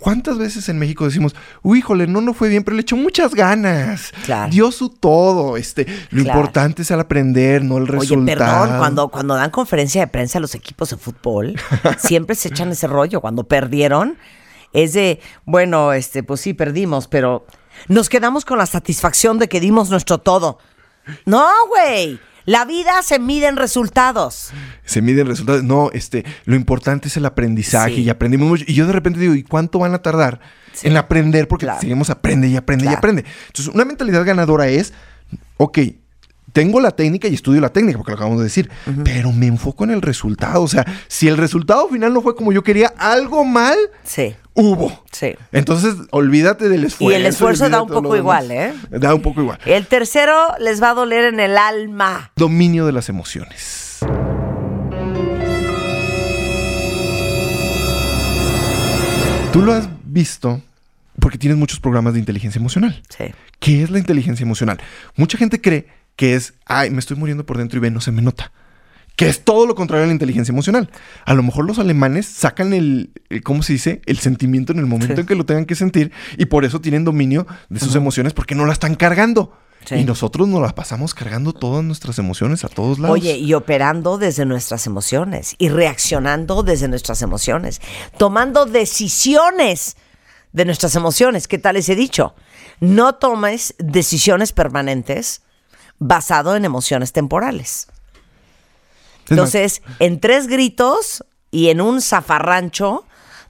¿Cuántas 0.00 0.38
veces 0.38 0.68
en 0.70 0.78
México 0.78 1.04
decimos, 1.04 1.36
uy, 1.62 1.78
híjole, 1.80 2.06
no, 2.06 2.20
no 2.22 2.32
fue 2.34 2.48
bien, 2.48 2.64
pero 2.64 2.74
le 2.74 2.80
echó 2.82 2.96
muchas 2.96 3.34
ganas? 3.34 4.12
Claro. 4.24 4.50
Dio 4.50 4.72
su 4.72 4.88
todo. 4.88 5.56
Este, 5.58 5.84
lo 6.10 6.24
Claro. 6.24 6.38
importante 6.40 6.82
es 6.82 6.90
el 6.90 6.98
aprender, 7.00 7.62
no 7.62 7.76
el 7.76 7.82
Oye, 7.84 7.92
resultado. 7.92 8.24
perdón, 8.38 8.78
cuando, 8.78 9.08
cuando 9.08 9.34
dan 9.34 9.50
conferencia 9.50 10.00
de 10.00 10.06
prensa 10.06 10.38
a 10.38 10.40
los 10.40 10.54
equipos 10.54 10.88
de 10.90 10.96
fútbol, 10.96 11.54
siempre 11.98 12.34
se 12.34 12.48
echan 12.48 12.70
ese 12.70 12.86
rollo. 12.86 13.20
Cuando 13.20 13.44
perdieron, 13.44 14.16
es 14.72 14.94
de, 14.94 15.20
bueno, 15.44 15.92
este, 15.92 16.22
pues 16.22 16.40
sí, 16.40 16.54
perdimos, 16.54 17.06
pero 17.06 17.46
nos 17.88 18.08
quedamos 18.08 18.44
con 18.46 18.56
la 18.58 18.66
satisfacción 18.66 19.38
de 19.38 19.48
que 19.48 19.60
dimos 19.60 19.90
nuestro 19.90 20.16
todo. 20.18 20.58
No, 21.26 21.46
güey. 21.68 22.18
La 22.50 22.64
vida 22.64 23.00
se 23.04 23.20
mide 23.20 23.46
en 23.46 23.56
resultados. 23.56 24.50
se 24.84 25.00
miden 25.02 25.28
resultados. 25.28 25.62
No, 25.62 25.90
este, 25.92 26.24
lo 26.46 26.56
importante 26.56 27.06
es 27.06 27.16
el 27.16 27.24
aprendizaje 27.24 27.94
Sí. 27.94 28.02
y 28.02 28.08
aprendimos 28.10 28.48
mucho. 28.48 28.64
Y 28.66 28.74
yo 28.74 28.86
de 28.88 28.92
repente 28.92 29.20
digo, 29.20 29.34
¿y 29.36 29.44
cuánto 29.44 29.78
van 29.78 29.94
a 29.94 30.02
tardar 30.02 30.40
en 30.82 30.96
aprender? 30.96 31.46
Porque 31.46 31.66
Claro. 31.66 31.80
seguimos 31.80 32.10
aprende 32.10 32.48
y 32.48 32.56
aprende 32.56 32.86
y 32.86 32.88
aprende. 32.88 33.24
Entonces, 33.46 33.72
una 33.72 33.84
mentalidad 33.84 34.24
ganadora 34.24 34.66
es, 34.66 34.92
ok, 35.58 35.78
tengo 36.52 36.80
la 36.80 36.90
técnica 36.90 37.28
y 37.28 37.34
estudio 37.34 37.60
la 37.60 37.68
técnica, 37.70 37.98
porque 37.98 38.12
lo 38.12 38.16
acabamos 38.16 38.38
de 38.38 38.44
decir, 38.44 38.70
pero 39.04 39.32
me 39.32 39.46
enfoco 39.46 39.84
en 39.84 39.90
el 39.90 40.02
resultado. 40.02 40.62
O 40.62 40.68
sea, 40.68 40.84
si 41.08 41.28
el 41.28 41.36
resultado 41.36 41.88
final 41.88 42.12
no 42.12 42.22
fue 42.22 42.34
como 42.34 42.52
yo 42.52 42.62
quería, 42.62 42.92
algo 42.98 43.44
mal 43.44 43.76
Sí, 44.04 44.34
hubo. 44.54 45.04
sí. 45.12 45.34
Entonces, 45.52 45.94
olvídate 46.10 46.68
del 46.68 46.84
esfuerzo. 46.84 47.16
el 47.16 47.26
esfuerzo 47.26 47.68
da 47.68 47.82
un 47.82 47.88
poco 47.88 48.16
igual. 48.16 48.50
¿eh? 48.50 48.72
Da 48.90 49.14
un 49.14 49.22
poco 49.22 49.40
igual. 49.42 49.58
El 49.66 49.86
tercero 49.86 50.34
les 50.58 50.82
va 50.82 50.90
a 50.90 50.94
doler 50.94 51.24
en 51.24 51.40
el 51.40 51.56
alma. 51.56 52.32
Dominio 52.36 52.86
de 52.86 52.92
las 52.92 53.08
emociones. 53.08 53.98
Tú 59.52 59.62
lo 59.62 59.72
has 59.72 59.88
visto 60.04 60.62
porque 61.18 61.36
tienes 61.36 61.58
muchos 61.58 61.80
programas 61.80 62.12
de 62.14 62.20
inteligencia 62.20 62.58
emocional. 62.60 63.02
Sí. 63.08 63.24
¿Qué 63.58 63.82
es 63.82 63.90
la 63.90 63.98
inteligencia 63.98 64.44
emocional? 64.44 64.78
Mucha 65.16 65.36
gente 65.36 65.60
cree 65.60 65.86
que 66.20 66.34
es, 66.34 66.52
ay, 66.66 66.90
me 66.90 66.98
estoy 66.98 67.16
muriendo 67.16 67.46
por 67.46 67.56
dentro 67.56 67.78
y 67.78 67.80
ve, 67.80 67.90
no 67.90 68.02
se 68.02 68.12
me 68.12 68.20
nota. 68.20 68.52
Que 69.16 69.26
es 69.30 69.42
todo 69.42 69.64
lo 69.66 69.74
contrario 69.74 70.04
a 70.04 70.06
la 70.06 70.12
inteligencia 70.12 70.52
emocional. 70.52 70.90
A 71.24 71.32
lo 71.32 71.42
mejor 71.42 71.64
los 71.64 71.78
alemanes 71.78 72.26
sacan 72.26 72.74
el, 72.74 73.10
el- 73.30 73.42
¿cómo 73.42 73.62
se 73.62 73.72
dice? 73.72 74.02
El 74.04 74.18
sentimiento 74.18 74.72
en 74.74 74.80
el 74.80 74.84
momento 74.86 75.14
Sí. 75.14 75.20
en 75.22 75.26
que 75.26 75.34
lo 75.34 75.46
tengan 75.46 75.64
que 75.64 75.74
sentir 75.74 76.12
y 76.36 76.44
por 76.44 76.66
eso 76.66 76.78
tienen 76.82 77.04
dominio 77.04 77.46
de 77.70 77.80
sus 77.80 77.94
emociones 77.94 78.34
porque 78.34 78.54
no 78.54 78.66
la 78.66 78.74
están 78.74 78.96
cargando. 78.96 79.56
Sí. 79.86 79.94
Y 79.94 80.04
nosotros 80.04 80.46
nos 80.46 80.60
las 80.60 80.74
pasamos 80.74 81.14
cargando 81.14 81.54
todas 81.54 81.82
nuestras 81.82 82.18
emociones 82.18 82.64
a 82.64 82.68
todos 82.68 82.98
lados. 82.98 83.14
Oye, 83.14 83.38
y 83.38 83.54
operando 83.54 84.18
desde 84.18 84.44
nuestras 84.44 84.86
emociones 84.86 85.54
y 85.56 85.70
reaccionando 85.70 86.62
desde 86.62 86.86
nuestras 86.86 87.22
emociones, 87.22 87.80
tomando 88.18 88.66
decisiones 88.66 89.96
de 90.52 90.64
nuestras 90.66 90.96
emociones. 90.96 91.48
¿Qué 91.48 91.56
tal 91.58 91.76
les 91.76 91.88
he 91.88 91.94
dicho? 91.96 92.34
No 92.78 93.14
tomes 93.14 93.74
decisiones 93.78 94.52
permanentes 94.52 95.40
basado 96.00 96.56
en 96.56 96.64
emociones 96.64 97.12
temporales. 97.12 97.86
Entonces, 99.28 99.82
en 100.00 100.18
tres 100.18 100.48
gritos 100.48 101.24
y 101.52 101.68
en 101.68 101.80
un 101.80 102.02
zafarrancho, 102.02 103.04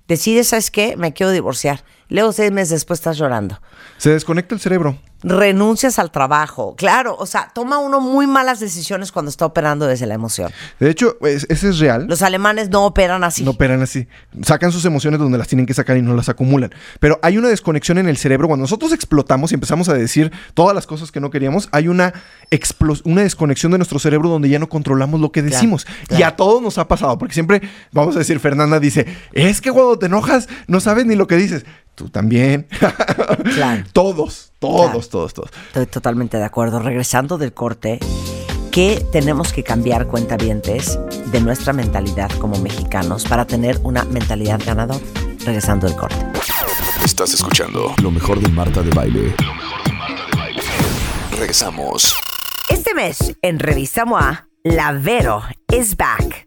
decides, 0.07 0.48
¿sabes 0.48 0.70
qué? 0.70 0.96
Me 0.98 1.14
quiero 1.14 1.32
divorciar. 1.32 1.84
Luego, 2.09 2.32
seis 2.32 2.53
meses 2.53 2.70
después, 2.70 3.01
estás 3.01 3.16
llorando. 3.16 3.62
Se 4.01 4.11
desconecta 4.11 4.55
el 4.55 4.61
cerebro. 4.61 4.96
Renuncias 5.22 5.98
al 5.98 6.11
trabajo. 6.11 6.74
Claro, 6.78 7.14
o 7.18 7.26
sea, 7.26 7.51
toma 7.55 7.76
uno 7.76 8.01
muy 8.01 8.26
malas 8.26 8.59
decisiones 8.59 9.12
cuando 9.12 9.28
está 9.30 9.44
operando 9.44 9.86
desde 9.86 10.07
la 10.07 10.14
emoción. 10.14 10.51
De 10.78 10.88
hecho, 10.88 11.18
es- 11.20 11.44
ese 11.51 11.68
es 11.68 11.78
real. 11.78 12.07
Los 12.09 12.22
alemanes 12.22 12.70
no 12.70 12.86
operan 12.86 13.22
así. 13.22 13.44
No 13.44 13.51
operan 13.51 13.82
así. 13.82 14.09
Sacan 14.42 14.72
sus 14.72 14.86
emociones 14.86 15.20
donde 15.20 15.36
las 15.36 15.46
tienen 15.46 15.66
que 15.66 15.74
sacar 15.74 15.98
y 15.98 16.03
no 16.03 16.14
las 16.16 16.30
acumulan. 16.30 16.70
Pero 17.01 17.18
hay 17.22 17.36
una 17.36 17.48
desconexión 17.48 17.98
en 17.98 18.09
el 18.09 18.16
cerebro. 18.16 18.48
Cuando 18.48 18.62
nosotros 18.62 18.92
explotamos 18.92 19.53
y 19.53 19.57
empezamos 19.57 19.90
a 19.90 19.94
decir 19.94 20.32
todas 20.55 20.74
las 20.74 20.86
cosas 20.86 21.12
que 21.12 21.20
no 21.20 21.28
queríamos, 21.28 21.68
hay 21.70 21.88
una, 21.88 22.14
explos- 22.51 23.03
una 23.05 23.20
desconexión 23.20 23.72
de 23.72 23.78
nuestro 23.78 23.98
cerebro 23.98 24.30
donde 24.30 24.48
ya 24.48 24.59
no 24.59 24.70
controlamos 24.70 25.20
lo 25.20 25.30
que 25.32 25.42
decimos. 25.42 25.86
Y 26.09 26.22
a 26.22 26.34
todos 26.34 26.62
nos 26.62 26.78
ha 26.78 26.88
pasado. 26.88 27.18
Porque 27.18 27.34
siempre, 27.34 27.61
vamos 27.92 28.16
a 28.16 28.20
decir, 28.20 28.40
Fernanda 28.40 28.80
dice, 28.80 29.07
es 29.34 29.61
que 29.61 29.70
cuando 29.70 29.98
te 29.98 30.07
enojas 30.07 30.48
no 30.66 30.80
sabes 30.80 31.05
ni 31.05 31.14
lo 31.14 31.26
que 31.26 31.36
dices. 31.36 31.66
Tú 31.95 32.09
también. 32.09 32.66
Claro. 33.55 33.84
todos, 33.93 34.53
todos, 34.59 34.91
Claro. 34.91 35.01
todos, 35.09 35.34
todos. 35.34 35.51
Estoy 35.68 35.86
totalmente 35.86 36.36
de 36.36 36.45
acuerdo. 36.45 36.78
Regresando 36.80 37.38
del 37.38 37.53
corte, 37.53 37.99
¿qué 38.70 39.05
tenemos 39.12 39.53
que 39.53 39.62
cambiar, 39.64 40.07
cuentavientes, 40.07 40.99
de 41.26 41.41
nuestra 41.41 41.72
mentalidad 41.72 42.30
como 42.38 42.59
mexicanos 42.59 43.24
para 43.24 43.47
tener 43.47 43.78
una 43.82 44.05
mentalidad 44.05 44.61
ganadora? 44.64 45.01
Regresando 45.45 45.86
del 45.86 45.97
corte. 45.97 46.16
Estás 47.05 47.32
escuchando 47.34 47.95
lo 48.03 48.11
mejor 48.11 48.41
de 48.41 48.49
Marta 48.51 48.82
de 48.82 48.91
Baile. 48.91 49.34
Regresamos. 51.32 52.14
Este 52.68 52.95
mes, 52.95 53.34
en 53.43 53.59
Revista 53.59 54.05
MOA, 54.05 54.47
la 54.64 54.93
Vero 54.93 55.43
is 55.72 55.97
back. 55.97 56.47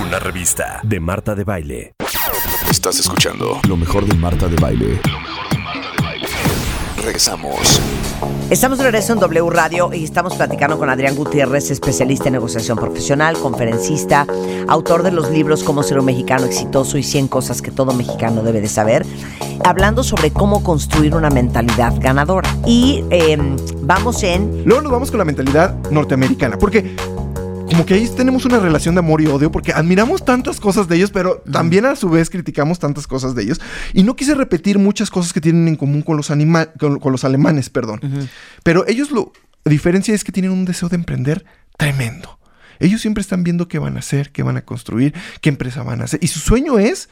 Una 0.00 0.18
revista 0.18 0.80
de 0.82 0.98
Marta 0.98 1.34
de 1.34 1.44
Baile. 1.44 1.94
Estás 2.70 2.98
escuchando 2.98 3.60
lo 3.68 3.76
mejor 3.76 4.06
de 4.06 4.14
Marta 4.14 4.48
de 4.48 4.56
Baile. 4.56 5.00
Regresamos. 6.96 7.80
Estamos 8.48 8.78
de 8.78 8.84
regreso 8.84 9.12
en 9.12 9.18
W 9.20 9.50
Radio 9.50 9.90
y 9.92 10.04
estamos 10.04 10.36
platicando 10.36 10.78
con 10.78 10.88
Adrián 10.88 11.14
Gutiérrez, 11.14 11.70
especialista 11.70 12.28
en 12.28 12.32
negociación 12.32 12.78
profesional, 12.78 13.38
conferencista, 13.38 14.26
autor 14.68 15.02
de 15.02 15.12
los 15.12 15.30
libros 15.30 15.62
Cómo 15.62 15.82
ser 15.82 15.98
un 15.98 16.06
mexicano 16.06 16.46
exitoso 16.46 16.96
y 16.96 17.02
100 17.02 17.28
cosas 17.28 17.60
que 17.60 17.70
todo 17.70 17.92
mexicano 17.92 18.42
debe 18.42 18.60
de 18.60 18.68
saber, 18.68 19.04
hablando 19.64 20.02
sobre 20.02 20.30
cómo 20.30 20.62
construir 20.62 21.14
una 21.14 21.30
mentalidad 21.30 21.94
ganadora. 22.00 22.48
Y 22.66 23.04
eh, 23.10 23.36
vamos 23.82 24.22
en... 24.22 24.64
Luego 24.64 24.82
nos 24.82 24.92
vamos 24.92 25.10
con 25.10 25.18
la 25.18 25.24
mentalidad 25.24 25.74
norteamericana, 25.90 26.58
porque 26.58 26.96
como 27.70 27.86
que 27.86 27.94
ahí 27.94 28.08
tenemos 28.16 28.44
una 28.44 28.58
relación 28.58 28.94
de 28.96 28.98
amor 28.98 29.20
y 29.22 29.26
odio 29.26 29.50
porque 29.52 29.72
admiramos 29.72 30.24
tantas 30.24 30.58
cosas 30.60 30.88
de 30.88 30.96
ellos, 30.96 31.10
pero 31.12 31.42
también 31.50 31.84
a 31.86 31.94
su 31.96 32.08
vez 32.10 32.28
criticamos 32.28 32.78
tantas 32.80 33.06
cosas 33.06 33.34
de 33.34 33.42
ellos. 33.44 33.60
Y 33.94 34.02
no 34.02 34.16
quise 34.16 34.34
repetir 34.34 34.78
muchas 34.78 35.08
cosas 35.10 35.32
que 35.32 35.40
tienen 35.40 35.68
en 35.68 35.76
común 35.76 36.02
con 36.02 36.16
los, 36.16 36.30
anima 36.30 36.66
con, 36.66 36.98
con 36.98 37.12
los 37.12 37.24
alemanes, 37.24 37.70
perdón. 37.70 38.00
Pero 38.64 38.86
ellos 38.88 39.10
lo... 39.10 39.32
La 39.64 39.70
diferencia 39.70 40.14
es 40.14 40.24
que 40.24 40.32
tienen 40.32 40.50
un 40.52 40.64
deseo 40.64 40.88
de 40.88 40.96
emprender 40.96 41.44
tremendo. 41.76 42.38
Ellos 42.78 43.02
siempre 43.02 43.20
están 43.20 43.44
viendo 43.44 43.68
qué 43.68 43.78
van 43.78 43.96
a 43.96 44.00
hacer, 44.00 44.32
qué 44.32 44.42
van 44.42 44.56
a 44.56 44.64
construir, 44.64 45.14
qué 45.42 45.50
empresa 45.50 45.82
van 45.82 46.00
a 46.00 46.04
hacer. 46.04 46.18
Y 46.22 46.28
su 46.28 46.38
sueño 46.38 46.78
es 46.78 47.10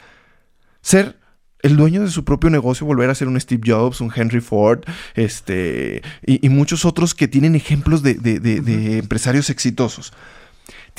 ser 0.81 1.19
el 1.61 1.77
dueño 1.77 2.01
de 2.01 2.09
su 2.09 2.25
propio 2.25 2.49
negocio, 2.49 2.87
volver 2.87 3.09
a 3.09 3.15
ser 3.15 3.27
un 3.27 3.39
Steve 3.39 3.61
Jobs, 3.65 4.01
un 4.01 4.11
Henry 4.15 4.41
Ford, 4.41 4.81
este, 5.13 6.01
y, 6.25 6.43
y 6.45 6.49
muchos 6.49 6.85
otros 6.85 7.13
que 7.13 7.27
tienen 7.27 7.55
ejemplos 7.55 8.01
de, 8.01 8.15
de- 8.15 8.39
de- 8.39 8.61
de 8.61 8.97
empresarios 8.97 9.49
exitosos. 9.51 10.11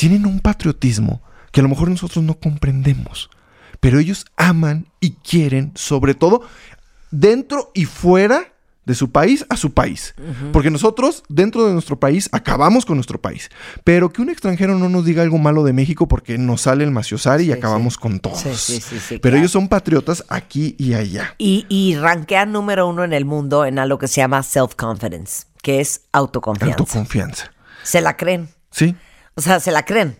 Tienen 0.01 0.25
un 0.25 0.41
patriotismo 0.41 1.21
que 1.53 1.61
a 1.61 1.63
lo 1.63 1.69
mejor 1.69 1.91
nosotros 1.91 2.25
no 2.25 2.39
comprendemos, 2.41 3.29
pero 3.81 3.99
ellos 3.99 4.25
aman 4.37 4.87
y 4.99 5.11
quieren, 5.13 5.73
sobre 5.75 6.15
todo, 6.15 6.41
dentro 7.11 7.71
y 7.75 7.85
fuera 7.85 8.53
de 8.87 8.95
su 8.95 9.11
país 9.13 9.45
a 9.51 9.57
su 9.59 9.73
país. 9.75 10.15
Porque 10.53 10.71
nosotros, 10.71 11.23
dentro 11.29 11.67
de 11.67 11.75
nuestro 11.75 12.01
país, 12.01 12.29
acabamos 12.33 12.87
con 12.87 12.97
nuestro 12.97 13.21
país. 13.21 13.51
Pero 13.85 14.11
que 14.11 14.23
un 14.23 14.31
extranjero 14.31 14.77
no 14.79 14.89
nos 14.89 15.05
diga 15.05 15.23
algo 15.23 15.37
malo 15.39 15.65
de 15.65 15.73
México 15.75 16.09
porque 16.09 16.39
nos 16.39 16.63
sale 16.63 16.83
el 16.83 16.91
maciosar 16.91 17.41
y 17.43 17.45
Sí, 17.45 17.53
acabamos 17.53 17.95
sí. 17.95 18.01
con 18.01 18.21
todos. 18.21 18.41
Sí, 18.41 18.55
sí, 18.55 18.81
sí, 18.81 18.99
sí, 18.99 19.19
Pero 19.19 19.21
claro. 19.21 19.37
ellos 19.37 19.53
son 19.53 19.69
patriotas 19.69 20.25
aquí 20.29 20.77
y 20.79 20.95
allá. 20.95 21.35
Y, 21.39 21.67
y 21.69 21.97
rankean 21.97 22.53
número 22.53 22.89
uno 22.89 23.05
en 23.05 23.13
el 23.13 23.27
mundo 23.27 23.67
en 23.67 23.79
algo 23.79 23.99
que 23.99 24.09
se 24.09 24.23
llama 24.23 24.41
self-confidence, 24.43 25.45
que 25.63 25.81
es 25.81 26.03
autoconfianza. 26.13 26.73
Autoconfianza. 26.79 27.53
se 27.83 28.01
la 28.01 28.17
creen. 28.17 28.49
¿Sí? 28.71 28.97
O 29.35 29.41
sea, 29.41 29.61
se 29.61 29.71
la 29.71 29.85
creen. 29.85 30.19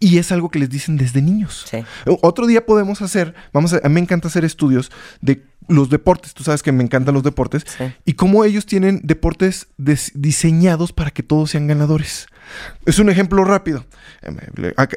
Y 0.00 0.18
es 0.18 0.32
algo 0.32 0.50
que 0.50 0.58
les 0.58 0.68
dicen 0.68 0.96
desde 0.96 1.22
niños. 1.22 1.64
Sí. 1.70 1.84
Otro 2.22 2.46
día 2.46 2.66
podemos 2.66 3.00
hacer, 3.00 3.34
vamos 3.52 3.72
a, 3.72 3.80
a 3.82 3.88
mí 3.88 3.94
me 3.94 4.00
encanta 4.00 4.28
hacer 4.28 4.44
estudios 4.44 4.90
de 5.20 5.44
los 5.68 5.88
deportes. 5.88 6.34
Tú 6.34 6.44
sabes 6.44 6.62
que 6.62 6.72
me 6.72 6.82
encantan 6.84 7.14
los 7.14 7.22
deportes. 7.22 7.64
Sí. 7.66 7.84
Y 8.04 8.14
cómo 8.14 8.44
ellos 8.44 8.66
tienen 8.66 9.00
deportes 9.02 9.68
diseñados 9.78 10.92
para 10.92 11.10
que 11.10 11.22
todos 11.22 11.50
sean 11.50 11.66
ganadores. 11.66 12.26
Es 12.84 12.98
un 12.98 13.08
ejemplo 13.08 13.44
rápido. 13.44 13.86
Em, 14.22 14.36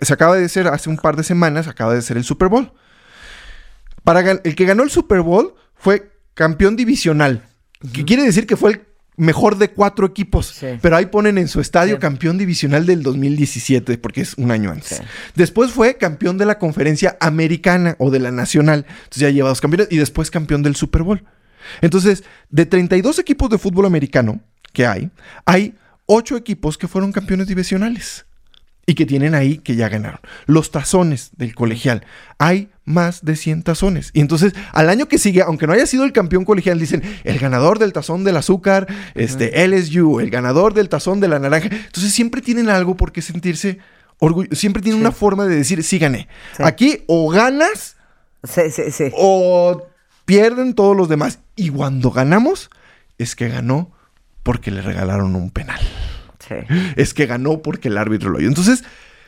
Se 0.02 0.14
acaba 0.14 0.36
de 0.36 0.50
ser, 0.50 0.68
hace 0.68 0.90
un 0.90 0.98
par 0.98 1.16
de 1.16 1.24
semanas, 1.24 1.68
acaba 1.68 1.94
de 1.94 2.02
ser 2.02 2.18
el 2.18 2.24
Super 2.24 2.50
Bowl. 2.50 2.74
Para 4.04 4.20
el 4.32 4.56
que 4.56 4.66
ganó 4.66 4.84
el 4.84 4.90
Super 4.90 5.22
Bowl 5.22 5.56
fue 5.76 6.12
campeón 6.34 6.76
divisional. 6.76 7.46
Que 7.94 8.06
quiere 8.06 8.24
decir 8.24 8.48
que 8.48 8.58
fue 8.58 8.72
el 8.72 8.87
mejor 9.18 9.58
de 9.58 9.72
cuatro 9.72 10.06
equipos. 10.06 10.46
Sí. 10.48 10.68
Pero 10.82 10.96
ahí 10.96 11.08
ponen 11.08 11.38
en 11.38 11.48
su 11.48 11.60
estadio 11.60 11.96
Sí. 11.96 12.00
campeón 12.00 12.38
divisional 12.38 12.86
del 12.86 13.04
2017, 13.04 13.98
porque 13.98 14.22
es 14.22 14.36
un 14.36 14.52
año 14.52 14.72
antes. 14.72 14.98
Sí. 15.00 15.04
Después 15.36 15.72
fue 15.72 15.98
campeón 15.98 16.38
de 16.38 16.46
la 16.46 16.60
conferencia 16.60 17.18
americana 17.20 17.96
o 18.00 18.12
de 18.12 18.20
la 18.20 18.32
nacional. 18.32 18.86
Entonces 18.88 19.22
ya 19.22 19.30
lleva 19.32 19.50
dos 19.50 19.60
campeones. 19.60 19.88
Y 19.92 19.98
después 19.98 20.32
campeón 20.32 20.64
del 20.64 20.76
Super 20.76 21.02
Bowl. 21.04 21.26
Entonces, 21.82 22.24
de 22.50 22.66
32 22.66 23.20
equipos 23.20 23.50
de 23.50 23.58
fútbol 23.58 23.86
americano 23.88 24.40
que 24.72 24.86
hay, 24.86 25.10
hay 25.46 25.76
8 26.06 26.38
equipos 26.38 26.78
que 26.78 26.88
fueron 26.88 27.12
campeones 27.12 27.48
divisionales. 27.48 28.27
Y 28.90 28.96
que 28.96 29.06
tienen 29.06 29.36
ahí 29.36 29.58
que 29.58 29.76
ya 29.76 29.90
ganaron. 29.90 30.22
Los 30.46 30.72
tazones 30.72 31.32
del 31.36 31.54
colegial. 31.54 32.06
Hay 32.40 32.70
más 32.86 33.26
de 33.26 33.36
100 33.36 33.64
tazones. 33.64 34.12
Y 34.14 34.22
entonces, 34.22 34.54
al 34.72 34.90
año 34.90 35.10
que 35.10 35.18
sigue, 35.18 35.42
aunque 35.42 35.68
no 35.68 35.74
haya 35.74 35.86
sido 35.86 36.06
el 36.06 36.14
campeón 36.14 36.46
colegial, 36.46 36.80
dicen 36.80 37.04
el 37.26 37.38
ganador 37.38 37.80
del 37.80 37.92
tazón 37.92 38.24
del 38.24 38.38
azúcar, 38.38 38.88
este 39.14 39.68
LSU, 39.68 40.22
el 40.22 40.30
ganador 40.30 40.74
del 40.74 40.88
tazón 40.88 41.20
de 41.20 41.28
la 41.28 41.38
naranja. 41.38 41.68
Entonces, 41.70 42.14
siempre 42.14 42.42
tienen 42.42 42.70
algo 42.70 42.96
por 42.96 43.12
qué 43.12 43.22
sentirse 43.22 43.80
orgullo. 44.20 44.56
Siempre 44.56 44.82
tienen 44.82 45.02
una 45.02 45.12
forma 45.12 45.46
de 45.46 45.58
decir, 45.58 45.84
sí 45.84 46.00
gané. 46.00 46.30
Sí. 46.56 46.64
Aquí 46.64 47.04
o 47.08 47.30
ganas 47.30 47.98
sí. 48.46 49.12
o 49.18 49.86
pierden 50.26 50.74
todos 50.74 50.96
los 50.96 51.10
demás. 51.10 51.40
Y 51.58 51.72
cuando 51.72 52.12
ganamos, 52.12 52.70
es 53.18 53.36
que 53.36 53.50
ganó 53.50 53.92
porque 54.44 54.72
le 54.72 54.82
regalaron 54.82 55.36
un 55.36 55.50
penal. 55.50 55.82
Sí. 56.48 56.56
Es 56.96 57.14
que 57.14 57.26
ganó 57.26 57.62
porque 57.62 57.88
el 57.90 57.98
árbitro 57.98 58.30
lo 58.30 58.38
oyó. 58.38 58.48
Entonces, 58.48 58.84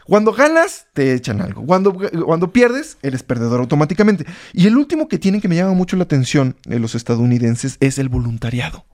cuando 0.06 0.34
ganas, 0.34 0.88
te 0.94 1.14
echan 1.14 1.40
algo. 1.42 1.64
Cuando, 1.66 1.96
cuando 2.26 2.52
pierdes, 2.52 2.98
eres 3.04 3.22
perdedor 3.24 3.60
automáticamente. 3.60 4.26
Y 4.54 4.66
el 4.68 4.76
último 4.78 5.08
que 5.08 5.20
tienen 5.20 5.40
que 5.42 5.48
me 5.48 5.56
llama 5.56 5.74
mucho 5.74 5.96
la 5.98 6.04
atención 6.04 6.56
de 6.66 6.80
los 6.80 6.96
estadounidenses 6.96 7.78
es 7.80 8.00
el 8.00 8.10
voluntariado. 8.10 8.86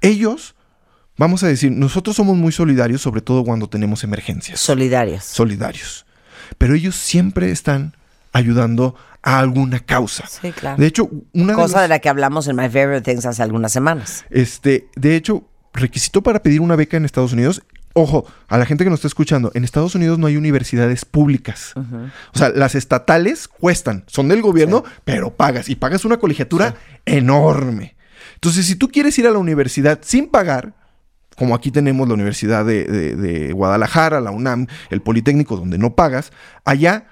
Ellos, 0.00 0.54
vamos 1.16 1.42
a 1.42 1.48
decir, 1.48 1.72
nosotros 1.72 2.16
somos 2.16 2.36
muy 2.36 2.52
solidarios, 2.52 3.00
sobre 3.02 3.20
todo 3.20 3.44
cuando 3.44 3.68
tenemos 3.68 4.04
emergencias 4.04 4.60
Solidarias. 4.60 5.24
solidarios. 5.24 6.06
Pero 6.56 6.74
ellos 6.74 6.94
siempre 6.94 7.50
están 7.50 7.94
ayudando 8.32 8.94
a 9.22 9.40
alguna 9.40 9.80
causa. 9.80 10.26
Sí, 10.28 10.52
claro. 10.52 10.80
De 10.80 10.86
hecho, 10.86 11.10
una 11.32 11.52
de, 11.54 11.54
Cosa 11.56 11.74
los- 11.78 11.82
de 11.82 11.88
la 11.88 11.98
que 11.98 12.08
hablamos 12.08 12.46
en 12.46 12.56
My 12.56 12.68
Favorite 12.68 13.02
Things 13.02 13.26
hace 13.26 13.42
algunas 13.42 13.72
semanas. 13.72 14.24
este, 14.30 14.88
de 14.94 15.16
hecho, 15.16 15.42
requisito 15.78 16.22
para 16.22 16.42
pedir 16.42 16.60
una 16.60 16.76
beca 16.76 16.96
en 16.96 17.04
Estados 17.04 17.32
Unidos. 17.32 17.62
Ojo, 17.94 18.26
a 18.48 18.58
la 18.58 18.66
gente 18.66 18.84
que 18.84 18.90
nos 18.90 18.98
está 19.00 19.08
escuchando, 19.08 19.50
en 19.54 19.64
Estados 19.64 19.94
Unidos 19.94 20.18
no 20.18 20.26
hay 20.26 20.36
universidades 20.36 21.04
públicas. 21.04 21.72
O 22.34 22.38
sea, 22.38 22.50
las 22.50 22.74
estatales 22.74 23.48
cuestan, 23.48 24.04
son 24.06 24.28
del 24.28 24.42
gobierno, 24.42 24.84
pero 25.04 25.34
pagas. 25.34 25.68
Y 25.68 25.74
pagas 25.76 26.04
una 26.04 26.18
colegiatura 26.18 26.76
enorme. 27.06 27.96
Entonces, 28.34 28.66
si 28.66 28.76
tú 28.76 28.88
quieres 28.88 29.18
ir 29.18 29.26
a 29.26 29.30
la 29.30 29.38
universidad 29.38 29.98
sin 30.02 30.28
pagar, 30.28 30.74
como 31.36 31.54
aquí 31.54 31.70
tenemos 31.70 32.06
la 32.08 32.14
Universidad 32.14 32.64
de, 32.64 32.84
de- 32.84 33.16
de 33.16 33.52
Guadalajara, 33.52 34.20
la 34.20 34.30
UNAM, 34.30 34.66
el 34.90 35.00
Politécnico, 35.02 35.56
donde 35.56 35.78
no 35.78 35.94
pagas, 35.94 36.32
allá 36.64 37.06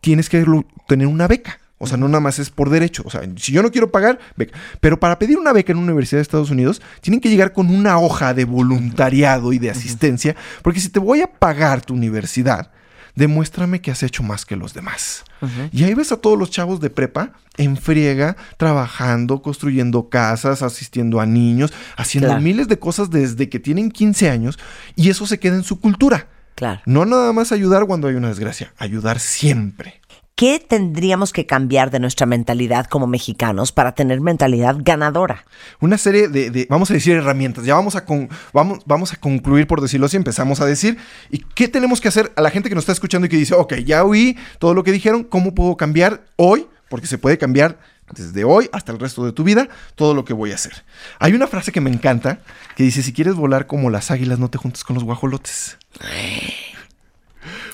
tienes 0.00 0.28
que 0.28 0.44
tener 0.88 1.06
una 1.06 1.28
beca. 1.28 1.59
O 1.82 1.86
sea, 1.86 1.96
no 1.96 2.08
nada 2.08 2.20
más 2.20 2.38
es 2.38 2.50
por 2.50 2.68
derecho. 2.68 3.02
O 3.06 3.10
sea, 3.10 3.22
si 3.36 3.52
yo 3.52 3.62
no 3.62 3.70
quiero 3.70 3.90
pagar, 3.90 4.18
beca. 4.36 4.56
Pero 4.80 5.00
para 5.00 5.18
pedir 5.18 5.38
una 5.38 5.52
beca 5.54 5.72
en 5.72 5.78
una 5.78 5.86
universidad 5.86 6.18
de 6.18 6.22
Estados 6.22 6.50
Unidos, 6.50 6.82
tienen 7.00 7.20
que 7.20 7.30
llegar 7.30 7.54
con 7.54 7.70
una 7.74 7.98
hoja 7.98 8.34
de 8.34 8.44
voluntariado 8.44 9.52
y 9.54 9.58
de 9.58 9.70
asistencia. 9.70 10.36
Porque 10.62 10.78
si 10.80 10.90
te 10.90 10.98
voy 11.00 11.22
a 11.22 11.26
pagar 11.26 11.80
tu 11.80 11.94
universidad, 11.94 12.70
demuéstrame 13.14 13.80
que 13.80 13.90
has 13.90 14.02
hecho 14.02 14.22
más 14.22 14.44
que 14.44 14.56
los 14.56 14.74
demás. 14.74 15.24
Y 15.72 15.84
ahí 15.84 15.94
ves 15.94 16.12
a 16.12 16.18
todos 16.18 16.38
los 16.38 16.50
chavos 16.50 16.80
de 16.80 16.90
prepa 16.90 17.32
en 17.56 17.78
friega, 17.78 18.36
trabajando, 18.58 19.40
construyendo 19.40 20.10
casas, 20.10 20.62
asistiendo 20.62 21.18
a 21.18 21.24
niños, 21.26 21.72
haciendo 21.96 22.28
Claro. 22.28 22.42
miles 22.42 22.68
de 22.68 22.78
cosas 22.78 23.08
desde 23.10 23.48
que 23.48 23.58
tienen 23.58 23.90
15 23.90 24.28
años 24.28 24.58
y 24.96 25.08
eso 25.08 25.26
se 25.26 25.38
queda 25.38 25.56
en 25.56 25.64
su 25.64 25.80
cultura. 25.80 26.28
Claro. 26.56 26.82
No 26.84 27.06
nada 27.06 27.32
más 27.32 27.52
ayudar 27.52 27.86
cuando 27.86 28.06
hay 28.08 28.16
una 28.16 28.28
desgracia, 28.28 28.74
ayudar 28.76 29.18
siempre. 29.18 29.99
¿Qué 30.40 30.58
tendríamos 30.58 31.34
que 31.34 31.44
cambiar 31.44 31.90
de 31.90 32.00
nuestra 32.00 32.24
mentalidad 32.24 32.86
como 32.86 33.06
mexicanos 33.06 33.72
para 33.72 33.92
tener 33.94 34.22
mentalidad 34.22 34.74
ganadora? 34.78 35.44
Una 35.80 35.98
serie 35.98 36.28
de, 36.28 36.50
de, 36.50 36.66
vamos 36.70 36.90
a 36.90 36.94
decir, 36.94 37.14
herramientas. 37.14 37.66
Ya 37.66 37.74
vamos 37.74 37.94
a, 37.94 38.06
con- 38.06 38.30
vamos, 38.54 38.78
vamos 38.86 39.12
a 39.12 39.16
concluir, 39.16 39.66
por 39.66 39.82
decirlo 39.82 40.06
así, 40.06 40.16
empezamos 40.16 40.62
a 40.62 40.64
decir. 40.64 40.96
¿Y 41.30 41.40
qué 41.54 41.68
tenemos 41.68 42.00
que 42.00 42.08
hacer 42.08 42.32
a 42.36 42.40
la 42.40 42.48
gente 42.48 42.70
que 42.70 42.74
nos 42.74 42.84
está 42.84 42.92
escuchando 42.92 43.26
y 43.26 43.28
que 43.28 43.36
dice, 43.36 43.52
ok, 43.52 43.74
ya 43.84 44.02
oí 44.02 44.38
todo 44.58 44.72
lo 44.72 44.82
que 44.82 44.92
dijeron, 44.92 45.24
¿cómo 45.24 45.54
puedo 45.54 45.76
cambiar 45.76 46.22
hoy? 46.36 46.66
Porque 46.88 47.06
se 47.06 47.18
puede 47.18 47.36
cambiar 47.36 47.78
desde 48.14 48.42
hoy 48.44 48.70
hasta 48.72 48.92
el 48.92 48.98
resto 48.98 49.26
de 49.26 49.32
tu 49.32 49.44
vida 49.44 49.68
todo 49.94 50.14
lo 50.14 50.24
que 50.24 50.32
voy 50.32 50.52
a 50.52 50.54
hacer. 50.54 50.84
Hay 51.18 51.34
una 51.34 51.48
frase 51.48 51.70
que 51.70 51.82
me 51.82 51.90
encanta 51.90 52.38
que 52.76 52.82
dice, 52.84 53.02
si 53.02 53.12
quieres 53.12 53.34
volar 53.34 53.66
como 53.66 53.90
las 53.90 54.10
águilas, 54.10 54.38
no 54.38 54.48
te 54.48 54.56
juntes 54.56 54.84
con 54.84 54.94
los 54.94 55.04
guajolotes. 55.04 55.76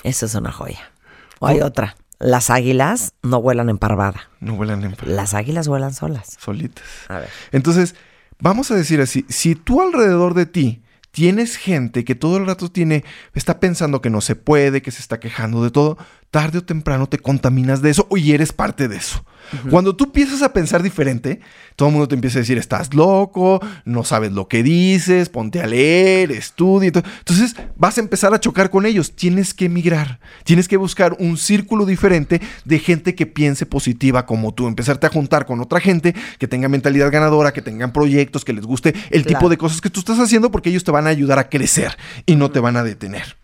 Eso 0.03 0.25
es 0.25 0.35
una 0.35 0.51
joya. 0.51 0.91
O 1.39 1.47
hay 1.47 1.61
otra. 1.61 1.95
Las 2.19 2.49
águilas 2.49 3.13
no 3.21 3.41
vuelan 3.41 3.69
en 3.69 3.77
parvada. 3.77 4.29
No 4.39 4.55
vuelan 4.55 4.83
en 4.83 4.95
Las 5.05 5.33
águilas 5.33 5.67
vuelan 5.67 5.93
solas. 5.93 6.37
solitas. 6.39 6.83
A 7.07 7.19
ver. 7.19 7.29
Entonces, 7.51 7.95
vamos 8.39 8.71
a 8.71 8.75
decir 8.75 9.01
así, 9.01 9.25
si 9.29 9.55
tú 9.55 9.81
alrededor 9.81 10.33
de 10.33 10.45
ti 10.45 10.83
tienes 11.11 11.55
gente 11.57 12.03
que 12.03 12.15
todo 12.15 12.37
el 12.37 12.45
rato 12.45 12.69
tiene, 12.69 13.03
está 13.33 13.59
pensando 13.59 14.01
que 14.01 14.09
no 14.09 14.21
se 14.21 14.35
puede, 14.35 14.81
que 14.81 14.91
se 14.91 15.01
está 15.01 15.19
quejando 15.19 15.63
de 15.63 15.71
todo, 15.71 15.97
tarde 16.31 16.57
o 16.59 16.63
temprano 16.63 17.07
te 17.07 17.17
contaminas 17.19 17.81
de 17.81 17.89
eso 17.89 18.07
y 18.15 18.33
eres 18.33 18.51
parte 18.51 18.87
de 18.87 18.97
eso. 18.97 19.23
Cuando 19.69 19.95
tú 19.95 20.03
empiezas 20.03 20.41
a 20.41 20.51
pensar 20.51 20.83
diferente, 20.83 21.39
todo 21.77 21.87
el 21.87 21.93
mundo 21.93 22.09
te 22.09 22.15
empieza 22.15 22.37
a 22.37 22.41
decir, 22.41 22.57
estás 22.57 22.93
loco, 22.93 23.61
no 23.85 24.03
sabes 24.03 24.33
lo 24.33 24.49
que 24.49 24.61
dices, 24.61 25.29
ponte 25.29 25.61
a 25.61 25.67
leer, 25.67 26.33
estudia. 26.33 26.87
Entonces 26.93 27.55
vas 27.77 27.97
a 27.97 28.01
empezar 28.01 28.33
a 28.33 28.41
chocar 28.41 28.69
con 28.69 28.85
ellos. 28.85 29.15
Tienes 29.15 29.53
que 29.53 29.65
emigrar, 29.65 30.19
tienes 30.43 30.67
que 30.67 30.75
buscar 30.75 31.15
un 31.19 31.37
círculo 31.37 31.85
diferente 31.85 32.41
de 32.65 32.79
gente 32.79 33.15
que 33.15 33.25
piense 33.25 33.65
positiva 33.65 34.25
como 34.25 34.53
tú. 34.53 34.67
Empezarte 34.67 35.07
a 35.07 35.11
juntar 35.11 35.45
con 35.45 35.61
otra 35.61 35.79
gente 35.79 36.13
que 36.39 36.47
tenga 36.49 36.67
mentalidad 36.67 37.09
ganadora, 37.09 37.53
que 37.53 37.61
tengan 37.61 37.93
proyectos, 37.93 38.43
que 38.43 38.51
les 38.51 38.65
guste 38.65 38.93
el 39.11 39.23
Claro. 39.23 39.39
tipo 39.39 39.49
de 39.49 39.57
cosas 39.57 39.79
que 39.79 39.89
tú 39.89 40.01
estás 40.01 40.19
haciendo 40.19 40.51
porque 40.51 40.71
ellos 40.71 40.83
te 40.83 40.91
van 40.91 41.07
a 41.07 41.09
ayudar 41.09 41.39
a 41.39 41.47
crecer 41.47 41.95
y 42.25 42.35
no 42.35 42.51
te 42.51 42.59
van 42.59 42.75
a 42.75 42.83
detener. 42.83 43.37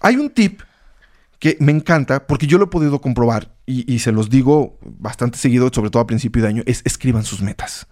Hay 0.00 0.16
un 0.16 0.30
tip 0.30 0.62
que 1.38 1.56
me 1.60 1.72
encanta 1.72 2.26
porque 2.26 2.46
yo 2.46 2.58
lo 2.58 2.64
he 2.64 2.68
podido 2.68 3.00
comprobar 3.00 3.54
y, 3.66 3.92
y 3.92 4.00
se 4.00 4.12
los 4.12 4.30
digo 4.30 4.78
bastante 4.82 5.38
seguido, 5.38 5.70
sobre 5.72 5.90
todo 5.90 6.02
a 6.02 6.06
principio 6.06 6.42
de 6.42 6.48
año, 6.48 6.62
es 6.66 6.82
escriban 6.84 7.24
sus 7.24 7.42
metas. 7.42 7.86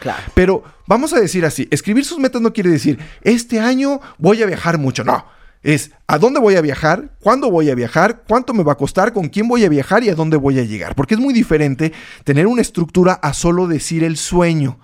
Claro. 0.00 0.22
Pero 0.34 0.64
vamos 0.86 1.12
a 1.12 1.20
decir 1.20 1.44
así, 1.44 1.68
escribir 1.70 2.04
sus 2.04 2.18
metas 2.18 2.40
no 2.40 2.52
quiere 2.52 2.70
decir, 2.70 2.98
este 3.22 3.60
año 3.60 4.00
voy 4.18 4.42
a 4.42 4.46
viajar 4.46 4.78
mucho, 4.78 5.04
no. 5.04 5.24
Es 5.62 5.90
a 6.06 6.18
dónde 6.18 6.40
voy 6.40 6.56
a 6.56 6.62
viajar, 6.62 7.16
cuándo 7.20 7.50
voy 7.50 7.68
a 7.68 7.74
viajar, 7.74 8.22
cuánto 8.26 8.54
me 8.54 8.62
va 8.62 8.72
a 8.72 8.76
costar, 8.76 9.12
con 9.12 9.28
quién 9.28 9.46
voy 9.46 9.64
a 9.64 9.68
viajar 9.68 10.02
y 10.02 10.08
a 10.08 10.14
dónde 10.14 10.38
voy 10.38 10.58
a 10.58 10.64
llegar. 10.64 10.94
Porque 10.94 11.14
es 11.14 11.20
muy 11.20 11.34
diferente 11.34 11.92
tener 12.24 12.46
una 12.46 12.62
estructura 12.62 13.12
a 13.12 13.34
solo 13.34 13.66
decir 13.66 14.02
el 14.02 14.16
sueño. 14.16 14.78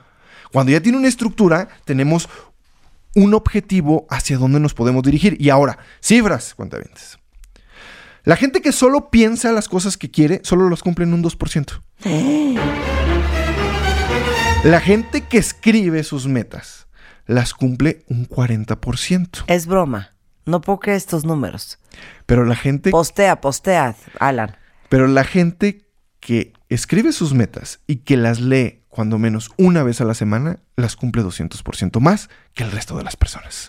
Cuando 0.52 0.72
ya 0.72 0.80
tiene 0.80 0.98
una 0.98 1.08
estructura, 1.08 1.68
tenemos 1.86 2.28
un 3.14 3.32
objetivo 3.32 4.06
hacia 4.10 4.36
dónde 4.36 4.60
nos 4.60 4.74
podemos 4.74 5.02
dirigir. 5.02 5.38
Y 5.40 5.48
ahora, 5.48 5.78
cifras, 6.02 6.54
cuentavientes. 6.54 7.18
La 8.26 8.34
gente 8.34 8.60
que 8.60 8.72
solo 8.72 9.08
piensa 9.10 9.52
las 9.52 9.68
cosas 9.68 9.96
que 9.96 10.10
quiere, 10.10 10.40
solo 10.42 10.68
las 10.68 10.82
cumple 10.82 11.04
en 11.04 11.14
un 11.14 11.22
2%. 11.22 11.80
La 14.64 14.80
gente 14.80 15.20
que 15.20 15.38
escribe 15.38 16.02
sus 16.02 16.26
metas, 16.26 16.88
las 17.26 17.54
cumple 17.54 18.04
un 18.08 18.28
40%. 18.28 19.44
Es 19.46 19.68
broma. 19.68 20.10
No 20.44 20.60
puedo 20.60 20.80
creer 20.80 20.96
estos 20.96 21.24
números. 21.24 21.78
Pero 22.26 22.44
la 22.44 22.56
gente, 22.56 22.90
Postea, 22.90 23.40
postea, 23.40 23.94
Alan. 24.18 24.56
pero 24.88 25.06
la 25.06 25.22
gente 25.22 25.86
que 26.18 26.52
escribe 26.68 27.12
sus 27.12 27.32
metas 27.32 27.78
y 27.86 27.98
que 27.98 28.16
las 28.16 28.40
lee 28.40 28.82
cuando 28.88 29.18
menos 29.18 29.52
una 29.56 29.84
vez 29.84 30.00
a 30.00 30.04
la 30.04 30.14
semana, 30.14 30.58
las 30.74 30.96
cumple 30.96 31.22
200% 31.22 32.00
más 32.00 32.28
que 32.54 32.64
el 32.64 32.72
resto 32.72 32.96
de 32.96 33.04
las 33.04 33.14
personas. 33.14 33.68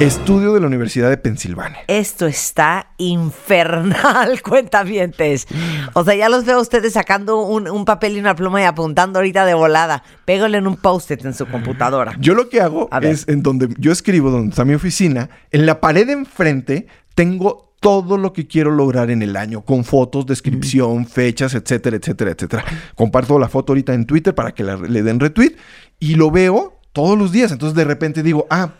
Estudio 0.00 0.54
de 0.54 0.60
la 0.60 0.66
Universidad 0.66 1.10
de 1.10 1.18
Pensilvania. 1.18 1.80
Esto 1.86 2.26
está 2.26 2.86
infernal, 2.96 4.40
cuentavientes. 4.48 5.46
O 5.92 6.04
sea, 6.04 6.14
ya 6.14 6.30
los 6.30 6.46
veo 6.46 6.56
a 6.56 6.60
ustedes 6.62 6.94
sacando 6.94 7.42
un, 7.42 7.68
un 7.68 7.84
papel 7.84 8.16
y 8.16 8.20
una 8.20 8.34
pluma 8.34 8.62
y 8.62 8.64
apuntando 8.64 9.18
ahorita 9.18 9.44
de 9.44 9.52
volada. 9.52 10.02
Pégale 10.24 10.56
en 10.56 10.66
un 10.66 10.76
post-it 10.78 11.22
en 11.26 11.34
su 11.34 11.44
computadora. 11.46 12.16
Yo 12.18 12.34
lo 12.34 12.48
que 12.48 12.62
hago 12.62 12.88
A 12.90 12.98
ver. 13.00 13.10
es 13.12 13.28
en 13.28 13.42
donde 13.42 13.68
yo 13.78 13.92
escribo, 13.92 14.30
donde 14.30 14.48
está 14.50 14.64
mi 14.64 14.72
oficina, 14.72 15.28
en 15.50 15.66
la 15.66 15.80
pared 15.80 16.06
de 16.06 16.14
enfrente 16.14 16.86
tengo 17.14 17.74
todo 17.80 18.16
lo 18.16 18.32
que 18.32 18.46
quiero 18.46 18.70
lograr 18.70 19.10
en 19.10 19.20
el 19.20 19.36
año, 19.36 19.60
con 19.66 19.84
fotos, 19.84 20.24
descripción, 20.24 21.06
fechas, 21.06 21.52
etcétera, 21.54 21.96
etcétera, 21.96 22.30
etcétera. 22.30 22.64
Comparto 22.94 23.38
la 23.38 23.48
foto 23.50 23.72
ahorita 23.72 23.92
en 23.92 24.06
Twitter 24.06 24.34
para 24.34 24.52
que 24.52 24.64
la- 24.64 24.76
le 24.76 25.02
den 25.02 25.20
retweet 25.20 25.56
y 25.98 26.14
lo 26.14 26.30
veo 26.30 26.78
todos 26.94 27.18
los 27.18 27.32
días. 27.32 27.52
Entonces 27.52 27.76
de 27.76 27.84
repente 27.84 28.22
digo, 28.22 28.46
ah, 28.48 28.70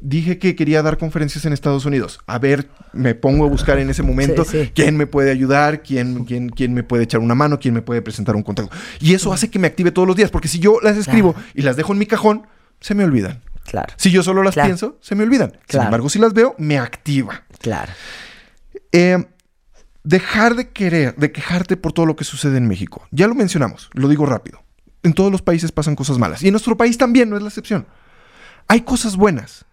dije 0.00 0.38
que 0.38 0.54
quería 0.56 0.82
dar 0.82 0.98
conferencias 0.98 1.44
en 1.46 1.52
Estados 1.52 1.84
Unidos. 1.86 2.20
A 2.26 2.38
ver, 2.38 2.68
me 2.92 3.14
pongo 3.14 3.44
a 3.46 3.48
buscar 3.48 3.78
en 3.78 3.88
ese 3.90 4.02
momento 4.02 4.44
Sí, 4.44 4.64
sí. 4.64 4.72
quién 4.74 4.96
me 4.96 5.06
puede 5.06 5.30
ayudar, 5.30 5.82
quién, 5.82 6.24
quién, 6.24 6.48
quién 6.50 6.74
me 6.74 6.82
puede 6.82 7.04
echar 7.04 7.20
una 7.20 7.34
mano, 7.34 7.58
quién 7.58 7.74
me 7.74 7.82
puede 7.82 8.02
presentar 8.02 8.36
un 8.36 8.42
contacto. 8.42 8.74
Y 9.00 9.14
eso 9.14 9.32
hace 9.32 9.50
que 9.50 9.58
me 9.58 9.66
active 9.66 9.90
todos 9.90 10.06
los 10.06 10.16
días, 10.16 10.30
porque 10.30 10.48
si 10.48 10.58
yo 10.58 10.78
las 10.82 10.96
escribo 10.96 11.34
y 11.54 11.62
las 11.62 11.76
dejo 11.76 11.92
en 11.92 11.98
mi 11.98 12.06
cajón, 12.06 12.46
se 12.80 12.94
me 12.94 13.04
olvidan. 13.04 13.42
Claro, 13.64 13.92
Si 13.96 14.10
yo 14.12 14.22
solo 14.22 14.42
las 14.44 14.54
Claro. 14.54 14.68
pienso, 14.68 14.98
se 15.00 15.14
me 15.16 15.24
olvidan. 15.24 15.58
Sin 15.68 15.80
embargo, 15.80 16.08
si 16.08 16.18
las 16.20 16.32
veo, 16.32 16.54
me 16.58 16.78
activa. 16.78 17.42
claro. 17.60 17.90
Eh, 18.92 19.24
dejar 20.04 20.54
de 20.54 20.68
querer, 20.68 21.16
de 21.16 21.32
quejarte 21.32 21.76
por 21.76 21.92
todo 21.92 22.06
lo 22.06 22.14
que 22.16 22.24
sucede 22.24 22.58
en 22.58 22.68
México. 22.68 23.06
Ya 23.10 23.26
lo 23.26 23.34
mencionamos, 23.34 23.90
lo 23.92 24.08
digo 24.08 24.24
rápido. 24.24 24.62
En 25.02 25.12
todos 25.14 25.32
los 25.32 25.42
países 25.42 25.72
pasan 25.72 25.96
cosas 25.96 26.18
malas. 26.18 26.42
Y 26.42 26.48
en 26.48 26.52
nuestro 26.52 26.76
país 26.76 26.96
también, 26.96 27.28
no 27.28 27.36
es 27.36 27.42
la 27.42 27.48
excepción. 27.48 27.86
Hay 28.68 28.82
cosas 28.82 29.16
buenas. 29.16 29.64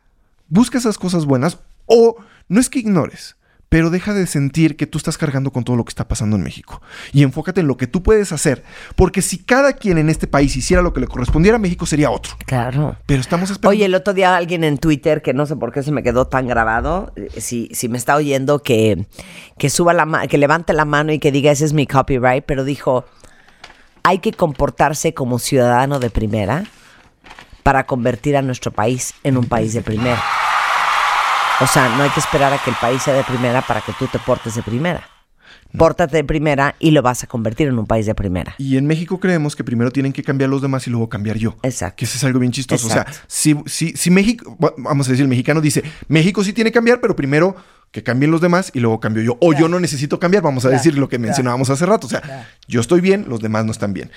Busca 0.54 0.78
esas 0.78 0.98
cosas 1.00 1.26
buenas 1.26 1.58
o 1.88 2.16
no 2.48 2.60
es 2.60 2.70
que 2.70 2.78
ignores, 2.80 3.36
pero 3.70 3.90
deja 3.90 4.14
de 4.14 4.28
sentir 4.28 4.78
que 4.78 4.86
tú 4.86 5.00
estás 5.00 5.18
cargando 5.18 5.50
con 5.52 5.64
todo 5.64 5.76
lo 5.76 5.84
que 5.84 5.90
está 5.90 6.08
pasando 6.08 6.36
en 6.36 6.44
México. 6.44 6.80
Y 7.12 7.24
enfócate 7.24 7.62
en 7.62 7.68
lo 7.68 7.76
que 7.76 7.88
tú 7.88 8.04
puedes 8.04 8.32
hacer. 8.32 8.64
Porque 8.96 9.24
si 9.24 9.40
cada 9.40 9.74
quien 9.74 9.98
en 9.98 10.10
este 10.12 10.28
país 10.28 10.56
hiciera 10.56 10.84
lo 10.84 10.94
que 10.94 11.00
le 11.00 11.08
correspondiera 11.08 11.56
a 11.56 11.60
México, 11.60 11.88
sería 11.88 12.12
otro. 12.12 12.34
Claro. 12.46 12.98
Pero 13.08 13.20
estamos 13.20 13.50
esperando. 13.50 13.70
Oye, 13.76 13.86
el 13.86 13.96
otro 13.96 14.14
día 14.14 14.36
alguien 14.36 14.64
en 14.64 14.78
Twitter, 14.78 15.24
que 15.24 15.34
no 15.34 15.48
sé 15.48 15.56
por 15.56 15.72
qué 15.72 15.82
se 15.82 15.92
me 15.92 16.04
quedó 16.04 16.28
tan 16.28 16.46
grabado, 16.46 17.14
eh, 17.16 17.30
si, 17.42 17.70
si 17.74 17.90
me 17.90 17.98
está 17.98 18.16
oyendo, 18.16 18.60
que, 18.60 19.08
que 19.58 19.72
suba 19.72 19.94
la 19.94 20.06
ma- 20.06 20.28
que 20.28 20.38
levante 20.38 20.74
la 20.74 20.86
mano 20.86 21.12
y 21.12 21.18
que 21.18 21.32
diga 21.32 21.50
ese 21.52 21.66
es 21.66 21.74
mi 21.74 21.88
copyright, 21.88 22.44
pero 22.46 22.64
dijo, 22.64 23.06
hay 24.04 24.20
que 24.20 24.34
comportarse 24.34 25.16
como 25.16 25.40
ciudadano 25.40 25.98
de 26.00 26.12
primera 26.12 26.66
para 27.64 27.85
convertir 27.85 28.38
a 28.38 28.41
nuestro 28.41 28.72
país 28.72 29.14
en 29.23 29.38
un 29.38 29.45
país 29.45 29.73
de 29.73 29.81
primera. 29.81 30.22
O 31.61 31.68
sea, 31.68 31.90
no 31.95 32.03
hay 32.03 32.10
que 32.10 32.19
esperar 32.19 32.52
a 32.53 32.57
que 32.57 32.69
el 32.69 32.76
país 32.76 33.02
sea 33.02 33.14
de 33.14 33.23
primera 33.23 33.61
para 33.61 33.81
que 33.81 33.94
tú 33.94 34.07
te 34.07 34.19
portes 34.19 34.56
de 34.56 34.64
primera. 34.64 35.07
Pórtate 35.77 36.18
de 36.18 36.23
primera 36.23 36.76
y 36.77 36.91
lo 36.91 37.02
vas 37.02 37.23
a 37.23 37.27
convertir 37.27 37.68
en 37.68 37.80
un 37.80 37.88
país 37.88 38.06
de 38.06 38.14
primera. 38.14 38.53
Y 38.60 38.77
en 38.77 38.85
México 38.85 39.19
creemos 39.19 39.56
que 39.56 39.64
primero 39.64 39.91
tienen 39.91 40.14
que 40.14 40.22
cambiar 40.22 40.49
los 40.49 40.61
demás 40.61 40.85
y 40.85 40.91
luego 40.91 41.10
cambiar 41.10 41.38
yo. 41.38 41.57
Exacto. 41.64 41.95
Que 41.98 42.06
eso 42.06 42.18
es 42.18 42.23
algo 42.23 42.40
bien 42.40 42.52
chistoso. 42.52 42.88
Exacto. 42.88 43.11
O 43.11 43.14
sea, 43.15 43.23
si, 43.27 43.56
si, 43.65 43.94
si 43.95 44.11
México, 44.11 44.56
vamos 44.77 45.07
a 45.07 45.11
decir, 45.11 45.23
el 45.23 45.30
mexicano 45.30 45.61
dice, 45.61 45.84
México 46.10 46.44
sí 46.44 46.53
tiene 46.53 46.69
que 46.69 46.76
cambiar, 46.76 47.02
pero 47.02 47.15
primero 47.15 47.56
que 47.91 48.03
cambien 48.03 48.30
los 48.30 48.41
demás 48.41 48.72
y 48.73 48.81
luego 48.81 48.99
cambio 48.99 49.23
yo. 49.23 49.38
O 49.40 49.53
yo 49.53 49.68
no 49.68 49.80
necesito 49.80 50.19
cambiar, 50.19 50.44
vamos 50.44 50.65
a 50.65 50.69
decir 50.69 50.98
lo 50.98 51.10
que 51.10 51.18
mencionábamos 51.18 51.69
hace 51.69 51.85
rato. 51.85 52.07
O 52.07 52.10
sea, 52.10 52.48
yo 52.68 52.81
estoy 52.81 53.02
bien, 53.02 53.26
los 53.27 53.40
demás 53.40 53.65
no 53.65 53.72
están 53.72 53.94
bien. 53.94 54.11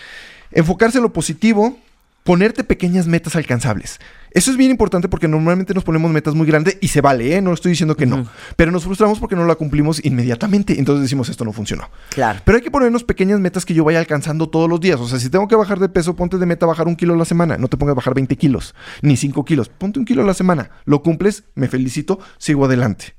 Enfocarse 0.50 0.98
en 0.98 1.04
lo 1.04 1.12
positivo, 1.12 1.78
ponerte 2.26 2.64
pequeñas 2.64 3.06
metas 3.06 3.36
alcanzables. 3.36 3.98
Eso 4.32 4.50
es 4.50 4.58
bien 4.58 4.70
importante 4.70 5.08
porque 5.08 5.28
normalmente 5.28 5.72
nos 5.72 5.84
ponemos 5.84 6.10
metas 6.10 6.34
muy 6.34 6.46
grandes 6.46 6.76
y 6.82 6.88
se 6.88 7.00
vale, 7.00 7.36
¿eh? 7.36 7.40
No 7.40 7.54
estoy 7.54 7.70
diciendo 7.70 7.96
que 7.96 8.04
no. 8.04 8.26
Pero 8.56 8.70
nos 8.70 8.84
frustramos 8.84 9.18
porque 9.18 9.34
no 9.34 9.46
la 9.46 9.54
cumplimos 9.54 10.04
inmediatamente. 10.04 10.78
Entonces 10.78 11.00
decimos, 11.02 11.30
esto 11.30 11.44
no 11.46 11.52
funcionó. 11.54 11.88
Claro. 12.10 12.40
Pero 12.44 12.56
hay 12.56 12.62
que 12.62 12.70
ponernos 12.70 13.02
pequeñas 13.04 13.40
metas 13.40 13.64
que 13.64 13.72
yo 13.72 13.82
vaya 13.84 13.98
alcanzando 13.98 14.50
todos 14.50 14.68
los 14.68 14.78
días. 14.80 15.00
O 15.00 15.08
sea, 15.08 15.18
si 15.18 15.30
tengo 15.30 15.48
que 15.48 15.56
bajar 15.56 15.78
de 15.78 15.88
peso, 15.88 16.14
ponte 16.16 16.36
de 16.36 16.44
meta 16.44 16.66
bajar 16.66 16.86
un 16.86 16.96
kilo 16.96 17.14
a 17.14 17.16
la 17.16 17.24
semana. 17.24 17.56
No 17.56 17.68
te 17.68 17.78
pongas 17.78 17.92
a 17.92 17.96
bajar 17.96 18.12
20 18.12 18.36
kilos, 18.36 18.74
ni 19.00 19.16
5 19.16 19.42
kilos. 19.46 19.70
Ponte 19.70 19.98
un 20.00 20.04
kilo 20.04 20.22
a 20.22 20.26
la 20.26 20.34
semana. 20.34 20.68
Lo 20.84 21.02
cumples, 21.02 21.44
me 21.54 21.68
felicito, 21.68 22.18
sigo 22.36 22.66
adelante. 22.66 23.14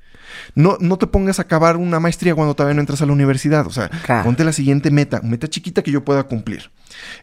No, 0.53 0.77
no 0.81 0.97
te 0.97 1.07
pongas 1.07 1.39
a 1.39 1.43
acabar 1.43 1.77
una 1.77 1.99
maestría 1.99 2.35
cuando 2.35 2.53
todavía 2.53 2.75
no 2.75 2.81
entras 2.81 3.01
a 3.01 3.05
la 3.07 3.13
universidad. 3.13 3.65
O 3.65 3.71
sea, 3.71 3.89
Claro. 4.05 4.25
ponte 4.25 4.43
la 4.43 4.51
siguiente 4.53 4.91
meta, 4.91 5.21
meta 5.23 5.47
chiquita 5.47 5.81
que 5.81 5.89
yo 5.91 6.03
pueda 6.05 6.23
cumplir. 6.23 6.69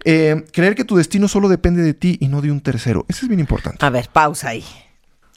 Eh, 0.05 0.45
creer 0.53 0.75
que 0.75 0.85
tu 0.85 0.97
destino 0.97 1.29
solo 1.29 1.49
depende 1.49 1.83
de 1.83 1.95
ti 1.95 2.19
y 2.21 2.29
no 2.29 2.41
de 2.41 2.51
un 2.51 2.61
tercero. 2.61 3.05
Eso 3.09 3.25
es 3.25 3.29
bien 3.29 3.41
importante. 3.41 3.85
A 3.85 3.91
ver, 3.91 4.09
pausa 4.13 4.51
ahí. 4.51 4.65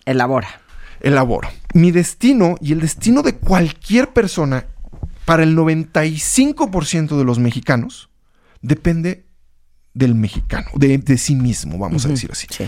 Elabora. 0.05 0.61
elaboro. 1.01 1.49
Mi 1.73 1.91
destino 1.91 2.55
y 2.61 2.73
el 2.73 2.81
destino 2.81 3.21
de 3.21 3.35
cualquier 3.35 4.13
persona 4.13 4.65
para 5.25 5.43
el 5.43 5.57
95% 5.57 7.17
de 7.17 7.25
los 7.25 7.39
mexicanos 7.39 8.09
depende 8.61 9.25
del 9.93 10.15
mexicano, 10.15 10.67
de, 10.75 10.97
de 10.99 11.17
sí 11.17 11.35
mismo, 11.35 11.77
vamos 11.77 12.05
a 12.05 12.09
decir 12.09 12.29
así. 12.31 12.47
Sí. 12.49 12.65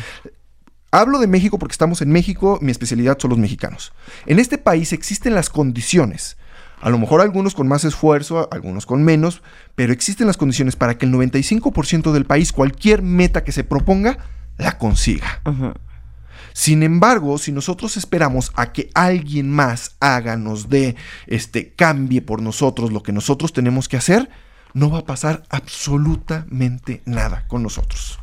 Hablo 0.92 1.20
de 1.20 1.28
México 1.28 1.60
porque 1.60 1.74
estamos 1.74 2.02
en 2.02 2.12
México, 2.12 2.58
mi 2.62 2.72
especialidad 2.72 3.18
son 3.20 3.30
los 3.30 3.40
mexicanos. 3.40 3.94
En 4.26 4.40
este 4.40 4.58
país 4.58 4.92
existen 4.92 5.36
las 5.36 5.50
condiciones, 5.50 6.38
a 6.82 6.90
lo 6.90 6.98
mejor 6.98 7.22
algunos 7.22 7.56
con 7.56 7.68
más 7.68 7.84
esfuerzo, 7.84 8.48
algunos 8.52 8.86
con 8.86 9.04
menos, 9.04 9.42
pero 9.76 9.94
existen 9.94 10.28
las 10.28 10.38
condiciones 10.38 10.76
para 10.76 10.98
que 10.98 11.06
el 11.06 11.14
95% 11.14 12.12
del 12.12 12.26
país, 12.26 12.54
cualquier 12.54 13.02
meta 13.02 13.44
que 13.44 13.52
se 13.52 13.64
proponga, 13.64 14.18
la 14.58 14.78
consiga. 14.78 15.42
Sin 16.54 16.84
embargo, 16.84 17.38
si 17.38 17.52
nosotros 17.52 17.98
esperamos 17.98 18.52
a 18.56 18.72
que 18.74 18.90
alguien 18.94 19.52
más 19.52 19.96
haga, 20.00 20.38
nos 20.38 20.70
dé, 20.70 20.96
este, 21.28 21.74
cambie 21.74 22.22
por 22.22 22.42
nosotros 22.42 22.92
lo 22.92 23.04
que 23.04 23.12
nosotros 23.12 23.54
tenemos 23.54 23.88
que 23.88 23.98
hacer, 23.98 24.30
no 24.74 24.90
va 24.90 25.00
a 25.00 25.06
pasar 25.06 25.44
absolutamente 25.50 27.02
nada 27.06 27.46
con 27.48 27.64
nosotros. 27.64 28.20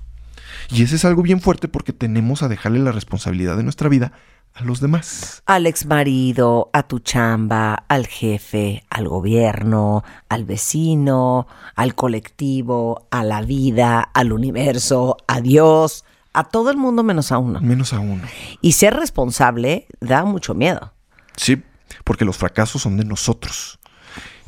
Y 0.70 0.82
ese 0.82 0.96
es 0.96 1.04
algo 1.04 1.22
bien 1.22 1.40
fuerte 1.40 1.68
porque 1.68 1.92
tenemos 1.92 2.42
a 2.42 2.48
dejarle 2.48 2.80
la 2.80 2.92
responsabilidad 2.92 3.56
de 3.56 3.62
nuestra 3.62 3.88
vida 3.88 4.12
a 4.56 4.64
los 4.64 4.80
demás. 4.80 5.42
Al 5.46 5.66
ex 5.66 5.84
marido, 5.84 6.70
a 6.72 6.82
tu 6.84 6.98
chamba, 6.98 7.84
al 7.88 8.06
jefe, 8.06 8.84
al 8.88 9.06
gobierno, 9.06 10.02
al 10.30 10.44
vecino, 10.44 11.46
al 11.74 11.94
colectivo, 11.94 13.06
a 13.10 13.22
la 13.22 13.42
vida, 13.42 14.00
al 14.00 14.32
universo, 14.32 15.18
a 15.26 15.42
Dios, 15.42 16.04
a 16.32 16.44
todo 16.44 16.70
el 16.70 16.78
mundo 16.78 17.02
menos 17.02 17.32
a 17.32 17.38
uno. 17.38 17.60
Menos 17.60 17.92
a 17.92 18.00
uno. 18.00 18.22
Y 18.62 18.72
ser 18.72 18.94
responsable 18.94 19.86
da 20.00 20.24
mucho 20.24 20.54
miedo. 20.54 20.92
Sí, 21.36 21.62
porque 22.04 22.24
los 22.24 22.38
fracasos 22.38 22.82
son 22.82 22.96
de 22.96 23.04
nosotros. 23.04 23.78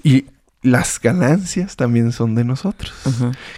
Y 0.03 0.27
las 0.71 1.01
ganancias 1.01 1.77
también 1.77 2.13
son 2.13 2.35
de 2.35 2.45
nosotros. 2.45 2.93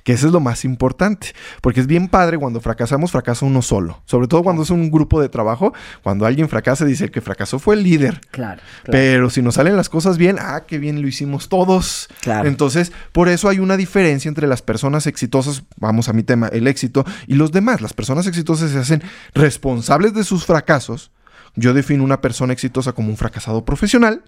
Que 0.05 0.13
eso 0.13 0.27
es 0.27 0.33
lo 0.33 0.41
más 0.41 0.65
importante. 0.65 1.35
Porque 1.61 1.81
es 1.81 1.87
bien 1.87 2.09
padre 2.09 2.39
cuando 2.39 2.61
fracasamos, 2.61 3.11
fracasa 3.13 3.47
uno 3.47 3.63
solo. 3.63 4.03
Sobre 4.07 4.29
todo 4.29 4.43
cuando 4.43 4.63
es 4.63 4.71
un 4.71 4.91
grupo 4.91 5.21
de 5.21 5.29
trabajo. 5.29 5.73
Cuando 6.03 6.27
alguien 6.27 6.49
fracasa, 6.49 6.85
dice 6.85 7.05
el 7.05 7.11
que 7.11 7.21
fracasó 7.21 7.59
fue 7.59 7.75
el 7.75 7.83
líder. 7.83 8.21
Claro. 8.31 8.63
Pero 8.85 9.31
si 9.31 9.43
nos 9.43 9.55
salen 9.55 9.77
las 9.77 9.89
cosas 9.89 10.19
bien, 10.19 10.37
ah, 10.41 10.65
qué 10.67 10.79
bien 10.79 11.03
lo 11.03 11.09
hicimos 11.09 11.49
todos. 11.49 12.09
Claro. 12.21 12.49
Entonces, 12.49 12.93
por 13.13 13.29
eso 13.29 13.49
hay 13.49 13.59
una 13.59 13.77
diferencia 13.77 14.29
entre 14.29 14.47
las 14.47 14.63
personas 14.63 15.07
exitosas, 15.07 15.65
vamos 15.77 16.09
a 16.09 16.13
mi 16.13 16.23
tema, 16.23 16.49
el 16.49 16.67
éxito, 16.67 17.05
y 17.27 17.35
los 17.35 17.53
demás. 17.53 17.81
Las 17.81 17.93
personas 17.93 18.27
exitosas 18.27 18.71
se 18.71 18.79
hacen 18.79 19.03
responsables 19.35 20.15
de 20.15 20.25
sus 20.25 20.45
fracasos. 20.45 21.11
Yo 21.57 21.75
defino 21.75 22.05
una 22.05 22.21
persona 22.21 22.53
exitosa 22.53 22.93
como 22.93 23.11
un 23.11 23.17
fracasado 23.17 23.65
profesional, 23.65 24.23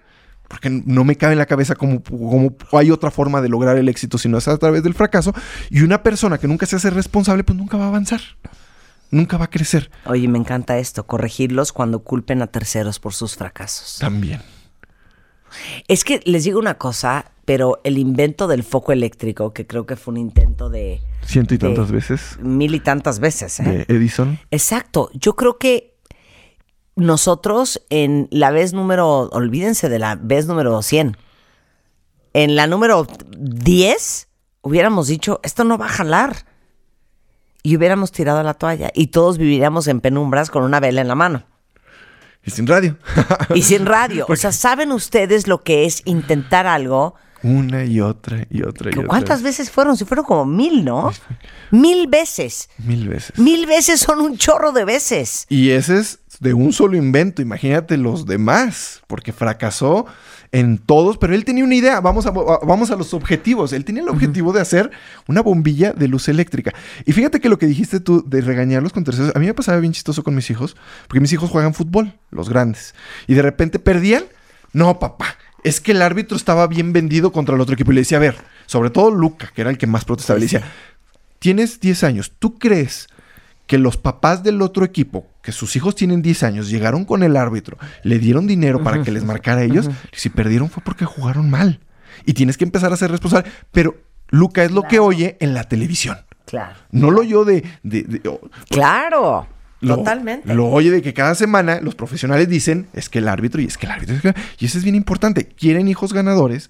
porque 0.47 0.69
no 0.69 1.03
me 1.03 1.15
cabe 1.15 1.33
en 1.33 1.39
la 1.39 1.45
cabeza 1.45 1.75
cómo, 1.75 2.03
cómo 2.03 2.55
hay 2.73 2.91
otra 2.91 3.11
forma 3.11 3.41
de 3.41 3.49
lograr 3.49 3.77
el 3.77 3.89
éxito 3.89 4.17
si 4.17 4.29
no 4.29 4.37
es 4.37 4.47
a 4.47 4.57
través 4.57 4.83
del 4.83 4.93
fracaso. 4.93 5.33
Y 5.69 5.81
una 5.81 6.03
persona 6.03 6.37
que 6.37 6.47
nunca 6.47 6.65
se 6.65 6.75
hace 6.75 6.89
responsable, 6.89 7.43
pues 7.43 7.57
nunca 7.57 7.77
va 7.77 7.85
a 7.85 7.87
avanzar. 7.87 8.21
Nunca 9.09 9.37
va 9.37 9.45
a 9.45 9.49
crecer. 9.49 9.91
Oye, 10.05 10.27
me 10.27 10.39
encanta 10.39 10.77
esto, 10.79 11.05
corregirlos 11.05 11.71
cuando 11.71 12.03
culpen 12.03 12.41
a 12.41 12.47
terceros 12.47 12.99
por 12.99 13.13
sus 13.13 13.35
fracasos. 13.35 13.97
También. 13.99 14.41
Es 15.87 16.03
que 16.03 16.19
les 16.25 16.43
digo 16.43 16.59
una 16.59 16.79
cosa, 16.79 17.31
pero 17.45 17.79
el 17.83 17.97
invento 17.97 18.47
del 18.47 18.63
foco 18.63 18.91
eléctrico, 18.91 19.53
que 19.53 19.67
creo 19.67 19.85
que 19.85 19.95
fue 19.95 20.13
un 20.13 20.17
intento 20.17 20.69
de... 20.69 21.01
Ciento 21.25 21.53
y 21.53 21.57
de 21.57 21.67
tantas 21.67 21.91
veces. 21.91 22.37
Mil 22.41 22.73
y 22.73 22.79
tantas 22.79 23.19
veces, 23.19 23.59
¿eh? 23.59 23.85
De 23.87 23.95
Edison. 23.95 24.39
Exacto. 24.49 25.09
Yo 25.13 25.35
creo 25.35 25.57
que 25.57 25.92
nosotros 26.95 27.81
en 27.89 28.27
la 28.31 28.51
vez 28.51 28.73
número, 28.73 29.29
olvídense 29.31 29.89
de 29.89 29.99
la 29.99 30.15
vez 30.15 30.45
número 30.45 30.81
100, 30.81 31.17
en 32.33 32.55
la 32.55 32.67
número 32.67 33.07
10 33.37 34.27
hubiéramos 34.61 35.07
dicho, 35.07 35.39
esto 35.43 35.63
no 35.63 35.77
va 35.77 35.85
a 35.85 35.89
jalar. 35.89 36.45
Y 37.65 37.77
hubiéramos 37.77 38.11
tirado 38.11 38.43
la 38.43 38.55
toalla 38.55 38.91
y 38.93 39.07
todos 39.07 39.37
viviríamos 39.37 39.87
en 39.87 40.01
penumbras 40.01 40.49
con 40.49 40.63
una 40.63 40.81
vela 40.81 40.99
en 40.99 41.07
la 41.07 41.15
mano. 41.15 41.45
Y 42.43 42.51
sin 42.51 42.67
radio. 42.67 42.97
Y 43.55 43.61
sin 43.61 43.85
radio. 43.85 44.25
O 44.27 44.35
sea, 44.35 44.51
¿saben 44.51 44.91
ustedes 44.91 45.47
lo 45.47 45.63
que 45.63 45.85
es 45.85 46.01
intentar 46.03 46.67
algo? 46.67 47.15
Una 47.41 47.85
y 47.85 48.01
otra 48.01 48.45
y 48.49 48.63
otra 48.63 48.89
y 48.89 48.93
otra. 48.93 49.07
¿Cuántas 49.07 49.43
veces 49.43 49.71
fueron? 49.71 49.95
Si 49.95 50.03
fueron 50.03 50.25
como 50.25 50.45
mil, 50.45 50.83
¿no? 50.83 51.11
Mil 51.71 52.07
veces. 52.07 52.69
Mil 52.79 53.07
veces. 53.07 53.37
Mil 53.37 53.65
veces 53.65 54.01
son 54.01 54.19
un 54.19 54.37
chorro 54.37 54.71
de 54.73 54.83
veces. 54.83 55.45
Y 55.49 55.69
ese 55.69 55.99
es 55.99 56.19
de 56.43 56.53
un 56.53 56.73
solo 56.73 56.95
invento. 56.97 57.41
Imagínate 57.41 57.97
los 57.97 58.25
demás. 58.25 59.01
Porque 59.07 59.31
fracasó 59.31 60.05
en 60.51 60.77
todos, 60.77 61.17
pero 61.17 61.33
él 61.33 61.45
tenía 61.45 61.63
una 61.63 61.73
idea. 61.73 61.99
Vamos 61.99 62.27
a, 62.27 62.31
vamos 62.31 62.91
a 62.91 62.95
los 62.95 63.13
objetivos. 63.15 63.73
Él 63.73 63.85
tenía 63.85 64.03
el 64.03 64.09
objetivo 64.09 64.53
de 64.53 64.61
hacer 64.61 64.91
una 65.27 65.41
bombilla 65.41 65.93
de 65.93 66.07
luz 66.07 66.27
eléctrica. 66.27 66.73
Y 67.05 67.13
fíjate 67.13 67.39
que 67.39 67.49
lo 67.49 67.57
que 67.57 67.65
dijiste 67.65 67.99
tú 67.99 68.23
de 68.27 68.41
regañarlos 68.41 68.93
con 68.93 69.03
terceros, 69.03 69.35
a 69.35 69.39
mí 69.39 69.47
me 69.47 69.53
pasaba 69.55 69.79
bien 69.79 69.93
chistoso 69.93 70.23
con 70.23 70.35
mis 70.35 70.49
hijos, 70.51 70.75
porque 71.07 71.21
mis 71.21 71.33
hijos 71.33 71.49
juegan 71.49 71.73
fútbol, 71.73 72.13
los 72.29 72.49
grandes. 72.49 72.93
Y 73.25 73.33
de 73.33 73.41
repente 73.41 73.79
perdían. 73.79 74.25
No, 74.73 74.99
papá. 74.99 75.37
Es 75.63 75.79
que 75.79 75.93
el 75.93 76.01
árbitro 76.01 76.37
estaba 76.37 76.67
bien 76.67 76.93
vendido 76.93 77.31
contra 77.31 77.55
el 77.55 77.61
otro 77.61 77.73
equipo. 77.73 77.91
Y 77.91 77.95
le 77.95 78.01
decía, 78.01 78.17
a 78.17 78.21
ver, 78.21 78.35
sobre 78.67 78.91
todo 78.91 79.09
Luca, 79.09 79.51
que 79.55 79.61
era 79.61 79.71
el 79.71 79.77
que 79.77 79.87
más 79.87 80.05
protestaba, 80.05 80.37
le 80.37 80.45
decía, 80.45 80.63
tienes 81.39 81.79
10 81.79 82.03
años, 82.03 82.33
¿tú 82.37 82.59
crees 82.59 83.07
que 83.67 83.77
los 83.77 83.97
papás 83.97 84.43
del 84.43 84.61
otro 84.61 84.83
equipo, 84.85 85.27
que 85.41 85.51
sus 85.51 85.75
hijos 85.75 85.95
tienen 85.95 86.21
10 86.21 86.43
años, 86.43 86.69
llegaron 86.69 87.05
con 87.05 87.23
el 87.23 87.37
árbitro, 87.37 87.77
le 88.03 88.19
dieron 88.19 88.45
dinero 88.47 88.83
para 88.83 89.01
que 89.03 89.11
les 89.11 89.23
marcara 89.23 89.61
a 89.61 89.63
ellos? 89.63 89.89
Y 90.11 90.17
si 90.17 90.29
perdieron 90.29 90.69
fue 90.69 90.83
porque 90.83 91.05
jugaron 91.05 91.49
mal. 91.49 91.79
Y 92.25 92.33
tienes 92.33 92.57
que 92.57 92.63
empezar 92.65 92.91
a 92.93 92.97
ser 92.97 93.09
responsable. 93.11 93.49
Pero 93.71 93.95
Luca 94.29 94.63
es 94.63 94.71
lo 94.71 94.83
que 94.83 94.99
oye 94.99 95.37
en 95.39 95.53
la 95.53 95.63
televisión. 95.63 96.17
Claro. 96.45 96.75
No 96.91 97.09
lo 97.09 97.21
oyó 97.21 97.45
de... 97.45 97.63
de- 97.83 98.03
de- 98.03 98.29
oh, 98.29 98.39
Claro. 98.69 99.47
lo- 99.79 99.95
Totalmente. 99.97 100.53
Lo 100.53 100.67
oye 100.67 100.91
de 100.91 101.01
que 101.01 101.13
cada 101.13 101.33
semana 101.35 101.79
los 101.81 101.95
profesionales 101.95 102.47
dicen, 102.49 102.87
es 102.93 103.09
que 103.09 103.19
el 103.19 103.27
árbitro 103.29 103.61
y 103.61 103.65
es 103.65 103.77
que 103.77 103.85
el 103.85 103.91
árbitro. 103.93 104.15
es 104.15 104.21
que-". 104.21 104.33
Y 104.59 104.65
eso 104.65 104.77
es 104.77 104.83
bien 104.83 104.95
importante. 104.95 105.45
Quieren 105.47 105.87
hijos 105.87 106.13
ganadores, 106.13 106.69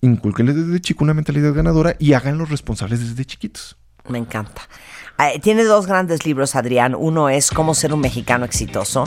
inculquenles 0.00 0.56
desde 0.56 0.80
chico 0.80 1.04
una 1.04 1.14
mentalidad 1.14 1.52
ganadora 1.54 1.94
y 1.98 2.14
háganlos 2.14 2.50
responsables 2.50 3.00
desde 3.00 3.24
chiquitos. 3.24 3.76
Me 4.08 4.18
encanta. 4.18 4.62
Eh, 5.18 5.38
tiene 5.40 5.64
dos 5.64 5.86
grandes 5.86 6.24
libros, 6.24 6.56
Adrián. 6.56 6.94
Uno 6.94 7.28
es 7.28 7.50
Cómo 7.50 7.74
ser 7.74 7.92
un 7.92 8.00
mexicano 8.00 8.44
exitoso 8.44 9.04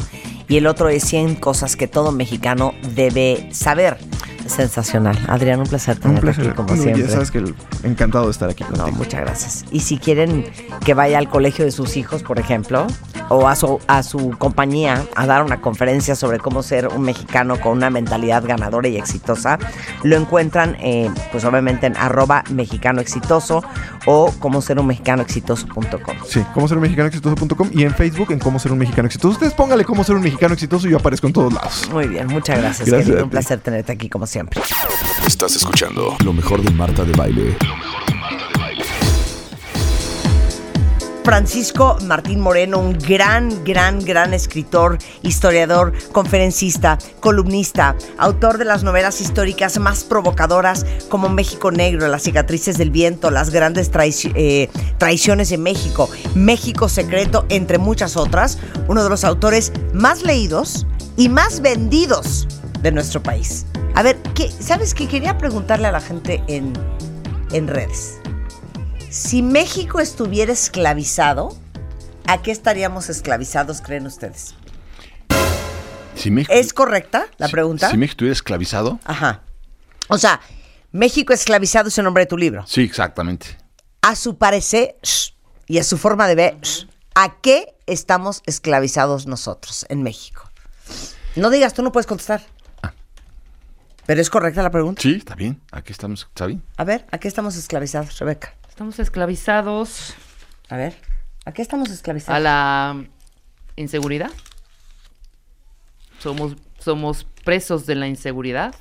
y 0.48 0.57
el 0.57 0.68
otro 0.68 0.90
es 0.90 1.03
100 1.03 1.36
cosas 1.36 1.76
que 1.76 1.88
todo 1.88 2.11
mexicano 2.11 2.73
debe 2.94 3.49
saber. 3.52 3.98
Sensacional. 4.48 5.18
Adrián, 5.28 5.60
un 5.60 5.68
placer 5.68 5.96
Un 5.98 6.02
tenerte 6.02 6.22
placer. 6.22 6.46
aquí 6.48 6.56
como 6.56 6.68
Bueno, 6.70 6.84
siempre. 6.84 7.04
ya 7.04 7.10
sabes 7.10 7.32
que 7.32 7.38
el- 7.40 7.56
encantado 7.84 8.26
de 8.26 8.32
estar 8.32 8.50
aquí 8.50 8.64
No, 8.64 8.70
contigo. 8.78 8.98
muchas 8.98 9.22
gracias. 9.22 9.66
Y 9.72 9.80
si 9.82 9.98
quieren 9.98 10.46
que 10.84 10.94
vaya 10.94 11.18
al 11.18 11.30
colegio 11.30 11.66
de 11.66 11.72
sus 11.72 11.98
hijos, 11.98 12.24
por 12.24 12.40
ejemplo, 12.40 12.88
o 13.30 13.48
a 13.48 13.56
su, 13.56 13.80
a 13.88 14.04
su 14.04 14.32
compañía 14.38 15.04
a 15.16 15.26
dar 15.26 15.44
una 15.44 15.62
conferencia 15.62 16.16
sobre 16.16 16.38
cómo 16.40 16.62
ser 16.64 16.88
un 16.90 17.02
mexicano 17.02 17.60
con 17.60 17.72
una 17.74 17.90
mentalidad 17.90 18.44
ganadora 18.46 18.88
y 18.88 18.98
exitosa, 18.98 19.58
lo 20.04 20.16
encuentran, 20.16 20.78
eh, 20.80 21.10
pues 21.32 21.44
obviamente 21.44 21.88
en 21.88 21.98
arroba 21.98 22.44
mexicano 22.52 23.02
exitoso 23.02 23.64
o 24.06 24.32
como 24.40 24.62
ser 24.62 24.80
un 24.80 24.86
mexicano 24.88 25.24
exitoso.com. 25.24 26.16
Sí, 26.28 26.44
cómo 26.54 26.68
ser 26.68 26.78
un 26.78 26.84
mexicano 26.84 27.08
exitoso.com 27.08 27.70
y 27.74 27.84
en 27.84 27.94
Facebook 27.96 28.32
en 28.32 28.40
cómo 28.40 28.60
ser 28.60 28.72
un 28.72 28.78
mexicano 28.78 29.08
exitoso. 29.08 29.34
Ustedes 29.34 29.54
póngale 29.54 29.84
cómo 29.86 30.04
ser 30.04 30.16
un 30.16 30.22
mexicano 30.22 30.54
exitoso 30.54 30.88
y 30.88 30.92
yo 30.92 30.98
aparezco 30.98 31.26
en 31.28 31.34
todos 31.34 31.52
lados. 31.52 31.90
Muy 31.92 32.08
bien, 32.08 32.28
muchas 32.28 32.60
gracias, 32.60 32.88
Gracias 32.88 33.08
querido. 33.08 33.24
Un 33.24 33.30
placer 33.32 33.60
tenerte 33.60 33.92
aquí 33.92 34.08
como 34.08 34.28
siempre. 34.28 34.35
Estás 35.26 35.56
escuchando 35.56 36.16
lo 36.24 36.34
mejor 36.34 36.62
de 36.62 36.72
Marta 36.72 37.03
de 37.03 37.14
Baile. 37.14 37.57
Francisco 41.24 41.98
Martín 42.03 42.40
Moreno, 42.40 42.78
un 42.78 42.94
gran, 42.99 43.64
gran, 43.64 43.99
gran 44.06 44.34
escritor, 44.36 44.99
historiador, 45.24 45.91
conferencista, 46.12 46.99
columnista, 47.20 47.95
autor 48.20 48.60
de 48.60 48.66
las 48.66 48.84
novelas 48.84 49.22
históricas 49.22 49.80
más 49.80 50.03
provocadoras 50.03 50.86
como 51.10 51.30
México 51.30 51.72
Negro, 51.72 52.07
Las 52.10 52.22
cicatrices 52.24 52.78
del 52.78 52.91
viento, 52.91 53.32
Las 53.32 53.49
grandes 53.49 53.91
traici- 53.91 54.34
eh, 54.36 54.70
traiciones 54.99 55.49
de 55.49 55.57
México, 55.57 56.12
México 56.36 56.90
Secreto, 56.90 57.48
entre 57.49 57.80
muchas 57.80 58.18
otras, 58.18 58.60
uno 58.88 59.03
de 59.03 59.10
los 59.10 59.24
autores 59.24 59.72
más 59.94 60.22
leídos 60.22 60.86
y 61.18 61.30
más 61.30 61.60
vendidos 61.62 62.48
de 62.84 62.91
nuestro 62.91 63.24
país. 63.24 63.66
A 63.96 64.04
ver, 64.04 64.18
¿qué, 64.36 64.52
¿sabes 64.52 64.94
qué? 64.94 65.08
Quería 65.08 65.38
preguntarle 65.38 65.88
a 65.88 65.92
la 65.92 66.02
gente 66.02 66.44
en, 66.48 66.74
en 67.52 67.68
redes. 67.68 68.18
Si 69.10 69.42
México 69.42 70.00
estuviera 70.02 70.52
esclavizado, 70.52 71.56
¿a 72.28 72.42
qué 72.42 72.52
estaríamos 72.52 73.10
esclavizados, 73.10 73.82
creen 73.82 74.06
ustedes? 74.06 74.56
Si 76.16 76.30
México, 76.32 76.54
¿Es 76.54 76.74
correcta 76.74 77.26
la 77.38 77.48
si- 77.48 77.52
pregunta? 77.54 77.90
Si 77.90 77.98
México 77.98 78.14
estuviera 78.14 78.34
esclavizado, 78.34 79.00
Ajá. 79.06 79.44
O 80.08 80.18
sea, 80.18 80.40
México 80.92 81.34
esclavizado 81.34 81.88
es 81.90 81.98
el 81.98 82.04
nombre 82.04 82.24
de 82.24 82.28
tu 82.28 82.38
libro. 82.38 82.64
sí, 82.68 82.82
exactamente. 82.82 83.58
A 84.02 84.16
su 84.16 84.38
parecer 84.38 84.98
y 85.68 85.80
a 85.80 85.84
su 85.84 85.98
forma 85.98 86.28
de 86.28 86.36
ver, 86.36 86.58
¿a 87.16 87.38
qué 87.42 87.76
estamos 87.88 88.44
esclavizados 88.46 89.26
nosotros 89.26 89.86
en 89.90 90.04
México? 90.04 90.44
No 91.36 91.50
digas, 91.50 91.74
tú 91.74 91.82
no 91.82 91.92
puedes 91.92 92.06
contestar. 92.06 92.44
Pero 94.06 94.22
es 94.22 94.30
correcta 94.30 94.61
la 94.64 94.72
pregunta. 94.72 95.02
Sí, 95.02 95.15
está 95.15 95.36
bien. 95.36 95.60
Aquí 95.72 95.91
estamos, 95.91 96.22
¿está 96.30 96.45
bien? 96.45 96.61
A 96.77 96.84
ver, 96.84 97.06
¿a 97.11 97.18
qué 97.18 97.27
estamos 97.27 97.56
esclavizados, 97.56 98.18
Rebeca? 98.19 98.53
Estamos 98.69 98.99
esclavizados 98.99 100.14
A 100.69 100.77
ver, 100.77 100.95
¿a 101.45 101.52
qué 101.53 101.61
estamos 101.61 101.90
esclavizados? 101.90 102.36
a 102.38 102.40
la 102.40 103.06
inseguridad. 103.77 104.30
Somos, 106.19 106.56
somos 106.80 107.26
presos 107.44 107.86
de 107.86 107.95
la 107.95 108.07
inseguridad, 108.07 108.73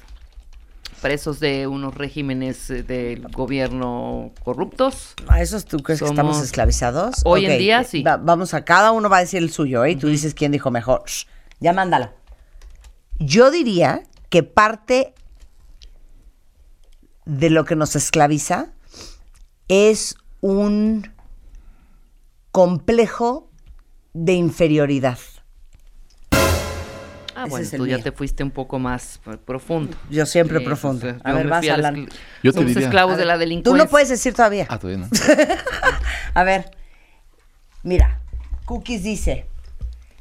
presos 1.02 1.40
de 1.40 1.66
unos 1.66 1.94
regímenes 1.94 2.70
eh, 2.70 2.82
del 2.82 3.22
gobierno 3.28 4.32
corruptos. 4.42 5.14
¿A 5.28 5.42
esos 5.42 5.64
tú 5.64 5.78
crees 5.78 6.01
que 6.01 6.06
estamos 6.06 6.40
esclavizados? 6.42 7.16
Hoy 7.24 7.46
en 7.46 7.59
día, 7.59 7.84
sí. 7.84 8.02
va- 8.02 8.16
vamos 8.16 8.55
a, 8.55 8.64
cada 8.64 8.92
uno 8.92 9.09
va 9.09 9.18
a 9.18 9.20
decir 9.20 9.42
el 9.42 9.51
suyo, 9.51 9.84
¿eh? 9.84 9.92
Y 9.92 9.96
tú 9.96 10.09
dices 10.09 10.34
quién 10.34 10.52
dijo 10.52 10.70
mejor. 10.70 11.02
Shh, 11.06 11.26
ya 11.60 11.72
mándalo. 11.72 12.10
Yo 13.18 13.51
diría 13.51 14.02
que 14.35 14.43
parte 14.43 15.15
de 17.24 17.51
lo 17.51 17.65
que 17.65 17.77
nos 17.77 17.94
esclaviza 17.94 18.73
es 19.69 20.16
un 20.40 21.12
complejo 22.51 23.48
de 24.12 24.32
inferioridad. 24.32 25.20
Ah, 26.32 27.44
Ese 27.47 27.48
bueno, 27.48 27.69
tú 27.77 27.86
ya 27.86 27.98
te 28.02 28.11
fuiste 28.11 28.43
un 28.43 28.51
poco 28.51 28.81
más 28.81 29.20
profundo. 29.44 29.97
Yo 30.11 30.27
siempre 30.27 30.59
Sí, 30.59 30.65
profundo. 30.65 31.06
A 31.23 31.31
yo 31.31 31.36
ver, 31.36 31.47
vas, 31.47 31.65
escl- 31.65 32.12
Yo 32.43 32.52
te 32.52 32.65
diría- 32.65 32.86
esclavos 32.86 33.16
de 33.16 33.27
la 33.27 33.35
Tú 33.35 33.39
delincuencia. 33.39 33.85
no 33.85 33.89
puedes 33.89 34.09
decir 34.09 34.35
todavía. 34.35 34.66
Ah, 34.69 34.81
todavía 34.81 35.06
no. 35.06 35.11
A 36.35 36.43
ver, 36.43 36.77
mira, 37.85 38.20
Cookies 38.65 39.05
dice, 39.05 39.47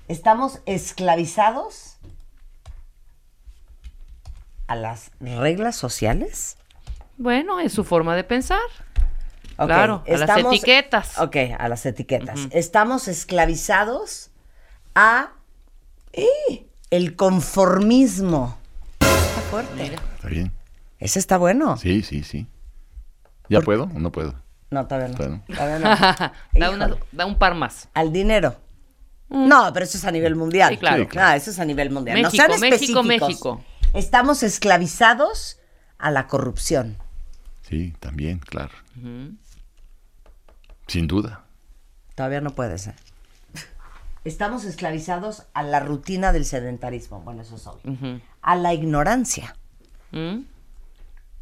estamos 0.07 0.60
esclavizados 0.68 1.93
a 4.68 4.76
las 4.76 5.11
reglas 5.19 5.76
sociales. 5.76 6.57
Bueno, 7.18 7.60
es 7.60 7.73
su 7.73 7.84
forma 7.84 8.15
de 8.15 8.23
pensar. 8.23 8.60
Claro, 9.56 10.03
a 10.07 10.18
las 10.18 10.38
etiquetas. 10.38 11.19
Ok, 11.19 11.35
a 11.57 11.69
las 11.69 11.85
etiquetas. 11.85 12.48
Estamos 12.52 13.07
esclavizados 13.07 14.31
a 14.95 15.34
¡eh! 16.11 16.65
el 16.90 17.15
conformismo. 17.15 18.57
Está 18.99 19.41
fuerte. 19.49 19.95
Está 20.15 20.27
bien. 20.27 20.52
Ese 20.99 21.19
está 21.19 21.38
bueno. 21.38 21.77
Sí, 21.77 22.02
sí, 22.02 22.23
sí. 22.23 22.48
¿Ya 23.49 23.61
puedo 23.61 23.84
o 23.84 23.99
no 23.99 24.11
puedo? 24.11 24.34
No, 24.72 24.88
todavía 24.88 25.10
no. 25.10 25.44
Todavía 25.45 25.80
no. 25.80 25.90
da, 26.60 26.72
una- 26.72 26.85
Híjole. 26.88 27.03
da 27.11 27.26
un 27.26 27.38
par 27.38 27.53
más. 27.53 27.90
Al 27.94 28.11
dinero. 28.11 28.56
No, 29.30 29.72
pero 29.73 29.85
eso 29.85 29.98
es 29.98 30.06
a 30.06 30.11
nivel 30.11 30.35
mundial. 30.35 30.72
Sí, 30.72 30.77
claro. 30.77 31.03
Sí, 31.03 31.07
claro. 31.10 31.27
Ah, 31.30 31.35
eso 31.35 31.52
es 31.52 31.60
a 31.60 31.65
nivel 31.65 31.90
mundial. 31.91 32.22
no 32.22 32.30
México, 32.30 32.45
sean 32.48 32.60
México. 32.60 33.03
México. 33.03 33.64
Estamos 33.94 34.44
esclavizados 34.44 35.60
a 35.98 36.11
la 36.11 36.28
corrupción. 36.28 36.98
Sí, 37.61 37.94
también, 37.99 38.40
claro. 38.40 38.74
Sin 40.88 41.07
duda. 41.07 41.45
Todavía 42.15 42.41
no 42.41 42.52
puede 42.52 42.78
ser. 42.78 42.95
Estamos 44.26 44.64
esclavizados 44.65 45.44
a 45.53 45.64
la 45.64 45.80
rutina 45.80 46.32
del 46.32 46.45
sedentarismo. 46.45 47.22
Bueno, 47.22 47.41
eso 47.41 47.56
es 47.56 47.68
obvio. 47.68 48.22
A 48.41 48.56
la 48.56 48.74
ignorancia. 48.74 49.56
¿Mm? 50.11 50.40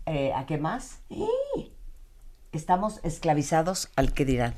Eh, 0.08 0.34
¿A 0.34 0.46
qué 0.46 0.58
más? 0.58 0.98
¡Eh! 1.10 1.72
Estamos 2.52 3.00
esclavizados 3.04 3.90
al 3.96 4.14
que 4.14 4.26
dirán. 4.26 4.56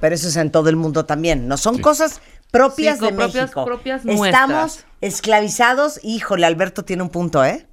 Pero 0.00 0.14
eso 0.14 0.28
es 0.28 0.36
en 0.36 0.52
todo 0.52 0.68
el 0.68 0.76
mundo 0.76 1.04
también. 1.06 1.48
No 1.48 1.56
son 1.56 1.76
Sí. 1.76 1.82
cosas 1.82 2.20
propias 2.50 2.98
Sí, 2.98 3.04
de 3.04 3.12
propias- 3.12 3.34
México. 3.42 3.64
propias 3.64 4.00
Estamos 4.04 4.18
nuestras. 4.18 4.86
esclavizados. 5.00 6.00
Híjole, 6.02 6.46
Alberto 6.46 6.84
tiene 6.84 7.02
un 7.02 7.10
punto, 7.10 7.44
¿eh? 7.44 7.66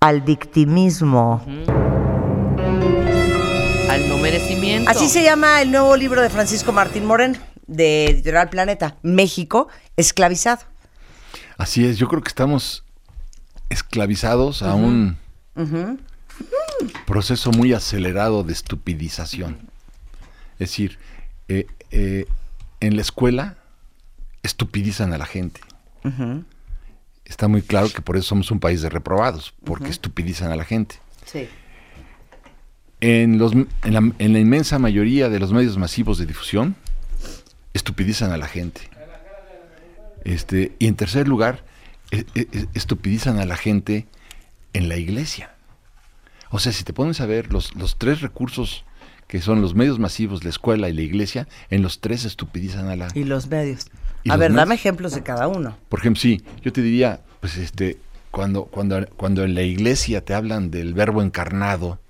Al 0.00 0.20
victimismo. 0.20 1.42
Al 3.88 4.08
no 4.08 4.18
merecimiento. 4.18 4.90
Así 4.90 5.08
se 5.08 5.22
llama 5.22 5.62
el 5.62 5.70
nuevo 5.70 5.96
libro 5.96 6.20
de 6.20 6.28
Francisco 6.30 6.72
Martín 6.72 7.06
Moreno, 7.06 7.38
de 7.66 8.06
Editorial 8.06 8.50
Planeta. 8.50 8.96
México 9.02 9.68
esclavizado. 9.96 10.62
Así 11.56 11.86
es, 11.86 11.96
yo 11.98 12.08
creo 12.08 12.22
que 12.22 12.28
estamos 12.28 12.84
esclavizados 13.70 14.62
a 14.62 14.74
un 14.74 15.16
proceso 17.06 17.50
muy 17.52 17.72
acelerado 17.72 18.42
de 18.44 18.52
estupidización. 18.52 19.58
Es 20.54 20.70
decir, 20.70 20.98
eh, 21.48 21.66
eh, 21.94 22.26
en 22.80 22.96
la 22.96 23.02
escuela 23.02 23.56
estupidizan 24.42 25.12
a 25.12 25.18
la 25.18 25.26
gente. 25.26 25.60
Está 27.24 27.48
muy 27.48 27.62
claro 27.62 27.88
que 27.88 28.02
por 28.02 28.16
eso 28.16 28.28
somos 28.28 28.50
un 28.50 28.60
país 28.60 28.82
de 28.82 28.90
reprobados, 28.90 29.54
porque 29.64 29.88
estupidizan 29.88 30.52
a 30.52 30.56
la 30.56 30.64
gente. 30.64 30.96
Sí. 31.24 31.48
En, 33.00 33.38
los, 33.38 33.52
en, 33.52 33.68
la, 33.84 34.12
en 34.18 34.32
la 34.32 34.38
inmensa 34.38 34.78
mayoría 34.78 35.28
de 35.28 35.38
los 35.38 35.52
medios 35.52 35.78
masivos 35.78 36.18
de 36.18 36.26
difusión, 36.26 36.76
estupidizan 37.72 38.32
a 38.32 38.36
la 38.36 38.48
gente. 38.48 38.82
Este, 40.24 40.72
y 40.78 40.86
en 40.88 40.96
tercer 40.96 41.28
lugar, 41.28 41.64
e- 42.10 42.24
e- 42.34 42.48
e- 42.52 42.66
estupidizan 42.74 43.38
a 43.38 43.44
la 43.44 43.56
gente 43.56 44.06
en 44.72 44.88
la 44.88 44.96
iglesia. 44.96 45.54
O 46.50 46.58
sea, 46.58 46.72
si 46.72 46.84
te 46.84 46.92
pones 46.92 47.20
a 47.20 47.26
ver 47.26 47.52
los, 47.52 47.74
los 47.74 47.96
tres 47.98 48.20
recursos 48.20 48.84
que 49.26 49.40
son 49.40 49.60
los 49.60 49.74
medios 49.74 49.98
masivos, 49.98 50.44
la 50.44 50.50
escuela 50.50 50.88
y 50.88 50.92
la 50.92 51.02
iglesia, 51.02 51.48
en 51.70 51.82
los 51.82 52.00
tres 52.00 52.24
estupidizan 52.24 52.88
a 52.88 52.96
la... 52.96 53.08
Y 53.14 53.24
los 53.24 53.48
medios. 53.48 53.86
¿Y 54.22 54.30
a 54.30 54.34
los 54.34 54.40
ver, 54.40 54.50
medios? 54.50 54.56
dame 54.62 54.74
ejemplos 54.74 55.14
de 55.14 55.22
cada 55.22 55.48
uno. 55.48 55.76
Por 55.88 56.00
ejemplo, 56.00 56.20
sí, 56.20 56.42
yo 56.62 56.72
te 56.72 56.82
diría, 56.82 57.20
pues 57.40 57.56
este, 57.56 57.98
cuando, 58.30 58.64
cuando, 58.64 59.06
cuando 59.16 59.44
en 59.44 59.54
la 59.54 59.62
iglesia 59.62 60.24
te 60.24 60.34
hablan 60.34 60.70
del 60.70 60.94
verbo 60.94 61.22
encarnado, 61.22 62.00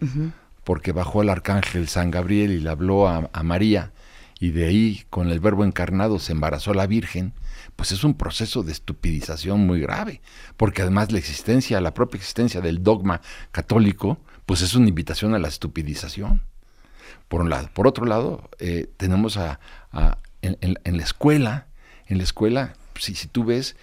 porque 0.64 0.92
bajó 0.92 1.22
el 1.22 1.28
arcángel 1.28 1.88
San 1.88 2.10
Gabriel 2.10 2.50
y 2.52 2.60
le 2.60 2.70
habló 2.70 3.08
a, 3.08 3.28
a 3.32 3.42
María, 3.42 3.92
y 4.40 4.50
de 4.50 4.66
ahí 4.66 5.04
con 5.10 5.30
el 5.30 5.40
verbo 5.40 5.64
encarnado 5.64 6.18
se 6.18 6.32
embarazó 6.32 6.74
la 6.74 6.86
Virgen, 6.86 7.32
pues 7.76 7.92
es 7.92 8.04
un 8.04 8.14
proceso 8.14 8.62
de 8.62 8.72
estupidización 8.72 9.66
muy 9.66 9.80
grave, 9.80 10.20
porque 10.56 10.82
además 10.82 11.12
la 11.12 11.18
existencia, 11.18 11.80
la 11.80 11.94
propia 11.94 12.18
existencia 12.18 12.60
del 12.60 12.82
dogma 12.82 13.20
católico, 13.52 14.18
pues 14.46 14.60
es 14.62 14.74
una 14.74 14.88
invitación 14.88 15.34
a 15.34 15.38
la 15.38 15.48
estupidización 15.48 16.42
por 17.34 17.40
un 17.42 17.50
lado. 17.50 17.68
Por 17.74 17.88
otro 17.88 18.06
lado, 18.06 18.48
eh, 18.60 18.86
tenemos 18.96 19.36
a, 19.38 19.58
en, 20.40 20.56
en- 20.60 20.78
en 20.84 20.96
la 20.98 21.02
escuela, 21.02 21.66
en 22.06 22.18
la 22.18 22.22
escuela, 22.22 22.74
si, 22.96 23.16
si 23.16 23.26
tú 23.26 23.42
ves, 23.44 23.74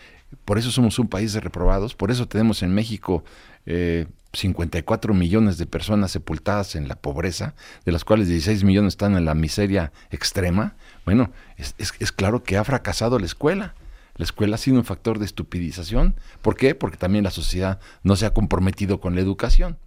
por 0.46 0.58
eso 0.58 0.72
somos 0.72 0.98
un 1.00 1.10
país 1.10 1.34
de 1.34 1.42
reprobados, 1.42 1.94
por 1.94 2.12
eso 2.12 2.30
tenemos 2.30 2.64
en 2.64 2.74
México 2.74 3.26
eh, 3.66 4.08
54 4.32 5.14
millones 5.14 5.58
de 5.58 5.66
personas 5.66 6.12
sepultadas 6.12 6.76
en 6.78 6.88
la 6.88 6.96
pobreza, 6.96 7.54
de 7.84 7.92
las 7.92 8.06
cuales 8.06 8.30
16 8.30 8.64
millones 8.64 8.94
están 8.94 9.18
en 9.18 9.26
la 9.26 9.36
miseria 9.36 9.92
extrema. 10.12 10.76
Bueno, 11.04 11.30
es, 11.58 11.76
es- 11.78 11.92
es 12.00 12.14
claro 12.14 12.44
que 12.44 12.56
ha 12.56 12.64
fracasado 12.64 13.20
la 13.20 13.26
escuela. 13.26 13.76
La 14.16 14.24
escuela 14.24 14.56
ha 14.56 14.60
sido 14.60 14.78
un 14.78 14.86
factor 14.86 15.20
de 15.20 15.26
estupidización. 15.26 16.16
¿Por 16.42 16.56
qué? 16.56 16.74
Porque 16.74 16.96
también 16.96 17.26
la 17.26 17.32
sociedad 17.32 17.82
no 18.04 18.16
se 18.16 18.26
ha 18.26 18.34
comprometido 18.34 19.02
con 19.02 19.14
la 19.16 19.20
educación. 19.20 19.78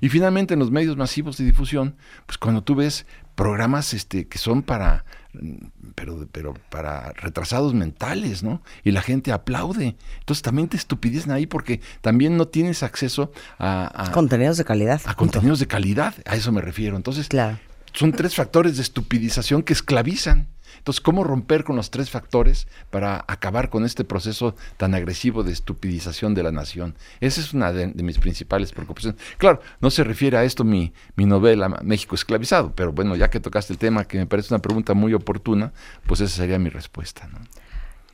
Y 0.00 0.08
finalmente 0.08 0.54
en 0.54 0.60
los 0.60 0.70
medios 0.70 0.96
masivos 0.96 1.36
de 1.38 1.44
difusión, 1.44 1.96
pues 2.26 2.38
cuando 2.38 2.62
tú 2.62 2.74
ves 2.74 3.06
programas 3.34 3.94
este, 3.94 4.28
que 4.28 4.38
son 4.38 4.62
para, 4.62 5.04
mm, 5.32 5.54
pero, 5.94 6.28
pero 6.30 6.54
para 6.70 7.12
retrasados 7.12 7.72
mentales, 7.74 8.42
¿no? 8.42 8.62
Y 8.84 8.90
la 8.90 9.00
gente 9.02 9.32
aplaude. 9.32 9.96
Entonces 10.20 10.42
también 10.42 10.68
te 10.68 10.76
estupidecen 10.76 11.32
ahí 11.32 11.46
porque 11.46 11.80
también 12.02 12.36
no 12.36 12.48
tienes 12.48 12.82
acceso 12.82 13.32
a, 13.58 13.90
a- 14.08 14.12
Contenidos 14.12 14.58
de 14.58 14.64
calidad. 14.64 15.00
a 15.06 15.14
contenidos 15.14 15.58
de 15.60 15.66
calidad. 15.66 16.14
A 16.26 16.36
eso 16.36 16.52
me 16.52 16.60
refiero. 16.60 16.96
Entonces, 16.96 17.28
Claro. 17.28 17.58
son 17.94 18.12
tres 18.12 18.34
factores 18.34 18.76
de 18.76 18.82
estupidización 18.82 19.62
que 19.62 19.72
esclavizan. 19.72 20.48
Entonces, 20.82 21.00
¿cómo 21.00 21.22
romper 21.22 21.62
con 21.62 21.76
los 21.76 21.92
tres 21.92 22.10
factores 22.10 22.66
para 22.90 23.24
acabar 23.28 23.70
con 23.70 23.84
este 23.84 24.02
proceso 24.02 24.56
tan 24.78 24.96
agresivo 24.96 25.44
de 25.44 25.52
estupidización 25.52 26.34
de 26.34 26.42
la 26.42 26.50
nación? 26.50 26.96
Esa 27.20 27.40
es 27.40 27.54
una 27.54 27.72
de, 27.72 27.86
de 27.86 28.02
mis 28.02 28.18
principales 28.18 28.72
preocupaciones. 28.72 29.20
Claro, 29.38 29.60
no 29.80 29.90
se 29.90 30.02
refiere 30.02 30.38
a 30.38 30.42
esto 30.42 30.64
mi, 30.64 30.92
mi 31.14 31.24
novela 31.24 31.68
México 31.84 32.16
esclavizado, 32.16 32.72
pero 32.74 32.92
bueno, 32.92 33.14
ya 33.14 33.30
que 33.30 33.38
tocaste 33.38 33.72
el 33.72 33.78
tema, 33.78 34.06
que 34.06 34.18
me 34.18 34.26
parece 34.26 34.52
una 34.52 34.60
pregunta 34.60 34.92
muy 34.92 35.14
oportuna, 35.14 35.72
pues 36.04 36.20
esa 36.20 36.34
sería 36.36 36.58
mi 36.58 36.68
respuesta. 36.68 37.28
¿no? 37.32 37.38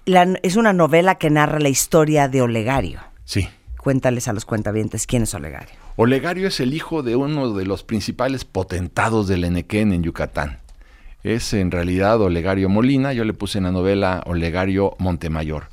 La- 0.05 0.39
es 0.43 0.57
una 0.57 0.74
novela 0.74 1.15
que 1.15 1.31
narra 1.31 1.61
la 1.61 1.70
historia 1.70 2.28
de 2.28 2.43
Olegario. 2.43 3.01
Sí. 3.24 3.49
Cuéntales 3.78 4.28
a 4.28 4.35
los 4.35 4.45
cuentavientes 4.45 5.07
quién 5.07 5.23
es 5.23 5.32
Olegario. 5.32 5.74
Olegario 5.97 6.47
es 6.49 6.61
el 6.61 6.74
hijo 6.74 7.03
de 7.03 7.16
uno 7.16 7.55
de 7.55 7.65
los 7.65 7.82
principales 7.82 8.45
potentados 8.45 9.27
del 9.27 9.45
Enequén 9.45 9.93
en 9.95 10.03
Yucatán. 10.03 10.59
Es 11.28 11.52
en 11.52 11.70
realidad 11.70 12.22
Olegario 12.22 12.70
Molina, 12.70 13.12
yo 13.12 13.22
le 13.22 13.34
puse 13.34 13.59
en 13.59 13.64
la 13.64 13.70
novela 13.70 14.22
Olegario 14.24 14.96
Montemayor. 14.98 15.68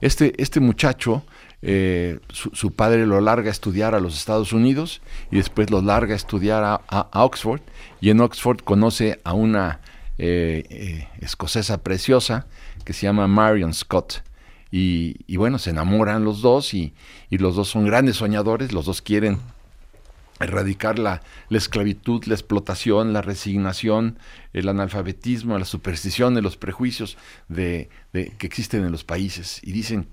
Este, 0.00 0.32
este 0.42 0.58
muchacho, 0.58 1.24
eh, 1.62 2.18
su, 2.32 2.72
padre 2.72 3.06
lo 3.06 3.20
larga 3.20 3.46
a 3.46 3.52
estudiar 3.52 3.94
a 3.94 4.00
los 4.00 4.18
Estados 4.18 4.52
Unidos 4.52 5.02
y 5.30 5.36
después 5.36 5.70
lo 5.70 5.80
larga 5.80 6.14
a 6.14 6.16
estudiar 6.16 6.64
a 6.64 7.22
Oxford 7.22 7.60
y 8.00 8.10
en 8.10 8.20
Oxford 8.20 8.62
conoce 8.64 9.20
a 9.22 9.32
una 9.32 9.78
eh, 10.18 10.64
eh, 10.70 11.08
escocesa 11.20 11.84
preciosa 11.84 12.48
que 12.84 12.92
se 12.92 13.06
llama 13.06 13.28
Marion 13.28 13.74
Scott. 13.74 14.24
Y, 14.72 15.18
y 15.28 15.36
bueno, 15.36 15.60
se 15.60 15.70
enamoran 15.70 16.24
los 16.24 16.42
dos 16.42 16.74
y, 16.74 16.94
y 17.30 17.38
los 17.38 17.54
dos 17.54 17.68
son 17.68 17.86
grandes 17.86 18.16
soñadores, 18.16 18.72
los 18.72 18.86
dos 18.86 19.02
quieren 19.02 19.38
erradicar 20.40 20.98
la, 20.98 21.22
la 21.48 21.58
esclavitud, 21.58 22.24
la 22.26 22.34
explotación, 22.34 23.12
la 23.12 23.22
resignación, 23.22 24.18
el 24.52 24.68
analfabetismo, 24.68 25.58
la 25.58 25.64
superstición, 25.64 26.40
los 26.42 26.56
prejuicios 26.56 27.16
de, 27.48 27.88
de- 28.12 28.32
que 28.38 28.46
existen 28.46 28.84
en 28.84 28.92
los 28.92 29.04
países. 29.04 29.60
Y 29.62 29.72
dicen, 29.72 30.08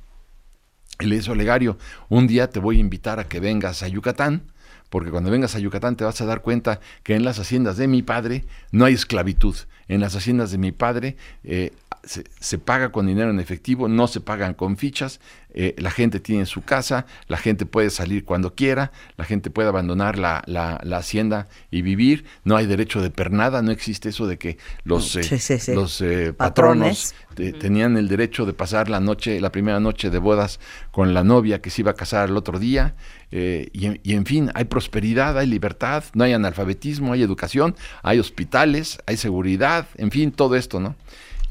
a 1.00 1.32
Olegario, 1.32 1.78
un 2.10 2.28
día 2.28 2.50
te 2.50 2.60
voy 2.60 2.78
a 2.78 2.80
invitar 2.80 3.20
a 3.20 3.28
que 3.28 3.40
vengas 3.40 3.84
a 3.84 3.88
Yucatán, 3.88 4.44
porque 4.90 5.10
cuando 5.10 5.32
vengas 5.32 5.56
a 5.56 5.60
Yucatán 5.60 5.96
te 5.96 6.04
vas 6.04 6.22
a 6.22 6.26
dar 6.26 6.42
cuenta 6.42 6.80
que 7.02 7.16
en 7.16 7.26
las 7.26 7.40
haciendas 7.40 7.78
de 7.78 7.88
mi 7.88 8.04
padre 8.04 8.46
no 8.72 8.86
hay 8.86 8.94
esclavitud. 8.94 9.56
En 9.88 10.00
las 10.02 10.16
haciendas 10.16 10.52
de 10.52 10.58
mi 10.60 10.72
padre 10.72 11.18
eh, 11.44 11.74
se, 12.04 12.24
se 12.40 12.58
paga 12.58 12.92
con 12.92 13.08
dinero 13.08 13.30
en 13.30 13.40
efectivo, 13.40 13.88
no 13.88 14.08
se 14.08 14.20
pagan 14.20 14.54
con 14.54 14.76
fichas, 14.78 15.20
eh, 15.56 15.76
la 15.78 15.92
gente 15.92 16.20
tiene 16.20 16.46
su 16.46 16.64
casa, 16.64 17.06
la 17.28 17.38
gente 17.38 17.66
puede 17.66 17.90
salir 17.92 18.26
cuando 18.26 18.56
quiera, 18.56 18.92
la 19.18 19.24
gente 19.26 19.50
puede 19.52 19.70
abandonar 19.70 20.18
la, 20.18 20.42
la- 20.48 20.82
la 20.84 20.98
hacienda 20.98 21.48
y 21.72 21.82
vivir, 21.82 22.26
no 22.44 22.56
hay 22.58 22.66
derecho 22.66 23.02
de 23.02 23.10
pernada, 23.12 23.62
no 23.62 23.72
existe 23.72 24.10
eso 24.10 24.26
de 24.28 24.38
que 24.38 24.58
los, 24.84 25.16
eh, 25.16 25.24
Sí, 25.24 25.38
sí, 25.40 25.60
sí. 25.60 25.74
los 25.74 26.02
eh, 26.02 26.34
Patrones. 26.34 27.14
patronos 27.14 27.36
te- 27.36 27.54
tenían 27.54 27.96
el 27.98 28.08
derecho 28.08 28.46
de 28.46 28.54
pasar 28.54 28.90
la 28.90 29.00
noche, 29.00 29.40
la 29.40 29.52
primera 29.52 29.80
noche 29.80 30.10
de 30.10 30.18
bodas 30.18 30.60
con 30.92 31.14
la 31.14 31.24
novia 31.24 31.62
que 31.62 31.70
se 31.70 31.82
iba 31.84 31.92
a 31.92 31.96
casar 31.96 32.30
el 32.30 32.36
otro 32.38 32.60
día, 32.60 32.96
eh, 33.32 33.70
y, 33.74 33.86
en- 33.86 34.00
y 34.04 34.14
en 34.14 34.26
fin, 34.26 34.52
hay 34.56 34.66
prosperidad, 34.66 35.38
hay 35.38 35.48
libertad, 35.48 36.04
no 36.16 36.24
hay 36.24 36.34
analfabetismo, 36.34 37.14
hay 37.14 37.22
educación, 37.22 37.76
hay 38.02 38.20
hospitales, 38.20 39.00
hay 39.06 39.18
seguridad, 39.18 39.88
en 39.98 40.12
fin, 40.12 40.32
todo 40.32 40.56
esto, 40.56 40.80
¿no? 40.80 40.96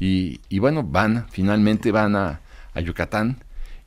Y, 0.03 0.41
y 0.49 0.59
bueno, 0.59 0.83
van, 0.83 1.27
finalmente 1.29 1.93
van 1.93 2.17
a, 2.17 2.41
a 2.73 2.81
Yucatán, 2.81 3.37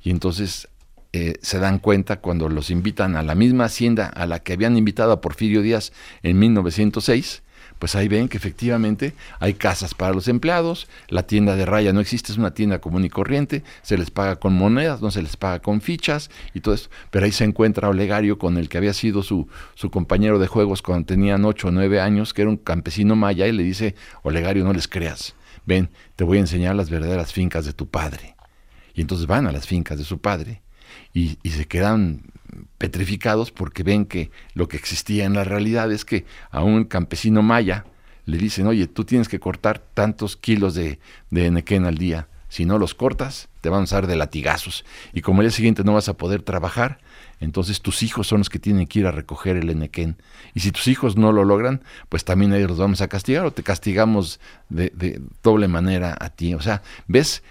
y 0.03 0.09
entonces 0.09 0.67
eh, 1.13 1.35
se 1.43 1.59
dan 1.59 1.79
cuenta 1.79 2.21
cuando 2.21 2.49
los 2.49 2.71
invitan 2.71 3.17
a 3.17 3.23
la 3.23 3.35
misma 3.35 3.67
hacienda 3.67 4.07
a 4.07 4.25
la 4.25 4.39
que 4.39 4.55
habían 4.55 4.79
invitado 4.79 5.13
a 5.13 5.21
Porfirio 5.21 5.61
Díaz 5.61 5.93
en 6.23 6.39
1906, 6.39 7.43
pues 7.79 7.95
ahí 7.97 8.09
ven 8.09 8.29
que 8.29 8.39
efectivamente 8.39 9.13
hay 9.41 9.53
casas 9.53 9.93
para 9.93 10.15
los 10.15 10.27
empleados, 10.27 10.89
la 11.09 11.27
tienda 11.27 11.55
de 11.55 11.67
raya 11.67 11.93
no 11.93 12.01
existe, 12.01 12.33
es 12.33 12.39
una 12.39 12.55
tienda 12.55 12.81
común 12.81 13.05
y 13.05 13.11
corriente, 13.11 13.63
se 13.83 13.99
les 13.99 14.11
paga 14.11 14.37
con 14.37 14.55
monedas, 14.55 15.03
no 15.03 15.11
se 15.11 15.21
les 15.21 15.37
paga 15.37 15.59
con 15.59 15.83
fichas 15.83 16.31
y 16.55 16.61
todo 16.61 16.75
eso, 16.75 16.89
pero 17.11 17.27
ahí 17.27 17.33
se 17.33 17.45
encuentra 17.45 17.91
Olegario 17.91 18.39
con 18.39 18.57
el 18.57 18.71
que 18.71 18.79
había 18.79 18.95
sido 18.95 19.23
su, 19.23 19.49
su 19.75 19.91
compañero 19.91 20.39
de 20.39 20.47
juegos 20.47 20.81
cuando 20.81 21.05
tenían 21.05 21.45
8 21.45 21.69
o 21.69 21.71
9 21.73 22.01
años, 22.01 22.33
que 22.33 22.41
era 22.41 22.51
un 22.51 22.57
campesino 22.57 23.17
maya, 23.17 23.47
y 23.47 23.53
le 23.53 23.65
dice, 23.65 23.95
Olegario, 24.23 24.65
no 24.65 24.73
les 24.73 24.89
creas, 24.89 25.35
ven, 25.67 25.91
te 26.15 26.25
voy 26.25 26.39
a 26.39 26.41
enseñar 26.41 26.75
las 26.75 26.89
verdaderas 26.89 27.33
fincas 27.33 27.67
de 27.67 27.73
tu 27.73 27.89
padre. 27.89 28.37
Y 28.95 29.03
entonces 29.03 29.27
van 29.27 29.47
a 29.47 29.53
las 29.53 29.67
fincas 29.67 29.99
de 29.99 30.05
su 30.05 30.19
padre 30.19 30.63
y, 31.13 31.39
se 31.51 31.67
quedan 31.67 32.23
petrificados 32.79 33.51
porque 33.51 33.83
ven 33.83 34.07
que 34.07 34.31
lo 34.55 34.69
que 34.69 34.77
existía 34.77 35.25
en 35.25 35.35
la 35.35 35.45
realidad 35.45 35.93
es 35.93 36.05
que 36.05 36.25
a 36.51 36.63
un 36.63 36.85
campesino 36.85 37.43
maya 37.43 37.85
le 38.25 38.39
dicen, 38.39 38.67
oye, 38.67 38.87
tú 38.87 39.05
tienes 39.05 39.29
que 39.29 39.41
cortar 39.41 39.79
tantos 39.79 40.37
kilos 40.37 40.75
de, 40.75 40.99
de 41.31 41.47
enequén 41.47 41.85
al 41.85 41.99
día. 41.99 42.29
Si 42.49 42.65
no 42.65 42.79
los 42.79 42.95
cortas, 42.95 43.49
te 43.61 43.69
van 43.69 43.81
a 43.81 43.85
usar 43.85 44.07
de 44.07 44.17
latigazos. 44.17 44.85
Y 45.13 45.21
como 45.21 45.41
el 45.41 45.49
día 45.49 45.57
siguiente 45.57 45.85
no 45.85 45.95
vas 45.95 46.09
a 46.09 46.17
poder 46.17 46.43
trabajar, 46.43 46.99
entonces 47.41 47.81
tus 47.81 48.03
hijos 48.03 48.27
son 48.27 48.39
los 48.39 48.51
que 48.51 48.59
tienen 48.59 48.87
que 48.87 49.01
ir 49.01 49.07
a 49.07 49.11
recoger 49.11 49.57
el 49.57 49.71
enequén. 49.71 50.17
Y 50.55 50.61
si 50.61 50.73
tus 50.73 50.89
hijos 50.89 51.17
no 51.17 51.33
lo 51.33 51.45
logran, 51.45 51.83
pues 52.09 52.25
también 52.25 52.53
ellos 52.55 52.71
los 52.71 52.79
vamos 52.79 53.01
a 53.01 53.09
castigar 53.09 53.45
o 53.45 53.53
te 53.53 53.63
castigamos 53.63 54.41
de, 54.69 54.91
de 54.95 55.21
doble 55.43 55.69
manera 55.69 56.17
a 56.19 56.31
ti. 56.31 56.55
O 56.55 56.61
sea, 56.61 56.83
¿ves 57.07 57.43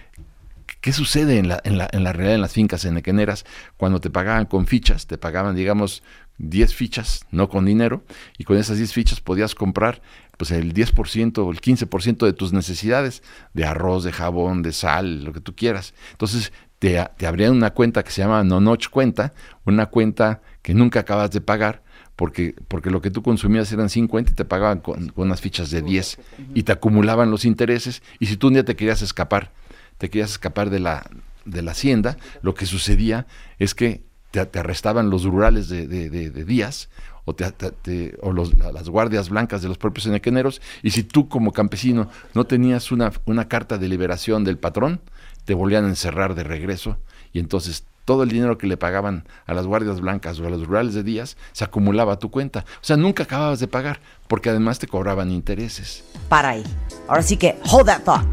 ¿Qué 0.85 0.93
sucede 0.93 1.39
en 1.39 1.47
la, 1.47 1.59
en 1.63 1.79
la, 1.79 1.89
en 1.91 2.03
la 2.03 2.13
realidad 2.13 2.35
en 2.35 2.41
las 2.41 2.53
fincas 2.53 2.85
enequeneras? 2.85 3.43
Cuando 3.75 3.99
te 3.99 4.11
pagaban 4.11 4.45
con 4.45 4.67
fichas, 4.67 5.07
te 5.07 5.17
pagaban, 5.17 5.55
digamos, 5.55 6.03
10 6.37 6.75
fichas, 6.75 7.25
no 7.31 7.49
con 7.49 7.65
dinero, 7.65 8.03
y 8.37 8.43
con 8.43 8.57
esas 8.57 8.77
10 8.77 8.93
fichas 8.93 9.19
podías 9.19 9.55
comprar 9.55 10.03
pues 10.37 10.51
el 10.51 10.75
10% 10.75 11.39
o 11.39 11.51
el 11.51 11.59
15% 11.59 12.25
de 12.25 12.33
tus 12.33 12.53
necesidades, 12.53 13.23
de 13.53 13.65
arroz, 13.65 14.03
de 14.03 14.11
jabón, 14.11 14.61
de 14.61 14.73
sal, 14.73 15.23
lo 15.23 15.33
que 15.33 15.39
tú 15.39 15.55
quieras. 15.55 15.95
Entonces 16.11 16.53
te, 16.79 16.99
abrían 17.25 17.53
una 17.53 17.71
cuenta 17.71 18.03
que 18.03 18.11
se 18.11 18.21
llama 18.21 18.43
Nonoch 18.43 18.89
cuenta, 18.89 19.33
una 19.65 19.87
cuenta 19.87 20.41
que 20.61 20.73
nunca 20.73 20.99
acabas 21.01 21.31
de 21.31 21.41
pagar, 21.41 21.83
porque, 22.15 22.55
porque 22.67 22.89
lo 22.91 23.01
que 23.01 23.11
tú 23.11 23.21
consumías 23.23 23.71
eran 23.71 23.89
50 23.89 24.31
y 24.31 24.35
te 24.35 24.45
pagaban 24.45 24.79
con, 24.79 25.09
con 25.09 25.27
unas 25.27 25.41
fichas 25.41 25.69
de 25.71 25.81
10 25.81 26.17
y 26.53 26.63
te 26.63 26.71
acumulaban 26.71 27.31
los 27.31 27.45
intereses, 27.45 28.01
y 28.19 28.27
si 28.27 28.37
tú 28.37 28.47
un 28.47 28.53
día 28.53 28.65
te 28.65 28.75
querías 28.75 29.01
escapar, 29.01 29.51
te 29.97 30.09
querías 30.09 30.31
escapar 30.31 30.69
de 30.69 30.79
la, 30.79 31.09
de 31.45 31.61
la 31.61 31.71
hacienda, 31.71 32.17
lo 32.41 32.53
que 32.53 32.65
sucedía 32.65 33.25
es 33.59 33.75
que 33.75 34.03
te, 34.31 34.45
te 34.45 34.59
arrestaban 34.59 35.09
los 35.09 35.23
rurales 35.23 35.69
de, 35.69 35.87
de- 35.87 36.09
de- 36.09 36.29
de 36.29 36.43
días 36.43 36.89
o, 37.25 37.33
te- 37.35 38.15
o 38.21 38.31
los- 38.33 38.57
la- 38.57 38.71
las 38.71 38.89
guardias 38.89 39.29
blancas 39.29 39.61
de 39.61 39.67
los 39.69 39.77
propios 39.77 40.05
enequeneros, 40.07 40.61
y 40.83 40.91
si 40.91 41.03
tú 41.03 41.27
como 41.29 41.51
campesino 41.53 42.09
no 42.33 42.45
tenías 42.45 42.91
una, 42.91 43.11
una 43.25 43.47
carta 43.47 43.77
de 43.77 43.87
liberación 43.87 44.43
del 44.43 44.57
patrón, 44.57 44.99
te 45.45 45.53
volvían 45.53 45.85
a 45.85 45.89
encerrar 45.89 46.35
de 46.35 46.43
regreso, 46.43 46.97
y 47.31 47.39
entonces 47.39 47.85
todo 48.05 48.23
el 48.23 48.29
dinero 48.29 48.57
que 48.57 48.67
le 48.67 48.77
pagaban 48.77 49.27
a 49.47 49.53
las 49.53 49.65
guardias 49.65 49.99
blancas 49.99 50.39
o 50.39 50.45
a 50.45 50.49
los 50.49 50.65
rurales 50.65 50.93
de 50.93 51.03
días 51.03 51.37
se 51.53 51.63
acumulaba 51.63 52.13
a 52.13 52.19
tu 52.19 52.29
cuenta. 52.29 52.59
O 52.59 52.83
sea, 52.83 52.97
nunca 52.97 53.23
acababas 53.23 53.59
de 53.59 53.67
pagar, 53.67 53.99
porque 54.27 54.49
además 54.49 54.77
te 54.79 54.87
cobraban 54.87 55.31
intereses. 55.31 56.03
Para 56.29 56.49
ahí. 56.49 56.63
Ahora 57.07 57.23
sí 57.23 57.35
que, 57.35 57.57
hold 57.71 57.87
that 57.87 58.03
thought. 58.03 58.27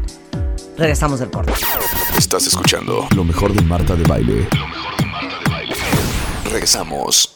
Regresamos 0.77 1.19
del 1.19 1.31
corte. 1.31 1.53
Estás 2.17 2.47
escuchando 2.47 3.07
lo 3.15 3.23
mejor 3.23 3.53
de 3.53 3.61
Marta 3.63 3.95
de 3.95 4.03
Baile. 4.03 4.47
Lo 4.57 4.67
mejor 4.67 4.97
de 4.97 5.05
Marta 5.05 5.39
de 5.39 5.49
Baile. 5.49 5.75
Regresamos. 6.45 7.35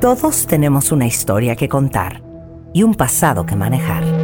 Todos 0.00 0.46
tenemos 0.46 0.92
una 0.92 1.06
historia 1.06 1.56
que 1.56 1.68
contar 1.68 2.22
y 2.72 2.82
un 2.82 2.94
pasado 2.94 3.46
que 3.46 3.56
manejar. 3.56 4.23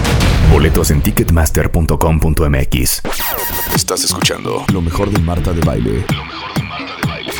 Boletos 0.51 0.91
en 0.91 1.01
ticketmaster.com.mx. 1.01 3.01
Estás 3.73 4.03
escuchando 4.03 4.65
lo 4.73 4.81
mejor 4.81 5.09
de 5.09 5.19
Marta 5.19 5.53
de 5.53 5.61
Baile. 5.61 6.05
Lo 6.13 6.25
mejor 6.25 6.53
de 6.53 6.63
Marta 6.63 6.93
de 7.01 7.07
Baile. 7.07 7.31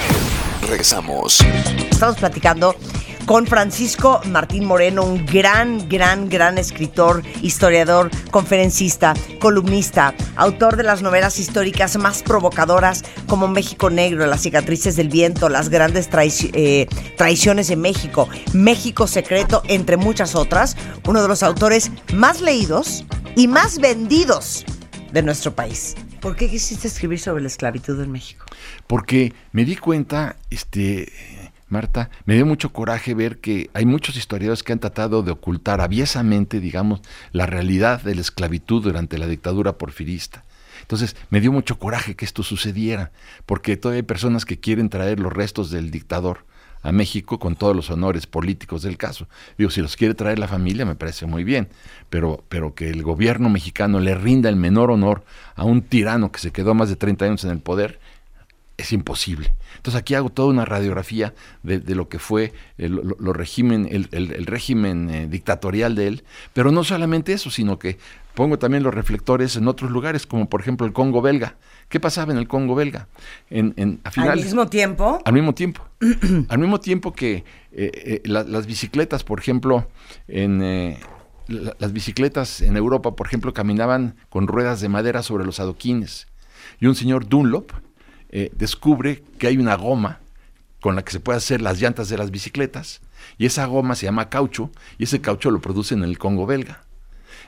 Regresamos. 0.62 1.42
Estamos 1.92 2.18
platicando 2.18 2.74
con 3.26 3.48
Francisco 3.48 4.22
Martín 4.26 4.66
Moreno, 4.66 5.04
un 5.04 5.26
gran, 5.26 5.88
gran, 5.88 6.28
gran 6.30 6.58
escritor, 6.58 7.24
historiador, 7.42 8.10
conferencista, 8.30 9.14
columnista, 9.40 10.14
autor 10.36 10.76
de 10.76 10.84
las 10.84 11.02
novelas 11.02 11.40
históricas 11.40 11.98
más 11.98 12.24
provocadoras 12.24 13.04
como 13.28 13.48
México 13.48 13.90
Negro, 13.90 14.26
Las 14.28 14.42
cicatrices 14.42 14.96
del 14.96 15.10
viento, 15.10 15.50
Las 15.50 15.70
grandes 15.70 16.10
traici- 16.10 16.52
eh, 16.54 16.88
traiciones 17.18 17.70
en 17.70 17.82
México, 17.82 18.28
México 18.54 19.08
Secreto, 19.08 19.64
entre 19.68 19.98
muchas 19.98 20.36
otras. 20.36 20.76
Uno 21.08 21.22
de 21.22 21.28
los 21.28 21.44
autores 21.44 21.92
más 22.14 22.42
leídos 22.42 23.06
y 23.36 23.48
más 23.48 23.80
vendidos 23.80 24.66
de 25.14 25.22
nuestro 25.22 25.54
país. 25.56 25.96
¿Por 26.20 26.36
qué 26.36 26.50
quisiste 26.50 26.88
escribir 26.88 27.20
sobre 27.20 27.42
la 27.42 27.48
esclavitud 27.48 28.00
en 28.02 28.12
México? 28.12 28.46
porque 28.88 29.34
me 29.54 29.64
di 29.66 29.76
cuenta, 29.76 30.36
este, 30.50 31.12
Marta, 31.72 32.10
me 32.26 32.36
dio 32.36 32.46
mucho 32.46 32.74
coraje 32.74 33.14
ver 33.14 33.40
que 33.40 33.70
hay 33.74 33.86
muchos 33.86 34.18
historiadores 34.18 34.62
que 34.62 34.74
han 34.74 34.80
tratado 34.80 35.24
de 35.24 35.32
ocultar 35.32 35.80
aviesamente, 35.80 36.60
digamos, 36.60 37.00
la 37.32 37.46
realidad 37.46 38.02
de 38.02 38.14
la 38.14 38.20
esclavitud 38.20 38.84
durante 38.84 39.18
la 39.18 39.26
dictadura 39.26 39.78
porfirista. 39.78 40.44
Entonces, 40.82 41.16
me 41.30 41.40
dio 41.40 41.54
mucho 41.54 41.80
coraje 41.80 42.18
que 42.18 42.26
esto 42.26 42.44
sucediera, 42.44 43.14
porque 43.46 43.78
todavía 43.78 44.00
hay 44.00 44.04
personas 44.04 44.44
que 44.44 44.60
quieren 44.60 44.90
traer 44.90 45.22
los 45.22 45.32
restos 45.32 45.72
del 45.72 45.92
dictador 45.92 46.46
a 46.84 46.92
México 46.92 47.40
con 47.40 47.56
todos 47.56 47.74
los 47.74 47.90
honores 47.90 48.28
políticos 48.28 48.82
del 48.82 48.98
caso. 48.98 49.30
Digo, 49.58 49.70
si 49.70 49.82
los 49.82 49.96
quiere 49.96 50.14
traer 50.14 50.40
la 50.40 50.50
familia, 50.50 50.84
me 50.84 50.96
parece 50.96 51.26
muy 51.26 51.46
bien, 51.46 51.70
pero, 52.10 52.44
pero 52.50 52.76
que 52.76 52.90
el 52.90 53.02
gobierno 53.02 53.50
mexicano 53.50 54.02
le 54.02 54.14
rinda 54.14 54.50
el 54.50 54.58
menor 54.58 54.92
honor 54.92 55.24
a 55.56 55.64
un 55.64 55.84
tirano 55.84 56.34
que 56.34 56.40
se 56.40 56.52
quedó 56.52 56.74
más 56.74 56.90
de 56.90 56.98
30 56.98 57.24
años 57.24 57.44
en 57.46 57.52
el 57.52 57.60
poder, 57.60 58.01
es 58.82 58.92
imposible. 58.94 59.54
Entonces 59.78 60.00
aquí 60.00 60.14
hago 60.16 60.30
toda 60.30 60.50
una 60.50 60.66
radiografía 60.66 61.34
de, 61.64 61.80
de 61.80 61.96
lo 61.96 62.10
que 62.10 62.20
fue 62.20 62.54
el, 62.78 62.94
lo- 62.96 63.18
lo 63.20 63.34
régimen, 63.34 63.88
el, 63.90 64.08
el- 64.12 64.32
el 64.32 64.46
régimen 64.46 65.10
eh, 65.10 65.28
dictatorial 65.28 65.96
de 65.96 66.08
él, 66.08 66.24
pero 66.54 66.72
no 66.72 66.84
solamente 66.84 67.34
eso, 67.34 67.50
sino 67.50 67.80
que 67.80 67.98
pongo 68.36 68.58
también 68.60 68.84
los 68.84 68.94
reflectores 68.94 69.56
en 69.58 69.68
otros 69.68 69.92
lugares, 69.92 70.26
como 70.26 70.48
por 70.50 70.62
ejemplo 70.62 70.86
el 70.88 70.94
Congo 70.94 71.22
belga. 71.22 71.56
¿Qué 71.90 72.00
pasaba 72.00 72.32
en 72.32 72.38
el 72.38 72.48
Congo 72.48 72.76
belga? 72.76 73.08
En, 73.50 73.74
en- 73.78 74.00
a 74.04 74.10
Al 74.22 74.36
mismo 74.44 74.68
tiempo, 74.68 75.20
al 75.26 75.34
mismo 75.34 75.54
tiempo. 75.54 75.86
al 76.50 76.60
mismo 76.60 76.80
tiempo 76.80 77.14
que 77.14 77.34
eh, 77.36 77.92
eh, 77.94 78.22
la- 78.26 78.44
las 78.44 78.66
bicicletas, 78.68 79.24
por 79.24 79.40
ejemplo, 79.40 79.88
en 80.28 80.98
la- 81.48 81.76
las 81.80 81.92
bicicletas 81.92 82.62
en 82.62 82.78
Europa, 82.78 83.16
por 83.16 83.28
ejemplo, 83.28 83.54
caminaban 83.54 84.16
con 84.30 84.48
ruedas 84.48 84.80
de 84.80 84.88
madera 84.90 85.22
sobre 85.24 85.44
los 85.46 85.60
adoquines. 85.60 86.28
Y 86.80 86.86
un 86.88 86.96
señor 86.96 87.28
Dunlop 87.28 87.72
eh, 88.32 88.52
descubre 88.56 89.24
que 89.38 89.48
hay 89.48 89.58
una 89.58 89.76
goma 89.76 90.20
con 90.80 90.96
la 90.96 91.04
que 91.04 91.12
se 91.12 91.20
puede 91.20 91.38
hacer 91.38 91.62
las 91.62 91.80
llantas 91.80 92.10
de 92.10 92.18
las 92.18 92.32
bicicletas. 92.32 93.02
Y 93.38 93.46
esa 93.46 93.66
goma 93.66 93.96
se 93.96 94.06
llama 94.08 94.30
caucho, 94.30 94.72
y 94.98 95.04
ese 95.04 95.22
caucho 95.22 95.52
lo 95.52 95.62
producen 95.62 96.00
en 96.00 96.10
el 96.10 96.18
Congo 96.18 96.46
belga. 96.46 96.84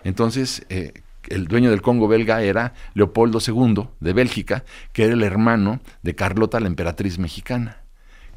Entonces, 0.04 0.66
eh, 0.70 0.94
el 1.30 1.48
dueño 1.48 1.72
del 1.72 1.82
Congo 1.82 2.08
belga 2.08 2.44
era 2.44 2.74
Leopoldo 2.94 3.40
II 3.46 3.88
de 4.00 4.14
Bélgica, 4.14 4.64
que 4.92 5.06
era 5.06 5.14
el 5.14 5.24
hermano 5.24 5.80
de 6.04 6.16
Carlota, 6.16 6.60
la 6.60 6.68
emperatriz 6.68 7.18
mexicana, 7.18 7.78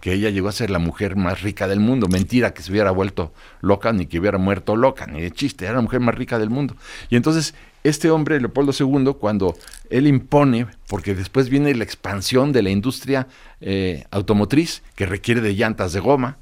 que 0.00 0.12
ella 0.12 0.30
llegó 0.30 0.48
a 0.48 0.52
ser 0.52 0.70
la 0.70 0.78
mujer 0.78 1.16
más 1.16 1.42
rica 1.42 1.68
del 1.68 1.80
mundo. 1.80 2.08
Mentira 2.08 2.54
que 2.54 2.62
se 2.62 2.70
hubiera 2.70 2.90
vuelto 2.90 3.34
loca 3.60 3.92
ni 3.92 4.06
que 4.06 4.18
hubiera 4.20 4.38
muerto 4.38 4.76
loca, 4.76 5.06
ni 5.06 5.20
de 5.20 5.30
chiste, 5.30 5.64
era 5.64 5.74
la 5.74 5.82
mujer 5.82 6.00
más 6.00 6.14
rica 6.14 6.38
del 6.38 6.50
mundo. 6.50 6.76
Y 7.10 7.16
entonces 7.16 7.54
este 7.88 8.10
hombre, 8.10 8.40
Leopoldo 8.40 8.72
II, 8.78 9.14
cuando 9.18 9.56
él 9.90 10.06
impone, 10.06 10.66
porque 10.88 11.14
después 11.14 11.48
viene 11.48 11.74
la 11.74 11.84
expansión 11.84 12.52
de 12.52 12.62
la 12.62 12.70
industria 12.70 13.28
eh, 13.60 14.04
automotriz, 14.10 14.82
que 14.94 15.06
requiere 15.06 15.40
de 15.40 15.54
llantas 15.54 15.92
de 15.92 16.00
goma, 16.00 16.38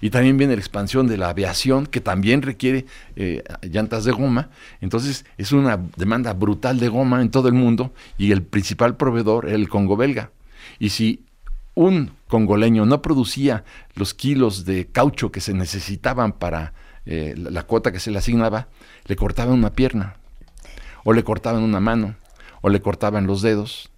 y 0.00 0.10
también 0.10 0.36
viene 0.36 0.54
la 0.54 0.60
expansión 0.60 1.06
de 1.06 1.16
la 1.16 1.28
aviación, 1.28 1.86
que 1.86 2.00
también 2.00 2.42
requiere 2.42 2.86
eh, 3.16 3.42
llantas 3.62 4.04
de 4.04 4.12
goma. 4.12 4.50
Entonces 4.80 5.24
es 5.36 5.52
una 5.52 5.78
demanda 5.96 6.32
brutal 6.34 6.78
de 6.78 6.88
goma 6.88 7.20
en 7.20 7.30
todo 7.30 7.48
el 7.48 7.54
mundo 7.54 7.92
y 8.16 8.30
el 8.30 8.42
principal 8.42 8.96
proveedor 8.96 9.46
era 9.46 9.56
el 9.56 9.68
Congo 9.68 9.96
belga. 9.96 10.30
Y 10.78 10.90
si 10.90 11.24
un 11.74 12.12
congoleño 12.28 12.86
no 12.86 13.02
producía 13.02 13.64
los 13.94 14.14
kilos 14.14 14.64
de 14.64 14.86
caucho 14.86 15.32
que 15.32 15.40
se 15.40 15.54
necesitaban 15.54 16.32
para 16.32 16.74
eh, 17.06 17.34
la, 17.36 17.50
la 17.50 17.62
cuota 17.64 17.90
que 17.90 18.00
se 18.00 18.10
le 18.10 18.18
asignaba, 18.18 18.68
le 19.06 19.16
cortaban 19.16 19.54
una 19.54 19.72
pierna, 19.72 20.17
o 21.04 21.12
le 21.12 21.24
cortaban 21.24 21.62
una 21.62 21.80
mano, 21.80 22.14
o 22.60 22.68
le 22.68 22.80
cortaban 22.80 23.26
los 23.26 23.42
dedos. 23.42 23.90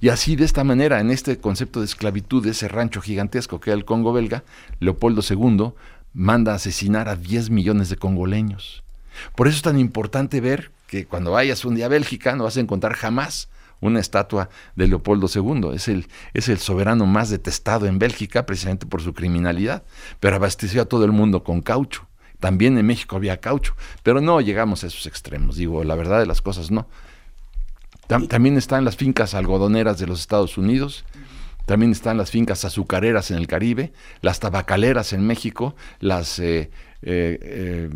Y 0.00 0.08
así 0.08 0.36
de 0.36 0.44
esta 0.44 0.64
manera, 0.64 1.00
en 1.00 1.10
este 1.10 1.38
concepto 1.38 1.80
de 1.80 1.86
esclavitud 1.86 2.42
de 2.42 2.50
ese 2.50 2.68
rancho 2.68 3.00
gigantesco 3.00 3.60
que 3.60 3.70
era 3.70 3.76
el 3.76 3.84
Congo 3.84 4.12
belga, 4.12 4.44
Leopoldo 4.80 5.22
II 5.28 5.72
manda 6.12 6.54
asesinar 6.54 7.08
a 7.08 7.16
10 7.16 7.50
millones 7.50 7.88
de 7.88 7.96
congoleños. 7.96 8.84
Por 9.34 9.48
eso 9.48 9.56
es 9.56 9.62
tan 9.62 9.78
importante 9.78 10.40
ver 10.40 10.70
que 10.86 11.06
cuando 11.06 11.32
vayas 11.32 11.64
un 11.64 11.74
día 11.74 11.86
a 11.86 11.88
Bélgica 11.88 12.36
no 12.36 12.44
vas 12.44 12.56
a 12.56 12.60
encontrar 12.60 12.94
jamás 12.94 13.48
una 13.80 14.00
estatua 14.00 14.48
de 14.76 14.88
Leopoldo 14.88 15.28
II. 15.32 15.70
Es 15.74 15.88
el, 15.88 16.08
es 16.32 16.48
el 16.48 16.58
soberano 16.58 17.06
más 17.06 17.30
detestado 17.30 17.86
en 17.86 17.98
Bélgica 17.98 18.46
precisamente 18.46 18.86
por 18.86 19.02
su 19.02 19.12
criminalidad, 19.12 19.82
pero 20.20 20.36
abasteció 20.36 20.82
a 20.82 20.86
todo 20.86 21.04
el 21.04 21.12
mundo 21.12 21.44
con 21.44 21.60
caucho. 21.60 22.06
También 22.44 22.76
en 22.76 22.84
México 22.84 23.16
había 23.16 23.38
caucho, 23.38 23.74
pero 24.02 24.20
no 24.20 24.38
llegamos 24.42 24.84
a 24.84 24.88
esos 24.88 25.06
extremos. 25.06 25.56
Digo, 25.56 25.82
la 25.82 25.94
verdad 25.94 26.18
de 26.20 26.26
las 26.26 26.42
cosas 26.42 26.70
no. 26.70 26.86
Tam- 28.06 28.28
también 28.28 28.58
están 28.58 28.84
las 28.84 28.96
fincas 28.98 29.32
algodoneras 29.32 29.98
de 29.98 30.06
los 30.06 30.20
Estados 30.20 30.58
Unidos, 30.58 31.06
también 31.64 31.90
están 31.92 32.18
las 32.18 32.30
fincas 32.30 32.66
azucareras 32.66 33.30
en 33.30 33.38
el 33.38 33.46
Caribe, 33.46 33.94
las 34.20 34.40
tabacaleras 34.40 35.14
en 35.14 35.26
México, 35.26 35.74
las, 36.00 36.38
eh, 36.38 36.70
eh, 37.00 37.38
eh, 37.40 37.90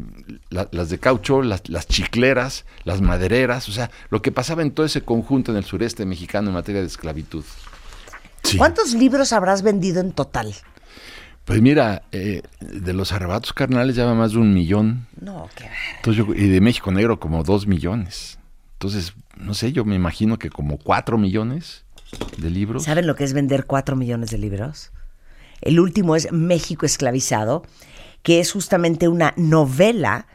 la- 0.49 0.69
las 0.73 0.89
de 0.89 0.99
caucho, 0.99 1.43
las, 1.43 1.69
las 1.69 1.87
chicleras, 1.87 2.65
las 2.85 3.03
madereras, 3.03 3.69
o 3.69 3.73
sea, 3.73 3.91
lo 4.09 4.23
que 4.23 4.33
pasaba 4.33 4.63
en 4.63 4.71
todo 4.71 4.87
ese 4.87 5.03
conjunto 5.03 5.51
en 5.53 5.59
el 5.59 5.65
sureste 5.67 6.07
mexicano 6.07 6.49
en 6.49 6.55
materia 6.55 6.81
de 6.81 6.87
esclavitud. 6.87 7.45
Sí. 8.45 8.57
¿Cuántos 8.57 8.95
libros 8.95 9.35
habrás 9.35 9.61
vendido 9.61 10.01
en 10.01 10.13
total? 10.13 10.55
Pues 11.49 11.61
mira, 11.63 12.03
eh, 12.13 12.43
de 12.61 12.93
los 12.93 13.11
arrebatos 13.13 13.53
carnales 13.53 13.97
ya 13.97 14.05
va 14.05 14.15
más 14.15 14.33
de 14.33 14.39
un 14.39 14.53
millón, 14.55 15.07
No, 15.21 15.49
qué 15.57 15.65
entonces 15.97 16.25
yo- 16.25 16.35
y 16.35 16.47
de 16.49 16.61
México 16.61 16.93
Negro 16.93 17.19
como 17.19 17.43
dos 17.43 17.67
millones. 17.67 18.39
Entonces, 18.75 19.15
no 19.37 19.55
sé, 19.55 19.73
yo 19.73 19.85
me 19.85 19.97
imagino 19.97 20.39
que 20.39 20.51
como 20.51 20.77
cuatro 20.79 21.17
millones 21.19 21.85
de 22.37 22.51
libros. 22.51 22.85
¿Saben 22.85 23.07
lo 23.07 23.17
que 23.17 23.25
es 23.25 23.33
vender 23.33 23.65
cuatro 23.65 23.97
millones 23.97 24.31
de 24.31 24.37
libros? 24.39 24.93
El 25.63 25.81
último 25.81 26.15
es 26.17 26.31
México 26.33 26.87
esclavizado, 26.87 27.65
que 28.23 28.41
es 28.41 28.53
justamente 28.53 29.09
una 29.09 29.33
novela 29.39 30.27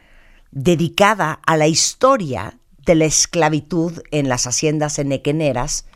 dedicada 0.50 1.40
a 1.46 1.56
la 1.56 1.68
historia 1.68 2.58
de 2.84 2.94
la 2.96 3.04
esclavitud 3.06 4.02
en 4.10 4.28
las 4.28 4.46
haciendas 4.46 4.98
enequeneras 4.98 5.86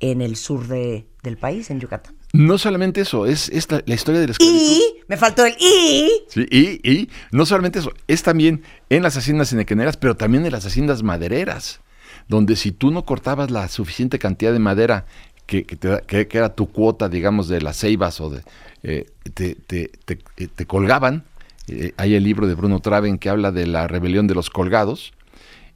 en 0.00 0.20
el 0.22 0.36
sur 0.36 0.66
de- 0.66 1.06
del 1.22 1.36
país, 1.36 1.70
en 1.70 1.78
Yucatán. 1.78 2.14
No 2.32 2.56
solamente 2.58 3.02
eso, 3.02 3.26
es, 3.26 3.48
es 3.50 3.70
la, 3.70 3.82
la 3.84 3.94
historia 3.94 4.20
de 4.20 4.26
la 4.28 4.32
esclavitud. 4.32 4.60
Y, 4.60 4.82
me 5.08 5.16
faltó 5.18 5.44
el 5.44 5.54
y, 5.60 6.10
Sí, 6.28 6.46
y, 6.50 6.90
y 6.90 7.10
no 7.30 7.44
solamente 7.44 7.78
eso, 7.80 7.92
es 8.08 8.22
también 8.22 8.62
en 8.88 9.02
las 9.02 9.16
haciendas 9.16 9.52
enequeneras, 9.52 9.96
pero 9.98 10.16
también 10.16 10.46
en 10.46 10.52
las 10.52 10.64
haciendas 10.64 11.02
madereras, 11.02 11.80
donde 12.28 12.56
si 12.56 12.72
tú 12.72 12.90
no 12.90 13.04
cortabas 13.04 13.50
la 13.50 13.68
suficiente 13.68 14.18
cantidad 14.18 14.52
de 14.52 14.58
madera 14.60 15.04
que, 15.46 15.64
que 15.64 15.76
te 15.76 16.00
que- 16.06 16.26
que 16.28 16.38
era 16.38 16.54
tu 16.54 16.70
cuota, 16.70 17.08
digamos, 17.10 17.48
de 17.48 17.60
las 17.60 17.76
ceibas 17.78 18.20
o 18.20 18.30
de... 18.30 18.42
eh, 18.82 19.06
te, 19.34 19.54
te- 19.54 19.90
te- 20.06 20.18
eh, 20.38 20.48
te 20.54 20.66
colgaban. 20.66 21.24
Eh, 21.68 21.92
hay 21.98 22.14
el 22.14 22.24
libro 22.24 22.46
de 22.46 22.54
Bruno 22.54 22.80
Traven 22.80 23.18
que 23.18 23.28
habla 23.28 23.52
de 23.52 23.66
la 23.66 23.86
rebelión 23.88 24.26
de 24.26 24.34
los 24.34 24.48
colgados, 24.50 25.12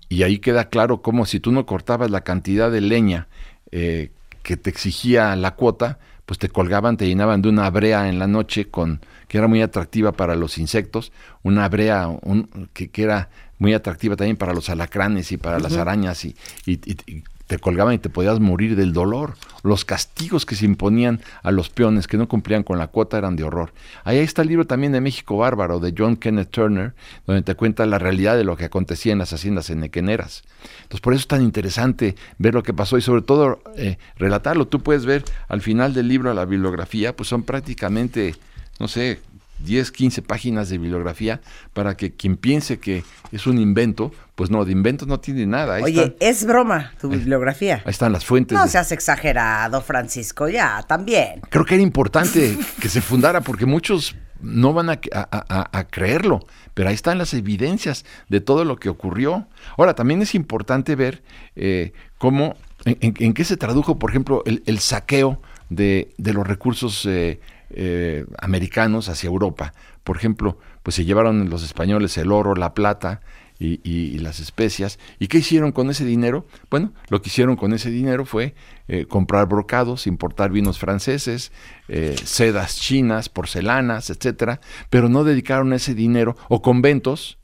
y 0.09 0.23
ahí 0.23 0.39
queda 0.39 0.69
claro 0.71 1.03
cómo 1.03 1.27
si 1.27 1.39
tú 1.41 1.53
no 1.53 1.67
cortabas 1.67 2.11
la 2.11 2.23
cantidad 2.23 2.71
de 2.71 2.81
leña 2.81 3.29
eh, 3.73 4.11
que 4.43 4.57
te 4.57 4.71
exigía 4.71 5.35
la 5.37 5.55
cuota, 5.57 5.99
pues 6.27 6.39
te 6.39 6.49
colgaban, 6.49 6.97
te 6.97 7.07
llenaban 7.07 7.41
de 7.41 7.49
una 7.49 7.71
brea 7.71 8.09
en 8.09 8.19
la 8.19 8.27
noche 8.27 8.69
con 8.69 9.01
que 9.29 9.39
era 9.39 9.47
muy 9.49 9.63
atractiva 9.63 10.13
para 10.13 10.35
los 10.35 10.59
insectos, 10.59 11.13
una 11.43 11.69
brea 11.69 12.09
un- 12.09 12.69
que, 12.73 12.89
que 12.91 13.03
era 13.05 13.31
muy 13.59 13.73
atractiva 13.75 14.17
también 14.17 14.37
para 14.37 14.53
los 14.53 14.69
alacranes 14.69 15.33
y 15.33 15.37
para 15.39 15.59
las 15.59 15.73
arañas 15.81 16.25
y, 16.25 16.37
y- 16.67 16.73
y- 16.85 16.97
y 17.07 17.25
te 17.47 17.59
colgaban 17.59 17.95
y 17.95 17.99
te 17.99 18.09
podías 18.09 18.41
morir 18.41 18.77
del 18.77 18.93
dolor. 18.93 19.35
Los 19.63 19.85
castigos 19.85 20.47
que 20.47 20.55
se 20.57 20.65
imponían 20.65 21.21
a 21.43 21.51
los 21.51 21.71
peones 21.71 22.07
que 22.07 22.17
no 22.17 22.29
cumplían 22.29 22.63
con 22.63 22.79
la 22.79 22.89
cuota 22.89 23.19
eran 23.19 23.37
de 23.37 23.45
horror. 23.45 23.73
Ahí 24.05 24.19
está 24.19 24.43
el 24.43 24.49
libro 24.49 24.67
también 24.67 24.93
de 24.93 25.01
México 25.01 25.37
Bárbaro 25.37 25.81
de 25.81 25.95
John 25.97 26.17
Kenneth 26.17 26.51
Turner, 26.51 26.95
donde 27.27 27.43
te 27.43 27.55
cuenta 27.55 27.87
la 27.87 27.99
realidad 27.99 28.37
de 28.37 28.45
lo 28.45 28.57
que 28.57 28.65
acontecía 28.65 29.13
en 29.13 29.19
las 29.19 29.33
haciendas 29.33 29.71
enequeneras. 29.71 30.45
Entonces 30.83 31.01
por 31.01 31.15
eso 31.15 31.21
es 31.21 31.29
tan 31.29 31.43
interesante 31.43 32.17
ver 32.39 32.55
lo 32.55 32.63
que 32.63 32.75
pasó 32.75 32.99
y 32.99 33.03
sobre 33.03 33.23
todo 33.23 33.61
eh, 33.77 33.99
relatarlo. 34.17 34.67
Tú 34.67 34.81
puedes 34.83 35.07
ver 35.07 35.25
al 35.49 35.61
final 35.61 35.95
del 35.95 36.09
libro 36.09 36.33
la 36.35 36.45
bibliografía, 36.45 37.15
pues 37.15 37.29
son 37.29 37.43
prácticamente, 37.43 38.35
no 38.79 38.89
sé, 38.89 39.21
10, 39.61 39.91
15 39.91 40.23
páginas 40.23 40.69
de 40.69 40.79
bibliografía 40.79 41.41
para 41.73 41.97
que 41.97 42.13
quien 42.15 42.37
piense 42.37 42.79
que 42.79 43.05
es 43.33 43.47
un 43.47 43.59
invento, 43.59 44.13
pues 44.35 44.51
no, 44.51 44.65
de 44.65 44.73
invento 44.73 45.07
no 45.07 45.19
tiene 45.21 45.47
nada. 45.47 45.77
Ahí, 45.77 45.83
Oye, 45.85 46.03
están, 46.03 46.15
es 46.21 46.45
broma 46.47 46.93
tu 47.01 47.09
bibliografía. 47.09 47.77
ahí 47.85 47.91
están 47.91 48.13
las 48.13 48.25
fuentes. 48.25 48.57
No 48.57 48.65
de- 48.65 48.71
seas 48.71 48.93
exagerado, 48.93 49.81
Francisco, 49.83 50.49
ya, 50.49 50.83
también. 50.87 51.41
creo 51.49 51.65
que 51.65 51.75
era 51.75 51.83
importante 51.83 52.57
que 52.81 52.89
se 52.89 53.01
fundara 53.01 53.41
porque 53.41 53.67
muchos 53.67 54.15
no 54.41 54.75
van 54.75 54.91
a, 54.91 55.01
a- 55.15 55.29
a- 55.49 55.79
a 55.79 55.85
creerlo, 55.89 56.41
pero 56.75 56.91
ahí 56.91 56.95
están 56.95 57.17
las 57.17 57.33
evidencias 57.33 58.05
de 58.29 58.41
todo 58.43 58.65
lo 58.67 58.77
que 58.77 58.91
ocurrió. 58.91 59.47
Ahora, 59.79 59.95
también 59.95 60.21
es 60.21 60.35
importante 60.35 60.95
ver 60.95 61.23
eh, 61.57 61.93
cómo, 62.19 62.55
en, 62.85 62.99
en- 63.01 63.15
en 63.19 63.33
qué 63.33 63.45
se 63.45 63.57
tradujo, 63.57 63.99
por 63.99 64.11
ejemplo, 64.11 64.43
el, 64.45 64.63
el 64.67 64.79
saqueo 64.81 65.41
de, 65.71 66.13
de 66.19 66.33
los 66.35 66.47
recursos 66.47 67.07
eh, 67.07 67.41
eh, 67.71 68.25
americanos 68.39 69.09
hacia 69.09 69.29
Europa. 69.29 69.73
Por 70.05 70.17
ejemplo, 70.17 70.59
pues 70.83 70.95
se 70.95 71.05
llevaron 71.05 71.51
los 71.51 71.63
españoles 71.65 72.17
el 72.19 72.33
oro, 72.33 72.55
la 72.55 72.75
plata, 72.75 73.21
y, 73.59 74.19
las 74.19 74.39
especias. 74.39 74.99
¿Y 75.19 75.29
qué 75.29 75.39
hicieron 75.39 75.73
con 75.73 75.89
ese 75.89 76.05
dinero? 76.05 76.47
Bueno, 76.71 76.93
lo 77.09 77.23
que 77.23 77.31
hicieron 77.31 77.57
con 77.57 77.73
ese 77.73 77.91
dinero 77.91 78.27
fue 78.27 78.55
eh, 78.87 79.07
comprar 79.07 79.49
brocados, 79.49 80.07
importar 80.07 80.51
vinos 80.51 80.79
franceses, 80.79 81.53
eh, 81.89 82.17
sedas 82.23 82.77
chinas, 82.79 83.31
porcelanas, 83.31 84.11
etcétera, 84.11 84.61
pero 84.91 85.09
no 85.09 85.25
dedicaron 85.25 85.73
ese 85.73 85.95
dinero, 85.95 86.37
o 86.51 86.61
conventos, 86.61 87.39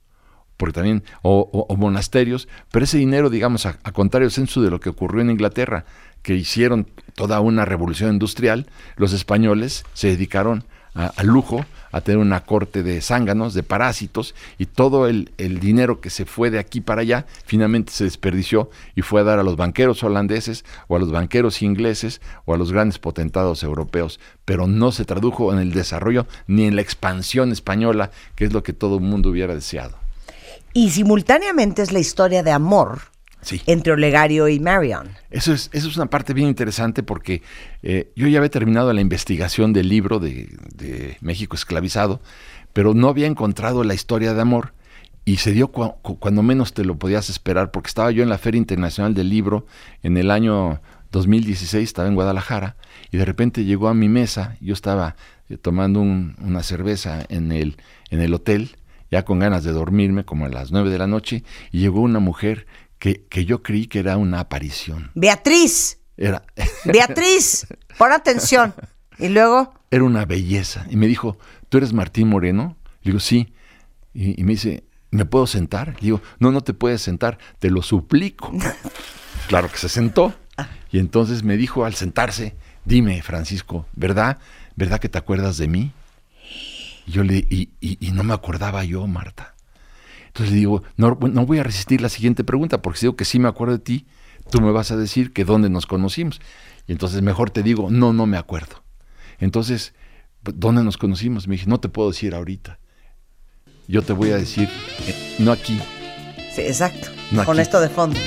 porque 0.59 0.75
también, 0.75 1.03
o, 1.23 1.49
o- 1.51 1.67
o 1.73 1.77
monasterios, 1.77 2.47
pero 2.71 2.85
ese 2.85 2.99
dinero, 2.99 3.31
digamos, 3.31 3.65
a, 3.65 3.79
a 3.83 3.93
contrario 3.93 4.29
censo 4.29 4.61
de 4.61 4.69
lo 4.71 4.81
que 4.81 4.91
ocurrió 4.91 5.23
en 5.23 5.31
Inglaterra, 5.31 5.87
que 6.23 6.35
hicieron 6.35 6.87
toda 7.15 7.41
una 7.41 7.65
revolución 7.65 8.13
industrial, 8.13 8.67
los 8.97 9.13
españoles 9.13 9.85
se 9.95 10.09
dedicaron 10.09 10.65
al 10.95 11.27
lujo, 11.27 11.65
a 11.91 12.03
tener 12.03 12.19
una 12.19 12.45
corte 12.45 12.83
de 12.83 13.01
zánganos, 13.01 13.55
de 13.55 13.63
parásitos, 13.63 14.35
y 14.59 14.67
todo 14.67 15.09
el, 15.09 15.33
el 15.39 15.59
dinero 15.59 16.01
que 16.01 16.11
se 16.11 16.27
fue 16.27 16.51
de 16.51 16.59
aquí 16.59 16.81
para 16.81 17.01
allá 17.01 17.27
finalmente 17.47 17.93
se 17.93 18.05
desperdició 18.05 18.71
y 18.95 19.03
fue 19.03 19.23
a 19.23 19.25
dar 19.25 19.39
a 19.39 19.43
los 19.43 19.57
banqueros 19.57 20.03
holandeses 20.03 20.65
o 20.89 20.97
a 20.97 20.99
los 20.99 21.11
banqueros 21.11 21.63
ingleses 21.63 22.21
o 22.45 22.55
a 22.55 22.59
los 22.59 22.73
grandes 22.73 22.99
potentados 22.99 23.63
europeos, 23.63 24.21
pero 24.45 24.67
no 24.67 24.93
se 24.93 25.05
tradujo 25.05 25.53
en 25.53 25.61
el 25.61 25.73
desarrollo 25.73 26.27
ni 26.47 26.65
en 26.65 26.77
la 26.77 26.83
expansión 26.83 27.53
española, 27.53 28.11
que 28.35 28.45
es 28.45 28.53
lo 28.53 28.63
que 28.63 28.75
todo 28.75 28.97
el 28.97 29.03
mundo 29.03 29.31
hubiera 29.31 29.55
deseado. 29.55 29.97
Y 30.75 30.91
simultáneamente 30.91 31.83
es 31.83 31.93
la 31.93 31.99
historia 31.99 32.43
de 32.43 32.51
amor 32.51 33.12
Sí. 33.43 33.61
entre 33.67 33.93
Olegario 33.93 34.49
y 34.49 34.59
Marion. 34.61 35.09
Eso 35.31 35.53
es, 35.53 35.69
eso 35.73 35.89
es 35.89 35.97
una 35.97 36.07
parte 36.07 36.33
bien 36.33 36.49
interesante 36.49 37.03
porque 37.03 37.43
eh, 37.83 38.11
yo 38.17 38.27
ya 38.29 38.39
había 38.39 38.51
terminado 38.51 38.93
la 38.93 39.01
investigación 39.01 39.73
del 39.73 39.89
libro 39.89 40.19
de, 40.21 40.49
de 40.75 41.17
México 41.21 41.55
esclavizado, 41.57 42.21
pero 42.73 42.95
no 42.95 43.09
había 43.09 43.27
encontrado 43.27 43.83
la 43.85 43.95
historia 43.95 44.33
de 44.33 44.41
amor 44.41 44.73
y 45.25 45.37
se 45.37 45.53
dio 45.53 45.71
cua- 45.73 45.97
cu- 46.03 46.19
cuando 46.19 46.43
menos 46.43 46.73
te 46.73 46.85
lo 46.85 46.97
podías 46.99 47.29
esperar 47.31 47.71
porque 47.71 47.89
estaba 47.89 48.11
yo 48.13 48.23
en 48.23 48.29
la 48.29 48.39
Feria 48.39 48.59
Internacional 48.59 49.13
del 49.15 49.29
Libro 49.29 49.67
en 50.03 50.17
el 50.17 50.31
año 50.31 50.81
2016, 51.13 51.83
estaba 51.85 52.09
en 52.09 52.15
Guadalajara 52.15 52.77
y 53.11 53.19
de 53.19 53.25
repente 53.25 53.65
llegó 53.65 53.89
a 53.89 53.95
mi 53.95 54.09
mesa, 54.09 54.57
yo 54.61 54.73
estaba 54.73 55.17
eh, 55.49 55.57
tomando 55.59 56.01
un- 56.01 56.35
una 56.41 56.63
cerveza 56.63 57.25
en 57.29 57.53
el, 57.53 57.77
en 58.11 58.21
el 58.21 58.33
hotel, 58.35 58.77
ya 59.11 59.25
con 59.27 59.39
ganas 59.41 59.63
de 59.63 59.73
dormirme 59.73 60.25
como 60.25 60.47
a 60.47 60.49
las 60.49 60.73
nueve 60.73 60.89
de 60.91 60.97
la 60.99 61.07
noche 61.07 61.45
y 61.71 61.81
llegó 61.81 62.01
una 62.01 62.19
mujer 62.19 62.67
que, 63.03 63.25
que 63.29 63.45
yo 63.45 63.65
creí 63.65 63.89
que 63.89 63.99
era 63.99 64.17
una 64.17 64.39
aparición. 64.39 65.11
Beatriz, 65.17 65.99
Era, 66.17 66.45
Beatriz, 66.85 67.67
pon 67.99 68.13
atención. 68.13 68.73
¿Y 69.19 69.29
luego? 69.29 69.75
Era 69.91 70.05
una 70.05 70.25
belleza. 70.25 70.87
Y 70.89 70.95
me 70.95 71.09
dijo, 71.09 71.37
¿tú 71.69 71.79
eres 71.79 71.93
Martín 71.93 72.29
Moreno? 72.29 72.77
Le 73.03 73.11
digo, 73.11 73.19
sí. 73.19 73.53
Y, 74.15 74.41
y 74.41 74.45
me 74.45 74.53
dice, 74.53 74.85
¿me 75.11 75.25
puedo 75.25 75.49
sentar? 75.49 75.95
Le 75.97 76.01
digo, 76.01 76.23
no, 76.39 76.53
no 76.53 76.61
te 76.61 76.75
puedes 76.75 77.03
sentar, 77.03 77.39
te 77.59 77.71
lo 77.71 77.83
suplico. 77.83 78.53
claro 79.49 79.69
que 79.69 79.79
se 79.79 79.89
sentó. 79.89 80.33
Y 80.93 81.01
entonces 81.01 81.43
me 81.43 81.57
dijo 81.57 81.85
al 81.85 81.95
sentarse, 81.97 82.55
dime, 82.85 83.21
Francisco, 83.23 83.87
¿verdad? 83.97 84.39
¿Verdad 84.77 85.01
que 85.01 85.09
te 85.09 85.19
acuerdas 85.19 85.57
de 85.57 85.67
mí? 85.67 85.91
Y 87.05 87.11
yo 87.11 87.25
le 87.25 87.39
y, 87.51 87.71
y- 87.81 87.99
y 88.01 88.13
no 88.13 88.23
me 88.23 88.33
acordaba 88.33 88.85
yo, 88.85 89.09
Marta. 89.09 89.52
Entonces 90.33 90.53
le 90.53 90.59
digo, 90.61 90.83
no, 90.97 91.19
no 91.21 91.45
voy 91.45 91.59
a 91.59 91.63
resistir 91.63 92.01
la 92.01 92.09
siguiente 92.09 92.43
pregunta, 92.43 92.81
porque 92.81 92.99
si 92.99 93.07
digo 93.07 93.17
que 93.17 93.27
sí 93.27 93.39
me 93.39 93.49
acuerdo 93.49 93.77
de 93.77 93.83
ti, 93.83 94.07
tú 94.51 94.63
me 94.63 94.71
vas 94.73 94.91
a 94.91 94.97
decir 94.97 95.35
que 95.35 95.45
dónde 95.45 95.69
nos 95.69 95.85
conocimos. 95.87 96.41
Y 96.87 96.93
entonces 96.93 97.21
mejor 97.21 97.51
te 97.51 97.63
digo, 97.63 97.91
no, 97.91 98.15
no 98.15 98.25
me 98.27 98.39
acuerdo. 98.39 98.83
Entonces, 99.39 99.93
¿dónde 100.43 100.83
nos 100.85 100.97
conocimos? 100.97 101.47
Me 101.49 101.57
dije, 101.57 101.67
no 101.69 101.81
te 101.81 101.91
puedo 101.91 102.11
decir 102.11 102.35
ahorita. 102.35 102.79
Yo 103.89 104.01
te 104.01 104.15
voy 104.15 104.31
a 104.31 104.39
decir, 104.39 104.71
eh, 105.07 105.37
no 105.39 105.53
aquí. 105.53 105.79
Sí, 106.55 106.63
exacto. 106.63 107.09
No 107.31 107.45
Con 107.45 107.59
aquí. 107.59 107.63
esto 107.63 107.79
de 107.81 107.91
fondo. 107.91 108.17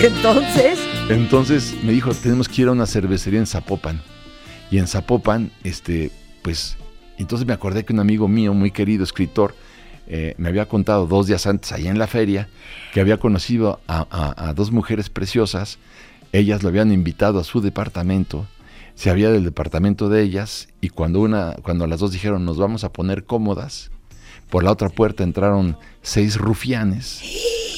y 0.00 0.06
entonces, 0.06 0.78
Entonces 1.08 1.74
me 1.82 1.90
dijo, 1.92 2.14
tenemos 2.14 2.48
que 2.48 2.62
ir 2.62 2.68
a 2.68 2.72
una 2.72 2.86
cervecería 2.86 3.40
en 3.40 3.46
Zapopan. 3.46 4.00
Y 4.70 4.78
en 4.78 4.86
Zapopan, 4.86 5.50
este, 5.64 6.12
pues, 6.42 6.76
entonces 7.22 7.46
me 7.46 7.52
acordé 7.52 7.84
que 7.84 7.92
un 7.92 8.00
amigo 8.00 8.28
mío, 8.28 8.54
muy 8.54 8.70
querido 8.70 9.04
escritor, 9.04 9.54
eh, 10.08 10.34
me 10.38 10.48
había 10.48 10.66
contado 10.66 11.06
dos 11.06 11.26
días 11.26 11.46
antes, 11.46 11.72
allá 11.72 11.90
en 11.90 11.98
la 11.98 12.06
feria, 12.06 12.48
que 12.92 13.00
había 13.00 13.18
conocido 13.18 13.80
a, 13.88 14.06
a- 14.10 14.48
a 14.48 14.52
dos 14.54 14.70
mujeres 14.70 15.10
preciosas. 15.10 15.78
Ellas 16.32 16.62
lo 16.62 16.68
habían 16.68 16.92
invitado 16.92 17.38
a 17.40 17.44
su 17.44 17.60
departamento. 17.60 18.46
Se 18.94 19.10
había 19.10 19.30
del 19.30 19.44
departamento 19.44 20.08
de 20.08 20.22
ellas 20.22 20.68
y 20.80 20.88
cuando 20.90 21.20
una, 21.20 21.54
cuando 21.62 21.86
las 21.86 22.00
dos 22.00 22.12
dijeron 22.12 22.44
nos 22.44 22.56
vamos 22.56 22.84
a 22.84 22.92
poner 22.92 23.24
cómodas, 23.24 23.90
por 24.48 24.62
la 24.62 24.70
otra 24.70 24.88
puerta 24.88 25.24
entraron 25.24 25.76
seis 26.02 26.36
rufianes, 26.36 27.20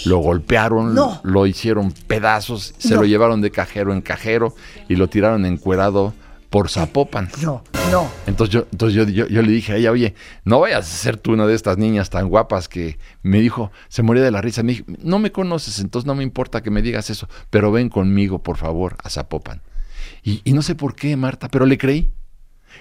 lo 0.05 0.19
golpearon, 0.19 0.95
No. 0.95 1.21
lo 1.25 1.47
hicieron 1.47 1.93
pedazos, 1.93 2.75
se 2.79 2.95
No. 2.95 3.01
lo 3.01 3.07
llevaron 3.07 3.41
de 3.41 3.51
cajero 3.51 3.93
en 3.95 4.01
cajero 4.03 4.55
y 4.89 4.97
lo 4.97 5.09
tiraron 5.09 5.47
encuerado 5.47 6.13
por 6.51 6.69
Zapopan. 6.71 7.29
no, 7.43 7.63
no. 7.91 8.11
Entonces, 8.27 8.53
yo, 8.55 8.67
entonces 8.73 8.95
yo, 8.95 9.05
yo- 9.09 9.27
yo 9.29 9.43
le 9.43 9.51
dije 9.53 9.73
a 9.73 9.77
ella, 9.77 9.91
oye, 9.93 10.15
no 10.45 10.61
vayas 10.61 10.87
a 10.87 10.97
ser 10.97 11.17
tú 11.17 11.33
una 11.33 11.47
de 11.47 11.55
estas 11.55 11.77
niñas 11.79 12.11
tan 12.11 12.29
guapas 12.29 12.69
que 12.69 12.99
me 13.23 13.41
dijo, 13.41 13.71
se 13.89 14.03
moría 14.03 14.23
de 14.23 14.31
la 14.31 14.41
risa. 14.41 14.63
Me 14.63 14.73
dijo, 14.73 14.85
no 15.03 15.19
me 15.19 15.33
conoces, 15.33 15.79
entonces 15.81 16.07
no 16.07 16.15
me 16.15 16.23
importa 16.23 16.63
que 16.63 16.71
me 16.71 16.83
digas 16.83 17.11
eso, 17.11 17.29
pero 17.51 17.71
ven 17.73 17.89
conmigo, 17.89 18.43
por 18.43 18.57
favor, 18.57 18.97
a 19.03 19.11
Zapopan. 19.11 19.63
Y, 20.23 20.41
y 20.45 20.53
no 20.53 20.63
sé 20.63 20.75
por 20.75 20.95
qué, 20.95 21.17
Marta, 21.17 21.49
pero 21.49 21.67
le 21.67 21.79
creí. 21.79 22.13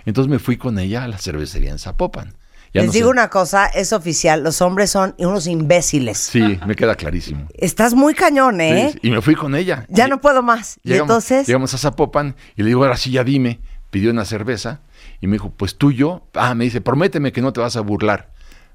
Entonces 0.05 0.29
me 0.29 0.39
fui 0.39 0.57
con 0.57 0.77
ella 0.79 1.03
a 1.03 1.07
la 1.07 1.17
cervecería 1.17 1.71
en 1.71 1.79
Zapopan. 1.79 2.35
Ya 2.73 2.81
Les 2.81 2.87
no 2.87 2.93
digo 2.93 3.07
sé- 3.07 3.11
una 3.11 3.29
cosa, 3.29 3.65
es 3.67 3.93
oficial, 3.93 4.43
los 4.43 4.61
hombres 4.61 4.89
son 4.91 5.15
unos 5.17 5.47
imbéciles. 5.47 6.17
Sí, 6.17 6.59
me 6.67 6.75
queda 6.75 6.95
clarísimo. 6.95 7.47
Estás 7.53 7.93
muy 7.93 8.13
cañón, 8.13 8.59
¿eh? 8.61 8.91
Sí, 8.93 8.99
y 9.03 9.11
me 9.11 9.21
fui 9.21 9.35
con 9.35 9.55
ella. 9.55 9.85
Ya 9.89 10.07
Y- 10.07 10.09
no 10.09 10.19
puedo 10.21 10.43
más. 10.43 10.79
Y 10.83 10.93
entonces, 10.93 11.47
llegamos 11.47 11.73
a 11.73 11.77
Zapopan 11.77 12.35
y 12.55 12.61
le 12.63 12.67
digo, 12.69 12.83
ahora 12.83 12.97
sí, 12.97 13.11
ya 13.11 13.23
dime. 13.23 13.59
Pidió 13.89 14.11
una 14.11 14.25
cerveza 14.25 14.81
y 15.21 15.27
me 15.27 15.33
dijo, 15.33 15.49
pues 15.55 15.77
tú 15.77 15.91
y 15.91 15.95
yo. 15.95 16.27
Ah, 16.33 16.53
me 16.55 16.65
dice, 16.65 16.81
prométeme 16.81 17.31
que 17.31 17.41
no 17.41 17.53
te 17.53 17.61
vas 17.61 17.77
a 17.77 17.81
burlar 17.81 18.31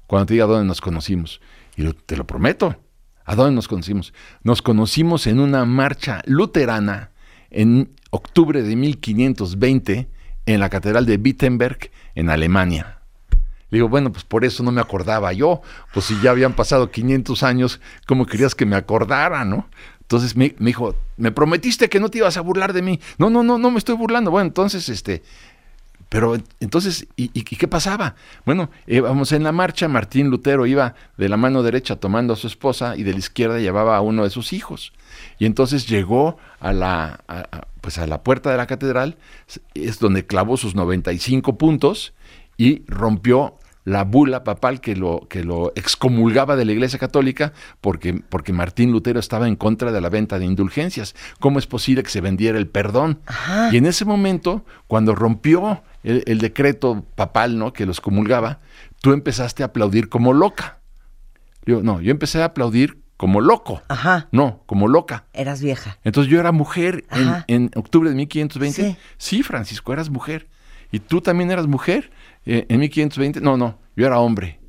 cuando 0.07 0.25
te 0.25 0.33
diga 0.33 0.45
dónde 0.47 0.65
nos 0.65 0.81
conocimos. 0.81 1.39
Y 1.75 1.83
yo, 1.83 1.93
te 1.95 2.17
lo 2.17 2.25
prometo. 2.25 2.75
¿A 3.25 3.35
dónde 3.35 3.53
nos 3.55 3.67
conocimos? 3.67 4.11
Nos 4.43 4.61
conocimos 4.63 5.27
en 5.27 5.39
una 5.39 5.65
marcha 5.65 6.21
luterana 6.25 7.11
en 7.51 7.93
octubre 8.09 8.63
de 8.63 8.75
1520 8.75 10.09
en 10.45 10.59
la 10.59 10.69
Catedral 10.69 11.05
de 11.05 11.15
Wittenberg, 11.17 11.91
en 12.15 12.29
Alemania. 12.29 12.99
Digo, 13.73 13.89
bueno, 13.89 14.11
pues 14.11 14.23
por 14.23 14.45
eso 14.45 14.61
no 14.61 14.71
me 14.71 14.81
acordaba 14.81 15.33
yo. 15.33 15.61
Pues 15.93 16.05
si 16.05 16.21
ya 16.21 16.29
habían 16.29 16.53
pasado 16.53 16.91
500 16.91 17.41
años, 17.41 17.81
¿cómo 18.05 18.27
querías 18.27 18.53
que 18.53 18.67
me 18.67 18.75
acordara, 18.75 19.45
no? 19.45 19.67
Entonces 20.01 20.35
me, 20.35 20.53
me 20.59 20.67
dijo, 20.67 20.95
me 21.17 21.31
prometiste 21.31 21.89
que 21.89 21.99
no 21.99 22.09
te 22.09 22.19
ibas 22.19 22.37
a 22.37 22.41
burlar 22.41 22.71
de 22.73 22.83
mí. 22.83 22.99
No, 23.17 23.31
no, 23.31 23.41
no, 23.41 23.57
no 23.57 23.71
me 23.71 23.79
estoy 23.79 23.95
burlando. 23.95 24.29
Bueno, 24.29 24.45
entonces, 24.45 24.89
este, 24.89 25.23
pero 26.13 26.37
entonces, 26.59 27.07
¿y, 27.15 27.29
qué 27.29 27.67
pasaba? 27.67 28.13
Bueno, 28.45 28.69
íbamos 28.85 29.31
en 29.31 29.41
la 29.41 29.51
marcha, 29.51 29.87
Martín 29.87 30.29
Lutero 30.29 30.67
iba 30.67 30.93
de 31.17 31.27
la 31.27 31.37
mano 31.37 31.63
derecha 31.63 31.95
tomando 31.95 32.33
a 32.33 32.35
su 32.35 32.45
esposa 32.45 32.95
y 32.95 33.01
de 33.01 33.13
la 33.13 33.17
izquierda 33.17 33.57
llevaba 33.57 33.97
a 33.97 34.01
uno 34.01 34.23
de 34.23 34.29
sus 34.29 34.53
hijos. 34.53 34.93
Y 35.39 35.47
entonces 35.47 35.87
llegó 35.87 36.37
a 36.59 36.73
la, 36.73 37.23
pues 37.81 37.97
a 37.97 38.05
la 38.05 38.21
puerta 38.21 38.51
de 38.51 38.57
la 38.57 38.67
catedral, 38.67 39.17
es 39.73 39.97
donde 39.97 40.27
clavó 40.27 40.57
sus 40.57 40.75
95 40.75 41.57
puntos 41.57 42.13
y 42.55 42.83
rompió 42.85 43.57
la 43.85 44.03
bula 44.03 44.43
papal 44.43 44.81
que 44.81 44.95
lo, 44.95 45.27
que 45.29 45.43
lo 45.43 45.73
excomulgaba 45.75 46.55
de 46.55 46.65
la 46.65 46.71
Iglesia 46.71 46.99
Católica 46.99 47.53
porque, 47.81 48.21
porque 48.29 48.53
Martín 48.53 48.91
Lutero 48.91 49.19
estaba 49.19 49.47
en 49.47 49.55
contra 49.55 49.91
de 49.91 50.01
la 50.01 50.09
venta 50.09 50.39
de 50.39 50.45
indulgencias. 50.45 51.15
¿Cómo 51.39 51.59
es 51.59 51.67
posible 51.67 52.03
que 52.03 52.09
se 52.09 52.21
vendiera 52.21 52.57
el 52.57 52.67
perdón? 52.67 53.19
Y 53.71 53.77
en 53.77 53.85
ese 53.85 54.05
momento, 54.05 54.65
cuando 54.87 55.15
rompió 55.15 55.83
el, 56.03 56.23
el 56.27 56.39
decreto 56.39 57.05
papal 57.15 57.57
¿no? 57.57 57.73
que 57.73 57.85
los 57.85 57.99
comulgaba, 57.99 58.59
tú 59.01 59.11
empezaste 59.11 59.63
a 59.63 59.67
aplaudir 59.67 60.09
como 60.09 60.33
loca. 60.33 60.79
Yo, 61.65 61.81
no, 61.81 62.01
yo 62.01 62.11
empecé 62.11 62.41
a 62.41 62.45
aplaudir 62.45 63.03
como 63.17 63.41
loco. 63.41 63.81
Ajá. 63.87 64.27
No, 64.31 64.63
como 64.65 64.87
loca. 64.87 65.25
eras 65.33 65.61
vieja. 65.61 65.97
Entonces 66.03 66.29
yo 66.31 66.39
era 66.39 66.51
mujer 66.51 67.05
en 67.47 67.71
octubre 67.75 68.09
de 68.09 68.15
1520. 68.15 68.83
Sí. 68.83 68.97
Sí. 69.17 69.43
Francisco, 69.43 69.93
eras 69.93 70.09
mujer. 70.09 70.49
¿Y 70.93 70.99
tú 70.99 71.21
también 71.21 71.49
eras 71.49 71.65
mujer 71.65 72.11
eh, 72.45 72.67
en 72.69 72.79
1520? 72.79 73.41
No, 73.41 73.57
no, 73.57 73.79
yo 73.95 74.05
era 74.05 74.19
hombre. 74.19 74.59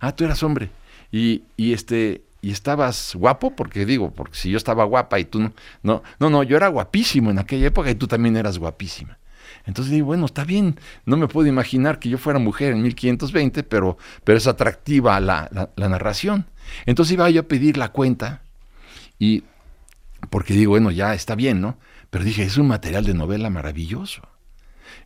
Ah, 0.00 0.12
tú 0.16 0.24
eras 0.24 0.42
hombre. 0.42 0.70
Y, 1.12 1.42
y 1.58 1.74
este 1.74 2.22
y 2.40 2.50
estabas 2.50 3.14
guapo 3.14 3.54
porque 3.54 3.84
digo, 3.84 4.10
porque 4.10 4.34
si 4.34 4.50
yo 4.50 4.56
estaba 4.56 4.84
guapa 4.84 5.18
y 5.18 5.26
tú 5.26 5.40
no, 5.40 5.52
no, 5.82 6.02
no, 6.18 6.30
no, 6.30 6.42
yo 6.42 6.56
era 6.56 6.68
guapísimo 6.68 7.30
en 7.30 7.38
aquella 7.38 7.66
época 7.66 7.90
y 7.90 7.96
tú 7.96 8.06
también 8.06 8.34
eras 8.36 8.58
guapísima. 8.58 9.18
Entonces 9.66 9.92
digo, 9.92 10.06
bueno, 10.06 10.24
está 10.24 10.44
bien, 10.44 10.80
no 11.04 11.18
me 11.18 11.28
puedo 11.28 11.48
imaginar 11.48 11.98
que 11.98 12.08
yo 12.08 12.16
fuera 12.16 12.38
mujer 12.38 12.72
en 12.72 12.80
1520, 12.82 13.62
pero, 13.64 13.98
pero 14.24 14.38
es 14.38 14.46
atractiva 14.46 15.20
la, 15.20 15.50
la, 15.52 15.68
la 15.76 15.88
narración. 15.90 16.46
Entonces 16.86 17.12
iba 17.12 17.28
yo 17.28 17.42
a 17.42 17.44
pedir 17.44 17.76
la 17.76 17.90
cuenta 17.90 18.40
y 19.18 19.44
porque 20.30 20.54
digo, 20.54 20.70
bueno, 20.70 20.90
ya 20.90 21.12
está 21.12 21.34
bien, 21.34 21.60
¿no? 21.60 21.76
Pero 22.08 22.24
dije, 22.24 22.42
es 22.42 22.56
un 22.56 22.68
material 22.68 23.04
de 23.04 23.12
novela 23.12 23.50
maravilloso. 23.50 24.22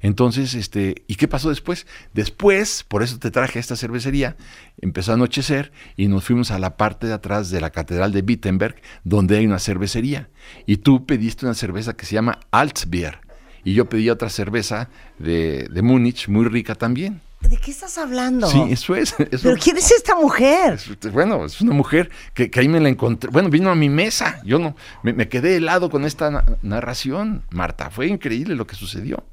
Entonces, 0.01 0.55
este, 0.55 1.03
¿y 1.07 1.15
qué 1.17 1.29
pasó 1.29 1.49
después? 1.49 1.87
Después, 2.15 2.85
por 2.87 3.03
eso 3.03 3.19
te 3.19 3.31
traje 3.31 3.59
a 3.59 3.61
esta 3.61 3.77
cervecería, 3.77 4.37
empezó 4.81 5.13
a 5.13 5.15
anochecer 5.15 5.73
y 5.97 6.09
nos 6.09 6.25
fuimos 6.25 6.51
a 6.51 6.59
la 6.59 6.77
parte 6.77 7.07
de 7.07 7.13
atrás 7.15 7.51
de 7.51 7.61
la 7.61 7.71
Catedral 7.71 8.13
de 8.13 8.21
Wittenberg, 8.21 8.77
donde 9.05 9.39
hay 9.39 9.47
una 9.47 9.59
cervecería. 9.59 10.29
Y 10.67 10.79
tú 10.79 11.07
pediste 11.07 11.47
una 11.47 11.55
cerveza 11.55 11.95
que 11.97 12.07
se 12.07 12.15
llama 12.15 12.39
Altbier. 12.51 13.19
Y 13.65 13.75
yo 13.75 13.89
pedí 13.89 14.09
otra 14.09 14.31
cerveza 14.31 14.89
de, 15.19 15.69
de 15.71 15.83
Múnich, 15.83 16.29
muy 16.29 16.47
rica 16.47 16.75
también. 16.75 17.21
¿De 17.41 17.57
qué 17.57 17.71
estás 17.71 17.99
hablando? 17.99 18.49
Sí, 18.49 18.61
eso 18.71 18.97
es. 18.97 19.15
eso- 19.31 19.43
¿Pero 19.51 19.57
quién 19.63 19.77
es 19.77 19.91
esta 19.93 20.15
mujer? 20.17 20.75
es- 20.75 21.13
bueno, 21.13 21.45
es 21.45 21.61
una 21.61 21.73
mujer 21.73 22.11
que, 22.35 22.51
que 22.51 22.61
ahí 22.61 22.69
me 22.69 22.81
la 22.81 22.89
encontré. 22.89 23.31
Bueno, 23.31 23.49
vino 23.49 23.71
a 23.71 23.75
mi 23.75 23.89
mesa. 23.89 24.41
Yo 24.45 24.59
no, 24.59 24.75
me, 25.03 25.13
me 25.13 25.29
quedé 25.29 25.57
helado 25.57 25.91
con 25.91 26.05
esta 26.05 26.31
na- 26.31 26.45
narración, 26.63 27.43
Marta. 27.51 27.91
Fue 27.91 28.07
increíble 28.07 28.55
lo 28.57 28.67
que 28.67 28.75
sucedió. 28.75 29.25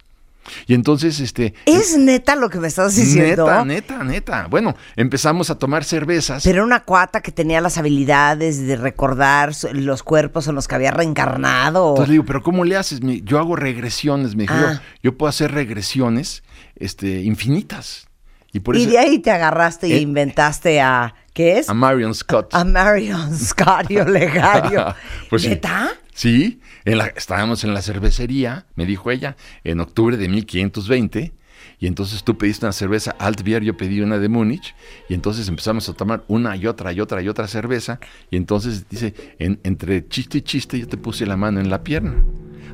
Y 0.67 0.73
entonces, 0.73 1.19
este. 1.19 1.53
¿Es 1.65 1.97
neta 1.97 2.35
lo 2.35 2.49
que 2.49 2.59
me 2.59 2.67
estás 2.67 2.95
diciendo? 2.95 3.45
Neta, 3.45 3.65
neta, 3.65 4.03
neta. 4.03 4.47
Bueno, 4.47 4.75
empezamos 4.95 5.49
a 5.49 5.57
tomar 5.57 5.83
cervezas. 5.83 6.43
Pero 6.43 6.57
era 6.57 6.65
una 6.65 6.83
cuata 6.83 7.21
que 7.21 7.31
tenía 7.31 7.61
las 7.61 7.77
habilidades 7.77 8.65
de 8.65 8.75
recordar 8.75 9.53
los 9.73 10.03
cuerpos 10.03 10.47
en 10.47 10.55
los 10.55 10.67
que 10.67 10.75
había 10.75 10.91
reencarnado. 10.91 11.89
Entonces 11.89 12.09
le 12.09 12.13
digo, 12.13 12.25
pero 12.25 12.43
¿cómo 12.43 12.63
le 12.63 12.77
haces? 12.77 12.99
Yo 13.23 13.39
hago 13.39 13.55
regresiones, 13.55 14.35
me 14.35 14.43
dijo, 14.43 14.53
Ah. 14.55 14.81
yo, 15.01 15.11
yo 15.11 15.17
puedo 15.17 15.29
hacer 15.29 15.51
regresiones 15.51 16.43
este, 16.75 17.21
infinitas. 17.23 18.07
Y 18.53 18.59
por 18.61 18.75
y 18.77 18.81
eso 18.83 18.91
de 18.91 18.97
ahí 18.99 19.19
te 19.19 19.31
agarraste 19.31 19.87
Eh, 19.87 19.99
inventaste 19.99 20.79
a. 20.79 21.13
¿Qué 21.33 21.57
es? 21.59 21.67
a 21.67 21.73
Marion 21.73 22.13
Scott. 22.15 22.53
A 22.53 22.63
Marion 22.63 23.37
Scott 23.37 23.89
y 23.91 23.97
Olegario. 23.97 24.95
Pues. 25.29 25.45
¿Neta? 25.47 25.89
Sí, 25.91 26.04
en 26.23 26.97
la- 26.97 27.07
estábamos 27.07 27.63
en 27.63 27.73
la 27.73 27.81
cervecería, 27.81 28.65
me 28.75 28.85
dijo 28.85 29.11
ella, 29.11 29.35
en 29.63 29.79
octubre 29.79 30.17
de 30.17 30.27
1520, 30.29 31.33
y 31.79 31.87
entonces 31.87 32.23
tú 32.23 32.37
pediste 32.37 32.65
una 32.65 32.71
cerveza 32.73 33.11
Altbier, 33.19 33.63
yo 33.63 33.75
pedí 33.75 33.99
una 34.01 34.17
de 34.17 34.29
Múnich, 34.29 34.73
y 35.09 35.13
entonces 35.13 35.47
empezamos 35.49 35.89
a 35.89 35.93
tomar 35.93 36.23
una 36.27 36.55
y 36.55 36.67
otra 36.67 36.93
y 36.93 37.01
otra 37.01 37.21
y 37.21 37.27
otra 37.27 37.47
cerveza, 37.47 37.99
y 38.31 38.37
entonces 38.37 38.87
dice, 38.89 39.13
en- 39.39 39.59
entre 39.63 40.07
chiste 40.07 40.37
y 40.37 40.41
chiste 40.41 40.79
yo 40.79 40.87
te 40.87 40.97
puse 40.97 41.25
la 41.25 41.35
mano 41.37 41.59
en 41.59 41.69
la 41.69 41.83
pierna. 41.83 42.15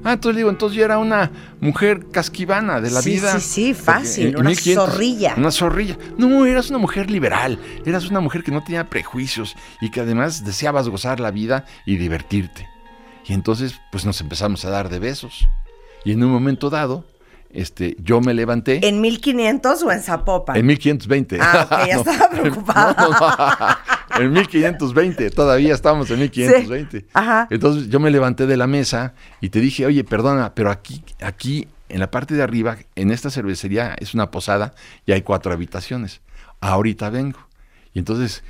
Ah, 0.03 0.13
entonces 0.13 0.37
digo, 0.37 0.49
entonces 0.49 0.75
yo 0.77 0.83
era 0.85 0.97
una 0.97 1.31
mujer 1.59 2.07
casquivana 2.11 2.81
de 2.81 2.89
la 2.89 3.01
Sí, 3.03 3.11
vida. 3.11 3.39
sí, 3.39 3.65
sí, 3.65 3.73
fácil, 3.75 4.27
en 4.29 4.35
una 4.39 4.49
1500 4.49 4.89
zorrilla. 4.89 5.35
Una 5.37 5.51
zorrilla. 5.51 5.97
No, 6.17 6.43
eras 6.47 6.69
una 6.71 6.79
mujer 6.79 7.11
liberal, 7.11 7.59
eras 7.85 8.09
una 8.09 8.19
mujer 8.19 8.43
que 8.43 8.51
no 8.51 8.63
tenía 8.63 8.89
prejuicios 8.89 9.55
y 9.79 9.91
que 9.91 9.99
además 10.01 10.43
deseabas 10.43 10.89
gozar 10.89 11.19
la 11.19 11.29
vida 11.29 11.65
y 11.85 11.97
divertirte. 11.97 12.67
Y 13.27 13.33
entonces, 13.33 13.79
pues 13.91 14.05
nos 14.05 14.19
empezamos 14.21 14.65
a 14.65 14.69
dar 14.69 14.89
de 14.89 14.99
besos. 14.99 15.47
Y 16.03 16.11
en 16.13 16.23
un 16.23 16.31
momento 16.31 16.69
dado, 16.69 17.05
este, 17.51 17.95
yo 17.99 18.21
me 18.21 18.33
levanté. 18.33 18.85
¿En 18.87 19.01
1500 19.01 19.83
o 19.83 19.91
en 19.91 20.01
Zapopan? 20.01 20.55
En 20.57 20.65
1520. 20.65 21.37
Ah, 21.41 21.85
ya 21.87 21.95
No. 21.95 22.01
estaba 22.01 22.29
preocupada. 22.29 22.95
No, 24.11 24.19
no, 24.19 24.25
en 24.25 24.33
1520, 24.33 25.29
todavía 25.31 25.73
estamos 25.73 26.09
en 26.11 26.19
1520. 26.19 26.99
Sí, 26.99 27.05
ajá. 27.13 27.47
Entonces 27.49 27.89
yo 27.89 27.99
me 27.99 28.11
levanté 28.11 28.45
de 28.45 28.57
la 28.57 28.67
mesa 28.67 29.13
y 29.39 29.49
te 29.49 29.59
dije, 29.59 29.85
oye, 29.85 30.03
perdona, 30.03 30.53
pero 30.53 30.69
aquí, 30.69 31.03
aquí, 31.21 31.67
en 31.89 31.99
la 31.99 32.11
parte 32.11 32.33
de 32.35 32.43
arriba, 32.43 32.77
en 32.95 33.11
esta 33.11 33.29
cervecería 33.29 33.95
es 33.99 34.13
una 34.13 34.29
posada 34.31 34.73
y 35.05 35.11
hay 35.13 35.21
cuatro 35.21 35.51
habitaciones. 35.53 36.21
Ahorita 36.59 37.09
vengo. 37.09 37.39
Y 37.93 37.99
entonces 37.99 38.43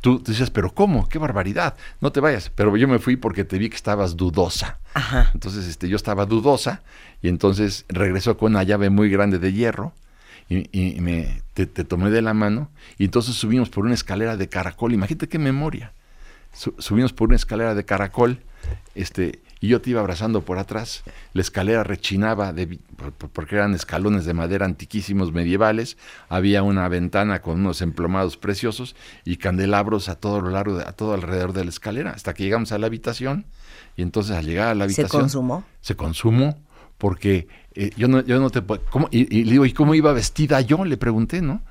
tú 0.00 0.22
dices, 0.24 0.50
pero 0.50 0.72
¿cómo? 0.72 1.08
¡Qué 1.08 1.18
barbaridad! 1.18 1.74
No 2.00 2.12
te 2.12 2.20
vayas. 2.20 2.50
Pero 2.54 2.76
yo 2.76 2.86
me 2.88 2.98
fui 2.98 3.16
porque 3.16 3.44
te 3.44 3.58
vi 3.58 3.68
que 3.68 3.76
estabas 3.76 4.16
dudosa. 4.16 4.78
Ajá. 4.94 5.30
Entonces 5.34 5.66
este, 5.66 5.88
yo 5.88 5.96
estaba 5.96 6.26
dudosa 6.26 6.82
y 7.22 7.28
entonces 7.28 7.84
regresó 7.88 8.36
con 8.36 8.52
una 8.52 8.62
llave 8.62 8.90
muy 8.90 9.10
grande 9.10 9.38
de 9.38 9.52
hierro 9.52 9.92
y, 10.48 10.68
y 10.72 11.00
me, 11.00 11.42
te, 11.54 11.66
te 11.66 11.84
tomé 11.84 12.10
de 12.10 12.22
la 12.22 12.32
mano 12.34 12.70
y 12.96 13.04
entonces 13.06 13.34
subimos 13.34 13.68
por 13.70 13.84
una 13.84 13.94
escalera 13.94 14.36
de 14.36 14.48
caracol. 14.48 14.92
Imagínate 14.92 15.28
qué 15.28 15.38
memoria. 15.38 15.92
Su- 16.52 16.74
subimos 16.78 17.12
por 17.12 17.28
una 17.28 17.36
escalera 17.36 17.74
de 17.74 17.84
caracol 17.84 18.40
este, 18.94 19.40
y 19.60 19.68
yo 19.68 19.80
te 19.80 19.90
iba 19.90 20.00
abrazando 20.00 20.42
por 20.42 20.58
atrás. 20.58 21.02
La 21.32 21.40
escalera 21.42 21.84
rechinaba 21.84 22.52
de, 22.52 22.78
porque 23.32 23.56
eran 23.56 23.74
escalones 23.74 24.24
de 24.24 24.34
madera 24.34 24.66
antiquísimos 24.66 25.32
medievales. 25.32 25.96
Había 26.28 26.62
una 26.62 26.88
ventana 26.88 27.40
con 27.42 27.60
unos 27.60 27.82
emplomados 27.82 28.36
preciosos 28.36 28.94
y 29.24 29.36
candelabros 29.36 30.08
a 30.08 30.14
todo 30.14 30.40
lo 30.40 30.50
largo, 30.50 30.76
de- 30.78 30.84
a 30.84 30.92
todo 30.92 31.14
alrededor 31.14 31.52
de 31.52 31.64
la 31.64 31.70
escalera, 31.70 32.10
hasta 32.12 32.34
que 32.34 32.44
llegamos 32.44 32.72
a 32.72 32.78
la 32.78 32.86
habitación. 32.86 33.46
Y 33.96 34.02
entonces 34.02 34.36
al 34.36 34.46
llegar 34.46 34.68
a 34.68 34.74
la 34.74 34.84
¿Se 34.88 35.00
habitación 35.02 35.22
consumó? 35.22 35.64
se 35.80 35.96
consumó 35.96 36.56
porque 36.98 37.48
eh, 37.74 37.90
yo 37.96 38.08
no 38.08 38.24
yo 38.24 38.40
no 38.40 38.50
te 38.50 38.60
puedo- 38.62 38.82
¿cómo? 38.90 39.08
Y, 39.10 39.20
y 39.36 39.44
le 39.44 39.52
digo 39.52 39.66
y 39.66 39.72
cómo 39.72 39.94
iba 39.94 40.12
vestida 40.12 40.60
yo 40.60 40.84
le 40.84 40.96
pregunté 40.96 41.40
no 41.42 41.62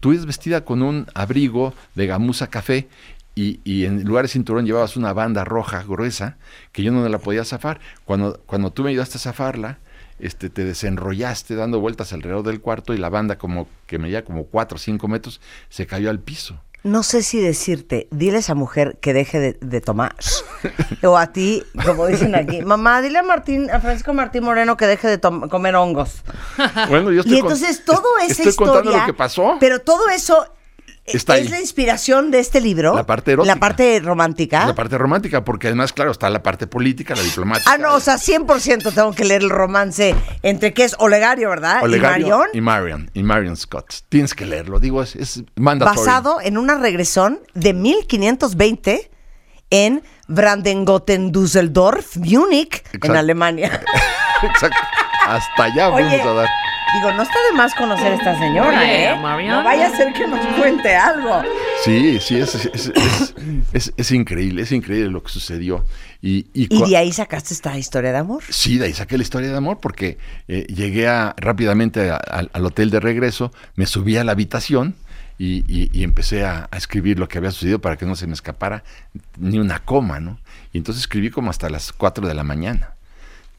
tú 0.00 0.12
ibas 0.12 0.24
vestida 0.26 0.64
con 0.64 0.80
un 0.82 1.06
abrigo 1.14 1.74
de 1.94 2.06
gamuza 2.06 2.46
café 2.48 2.88
y, 3.34 3.60
y 3.64 3.84
en 3.86 4.04
lugar 4.04 4.24
de 4.24 4.28
cinturón 4.28 4.66
llevabas 4.66 4.96
una 4.96 5.12
banda 5.12 5.44
roja 5.44 5.82
gruesa 5.82 6.36
que 6.72 6.82
yo 6.82 6.92
no 6.92 7.08
la 7.08 7.18
podía 7.18 7.44
zafar 7.44 7.80
cuando 8.04 8.40
cuando 8.46 8.70
tú 8.70 8.82
me 8.82 8.90
ayudaste 8.90 9.16
a 9.18 9.20
zafarla 9.20 9.78
este, 10.18 10.50
te 10.50 10.64
desenrollaste 10.64 11.54
dando 11.56 11.80
vueltas 11.80 12.12
alrededor 12.12 12.44
del 12.44 12.60
cuarto 12.60 12.92
y 12.94 12.98
la 12.98 13.08
banda 13.08 13.38
como 13.38 13.66
que 13.86 13.98
medía 13.98 14.24
como 14.24 14.44
cuatro 14.44 14.76
o 14.76 14.78
cinco 14.78 15.08
metros 15.08 15.40
se 15.68 15.86
cayó 15.86 16.10
al 16.10 16.20
piso 16.20 16.60
No 16.84 17.02
sé 17.02 17.22
si 17.22 17.40
decirte, 17.40 18.06
dile 18.10 18.36
a 18.36 18.40
esa 18.40 18.54
mujer 18.54 18.98
que 19.00 19.12
deje 19.14 19.38
de, 19.38 19.52
de 19.60 19.80
tomar. 19.80 20.14
o 21.04 21.16
a 21.16 21.28
ti, 21.32 21.62
como 21.86 22.06
dicen 22.08 22.34
aquí, 22.34 22.60
mamá, 22.62 23.00
dile 23.00 23.18
a 23.18 23.22
Martín, 23.22 23.70
a 23.70 23.78
Francisco 23.80 24.12
Martín 24.14 24.42
Moreno 24.44 24.76
que 24.76 24.86
deje 24.86 25.08
de 25.08 25.20
comer 25.48 25.74
hongos. 25.76 26.22
bueno 26.88 27.10
yo 27.12 27.20
estoy 27.20 27.36
Y 27.36 27.38
entonces 27.40 27.84
todo 27.84 28.02
esa 28.18 28.32
estoy 28.32 28.48
historia. 28.48 28.72
contando 28.72 28.98
lo 28.98 29.06
que 29.06 29.14
pasó 29.14 29.56
Pero 29.60 29.78
todo 29.80 30.08
eso 30.10 30.46
Está 31.04 31.36
es 31.36 31.46
ahí. 31.46 31.48
la 31.48 31.60
inspiración 31.60 32.30
de 32.30 32.38
este 32.38 32.60
libro. 32.60 32.94
La 32.94 33.04
parte 33.04 33.32
erótica. 33.32 33.54
La 33.54 33.60
parte 33.60 34.00
romántica. 34.00 34.66
La 34.66 34.74
parte 34.74 34.96
romántica, 34.96 35.44
porque 35.44 35.66
además, 35.66 35.92
claro, 35.92 36.12
está 36.12 36.30
la 36.30 36.42
parte 36.42 36.68
política, 36.68 37.16
la 37.16 37.22
diplomática. 37.22 37.72
Ah, 37.72 37.78
no, 37.78 37.94
o 37.94 38.00
sea, 38.00 38.16
100% 38.16 38.94
tengo 38.94 39.12
que 39.12 39.24
leer 39.24 39.42
el 39.42 39.50
romance 39.50 40.14
entre 40.42 40.72
que 40.72 40.84
es 40.84 40.94
Olegario, 40.98 41.48
¿verdad? 41.48 41.82
Olegario 41.82 42.26
y 42.26 42.30
Marion. 42.30 42.48
Y 42.52 42.60
Marion, 42.60 43.10
y 43.14 43.22
Marion 43.24 43.56
Scott. 43.56 43.92
Tienes 44.08 44.34
que 44.34 44.46
leerlo, 44.46 44.78
digo, 44.78 45.02
es, 45.02 45.16
es 45.16 45.42
basado 45.56 46.40
en 46.40 46.56
una 46.56 46.76
regresión 46.78 47.40
de 47.54 47.74
1520 47.74 49.10
en 49.70 50.02
Brandengoten, 50.28 51.32
Düsseldorf, 51.32 52.16
Múnich, 52.18 52.84
en. 52.92 53.16
Alemania. 53.16 53.82
Exacto. 54.42 54.78
Hasta 55.26 55.64
allá 55.64 55.88
Oye, 55.90 56.04
vamos 56.04 56.26
a 56.26 56.32
dar. 56.34 56.48
Digo, 56.94 57.12
no 57.12 57.22
está 57.22 57.34
de 57.50 57.56
más 57.56 57.74
conocer 57.74 58.12
a 58.12 58.14
esta 58.16 58.38
señora, 58.38 58.80
Oye, 58.80 59.06
¿eh? 59.10 59.16
No 59.48 59.64
vaya 59.64 59.86
a 59.86 59.96
ser 59.96 60.12
que 60.12 60.26
nos 60.26 60.44
cuente 60.58 60.94
algo. 60.94 61.42
Sí, 61.84 62.18
sí, 62.20 62.36
es, 62.38 62.54
es, 62.54 62.66
es- 62.66 62.92
es- 62.94 63.34
es- 63.72 63.92
es 63.96 64.12
increíble, 64.12 64.62
es 64.62 64.72
increíble 64.72 65.10
lo 65.10 65.22
que 65.22 65.30
sucedió. 65.30 65.84
Y, 66.20 66.46
y 66.52 66.68
Y 66.74 66.90
de 66.90 66.96
ahí 66.96 67.10
sacaste 67.12 67.54
esta 67.54 67.76
historia 67.78 68.12
de 68.12 68.18
amor. 68.18 68.42
Sí, 68.48 68.76
de 68.78 68.86
ahí 68.86 68.92
saqué 68.92 69.16
la 69.16 69.22
historia 69.22 69.50
de 69.50 69.56
amor 69.56 69.78
porque 69.80 70.18
eh, 70.48 70.66
llegué 70.68 71.08
a- 71.08 71.34
rápidamente 71.38 72.10
a- 72.10 72.16
al- 72.16 72.50
al 72.52 72.66
hotel 72.66 72.90
de 72.90 73.00
regreso, 73.00 73.52
me 73.74 73.86
subí 73.86 74.16
a 74.18 74.24
la 74.24 74.32
habitación 74.32 74.94
y, 75.38 75.64
y- 75.66 75.90
y 75.92 76.04
empecé 76.04 76.44
a, 76.44 76.68
a 76.70 76.76
escribir 76.76 77.18
lo 77.18 77.26
que 77.26 77.38
había 77.38 77.50
sucedido 77.52 77.80
para 77.80 77.96
que 77.96 78.04
no 78.04 78.16
se 78.16 78.26
me 78.26 78.34
escapara 78.34 78.84
ni 79.38 79.58
una 79.58 79.78
coma, 79.80 80.20
¿no? 80.20 80.38
Y 80.72 80.78
entonces 80.78 81.02
escribí 81.04 81.30
como 81.30 81.50
hasta 81.50 81.70
las 81.70 81.92
4 81.92 82.28
de 82.28 82.34
la 82.34 82.44
mañana 82.44 82.90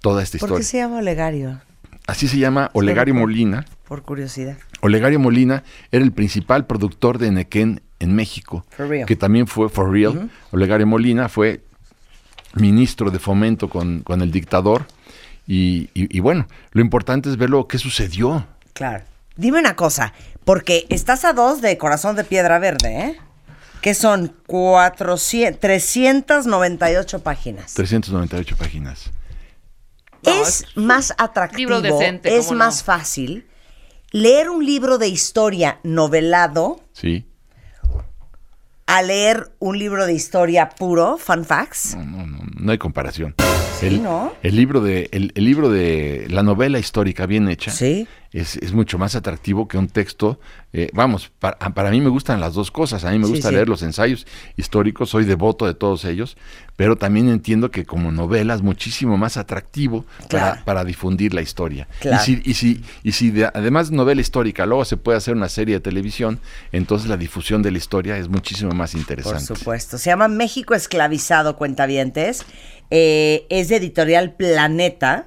toda 0.01 0.21
esta 0.21 0.37
¿Por 0.37 0.49
historia. 0.49 0.59
qué 0.59 0.63
se 0.69 0.77
llama 0.77 0.97
Olegario? 0.97 1.61
Así 2.07 2.27
se 2.27 2.37
llama 2.37 2.69
Olegario 2.73 3.13
Molina. 3.15 3.65
Por 3.87 4.01
curiosidad. 4.03 4.57
Olegario 4.81 5.19
Molina 5.19 5.63
era 5.91 6.03
el 6.03 6.11
principal 6.11 6.65
productor 6.65 7.17
de 7.17 7.31
Nequén 7.31 7.81
en 7.99 8.13
México, 8.15 8.65
For 8.71 8.87
real. 8.89 9.05
que 9.05 9.15
también 9.15 9.47
fue 9.47 9.69
for 9.69 9.89
real. 9.91 10.29
Olegario 10.51 10.85
Molina 10.85 11.29
fue 11.29 11.61
ministro 12.55 13.09
de 13.11 13.19
fomento 13.19 13.69
con, 13.69 14.01
con 14.01 14.21
el 14.21 14.31
dictador. 14.31 14.85
Y, 15.47 15.89
y- 15.93 16.15
y 16.17 16.19
bueno, 16.19 16.47
lo 16.71 16.81
importante 16.81 17.29
es 17.29 17.37
ver 17.37 17.49
lo 17.49 17.67
que 17.67 17.77
sucedió. 17.77 18.45
Claro. 18.73 19.03
Dime 19.35 19.59
una 19.59 19.75
cosa, 19.75 20.13
porque 20.45 20.85
estás 20.89 21.25
a 21.25 21.33
dos 21.33 21.61
de 21.61 21.77
Corazón 21.77 22.15
de 22.15 22.23
Piedra 22.23 22.59
Verde, 22.59 22.99
¿eh? 22.99 23.17
Que 23.81 23.93
son 23.93 24.33
400, 24.47 25.59
398 25.59 27.19
páginas. 27.23 27.73
398 27.73 28.55
páginas. 28.57 29.11
No, 30.25 30.31
es 30.41 30.65
más 30.75 31.13
atractivo, 31.17 31.71
libro 31.71 31.81
decente, 31.81 32.37
es 32.37 32.47
¿cómo 32.47 32.59
más 32.59 32.77
no? 32.79 32.83
fácil 32.85 33.47
leer 34.11 34.49
un 34.49 34.65
libro 34.65 34.97
de 34.97 35.07
historia 35.07 35.79
novelado 35.83 36.81
Sí. 36.93 37.25
a 38.85 39.01
leer 39.01 39.51
un 39.59 39.77
libro 39.79 40.05
de 40.05 40.13
historia 40.13 40.69
puro, 40.69 41.17
fun 41.17 41.45
facts. 41.45 41.95
No, 41.95 42.03
no, 42.05 42.27
no, 42.27 42.39
no 42.59 42.71
hay 42.71 42.77
comparación. 42.77 43.33
Sí, 43.79 43.87
el, 43.87 44.03
¿no? 44.03 44.31
el 44.43 44.55
libro 44.55 44.81
de 44.81 45.09
el, 45.11 45.31
el 45.35 45.45
libro 45.45 45.69
de 45.69 46.27
la 46.29 46.43
novela 46.43 46.79
histórica 46.79 47.25
bien 47.25 47.49
hecha 47.49 47.71
Sí. 47.71 48.07
es, 48.31 48.55
es 48.57 48.71
mucho 48.71 48.97
más 48.97 49.15
atractivo 49.15 49.67
que 49.67 49.77
un 49.77 49.87
texto. 49.87 50.39
eh, 50.73 50.89
vamos, 50.93 51.31
para, 51.39 51.57
para 51.57 51.91
mí 51.91 51.99
me 52.01 52.09
gustan 52.09 52.39
las 52.39 52.53
dos 52.53 52.71
cosas. 52.71 53.03
A 53.03 53.11
mí 53.11 53.19
me 53.19 53.27
gusta 53.27 53.49
sí. 53.49 53.55
leer 53.55 53.67
los 53.69 53.81
ensayos 53.83 54.25
históricos, 54.57 55.09
soy 55.09 55.25
devoto 55.25 55.65
de 55.67 55.73
todos 55.73 56.05
ellos, 56.05 56.37
pero 56.75 56.95
también 56.97 57.29
entiendo 57.29 57.69
que 57.71 57.85
como 57.85 58.11
novela 58.11 58.53
es 58.55 58.61
muchísimo 58.61 59.17
más 59.17 59.37
atractivo 59.37 60.05
Claro. 60.29 60.51
para, 60.53 60.65
para 60.65 60.85
difundir 60.85 61.33
la 61.33 61.41
historia. 61.41 61.87
Claro. 61.99 62.21
Y 62.23 62.25
si, 62.25 62.41
y 62.45 62.53
si, 62.53 62.83
y 63.03 63.11
si 63.11 63.31
de- 63.31 63.45
además 63.53 63.91
novela 63.91 64.21
histórica 64.21 64.65
luego 64.65 64.85
se 64.85 64.97
puede 64.97 65.17
hacer 65.17 65.35
una 65.35 65.49
serie 65.49 65.75
de 65.75 65.81
televisión, 65.81 66.39
entonces 66.71 67.09
la 67.09 67.17
difusión 67.17 67.61
de 67.61 67.71
la 67.71 67.77
historia 67.79 68.17
es 68.17 68.29
muchísimo 68.29 68.71
más 68.71 68.91
Por 68.91 68.99
interesante. 69.01 69.45
supuesto. 69.55 69.97
Se 69.97 70.09
llama 70.09 70.27
México 70.27 70.73
Esclavizado, 70.73 71.55
cuentavientes. 71.57 72.45
Eh, 72.95 73.47
es 73.49 73.69
de 73.69 73.77
editorial 73.77 74.35
Planeta. 74.35 75.25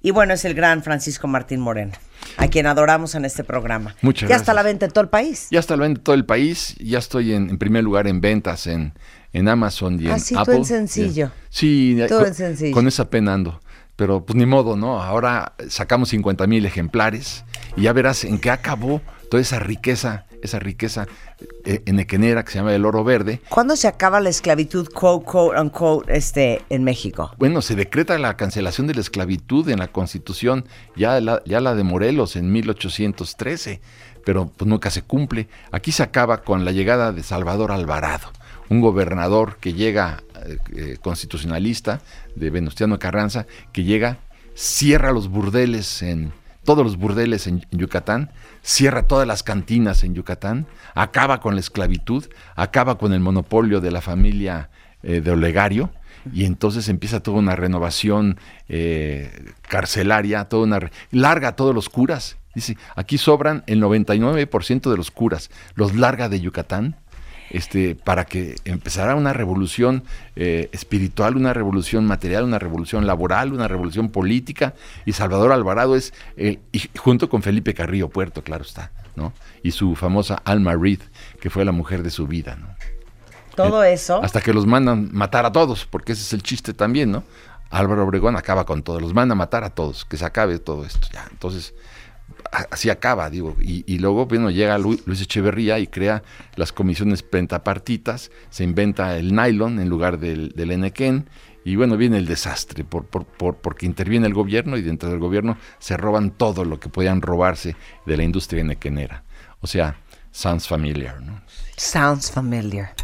Y 0.00 0.12
bueno, 0.12 0.32
es 0.32 0.46
el 0.46 0.54
gran 0.54 0.82
Francisco 0.82 1.28
Martín 1.28 1.60
Moreno, 1.60 1.92
a 2.38 2.48
quien 2.48 2.66
adoramos 2.66 3.14
en 3.14 3.24
este 3.26 3.44
programa. 3.44 3.94
Muchas 4.00 4.28
Ya 4.30 4.36
está 4.36 4.52
a 4.52 4.54
la 4.54 4.62
gracias. 4.62 4.72
venta 4.72 4.86
en 4.86 4.92
todo 4.92 5.04
el 5.04 5.10
país. 5.10 5.46
Ya 5.50 5.60
está 5.60 5.76
lo 5.76 5.82
vende 5.82 6.00
todo 6.00 6.14
el 6.16 6.24
país, 6.24 6.74
ya 6.80 6.98
estoy 6.98 7.34
en, 7.34 7.50
en 7.50 7.58
primer 7.58 7.84
lugar 7.84 8.06
en 8.08 8.20
ventas 8.22 8.66
en, 8.66 8.94
en 9.34 9.46
Amazon 9.48 10.00
y 10.00 10.06
en 10.06 10.12
Ah, 10.12 10.18
sí, 10.18 10.34
tú 10.34 10.40
Apple. 10.40 10.56
en 10.56 10.64
sencillo. 10.64 11.30
Sí, 11.50 11.96
Tú 12.08 12.16
con, 12.16 12.26
en 12.28 12.34
sencillo. 12.34 12.72
con 12.72 12.88
esa 12.88 13.10
pena 13.10 13.34
ando. 13.34 13.60
Pero 13.94 14.24
pues 14.24 14.36
ni 14.36 14.46
modo, 14.46 14.74
¿no? 14.76 15.00
Ahora 15.02 15.52
sacamos 15.68 16.08
50 16.08 16.46
mil 16.46 16.64
ejemplares 16.64 17.44
y 17.76 17.82
ya 17.82 17.92
verás 17.92 18.24
en 18.24 18.38
qué 18.38 18.50
acabó 18.50 19.02
toda 19.30 19.40
esa 19.42 19.58
riqueza, 19.60 20.24
esa 20.42 20.58
riqueza 20.58 21.06
eh, 21.64 21.82
enequenera 21.86 22.44
que 22.44 22.52
se 22.52 22.58
llama 22.58 22.74
el 22.74 22.84
oro 22.84 23.04
verde. 23.04 23.40
¿Cuándo 23.48 23.76
se 23.76 23.88
acaba 23.88 24.20
la 24.20 24.28
esclavitud, 24.28 24.88
quote, 24.88 25.24
quote, 25.24 25.60
unquote, 25.60 26.16
este, 26.16 26.62
en 26.68 26.84
México? 26.84 27.32
Bueno, 27.38 27.62
se 27.62 27.76
decreta 27.76 28.18
la 28.18 28.36
cancelación 28.36 28.86
de 28.86 28.94
la 28.94 29.00
esclavitud 29.00 29.68
en 29.68 29.78
la 29.78 29.88
Constitución, 29.88 30.66
ya 30.96 31.20
la, 31.20 31.42
ya 31.44 31.60
la 31.60 31.74
de 31.74 31.84
Morelos 31.84 32.36
en 32.36 32.52
1813, 32.52 33.80
pero 34.24 34.50
pues 34.56 34.68
nunca 34.68 34.90
se 34.90 35.02
cumple. 35.02 35.48
Aquí 35.70 35.92
se 35.92 36.02
acaba 36.02 36.42
con 36.42 36.64
la 36.64 36.72
llegada 36.72 37.12
de 37.12 37.22
Salvador 37.22 37.72
Alvarado, 37.72 38.28
un 38.68 38.80
gobernador 38.80 39.56
que 39.58 39.74
llega 39.74 40.22
eh, 40.46 40.58
eh, 40.74 40.96
constitucionalista 41.00 42.00
de 42.34 42.50
Venustiano 42.50 42.98
Carranza, 42.98 43.46
que 43.72 43.84
llega, 43.84 44.18
cierra 44.54 45.12
los 45.12 45.28
burdeles 45.28 46.02
en 46.02 46.32
todos 46.64 46.84
los 46.84 46.96
burdeles 46.96 47.46
en, 47.46 47.64
Yucatán, 47.70 48.30
cierra 48.62 49.06
todas 49.06 49.26
las 49.26 49.42
cantinas 49.42 50.04
en 50.04 50.14
Yucatán, 50.14 50.66
acaba 50.94 51.40
con 51.40 51.54
la 51.54 51.60
esclavitud, 51.60 52.26
acaba 52.54 52.98
con 52.98 53.12
el 53.12 53.20
monopolio 53.20 53.80
de 53.80 53.90
la 53.90 54.00
familia 54.00 54.70
eh, 55.02 55.20
de 55.20 55.30
Olegario, 55.30 55.90
y 56.32 56.44
entonces 56.44 56.88
empieza 56.88 57.20
toda 57.20 57.38
una 57.38 57.56
renovación 57.56 58.38
eh, 58.68 59.52
carcelaria, 59.62 60.44
toda 60.44 60.64
una 60.64 60.90
larga 61.10 61.48
a 61.48 61.56
todos 61.56 61.74
los 61.74 61.88
curas. 61.88 62.36
Dice, 62.54 62.76
aquí 62.94 63.18
sobran 63.18 63.64
el 63.66 63.82
99% 63.82 64.90
de 64.90 64.96
los 64.96 65.10
curas, 65.10 65.50
los 65.74 65.96
larga 65.96 66.28
de 66.28 66.40
Yucatán. 66.40 66.96
Este, 67.52 67.94
para 67.94 68.24
que 68.24 68.56
empezara 68.64 69.14
una 69.14 69.32
revolución 69.32 70.02
eh, 70.36 70.68
espiritual, 70.72 71.36
una 71.36 71.52
revolución 71.52 72.06
material, 72.06 72.44
una 72.44 72.58
revolución 72.58 73.06
laboral, 73.06 73.52
una 73.52 73.68
revolución 73.68 74.08
política. 74.08 74.74
Y 75.04 75.12
Salvador 75.12 75.52
Alvarado 75.52 75.94
es, 75.94 76.14
eh, 76.36 76.58
y 76.72 76.82
junto 76.98 77.28
con 77.28 77.42
Felipe 77.42 77.74
Carrillo 77.74 78.08
Puerto, 78.08 78.42
claro 78.42 78.64
está, 78.64 78.90
¿no? 79.16 79.32
Y 79.62 79.72
su 79.72 79.94
famosa 79.94 80.40
Alma 80.44 80.74
Reed, 80.74 81.00
que 81.40 81.50
fue 81.50 81.64
la 81.64 81.72
mujer 81.72 82.02
de 82.02 82.10
su 82.10 82.26
vida, 82.26 82.56
¿no? 82.56 82.68
Todo 83.54 83.84
Eh, 83.84 83.92
eso. 83.92 84.22
Hasta 84.22 84.40
que 84.40 84.54
los 84.54 84.66
mandan 84.66 85.10
matar 85.12 85.44
a 85.44 85.52
todos, 85.52 85.84
porque 85.84 86.12
ese 86.12 86.22
es 86.22 86.32
el 86.32 86.42
chiste 86.42 86.72
también, 86.72 87.12
¿no? 87.12 87.22
Álvaro 87.68 88.04
Obregón 88.04 88.36
acaba 88.36 88.64
con 88.64 88.82
todos, 88.82 89.00
los 89.00 89.12
manda 89.14 89.32
a 89.34 89.36
matar 89.36 89.62
a 89.64 89.70
todos, 89.70 90.04
que 90.06 90.16
se 90.16 90.24
acabe 90.24 90.58
todo 90.58 90.84
esto. 90.86 91.06
Ya, 91.12 91.26
entonces, 91.30 91.74
así 92.70 92.90
acaba, 92.90 93.30
digo. 93.30 93.56
Y, 93.60 93.98
luego, 93.98 94.26
bueno, 94.26 94.50
llega 94.50 94.78
Lu- 94.78 95.00
Luis 95.06 95.20
Echeverría 95.22 95.78
y 95.78 95.86
crea 95.86 96.22
las 96.56 96.72
comisiones 96.72 97.22
pentapartitas, 97.22 98.30
se 98.50 98.64
inventa 98.64 99.16
el 99.18 99.34
nylon 99.34 99.78
en 99.80 99.88
lugar 99.88 100.18
del, 100.18 100.50
del 100.50 100.70
enequén, 100.72 101.28
y 101.64 101.76
bueno, 101.76 101.96
viene 101.96 102.18
el 102.18 102.26
desastre, 102.26 102.84
por, 102.84 103.04
por- 103.06 103.24
por- 103.24 103.56
porque 103.56 103.86
interviene 103.86 104.26
el 104.26 104.34
gobierno 104.34 104.76
y 104.76 104.82
dentro 104.82 105.08
del 105.10 105.20
gobierno 105.20 105.56
se 105.78 105.96
roban 105.96 106.30
todo 106.32 106.64
lo 106.64 106.80
que 106.80 106.88
podían 106.88 107.22
robarse 107.22 107.76
de 108.04 108.16
la 108.16 108.24
industria 108.24 108.62
enequenera. 108.62 109.22
O 109.60 109.66
sea, 109.66 109.96
sounds 110.32 110.66
familiar, 110.66 111.20
¿no? 111.20 111.40
Sounds 111.76 112.30
familiar. 112.32 112.94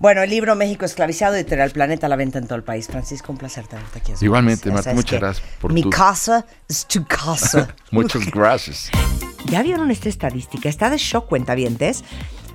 Bueno, 0.00 0.22
el 0.22 0.30
libro 0.30 0.54
México 0.54 0.84
esclavizado, 0.84 1.34
editorial 1.34 1.70
Planeta, 1.70 2.06
a 2.06 2.08
la 2.08 2.14
venta 2.16 2.38
en 2.38 2.46
todo 2.46 2.54
el 2.54 2.62
país. 2.62 2.86
Francisco, 2.86 3.32
un 3.32 3.38
placer 3.38 3.66
tenerte 3.66 3.98
aquí. 3.98 4.12
Igualmente, 4.20 4.70
Marta, 4.70 4.94
muchas 4.94 5.18
gracias 5.18 5.46
por 5.60 5.72
Mi 5.72 5.82
tu- 5.82 5.90
casa 5.90 6.46
es 6.68 6.86
tu 6.86 7.04
casa. 7.04 7.74
Muchas 7.90 8.26
gracias. 8.30 8.90
¿Ya 9.46 9.62
vieron 9.62 9.90
esta 9.90 10.08
estadística? 10.08 10.68
Está 10.68 10.88
de 10.90 10.98
shock, 10.98 11.26
cuentavientes. 11.26 12.04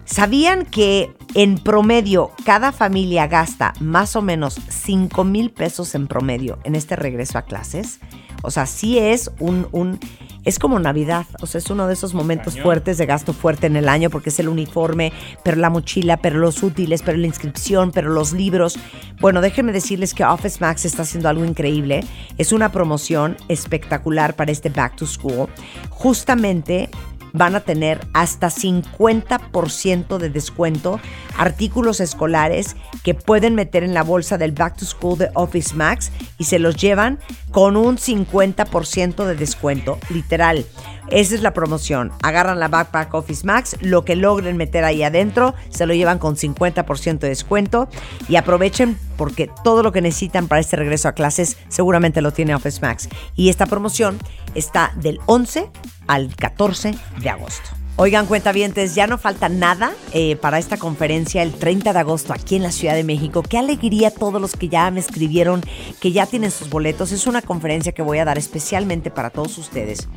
¿Sabían 0.06 0.66
que 0.66 1.14
en 1.34 1.58
promedio 1.58 2.32
cada 2.46 2.72
familia 2.72 3.28
gasta 3.28 3.74
más 3.80 4.16
o 4.16 4.22
menos 4.22 4.60
5 4.70 5.24
mil 5.24 5.50
pesos 5.52 5.96
en 5.96 6.08
promedio 6.08 6.60
en 6.64 6.76
este 6.76 6.96
regreso 6.96 7.38
a 7.38 7.42
clases? 7.44 8.00
O 8.42 8.52
sea, 8.52 8.66
sí 8.66 9.00
es 9.00 9.32
un, 9.40 9.68
un- 9.72 10.00
es 10.46 10.60
como 10.60 10.80
Navidad, 10.80 11.26
o 11.42 11.48
sea, 11.48 11.60
es 11.60 11.70
uno 11.70 11.88
de 11.88 11.94
esos 11.94 12.14
momentos 12.14 12.60
fuertes 12.60 12.98
de 12.98 13.06
gasto 13.06 13.34
fuerte 13.34 13.68
en 13.68 13.76
el 13.76 13.88
año 13.88 14.10
porque 14.10 14.30
es 14.30 14.40
el 14.40 14.50
uniforme, 14.50 15.14
pero 15.44 15.58
la 15.58 15.70
mochila, 15.70 16.18
pero 16.18 16.38
los 16.40 16.64
útiles, 16.64 17.02
pero 17.02 17.18
la 17.18 17.28
inscripción, 17.28 17.92
pero 17.92 18.10
los 18.10 18.34
libros. 18.34 18.78
Bueno, 19.20 19.42
déjenme 19.42 19.72
decirles 19.72 20.14
que 20.14 20.24
Office 20.26 20.58
Max 20.60 20.86
está 20.86 21.04
haciendo 21.04 21.30
algo 21.30 21.46
increíble. 21.46 22.04
Es 22.38 22.52
una 22.52 22.72
promoción 22.72 23.38
espectacular 23.48 24.36
para 24.36 24.52
este 24.52 24.70
Back 24.70 24.98
to 24.98 25.08
School. 25.08 25.48
Justamente 25.90 26.90
van 27.34 27.56
a 27.56 27.62
tener 27.62 28.08
hasta 28.14 28.48
50% 28.48 30.18
de 30.18 30.30
descuento 30.30 31.00
artículos 31.38 32.00
escolares 32.00 32.76
que 33.04 33.16
pueden 33.16 33.56
meter 33.56 33.84
en 33.84 33.94
la 33.94 34.04
bolsa 34.04 34.38
del 34.38 34.52
Back 34.52 34.78
to 34.78 34.86
School 34.86 35.18
de 35.18 35.30
Office 35.34 35.76
Max 35.76 36.12
y 36.38 36.46
se 36.46 36.60
los 36.60 36.78
llevan 36.78 37.20
con 37.52 37.76
un 37.76 37.98
50% 37.98 39.26
de 39.26 39.36
descuento, 39.36 39.98
literal. 40.10 40.66
Esa 41.10 41.36
es 41.36 41.42
la 41.42 41.54
promoción. 41.54 42.12
Agarran 42.24 42.60
la 42.60 42.70
Backpack 42.70 43.14
Office 43.14 43.46
Max, 43.46 43.78
lo 43.82 44.06
que 44.06 44.16
logren 44.16 44.58
meter 44.58 44.84
ahí 44.84 45.04
adentro, 45.04 45.54
se 45.70 45.86
lo 45.86 45.94
llevan 45.94 46.18
con 46.18 46.36
50% 46.36 47.20
de 47.20 47.30
descuento 47.30 47.90
y 48.30 48.38
aprovechen 48.38 48.98
porque 49.18 49.50
todo 49.64 49.84
lo 49.84 49.92
que 49.92 50.02
necesitan 50.02 50.48
para 50.48 50.62
este 50.62 50.76
regreso 50.76 51.08
a 51.08 51.14
clases 51.14 51.58
seguramente 51.68 52.22
lo 52.22 52.32
tiene 52.32 52.56
Office 52.56 52.80
Max. 52.82 53.10
Y 53.36 53.50
esta 53.50 53.66
promoción 53.66 54.18
está 54.56 54.92
del 54.96 55.20
11 55.26 55.70
al 56.08 56.36
14 56.36 56.96
de 57.22 57.30
agosto. 57.30 57.70
Oigan, 57.96 58.26
cuentavientes, 58.26 58.96
ya 58.96 59.06
no 59.06 59.20
falta 59.20 59.50
nada 59.50 59.94
eh, 60.14 60.36
para 60.38 60.58
esta 60.58 60.78
conferencia 60.78 61.44
el 61.44 61.54
30 61.54 61.94
de 61.94 62.00
agosto 62.00 62.34
aquí 62.34 62.56
en 62.56 62.64
la 62.64 62.72
Ciudad 62.72 62.96
de 62.96 63.04
México. 63.04 63.44
Qué 63.44 63.60
alegría 63.60 64.10
todos 64.10 64.42
los 64.42 64.56
que 64.56 64.68
ya 64.68 64.90
me 64.90 65.00
escribieron, 65.00 65.62
que 66.02 66.12
ya 66.12 66.26
tienen 66.26 66.50
sus 66.50 66.70
boletos. 66.70 67.12
Es 67.12 67.28
una 67.28 67.44
conferencia 67.44 67.92
que 67.92 68.02
voy 68.02 68.18
a 68.18 68.26
dar 68.26 68.40
especialmente 68.40 69.12
para 69.12 69.30
todos 69.30 69.60
ustedes, 69.60 70.08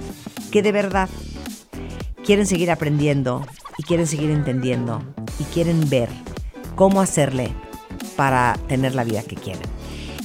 que 0.51 0.63
de 0.63 0.73
verdad 0.73 1.11
quieren 2.25 2.47
seguir 2.47 2.71
aprendiendo 2.71 3.47
y 3.77 3.83
quieren 3.83 4.07
seguir 4.07 4.31
entendiendo 4.31 5.03
y 5.39 5.45
quieren 5.45 5.91
ver 5.91 6.09
cómo 6.77 7.03
hacerle 7.03 7.53
para 8.17 8.59
tener 8.69 8.95
la 8.95 9.05
vida 9.05 9.23
que 9.23 9.37
quieren. 9.37 9.76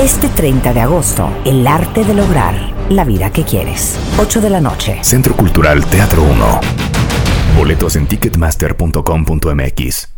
Este 0.00 0.28
30 0.30 0.72
de 0.72 0.80
agosto, 0.80 1.30
el 1.44 1.66
arte 1.66 2.04
de 2.04 2.14
lograr 2.14 2.54
la 2.88 3.04
vida 3.04 3.30
que 3.30 3.44
quieres. 3.44 3.98
8 4.18 4.40
de 4.40 4.48
la 4.48 4.58
noche. 4.58 4.98
Centro 5.02 5.36
Cultural 5.36 5.84
Teatro 5.84 6.22
1. 6.22 6.60
Boletos 7.58 7.96
en 7.96 8.06
ticketmaster.com.mx. 8.06 10.08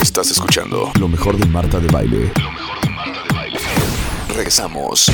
Estás 0.00 0.30
escuchando 0.30 0.92
lo 0.96 1.08
mejor 1.08 1.38
de 1.38 1.46
Marta 1.46 1.80
de 1.80 1.88
Baile. 1.88 2.30
Lo 2.40 2.52
mejor 2.52 2.80
de 2.82 2.90
Marta 2.90 3.20
de 3.20 3.34
Baile. 3.34 3.58
Regresamos. 4.28 5.10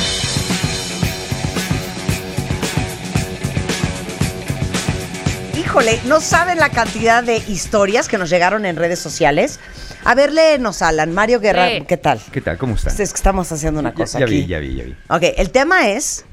Híjole, 5.57 5.99
no 6.05 6.21
saben 6.21 6.59
la 6.59 6.69
cantidad 6.69 7.23
de 7.23 7.37
historias 7.47 8.07
que 8.07 8.19
nos 8.19 8.29
llegaron 8.29 8.67
en 8.67 8.75
redes 8.75 8.99
sociales. 8.99 9.59
A 10.09 10.15
ver, 10.15 10.31
léenos, 10.31 10.81
Alan. 10.81 11.13
Mario 11.13 11.41
Guerra, 11.41 11.67
Sí. 11.69 11.83
¿qué 11.85 11.97
tal? 11.97 12.21
¿Qué 12.31 12.39
tal? 12.39 12.57
¿Cómo 12.57 12.75
está? 12.75 12.89
Es 12.91 12.95
que 12.95 13.03
estamos 13.03 13.51
haciendo 13.51 13.81
una 13.81 13.89
Ya- 13.89 13.95
cosa 13.95 14.19
ya, 14.19 14.25
aquí. 14.25 14.35
vi, 14.35 14.47
ya 14.47 14.59
vi, 14.59 14.75
ya 14.75 14.83
vi. 14.85 14.95
Ok, 15.09 15.33
el 15.37 15.49
tema 15.51 15.89
es, 15.89 16.25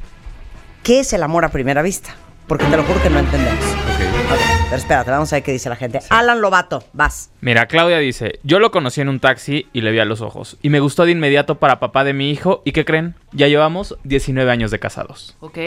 ¿qué 0.84 1.00
es 1.00 1.12
el 1.12 1.24
amor 1.24 1.44
a 1.44 1.48
primera 1.48 1.82
vista? 1.82 2.14
Porque 2.46 2.64
te 2.66 2.76
lo 2.76 2.84
juro 2.84 3.02
que 3.02 3.10
no 3.10 3.18
entendemos. 3.18 3.64
Ok. 3.64 4.32
Ok, 4.32 4.40
pero 4.66 4.76
espérate, 4.76 5.10
vamos 5.10 5.32
a 5.32 5.36
ver 5.36 5.42
qué 5.42 5.50
dice 5.50 5.68
la 5.68 5.74
gente. 5.74 5.98
Alan 6.10 6.40
Lobato, 6.40 6.84
vas. 6.92 7.30
Mira, 7.40 7.66
Claudia 7.66 7.98
dice, 7.98 8.38
yo 8.44 8.60
lo 8.60 8.70
conocí 8.70 9.00
en 9.00 9.08
un 9.08 9.18
taxi 9.18 9.66
y 9.72 9.80
le 9.80 9.90
vi 9.90 9.98
a 9.98 10.04
los 10.04 10.20
ojos. 10.20 10.56
Y 10.62 10.68
me 10.70 10.78
gustó 10.78 11.04
de 11.04 11.10
inmediato 11.10 11.56
para 11.56 11.80
papá 11.80 12.04
de 12.04 12.12
mi 12.12 12.30
hijo. 12.30 12.62
¿Y 12.64 12.70
qué 12.72 12.84
creen? 12.84 13.16
Ya 13.32 13.48
llevamos 13.48 13.96
19 14.04 14.50
años 14.52 14.70
de 14.70 14.78
casados. 14.78 15.36
Ok. 15.40 15.58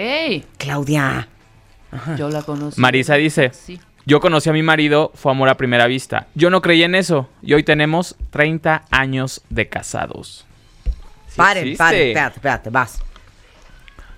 Claudia. 0.58 1.28
Yo 2.18 2.30
la 2.30 2.42
conozco. 2.44 2.80
Marisa 2.80 3.16
dice, 3.16 3.52
Sí. 3.54 3.80
Yo 4.08 4.22
conocí 4.22 4.50
a 4.50 4.54
mi 4.54 4.64
marido, 4.64 5.12
fue 5.16 5.34
amor 5.34 5.50
a 5.50 5.58
primera 5.58 5.86
vista. 5.86 6.28
Yo 6.34 6.50
no 6.50 6.62
creí 6.62 6.82
en 6.84 6.96
eso. 6.96 7.28
Y 7.42 7.54
hoy 7.56 7.64
tenemos 7.64 8.16
30 8.30 8.86
años 8.90 9.42
de 9.50 9.68
casados. 9.68 10.46
Sí 11.28 11.36
paren, 11.36 11.64
existe. 11.64 11.78
paren, 11.84 12.08
espérate, 12.08 12.36
espérate, 12.38 12.70
vas. 12.70 13.02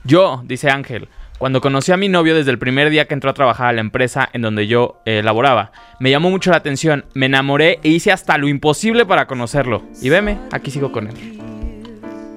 Yo, 0.03 0.44
dice 0.45 0.70
Ángel, 0.70 1.10
cuando 1.40 1.60
conocí 1.60 1.91
a 1.91 1.98
mi 1.98 2.07
novio 2.07 2.36
desde 2.36 2.52
el 2.52 2.60
primer 2.60 2.91
día 2.91 3.07
que 3.07 3.16
entró 3.16 3.32
a 3.32 3.34
trabajar 3.34 3.70
a 3.70 3.74
la 3.74 3.82
empresa 3.82 4.30
en 4.32 4.44
donde 4.44 4.68
yo 4.68 5.02
eh, 5.06 5.24
laboraba, 5.24 5.72
me 5.99 6.11
llamó 6.11 6.30
mucho 6.30 6.52
la 6.52 6.57
atención, 6.57 7.06
me 7.16 7.26
enamoré 7.26 7.80
e 7.82 7.90
hice 7.90 8.11
hasta 8.11 8.38
lo 8.38 8.48
imposible 8.48 9.07
para 9.07 9.26
conocerlo. 9.26 9.82
Y 10.03 10.10
veme, 10.10 10.38
aquí 10.52 10.70
sigo 10.70 10.91
con 10.91 11.07
él. 11.07 11.16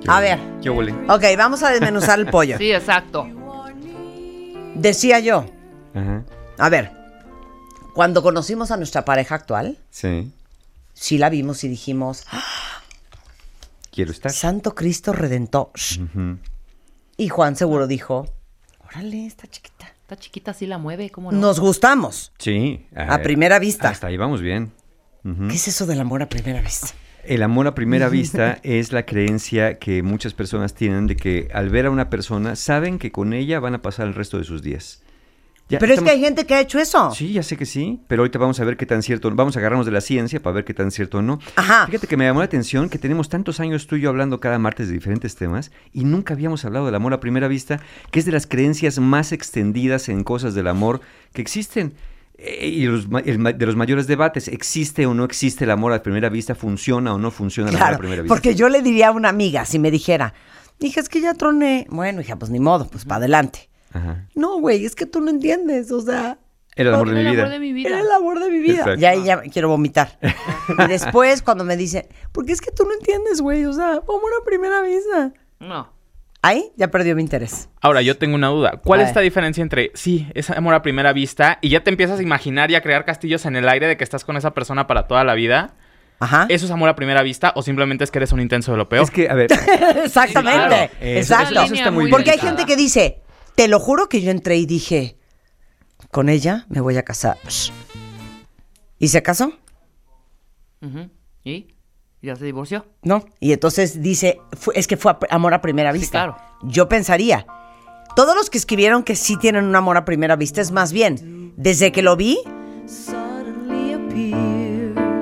A 0.08 0.20
ver, 0.20 0.38
¿Qué 0.62 0.70
huele? 0.70 0.94
ok, 1.06 1.22
vamos 1.36 1.62
a 1.62 1.70
desmenuzar 1.70 2.18
el 2.18 2.26
pollo. 2.28 2.56
Sí, 2.62 2.72
exacto. 2.72 3.28
Decía 4.74 5.20
yo, 5.20 5.44
Ajá. 5.94 6.22
a 6.58 6.68
ver, 6.70 7.01
cuando 7.94 8.23
conocimos 8.23 8.70
a 8.70 8.77
nuestra 8.77 9.05
pareja 9.05 9.35
actual, 9.35 9.78
Sí. 9.90 10.32
sí 10.94 11.19
la 11.19 11.28
vimos 11.31 11.64
y 11.64 11.69
dijimos, 11.69 12.24
"Ah, 12.31 12.43
Quiero 13.90 14.10
estar. 14.10 14.32
Santo 14.32 14.74
Cristo 14.74 15.12
Redentor. 15.12 15.69
Y 17.19 17.28
Juan 17.28 17.56
seguro 17.56 17.86
dijo, 17.86 18.27
órale, 18.86 19.27
está 19.27 19.47
chiquita. 19.47 19.93
Esta 20.01 20.16
chiquita 20.16 20.55
sí 20.55 20.66
la 20.66 20.78
mueve, 20.78 21.10
¿cómo 21.10 21.31
no? 21.31 21.39
Nos 21.39 21.60
gustamos. 21.60 22.32
Sí. 22.39 22.86
A 22.97 23.19
primera 23.19 23.59
vista. 23.59 23.90
Hasta 23.90 24.06
ahí 24.06 24.16
vamos 24.16 24.40
bien. 24.40 24.73
¿Qué 25.23 25.55
es 25.55 25.69
eso 25.69 25.85
del 25.86 26.01
amor 26.01 26.23
a 26.23 26.28
primera 26.31 26.62
vista? 26.62 26.89
El 27.24 27.43
amor 27.43 27.66
a 27.66 27.74
primera 27.74 28.09
vista 28.09 28.59
es 28.62 28.93
la 28.93 29.05
creencia 29.05 29.78
que 29.78 30.02
muchas 30.02 30.32
personas 30.32 30.73
tienen 30.74 31.06
de 31.06 31.14
que 31.16 31.48
al 31.52 31.69
ver 31.69 31.85
a 31.86 31.90
una 31.90 32.09
persona 32.09 32.56
saben 32.56 32.98
que 32.98 33.12
con 33.12 33.35
ella 33.35 33.60
van 33.60 33.74
a 33.74 33.82
pasar 33.82 34.06
el 34.09 34.14
resto 34.14 34.39
de 34.39 34.44
sus 34.44 34.62
días. 34.62 35.01
Ya 35.72 35.78
Pero 35.78 35.94
es 35.94 36.02
que 36.02 36.10
hay 36.10 36.20
gente 36.20 36.44
que 36.44 36.54
ha 36.54 36.60
hecho 36.60 36.78
eso. 36.78 37.12
Sí, 37.12 37.32
ya 37.32 37.42
sé 37.42 37.56
que 37.56 37.64
sí, 37.64 37.98
pero 38.06 38.20
ahorita 38.20 38.38
vamos 38.38 38.60
a 38.60 38.64
ver 38.64 38.76
qué 38.76 38.84
tan 38.84 39.02
cierto, 39.02 39.30
vamos 39.34 39.56
a 39.56 39.58
agarrarnos 39.58 39.86
de 39.86 39.92
la 39.92 40.02
ciencia 40.02 40.38
para 40.38 40.52
ver 40.52 40.64
qué 40.66 40.74
tan 40.74 40.90
cierto 40.90 41.18
o 41.18 41.22
no. 41.22 41.38
Ajá. 41.56 41.86
Fíjate 41.86 42.06
que 42.06 42.18
me 42.18 42.26
llamó 42.26 42.40
la 42.40 42.44
atención 42.44 42.90
que 42.90 42.98
tenemos 42.98 43.30
tantos 43.30 43.58
años 43.58 43.86
tú 43.86 43.96
y 43.96 44.02
yo 44.02 44.10
hablando 44.10 44.38
cada 44.38 44.58
martes 44.58 44.88
de 44.88 44.92
diferentes 44.92 45.34
temas 45.34 45.72
y 45.94 46.04
nunca 46.04 46.34
habíamos 46.34 46.66
hablado 46.66 46.84
del 46.84 46.94
amor 46.94 47.14
a 47.14 47.20
primera 47.20 47.48
vista, 47.48 47.80
que 48.10 48.18
es 48.18 48.26
de 48.26 48.32
las 48.32 48.46
creencias 48.46 48.98
más 48.98 49.32
extendidas 49.32 50.10
en 50.10 50.24
cosas 50.24 50.52
del 50.52 50.68
amor 50.68 51.00
que 51.32 51.40
existen. 51.40 51.94
Eh, 52.36 52.68
y 52.68 52.84
los 52.84 53.06
el 53.24 53.42
de 53.42 53.64
los 53.66 53.74
mayores 53.74 54.06
debates, 54.06 54.48
¿existe 54.48 55.06
o 55.06 55.14
no 55.14 55.24
existe 55.24 55.64
el 55.64 55.70
amor 55.70 55.94
a 55.94 56.02
primera 56.02 56.28
vista? 56.28 56.54
¿Funciona 56.54 57.14
o 57.14 57.18
no 57.18 57.30
funciona 57.30 57.70
el 57.70 57.76
amor 57.76 57.86
Claro, 57.86 57.96
a 57.96 57.98
primera 57.98 58.22
vista? 58.22 58.34
porque 58.34 58.54
yo 58.54 58.68
le 58.68 58.82
diría 58.82 59.08
a 59.08 59.12
una 59.12 59.30
amiga, 59.30 59.64
si 59.64 59.78
me 59.78 59.90
dijera, 59.90 60.34
hija, 60.80 61.00
es 61.00 61.08
que 61.08 61.22
ya 61.22 61.32
troné. 61.32 61.86
Bueno, 61.88 62.20
hija, 62.20 62.36
pues 62.36 62.50
ni 62.50 62.60
modo, 62.60 62.88
pues 62.88 63.06
para 63.06 63.16
adelante. 63.16 63.70
Ajá. 63.93 64.27
No, 64.35 64.59
güey, 64.60 64.85
es 64.85 64.94
que 64.94 65.06
tú 65.06 65.20
no 65.20 65.31
entiendes, 65.31 65.90
o 65.93 66.01
sea... 66.01 66.39
Era 66.74 66.89
el 66.89 66.94
amor 66.94 67.10
de 67.10 67.20
Era 67.20 67.23
mi 67.23 67.27
el 67.28 67.32
vida. 67.35 67.43
amor 67.43 67.52
de 67.52 67.59
mi 67.60 67.73
vida. 67.74 67.89
Era 67.90 68.01
el 68.01 68.10
amor 68.10 68.40
de 68.40 68.51
mi 68.51 68.59
vida. 68.60 68.78
Exacto. 68.78 69.01
Ya 69.01 69.10
ahí 69.10 69.24
ya 69.24 69.40
quiero 69.43 69.69
vomitar. 69.69 70.19
Y 70.78 70.86
después 70.89 71.43
cuando 71.43 71.64
me 71.64 71.77
dice, 71.77 72.09
porque 72.32 72.52
es 72.52 72.60
que 72.62 72.70
tú 72.70 72.85
no 72.85 72.93
entiendes, 72.94 73.40
güey, 73.43 73.64
o 73.66 73.73
sea, 73.73 73.90
amor 73.94 74.31
a 74.40 74.44
primera 74.47 74.81
vista. 74.81 75.32
No. 75.60 75.93
Ahí 76.40 76.73
ya 76.77 76.89
perdió 76.90 77.14
mi 77.14 77.23
interés. 77.23 77.69
Ahora, 77.82 78.01
yo 78.01 78.16
tengo 78.16 78.35
una 78.36 78.48
duda. 78.48 78.81
¿Cuál 78.82 79.01
es 79.01 79.09
esta 79.09 79.20
ver. 79.20 79.24
diferencia 79.28 79.60
entre, 79.62 79.90
sí, 79.94 80.28
es 80.35 80.48
amor 80.51 80.74
a 80.74 80.82
primera 80.82 81.12
vista 81.12 81.59
y 81.60 81.69
ya 81.69 81.85
te 81.85 81.90
empiezas 81.90 82.19
a 82.20 82.23
imaginar 82.23 82.70
y 82.70 82.74
a 82.74 82.81
crear 82.81 83.05
castillos 83.05 83.44
en 83.44 83.55
el 83.56 83.69
aire 83.69 83.86
de 83.86 83.97
que 83.97 84.02
estás 84.05 84.24
con 84.24 84.36
esa 84.36 84.52
persona 84.55 84.86
para 84.86 85.06
toda 85.06 85.24
la 85.24 85.35
vida? 85.35 85.74
Ajá. 86.20 86.47
¿Eso 86.48 86.64
es 86.66 86.70
amor 86.70 86.89
a 86.89 86.97
primera 86.97 87.23
vista 87.23 87.52
o 87.55 87.62
simplemente 87.62 88.02
es 88.05 88.10
que 88.10 88.19
eres 88.19 88.32
un 88.32 88.40
intenso 88.40 88.73
de 88.73 88.78
lo 88.78 88.89
peor? 88.89 89.05
Es 89.05 89.10
que, 89.10 89.28
a 89.28 89.35
ver, 89.35 89.51
Exactamente. 90.05 90.66
claro. 90.66 90.74
Eso- 91.01 91.35
Exacto. 91.35 91.62
eso 91.62 91.74
está 91.74 91.90
muy 91.90 92.10
Porque 92.10 92.31
hay 92.31 92.39
gente 92.39 92.64
que 92.64 92.77
dice, 92.77 93.20
te 93.54 93.68
lo 93.68 93.78
juro 93.80 94.08
que 94.08 94.20
yo 94.22 94.30
entré 94.30 94.56
y 94.56 94.66
dije, 94.66 95.16
con 96.10 96.28
ella 96.28 96.66
me 96.68 96.80
voy 96.80 96.96
a 96.96 97.02
casar. 97.04 97.38
¿Y 98.98 99.08
se 99.08 99.22
casó? 99.22 99.52
¿Y? 101.44 101.68
¿Ya 102.22 102.36
se 102.36 102.44
divorció? 102.44 102.86
No. 103.02 103.24
Y 103.40 103.52
entonces 103.52 104.00
dice, 104.02 104.38
"Fue- 104.52 104.78
es 104.78 104.86
que 104.86 104.96
fue 104.96 105.16
amor 105.30 105.54
a 105.54 105.60
primera 105.60 105.92
Sí, 105.92 105.98
vista. 105.98 106.12
claro. 106.24 106.36
Yo 106.62 106.88
pensaría, 106.88 107.46
todos 108.14 108.36
los 108.36 108.48
que 108.50 108.58
escribieron 108.58 109.02
que 109.02 109.16
sí 109.16 109.36
tienen 109.36 109.64
un 109.64 109.74
amor 109.74 109.96
a 109.96 110.04
primera 110.04 110.36
vista 110.36 110.60
es 110.60 110.70
más 110.70 110.92
bien, 110.92 111.52
desde 111.56 111.90
que 111.92 112.02
lo 112.02 112.16
vi, 112.16 112.38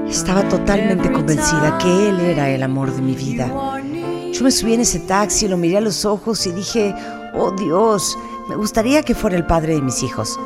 estaba 0.08 0.48
totalmente 0.48 1.10
convencida 1.10 1.78
que 1.78 2.08
él 2.08 2.20
era 2.20 2.50
el 2.50 2.62
amor 2.62 2.92
de 2.94 3.00
mi 3.02 3.14
vida. 3.14 3.46
Yo 4.32 4.44
me 4.44 4.50
subí 4.50 4.74
en 4.74 4.80
ese 4.80 5.00
taxi, 5.00 5.48
lo 5.48 5.56
miré 5.56 5.78
a 5.78 5.80
los 5.80 6.04
ojos 6.04 6.46
y 6.46 6.52
dije, 6.52 6.94
oh 7.34 7.52
Dios, 7.52 8.18
me 8.48 8.56
gustaría 8.56 9.02
que 9.02 9.14
fuera 9.14 9.36
el 9.36 9.46
padre 9.46 9.74
de 9.74 9.82
mis 9.82 10.02
hijos. 10.02 10.38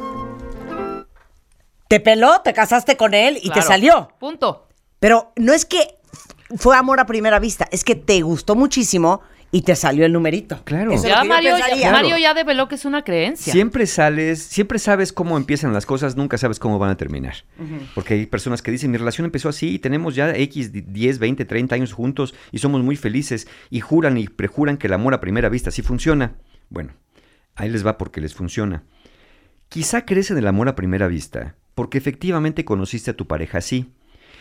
Te 1.88 2.00
peló, 2.00 2.40
te 2.42 2.52
casaste 2.52 2.96
con 2.96 3.14
él 3.14 3.38
y 3.42 3.50
te 3.50 3.62
salió. 3.62 4.08
Punto. 4.18 4.66
Pero 4.98 5.32
no 5.36 5.52
es 5.52 5.64
que 5.64 5.96
fue 6.56 6.76
amor 6.76 7.00
a 7.00 7.06
primera 7.06 7.38
vista, 7.38 7.68
es 7.70 7.84
que 7.84 7.94
te 7.94 8.20
gustó 8.22 8.54
muchísimo 8.54 9.22
y 9.54 9.62
te 9.62 9.76
salió 9.76 10.04
el 10.04 10.12
numerito. 10.12 10.60
Claro. 10.64 10.90
Eso 10.90 11.04
es 11.06 11.10
Ya 11.10 11.22
Mario, 11.22 11.56
ya. 11.76 11.92
Mario 11.92 12.18
ya 12.18 12.34
develó 12.34 12.66
que 12.66 12.74
es 12.74 12.84
una 12.84 13.04
creencia. 13.04 13.52
Siempre 13.52 13.86
sales, 13.86 14.42
siempre 14.42 14.80
sabes 14.80 15.12
cómo 15.12 15.36
empiezan 15.36 15.72
las 15.72 15.86
cosas, 15.86 16.16
nunca 16.16 16.38
sabes 16.38 16.58
cómo 16.58 16.80
van 16.80 16.90
a 16.90 16.96
terminar. 16.96 17.36
Porque 17.94 18.14
hay 18.14 18.26
personas 18.26 18.62
que 18.62 18.72
dicen, 18.72 18.90
mi 18.90 18.98
relación 18.98 19.26
empezó 19.26 19.48
así 19.48 19.72
y 19.72 19.78
tenemos 19.78 20.16
ya 20.16 20.34
X, 20.34 20.72
10, 20.72 21.18
20, 21.20 21.44
30 21.44 21.74
años 21.76 21.92
juntos 21.92 22.34
y 22.50 22.58
somos 22.58 22.82
muy 22.82 22.96
felices 22.96 23.46
y 23.70 23.78
juran 23.78 24.18
y 24.18 24.26
prejuran 24.26 24.76
que 24.76 24.88
el 24.88 24.92
amor 24.92 25.14
a 25.14 25.20
primera 25.20 25.48
vista 25.48 25.70
sí 25.70 25.82
funciona. 25.82 26.34
Bueno, 26.74 26.92
ahí 27.54 27.70
les 27.70 27.86
va 27.86 27.96
porque 27.96 28.20
les 28.20 28.34
funciona. 28.34 28.82
Quizá 29.68 30.04
crees 30.04 30.30
en 30.32 30.38
el 30.38 30.46
amor 30.48 30.68
a 30.68 30.74
primera 30.74 31.06
vista 31.06 31.54
porque 31.74 31.98
efectivamente 31.98 32.64
conociste 32.64 33.12
a 33.12 33.16
tu 33.16 33.26
pareja 33.26 33.58
así. 33.58 33.92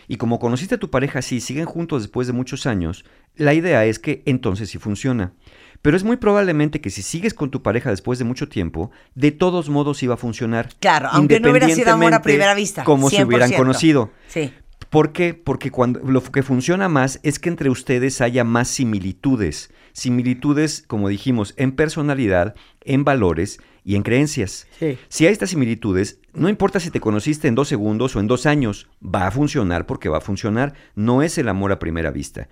Y 0.08 0.18
como 0.18 0.38
conociste 0.40 0.76
a 0.76 0.80
tu 0.80 0.90
pareja 0.90 1.20
así 1.20 1.38
y 1.38 1.42
siguen 1.42 1.66
juntos 1.66 2.02
después 2.02 2.28
de 2.28 2.34
muchos 2.34 2.66
años, 2.66 3.06
la 3.36 3.54
idea 3.54 3.86
es 3.86 4.00
que 4.00 4.22
entonces 4.26 4.70
sí 4.70 4.78
funciona. 4.78 5.34
Pero 5.82 5.96
es 5.96 6.04
muy 6.04 6.18
probablemente 6.18 6.82
que 6.82 6.90
si 6.90 7.02
sigues 7.02 7.34
con 7.34 7.52
tu 7.52 7.62
pareja 7.62 7.90
después 7.90 8.20
de 8.20 8.26
mucho 8.26 8.50
tiempo, 8.50 8.92
de 9.16 9.32
todos 9.32 9.70
modos 9.70 10.04
iba 10.04 10.16
a 10.16 10.18
funcionar. 10.18 10.70
Claro, 10.80 11.10
aunque 11.12 11.40
no 11.40 11.52
hubiera 11.52 11.70
sido 11.70 11.94
amor 11.94 12.14
a 12.14 12.22
primera 12.22 12.54
vista, 12.54 12.84
Como 12.84 13.10
si 13.10 13.24
hubieran 13.24 13.52
100%. 13.52 13.58
conocido. 13.58 14.12
Sí. 14.28 14.52
¿Por 14.94 15.12
qué? 15.12 15.34
Porque 15.34 15.72
cuando 15.72 16.02
lo 16.02 16.22
que 16.22 16.44
funciona 16.44 16.88
más 16.88 17.20
es 17.24 17.40
que 17.40 17.50
entre 17.50 17.72
ustedes 17.72 18.22
haya 18.22 18.44
más 18.44 18.68
similitudes. 18.68 19.72
Similitudes, 19.92 20.84
como 20.86 21.10
dijimos, 21.10 21.56
en 21.58 21.72
personalidad, 21.72 22.54
en 22.82 23.04
valores 23.04 23.58
y 23.84 23.96
en 23.96 24.04
creencias. 24.04 24.68
Sí. 24.78 25.00
Si 25.08 25.26
hay 25.26 25.34
estas 25.34 25.50
similitudes, 25.50 26.20
no 26.34 26.48
importa 26.48 26.80
si 26.80 26.92
te 26.92 27.00
conociste 27.00 27.48
en 27.48 27.56
dos 27.56 27.70
segundos 27.70 28.16
o 28.16 28.20
en 28.20 28.28
dos 28.28 28.46
años, 28.46 28.88
va 29.04 29.26
a 29.26 29.32
funcionar 29.32 29.88
porque 29.88 30.10
va 30.10 30.20
a 30.20 30.22
funcionar. 30.22 30.76
No 30.94 31.24
es 31.24 31.40
el 31.40 31.50
amor 31.50 31.72
a 31.72 31.80
primera 31.80 32.12
vista. 32.12 32.48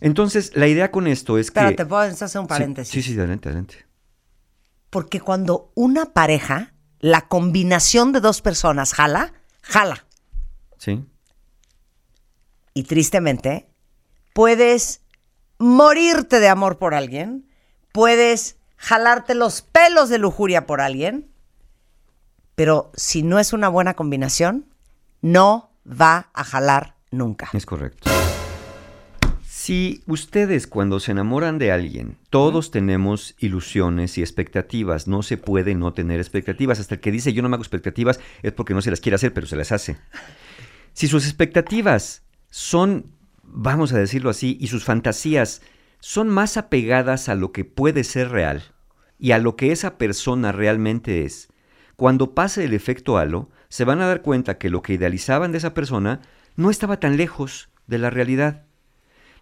Entonces, 0.00 0.50
la 0.56 0.66
idea 0.66 0.90
con 0.90 1.06
esto 1.06 1.38
es 1.38 1.52
que... 1.52 1.60
Espérate, 1.60 1.86
¿puedo 1.86 2.02
hacer 2.02 2.40
un 2.40 2.46
Sí, 2.46 2.48
paréntesis? 2.48 2.92
Sí, 2.92 3.02
sí, 3.02 3.16
adelante, 3.16 3.50
adelante. 3.50 3.86
Porque 4.90 5.20
cuando 5.20 5.70
una 5.76 6.06
pareja, 6.06 6.74
la 6.98 7.28
combinación 7.28 8.10
de 8.10 8.18
dos 8.18 8.42
personas 8.42 8.94
jala, 8.94 9.32
jala. 9.62 10.06
Sí. 10.76 11.04
Y 12.78 12.84
tristemente, 12.84 13.66
puedes 14.32 15.02
morirte 15.58 16.38
de 16.38 16.46
amor 16.46 16.78
por 16.78 16.94
alguien, 16.94 17.50
puedes 17.90 18.56
jalarte 18.76 19.34
los 19.34 19.62
pelos 19.62 20.10
de 20.10 20.18
lujuria 20.18 20.64
por 20.64 20.80
alguien, 20.80 21.28
pero 22.54 22.92
si 22.94 23.24
no 23.24 23.40
es 23.40 23.52
una 23.52 23.68
buena 23.68 23.94
combinación, 23.94 24.72
no 25.22 25.72
va 25.84 26.30
a 26.32 26.44
jalar 26.44 26.94
nunca. 27.10 27.50
Es 27.52 27.66
correcto. 27.66 28.08
Si 29.42 30.04
ustedes 30.06 30.68
cuando 30.68 31.00
se 31.00 31.10
enamoran 31.10 31.58
de 31.58 31.72
alguien, 31.72 32.16
todos 32.30 32.70
tenemos 32.70 33.34
ilusiones 33.40 34.18
y 34.18 34.20
expectativas, 34.20 35.08
no 35.08 35.24
se 35.24 35.36
puede 35.36 35.74
no 35.74 35.94
tener 35.94 36.20
expectativas. 36.20 36.78
Hasta 36.78 36.94
el 36.94 37.00
que 37.00 37.10
dice 37.10 37.32
yo 37.32 37.42
no 37.42 37.48
me 37.48 37.56
hago 37.56 37.64
expectativas 37.64 38.20
es 38.44 38.52
porque 38.52 38.72
no 38.72 38.82
se 38.82 38.90
las 38.90 39.00
quiere 39.00 39.16
hacer, 39.16 39.34
pero 39.34 39.48
se 39.48 39.56
las 39.56 39.72
hace. 39.72 39.98
Si 40.92 41.08
sus 41.08 41.26
expectativas 41.26 42.22
son, 42.58 43.12
vamos 43.44 43.92
a 43.92 43.98
decirlo 43.98 44.30
así, 44.30 44.58
y 44.60 44.66
sus 44.66 44.82
fantasías 44.82 45.62
son 46.00 46.28
más 46.28 46.56
apegadas 46.56 47.28
a 47.28 47.36
lo 47.36 47.52
que 47.52 47.64
puede 47.64 48.02
ser 48.02 48.30
real 48.30 48.64
y 49.16 49.30
a 49.30 49.38
lo 49.38 49.54
que 49.54 49.70
esa 49.70 49.96
persona 49.96 50.50
realmente 50.50 51.24
es, 51.24 51.52
cuando 51.94 52.34
pase 52.34 52.64
el 52.64 52.74
efecto 52.74 53.16
halo, 53.16 53.48
se 53.68 53.84
van 53.84 54.00
a 54.00 54.08
dar 54.08 54.22
cuenta 54.22 54.58
que 54.58 54.70
lo 54.70 54.82
que 54.82 54.94
idealizaban 54.94 55.52
de 55.52 55.58
esa 55.58 55.72
persona 55.72 56.20
no 56.56 56.68
estaba 56.70 56.98
tan 56.98 57.16
lejos 57.16 57.68
de 57.86 57.98
la 57.98 58.10
realidad. 58.10 58.64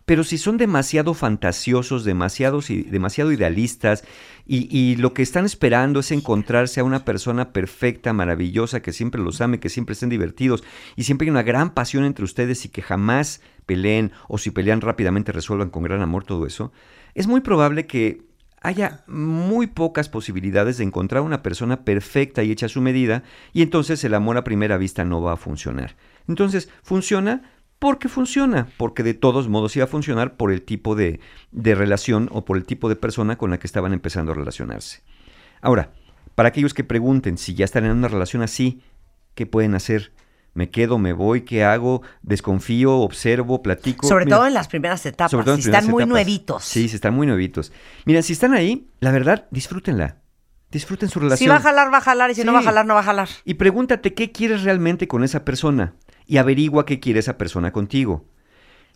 Pero 0.06 0.22
si 0.22 0.38
son 0.38 0.56
demasiado 0.56 1.14
fantasiosos, 1.14 2.04
demasiado 2.04 2.62
idealistas, 3.32 4.04
y, 4.46 4.68
y 4.70 4.94
lo 4.96 5.12
que 5.12 5.22
están 5.22 5.44
esperando 5.44 5.98
es 6.00 6.12
encontrarse 6.12 6.78
a 6.78 6.84
una 6.84 7.04
persona 7.04 7.52
perfecta, 7.52 8.12
maravillosa, 8.12 8.80
que 8.80 8.92
siempre 8.92 9.20
los 9.20 9.40
ame, 9.40 9.58
que 9.58 9.68
siempre 9.68 9.94
estén 9.94 10.08
divertidos, 10.08 10.62
y 10.94 11.02
siempre 11.02 11.26
hay 11.26 11.30
una 11.30 11.42
gran 11.42 11.74
pasión 11.74 12.04
entre 12.04 12.24
ustedes 12.24 12.64
y 12.64 12.68
que 12.68 12.82
jamás 12.82 13.40
peleen, 13.66 14.12
o 14.28 14.38
si 14.38 14.52
pelean 14.52 14.80
rápidamente 14.80 15.32
resuelvan 15.32 15.70
con 15.70 15.82
gran 15.82 16.00
amor 16.00 16.22
todo 16.22 16.46
eso, 16.46 16.72
es 17.14 17.26
muy 17.26 17.40
probable 17.40 17.86
que 17.86 18.22
haya 18.62 19.04
muy 19.06 19.66
pocas 19.66 20.08
posibilidades 20.08 20.78
de 20.78 20.84
encontrar 20.84 21.22
una 21.22 21.42
persona 21.42 21.84
perfecta 21.84 22.42
y 22.42 22.52
hecha 22.52 22.66
a 22.66 22.68
su 22.68 22.80
medida, 22.80 23.24
y 23.52 23.62
entonces 23.62 24.02
el 24.04 24.14
amor 24.14 24.36
a 24.36 24.44
primera 24.44 24.78
vista 24.78 25.04
no 25.04 25.20
va 25.20 25.32
a 25.32 25.36
funcionar. 25.36 25.96
Entonces, 26.28 26.68
funciona 26.82 27.42
porque 27.78 28.08
funciona, 28.08 28.68
porque 28.78 29.02
de 29.02 29.14
todos 29.14 29.48
modos 29.48 29.76
iba 29.76 29.84
a 29.84 29.88
funcionar 29.88 30.36
por 30.36 30.52
el 30.52 30.62
tipo 30.62 30.94
de, 30.94 31.20
de 31.52 31.74
relación 31.74 32.28
o 32.32 32.44
por 32.44 32.56
el 32.56 32.64
tipo 32.64 32.88
de 32.88 32.96
persona 32.96 33.36
con 33.36 33.50
la 33.50 33.58
que 33.58 33.66
estaban 33.66 33.92
empezando 33.92 34.32
a 34.32 34.34
relacionarse. 34.34 35.02
Ahora, 35.60 35.92
para 36.34 36.48
aquellos 36.48 36.74
que 36.74 36.84
pregunten 36.84 37.38
si 37.38 37.54
ya 37.54 37.64
están 37.64 37.84
en 37.84 37.92
una 37.92 38.08
relación 38.08 38.42
así, 38.42 38.82
¿qué 39.34 39.46
pueden 39.46 39.74
hacer? 39.74 40.12
¿Me 40.54 40.70
quedo, 40.70 40.98
me 40.98 41.12
voy? 41.12 41.42
¿Qué 41.42 41.64
hago? 41.64 42.00
¿Desconfío? 42.22 42.96
¿Observo? 42.96 43.62
¿Platico? 43.62 44.08
Sobre 44.08 44.24
Mira, 44.24 44.38
todo 44.38 44.46
en 44.46 44.54
las 44.54 44.68
primeras 44.68 45.04
etapas, 45.04 45.30
sobre 45.30 45.44
todo 45.44 45.54
en 45.56 45.60
si 45.60 45.64
primeras 45.64 45.84
están 45.84 45.92
muy 45.92 46.06
nuevitos. 46.06 46.64
Sí, 46.64 46.88
si 46.88 46.94
están 46.94 47.14
muy 47.14 47.26
nuevitos. 47.26 47.72
Mira, 48.06 48.22
si 48.22 48.32
están 48.32 48.54
ahí, 48.54 48.88
la 49.00 49.10
verdad, 49.10 49.46
disfrútenla. 49.50 50.16
Disfruten 50.70 51.10
su 51.10 51.20
relación. 51.20 51.44
Si 51.44 51.48
va 51.48 51.56
a 51.56 51.60
jalar, 51.60 51.92
va 51.92 51.98
a 51.98 52.00
jalar, 52.00 52.30
y 52.30 52.34
si 52.34 52.42
no 52.42 52.54
va 52.54 52.60
a 52.60 52.62
jalar, 52.62 52.86
no 52.86 52.94
va 52.94 53.00
a 53.00 53.04
jalar. 53.04 53.28
Y 53.44 53.54
pregúntate 53.54 54.14
qué 54.14 54.32
quieres 54.32 54.62
realmente 54.62 55.06
con 55.06 55.24
esa 55.24 55.44
persona 55.44 55.94
y 56.26 56.38
averigua 56.38 56.86
qué 56.86 57.00
quiere 57.00 57.20
esa 57.20 57.38
persona 57.38 57.72
contigo. 57.72 58.24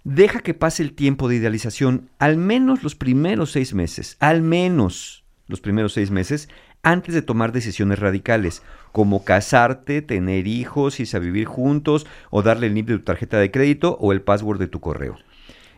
Deja 0.04 0.40
que 0.40 0.54
pase 0.54 0.82
el 0.82 0.94
tiempo 0.94 1.28
de 1.28 1.36
idealización, 1.36 2.08
al 2.18 2.36
menos 2.36 2.82
los 2.82 2.94
primeros 2.94 3.52
seis 3.52 3.74
meses, 3.74 4.16
al 4.18 4.42
menos 4.42 5.24
los 5.46 5.60
primeros 5.60 5.92
seis 5.92 6.10
meses, 6.10 6.48
antes 6.82 7.14
de 7.14 7.22
tomar 7.22 7.52
decisiones 7.52 7.98
radicales, 7.98 8.62
como 8.92 9.24
casarte, 9.24 10.00
tener 10.00 10.46
hijos, 10.46 10.98
irse 11.00 11.16
a 11.16 11.20
vivir 11.20 11.44
juntos, 11.44 12.06
o 12.30 12.42
darle 12.42 12.68
el 12.68 12.74
NIP 12.74 12.88
de 12.88 12.98
tu 12.98 13.04
tarjeta 13.04 13.38
de 13.38 13.50
crédito 13.50 13.98
o 14.00 14.12
el 14.12 14.22
password 14.22 14.58
de 14.58 14.68
tu 14.68 14.80
correo. 14.80 15.18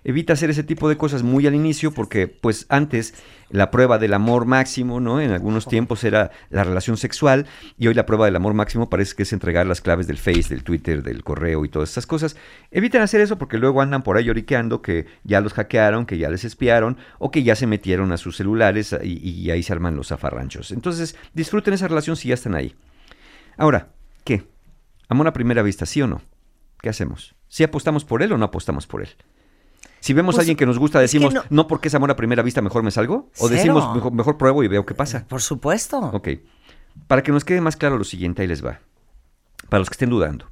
Evita 0.05 0.33
hacer 0.33 0.51
ese 0.51 0.65
tipo 0.65 0.89
de 0.89 0.97
cosas 0.97 1.23
muy 1.23 1.47
al 1.47 1.55
inicio 1.55 1.93
porque 1.93 2.27
pues 2.27 2.66
antes 2.69 3.15
la 3.51 3.70
prueba 3.70 3.99
del 3.99 4.15
amor 4.15 4.47
máximo, 4.47 4.99
¿no? 4.99 5.20
En 5.20 5.31
algunos 5.31 5.66
tiempos 5.66 6.03
era 6.03 6.33
la 6.51 6.65
relación 6.65 6.97
sexual 6.97 7.47
y 7.79 7.87
hoy 7.87 7.95
la 7.95 8.07
prueba 8.07 8.24
del 8.24 8.35
amor 8.35 8.55
máximo 8.55 8.91
parece 8.91 9.15
que 9.15 9.23
es 9.23 9.33
entregar 9.33 9.66
las 9.66 9.81
claves 9.81 10.07
del 10.07 10.19
Face, 10.19 10.49
del 10.49 10.65
Twitter, 10.65 11.03
del 11.03 11.23
correo 11.23 11.65
y 11.65 11.69
todas 11.69 11.91
estas 11.91 12.07
cosas. 12.07 12.37
Eviten 12.70 13.03
hacer 13.03 13.20
eso 13.20 13.39
porque 13.39 13.59
luego 13.59 13.81
andan 13.81 14.03
por 14.03 14.16
ahí 14.16 14.24
lloriqueando 14.24 14.83
que 14.83 15.07
ya 15.23 15.41
los 15.41 15.53
hackearon, 15.53 16.07
que 16.07 16.19
ya 16.19 16.31
les 16.31 16.45
espiaron 16.45 16.97
o 17.19 17.31
que 17.31 17.45
ya 17.45 17.55
se 17.55 17.66
metieron 17.66 18.11
a 18.11 18.16
sus 18.16 18.37
celulares 18.37 18.97
y, 19.05 19.29
y 19.29 19.51
ahí 19.51 19.62
se 19.62 19.73
arman 19.73 19.95
los 19.95 20.09
zafarranchos. 20.09 20.73
Entonces 20.73 21.16
disfruten 21.33 21.74
esa 21.74 21.87
relación 21.87 22.16
si 22.16 22.29
ya 22.29 22.35
están 22.35 22.55
ahí. 22.55 22.74
Ahora, 23.57 23.89
¿qué? 24.24 24.45
¿Amor 25.09 25.29
a 25.29 25.33
primera 25.33 25.62
vista, 25.62 25.87
sí 25.87 26.03
o 26.03 26.07
no? 26.07 26.23
¿Qué 26.81 26.89
hacemos? 26.89 27.35
¿Si 27.49 27.62
apostamos 27.62 28.05
por 28.05 28.23
él 28.23 28.33
o 28.33 28.39
no 28.39 28.47
apostamos 28.47 28.87
por 28.87 29.03
él? 29.03 29.11
Si 30.03 30.15
vemos 30.15 30.35
Pues, 30.35 30.39
a 30.39 30.43
alguien 30.43 30.57
que 30.57 30.66
nos 30.66 30.81
gusta, 30.81 30.99
decimos, 30.99 31.33
no- 31.33 31.45
no, 31.49 31.69
porque 31.69 31.87
es 31.87 31.95
amor 31.95 32.11
a 32.11 32.16
primera 32.16 32.43
vista, 32.43 32.61
mejor 32.61 32.83
me 32.83 32.91
salgo. 32.91 33.31
O 33.39 33.47
Cero. 33.47 33.51
decimos, 33.51 33.95
mejor, 33.95 34.12
mejor 34.12 34.37
pruebo 34.37 34.65
y 34.65 34.69
veo 34.69 34.85
qué 34.85 34.95
pasa. 34.95 35.27
Por 35.29 35.41
supuesto. 35.41 35.99
Ok. 36.12 36.29
Para 37.07 37.23
que 37.23 37.31
nos 37.31 37.45
quede 37.45 37.61
más 37.61 37.77
claro 37.77 37.97
lo 37.99 38.03
siguiente, 38.05 38.43
ahí 38.43 38.49
les 38.49 38.65
va. 38.65 38.81
Para 39.69 39.79
los 39.79 39.89
que 39.89 39.95
estén 39.95 40.11
dudando. 40.11 40.51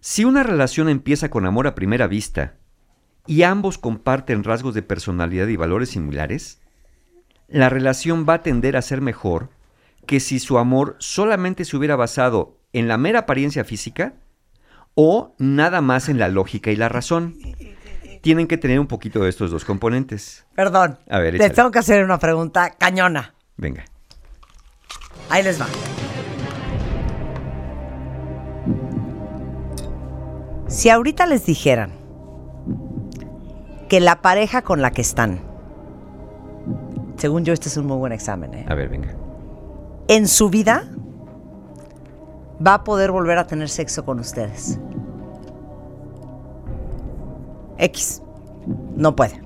Si 0.00 0.26
una 0.26 0.42
relación 0.42 0.90
empieza 0.90 1.30
con 1.30 1.46
amor 1.46 1.66
a 1.66 1.74
primera 1.74 2.06
vista 2.06 2.54
y 3.26 3.44
ambos 3.44 3.78
comparten 3.78 4.44
rasgos 4.44 4.74
de 4.74 4.82
personalidad 4.82 5.48
y 5.48 5.56
valores 5.56 5.88
similares, 5.88 6.60
la 7.48 7.70
relación 7.70 8.26
va 8.28 8.34
a 8.34 8.42
tender 8.42 8.76
a 8.76 8.82
ser 8.82 9.00
mejor 9.00 9.48
que 10.06 10.20
si 10.20 10.38
su 10.38 10.58
amor 10.58 10.96
solamente 10.98 11.64
se 11.64 11.78
hubiera 11.78 11.96
basado 11.96 12.58
en 12.74 12.88
la 12.88 12.98
mera 12.98 13.20
apariencia 13.20 13.64
física 13.64 14.14
o 14.94 15.34
nada 15.38 15.80
más 15.80 16.10
en 16.10 16.18
la 16.18 16.28
lógica 16.28 16.70
y 16.70 16.76
la 16.76 16.90
razón. 16.90 17.36
Tienen 18.26 18.48
que 18.48 18.58
tener 18.58 18.80
un 18.80 18.88
poquito 18.88 19.20
de 19.22 19.28
estos 19.28 19.52
dos 19.52 19.64
componentes. 19.64 20.44
Perdón. 20.56 20.98
A 21.08 21.20
ver, 21.20 21.34
Les 21.34 21.52
tengo 21.52 21.70
que 21.70 21.78
hacer 21.78 22.02
una 22.02 22.18
pregunta 22.18 22.70
cañona. 22.70 23.34
Venga. 23.56 23.84
Ahí 25.30 25.44
les 25.44 25.60
va. 25.60 25.66
Si 30.66 30.90
ahorita 30.90 31.26
les 31.26 31.46
dijeran 31.46 31.92
que 33.88 34.00
la 34.00 34.20
pareja 34.22 34.62
con 34.62 34.82
la 34.82 34.90
que 34.90 35.02
están, 35.02 35.40
según 37.18 37.44
yo 37.44 37.52
este 37.52 37.68
es 37.68 37.76
un 37.76 37.86
muy 37.86 37.96
buen 37.96 38.12
examen, 38.12 38.52
¿eh? 38.54 38.66
A 38.68 38.74
ver, 38.74 38.88
venga. 38.88 39.14
en 40.08 40.26
su 40.26 40.50
vida 40.50 40.88
va 42.66 42.74
a 42.74 42.82
poder 42.82 43.12
volver 43.12 43.38
a 43.38 43.46
tener 43.46 43.68
sexo 43.68 44.04
con 44.04 44.18
ustedes. 44.18 44.80
X. 47.78 48.22
No 48.96 49.16
puede. 49.16 49.42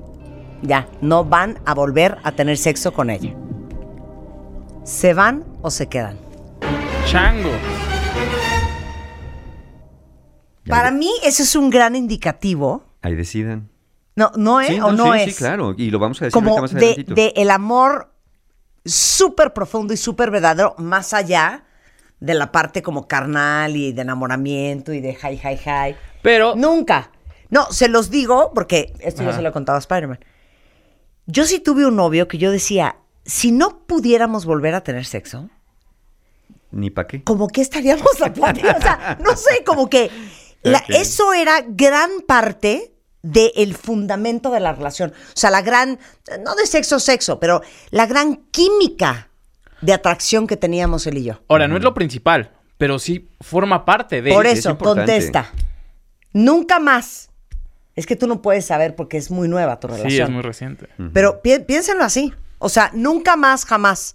Ya, 0.63 0.89
no 1.01 1.25
van 1.25 1.59
a 1.65 1.75
volver 1.75 2.19
a 2.23 2.33
tener 2.33 2.57
sexo 2.59 2.93
con 2.93 3.11
ella. 3.11 3.35
¿Se 4.85 5.15
van 5.15 5.45
o 5.63 5.71
se 5.71 5.89
quedan? 5.89 6.19
Chango. 7.07 7.51
Para 10.67 10.91
mí 10.91 11.11
eso 11.25 11.43
es 11.43 11.57
un 11.57 11.71
gran 11.71 11.97
indicativo. 11.97 12.85
Ahí 13.03 13.15
decidan. 13.15 13.69
No, 14.17 14.31
no 14.37 14.61
es 14.61 14.69
Sí, 14.69 14.81
o 14.81 14.93
no 14.93 15.13
sí, 15.13 15.21
es. 15.21 15.35
Sí, 15.35 15.39
claro. 15.39 15.75
Y 15.77 15.91
lo 15.91 15.99
vamos 15.99 16.21
a 16.21 16.27
decir 16.27 16.35
Como 16.35 16.59
más 16.59 16.73
de, 16.73 17.05
de 17.07 17.33
el 17.37 17.51
amor 17.51 18.13
súper 18.85 19.53
profundo 19.53 19.95
y 19.95 19.97
súper 19.97 20.31
verdadero, 20.31 20.75
más 20.79 21.15
allá 21.15 21.65
de 22.21 22.35
la 22.35 22.53
parte 22.53 22.83
como 22.83 23.09
carnal 23.09 23.77
y 23.77 23.93
de 23.93 24.03
enamoramiento 24.03 24.93
y 24.93 25.01
de 25.01 25.13
hi, 25.13 25.41
hi, 25.43 25.59
hi. 25.65 25.97
Pero 26.23 26.55
Nunca. 26.55 27.11
No, 27.51 27.71
se 27.73 27.89
los 27.89 28.11
digo 28.11 28.53
porque 28.55 28.93
esto 29.01 29.23
yo 29.23 29.29
Ajá. 29.31 29.39
se 29.39 29.43
lo 29.43 29.49
he 29.49 29.53
contado 29.53 29.77
a 29.77 29.81
Spider-Man. 29.81 30.21
Yo 31.27 31.45
sí 31.45 31.61
tuve 31.61 31.87
un 31.87 31.97
novio 31.97 32.27
que 32.29 32.39
yo 32.39 32.51
decía, 32.51 32.97
si 33.25 33.53
no 33.53 33.81
pudiéramos 33.87 34.45
volver 34.47 34.75
a 34.75 34.83
tener 34.83 35.05
sexo, 35.05 35.49
Ni 36.71 36.91
para 36.91 37.07
qué. 37.09 37.23
como 37.25 37.49
que 37.49 37.61
estaríamos 37.61 38.05
platicando. 38.35 38.79
O 38.79 38.83
sea, 38.83 39.19
no 39.23 39.37
sé, 39.37 39.65
como 39.65 39.89
que 39.91 40.11
la- 40.63 40.85
eso 40.89 41.33
era 41.33 41.65
gran 41.67 42.11
parte 42.27 42.95
del 43.23 43.75
fundamento 43.75 44.51
de 44.51 44.61
la 44.61 44.73
relación. 44.73 45.11
O 45.11 45.37
sea, 45.37 45.51
la 45.51 45.63
gran, 45.63 45.99
no 46.45 46.55
de 46.55 46.67
sexo, 46.67 46.99
sexo, 47.01 47.39
pero 47.41 47.61
la 47.91 48.07
gran 48.07 48.37
química 48.51 49.29
de 49.83 49.93
atracción 49.93 50.47
que 50.47 50.57
teníamos 50.57 51.07
él 51.07 51.19
y 51.19 51.25
yo. 51.25 51.41
ahora 51.49 51.67
no 51.69 51.77
es 51.77 51.83
lo 51.83 51.95
principal, 51.95 52.53
pero 52.79 52.99
sí 52.99 53.29
forma 53.41 53.85
parte 53.85 54.23
de. 54.23 54.33
Por 54.33 54.47
es 54.47 54.61
eso, 54.61 54.71
importante. 54.71 55.13
contesta. 55.13 55.51
Nunca 56.33 56.79
más. 56.79 57.30
Es 57.97 58.07
que 58.07 58.17
tú 58.17 58.27
no 58.27 58.41
puedes 58.43 58.65
saber 58.67 58.95
porque 58.95 59.17
es 59.17 59.31
muy 59.31 59.49
nueva 59.49 59.81
tu 59.81 59.89
relación. 59.89 60.11
Sí, 60.11 60.21
es 60.21 60.31
muy 60.31 60.43
reciente. 60.43 60.89
Pero 61.13 61.43
pi- 61.43 61.59
piénsenlo 61.61 62.05
así. 62.05 62.33
O 62.59 62.69
sea, 62.69 62.91
nunca 62.95 63.37
más, 63.37 63.65
jamás. 63.65 64.15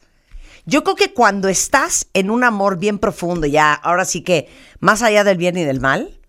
Yo 0.66 0.84
creo 0.84 0.96
que 0.96 1.14
cuando 1.14 1.48
estás 1.50 2.08
en 2.14 2.30
un 2.32 2.44
amor 2.44 2.78
bien 2.78 2.98
profundo, 3.00 3.46
ya 3.48 3.74
ahora 3.74 4.06
sí 4.06 4.22
que 4.22 4.48
más 4.80 5.02
allá 5.04 5.24
del 5.24 5.38
bien 5.38 5.58
y 5.58 5.64
del 5.64 5.80
mal, 5.80 6.20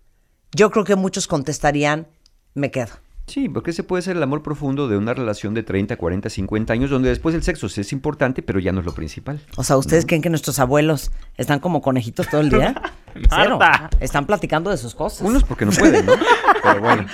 yo 0.53 0.69
creo 0.71 0.83
que 0.83 0.95
muchos 0.95 1.27
contestarían, 1.27 2.07
me 2.53 2.69
quedo. 2.69 2.91
Sí, 3.27 3.49
porque 3.49 3.71
ese 3.71 3.83
puede 3.83 4.01
ser 4.01 4.15
el 4.15 4.23
amor 4.23 4.41
profundo 4.41 4.87
de 4.87 4.97
una 4.97 5.13
relación 5.13 5.53
de 5.53 5.61
30, 5.61 5.97
40, 5.97 6.29
50 6.29 6.71
años, 6.71 6.89
donde 6.89 7.09
después 7.09 7.35
el 7.35 7.43
sexo 7.43 7.67
sí 7.67 7.81
es 7.81 7.91
importante, 7.91 8.41
pero 8.41 8.59
ya 8.59 8.71
no 8.71 8.79
es 8.79 8.85
lo 8.85 8.93
principal. 8.93 9.41
O 9.57 9.65
sea, 9.65 9.75
¿ustedes 9.75 10.05
creen 10.05 10.21
que 10.21 10.29
nuestros 10.29 10.59
abuelos 10.59 11.11
están 11.35 11.59
como 11.59 11.81
conejitos 11.81 12.29
todo 12.29 12.39
el 12.39 12.49
día? 12.49 12.81
Cero. 13.29 13.59
Están 13.99 14.25
platicando 14.25 14.69
de 14.69 14.77
sus 14.77 14.95
cosas. 14.95 15.27
Unos 15.27 15.43
porque 15.43 15.65
no 15.65 15.71
pueden, 15.73 16.05
¿no? 16.05 16.13
Pero 16.63 16.79
bueno. 16.79 17.05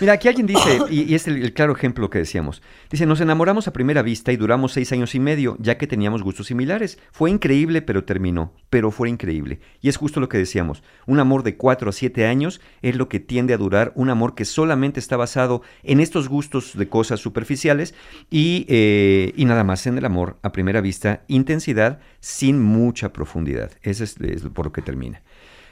Mira, 0.00 0.14
aquí 0.14 0.28
alguien 0.28 0.46
dice, 0.46 0.80
y, 0.90 1.14
es 1.14 1.28
el, 1.28 1.52
claro 1.52 1.72
ejemplo 1.72 2.10
que 2.10 2.18
decíamos, 2.18 2.62
dice, 2.90 3.06
nos 3.06 3.20
enamoramos 3.20 3.68
a 3.68 3.72
primera 3.72 4.02
vista 4.02 4.32
y 4.32 4.36
duramos 4.36 4.72
seis 4.72 4.90
años 4.92 5.14
y 5.14 5.20
medio, 5.20 5.56
ya 5.60 5.78
que 5.78 5.86
teníamos 5.86 6.22
gustos 6.22 6.48
similares. 6.48 6.98
Fue 7.12 7.30
increíble, 7.30 7.80
pero 7.80 8.04
terminó. 8.04 8.52
Pero 8.70 8.90
fue 8.90 9.08
increíble. 9.08 9.60
Y 9.80 9.88
es 9.88 9.96
justo 9.96 10.20
lo 10.20 10.28
que 10.28 10.38
decíamos, 10.38 10.82
un 11.06 11.20
amor 11.20 11.44
de 11.44 11.56
cuatro 11.56 11.90
a 11.90 11.92
siete 11.92 12.26
años 12.26 12.60
es 12.82 12.96
lo 12.96 13.08
que 13.08 13.20
tiende 13.20 13.54
a 13.54 13.58
durar, 13.58 13.92
un 13.94 14.10
amor 14.10 14.34
que 14.34 14.44
solamente 14.44 14.98
está 14.98 15.16
basado 15.16 15.62
en 15.82 16.00
estos 16.00 16.28
gustos 16.28 16.76
de 16.76 16.88
cosas 16.88 17.20
superficiales 17.20 17.94
y, 18.30 18.66
eh, 18.68 19.32
y 19.36 19.44
nada 19.44 19.62
más 19.62 19.86
en 19.86 19.96
el 19.98 20.04
amor 20.04 20.38
a 20.42 20.50
primera 20.50 20.80
vista, 20.80 21.22
intensidad 21.28 22.00
sin 22.20 22.60
mucha 22.60 23.12
profundidad. 23.12 23.70
Ese 23.82 24.04
es, 24.04 24.16
es 24.20 24.42
por 24.42 24.66
lo 24.66 24.72
que 24.72 24.82
termina. 24.82 25.22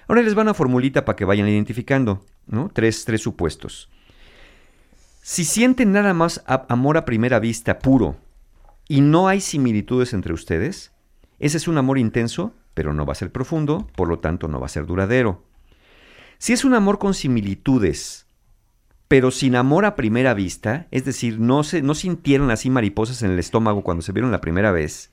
Ahora 0.06 0.22
les 0.22 0.36
va 0.36 0.42
una 0.42 0.54
formulita 0.54 1.04
para 1.04 1.16
que 1.16 1.24
vayan 1.24 1.48
identificando, 1.48 2.24
¿no? 2.46 2.70
Tres, 2.72 3.04
tres 3.04 3.20
supuestos. 3.20 3.90
Si 5.24 5.44
sienten 5.44 5.92
nada 5.92 6.14
más 6.14 6.42
amor 6.46 6.96
a 6.96 7.04
primera 7.04 7.38
vista 7.38 7.78
puro 7.78 8.16
y 8.88 9.02
no 9.02 9.28
hay 9.28 9.40
similitudes 9.40 10.14
entre 10.14 10.32
ustedes, 10.32 10.90
ese 11.38 11.58
es 11.58 11.68
un 11.68 11.78
amor 11.78 11.98
intenso, 11.98 12.56
pero 12.74 12.92
no 12.92 13.06
va 13.06 13.12
a 13.12 13.14
ser 13.14 13.30
profundo, 13.30 13.86
por 13.94 14.08
lo 14.08 14.18
tanto 14.18 14.48
no 14.48 14.58
va 14.58 14.66
a 14.66 14.68
ser 14.68 14.84
duradero. 14.84 15.44
Si 16.38 16.52
es 16.52 16.64
un 16.64 16.74
amor 16.74 16.98
con 16.98 17.14
similitudes, 17.14 18.26
pero 19.06 19.30
sin 19.30 19.54
amor 19.54 19.84
a 19.84 19.94
primera 19.94 20.34
vista, 20.34 20.88
es 20.90 21.04
decir, 21.04 21.38
no, 21.38 21.62
se, 21.62 21.82
no 21.82 21.94
sintieron 21.94 22.50
así 22.50 22.68
mariposas 22.68 23.22
en 23.22 23.30
el 23.30 23.38
estómago 23.38 23.84
cuando 23.84 24.02
se 24.02 24.10
vieron 24.10 24.32
la 24.32 24.40
primera 24.40 24.72
vez, 24.72 25.12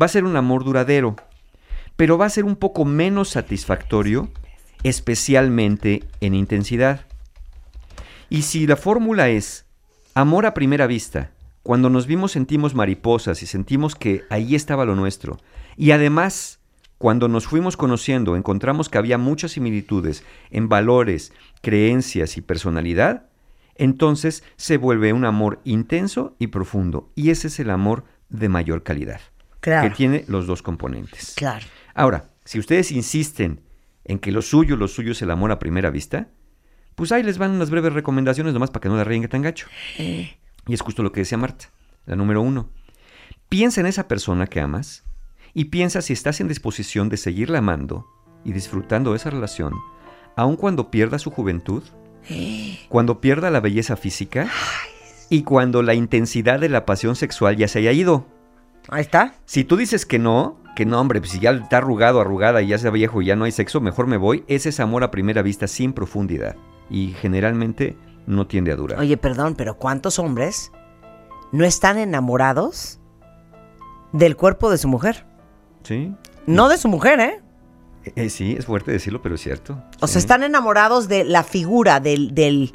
va 0.00 0.06
a 0.06 0.08
ser 0.08 0.24
un 0.24 0.34
amor 0.34 0.64
duradero, 0.64 1.14
pero 1.94 2.18
va 2.18 2.26
a 2.26 2.30
ser 2.30 2.46
un 2.46 2.56
poco 2.56 2.84
menos 2.84 3.28
satisfactorio, 3.28 4.28
especialmente 4.82 6.02
en 6.20 6.34
intensidad. 6.34 7.06
Y 8.28 8.42
si 8.42 8.66
la 8.66 8.76
fórmula 8.76 9.28
es 9.28 9.66
amor 10.14 10.46
a 10.46 10.54
primera 10.54 10.86
vista, 10.86 11.30
cuando 11.62 11.90
nos 11.90 12.06
vimos 12.06 12.32
sentimos 12.32 12.74
mariposas 12.74 13.42
y 13.42 13.46
sentimos 13.46 13.94
que 13.94 14.24
ahí 14.30 14.54
estaba 14.54 14.84
lo 14.84 14.94
nuestro, 14.96 15.38
y 15.76 15.90
además 15.90 16.60
cuando 16.98 17.28
nos 17.28 17.46
fuimos 17.46 17.76
conociendo 17.76 18.36
encontramos 18.36 18.88
que 18.88 18.98
había 18.98 19.18
muchas 19.18 19.52
similitudes 19.52 20.24
en 20.50 20.68
valores, 20.68 21.32
creencias 21.62 22.36
y 22.36 22.40
personalidad, 22.40 23.26
entonces 23.74 24.42
se 24.56 24.78
vuelve 24.78 25.12
un 25.12 25.24
amor 25.24 25.60
intenso 25.64 26.34
y 26.38 26.46
profundo, 26.48 27.10
y 27.14 27.30
ese 27.30 27.48
es 27.48 27.60
el 27.60 27.70
amor 27.70 28.04
de 28.28 28.48
mayor 28.48 28.82
calidad, 28.82 29.20
Claro. 29.60 29.88
que 29.88 29.94
tiene 29.94 30.24
los 30.28 30.46
dos 30.46 30.62
componentes. 30.62 31.34
Claro. 31.36 31.66
Ahora, 31.94 32.30
si 32.44 32.58
ustedes 32.58 32.90
insisten 32.92 33.60
en 34.04 34.18
que 34.18 34.32
lo 34.32 34.40
suyo, 34.40 34.76
lo 34.76 34.88
suyo 34.88 35.12
es 35.12 35.20
el 35.22 35.30
amor 35.30 35.50
a 35.52 35.58
primera 35.58 35.90
vista, 35.90 36.28
pues 36.96 37.12
ahí 37.12 37.22
les 37.22 37.38
van 37.38 37.52
unas 37.52 37.70
breves 37.70 37.92
recomendaciones 37.92 38.52
nomás 38.52 38.70
para 38.70 38.82
que 38.82 38.88
no 38.88 38.96
la 38.96 39.04
ríen 39.04 39.28
tan 39.28 39.42
gacho. 39.42 39.68
Y 40.66 40.74
es 40.74 40.80
justo 40.80 41.02
lo 41.02 41.12
que 41.12 41.20
decía 41.20 41.38
Marta, 41.38 41.66
la 42.06 42.16
número 42.16 42.42
uno. 42.42 42.70
Piensa 43.48 43.80
en 43.80 43.86
esa 43.86 44.08
persona 44.08 44.46
que 44.46 44.60
amas 44.60 45.04
y 45.54 45.66
piensa 45.66 46.02
si 46.02 46.12
estás 46.12 46.40
en 46.40 46.48
disposición 46.48 47.08
de 47.08 47.18
seguirla 47.18 47.58
amando 47.58 48.06
y 48.44 48.52
disfrutando 48.52 49.10
de 49.10 49.18
esa 49.18 49.30
relación, 49.30 49.74
aun 50.36 50.56
cuando 50.56 50.90
pierda 50.90 51.18
su 51.18 51.30
juventud, 51.30 51.82
cuando 52.88 53.20
pierda 53.20 53.50
la 53.50 53.60
belleza 53.60 53.96
física 53.96 54.50
y 55.28 55.42
cuando 55.42 55.82
la 55.82 55.94
intensidad 55.94 56.58
de 56.58 56.68
la 56.68 56.86
pasión 56.86 57.14
sexual 57.14 57.56
ya 57.56 57.68
se 57.68 57.80
haya 57.80 57.92
ido. 57.92 58.26
Ahí 58.88 59.02
está. 59.02 59.34
Si 59.44 59.64
tú 59.64 59.76
dices 59.76 60.06
que 60.06 60.18
no, 60.18 60.58
que 60.74 60.86
no, 60.86 61.00
hombre, 61.00 61.20
pues 61.20 61.32
si 61.32 61.40
ya 61.40 61.50
está 61.50 61.78
arrugado, 61.78 62.20
arrugada 62.20 62.62
y 62.62 62.68
ya 62.68 62.78
sea 62.78 62.90
viejo 62.90 63.20
y 63.20 63.26
ya 63.26 63.36
no 63.36 63.44
hay 63.44 63.52
sexo, 63.52 63.80
mejor 63.80 64.06
me 64.06 64.16
voy, 64.16 64.44
ese 64.48 64.70
es 64.70 64.80
amor 64.80 65.04
a 65.04 65.10
primera 65.10 65.42
vista 65.42 65.66
sin 65.66 65.92
profundidad. 65.92 66.56
Y 66.90 67.12
generalmente 67.20 67.96
no 68.26 68.46
tiende 68.46 68.72
a 68.72 68.76
durar. 68.76 68.98
Oye, 68.98 69.16
perdón, 69.16 69.54
pero 69.56 69.76
¿cuántos 69.76 70.18
hombres 70.18 70.72
no 71.52 71.64
están 71.64 71.98
enamorados 71.98 73.00
del 74.12 74.36
cuerpo 74.36 74.70
de 74.70 74.78
su 74.78 74.88
mujer? 74.88 75.26
Sí. 75.82 76.14
No 76.46 76.68
de 76.68 76.78
su 76.78 76.88
mujer, 76.88 77.20
¿eh? 77.20 77.42
Eh, 78.04 78.12
eh, 78.16 78.30
sí, 78.30 78.54
es 78.58 78.66
fuerte 78.66 78.92
decirlo, 78.92 79.20
pero 79.22 79.34
es 79.34 79.40
cierto. 79.40 79.82
O 80.00 80.06
sea, 80.06 80.18
están 80.18 80.42
enamorados 80.42 81.08
de 81.08 81.24
la 81.24 81.42
figura, 81.42 82.00
del... 82.00 82.34
del, 82.34 82.72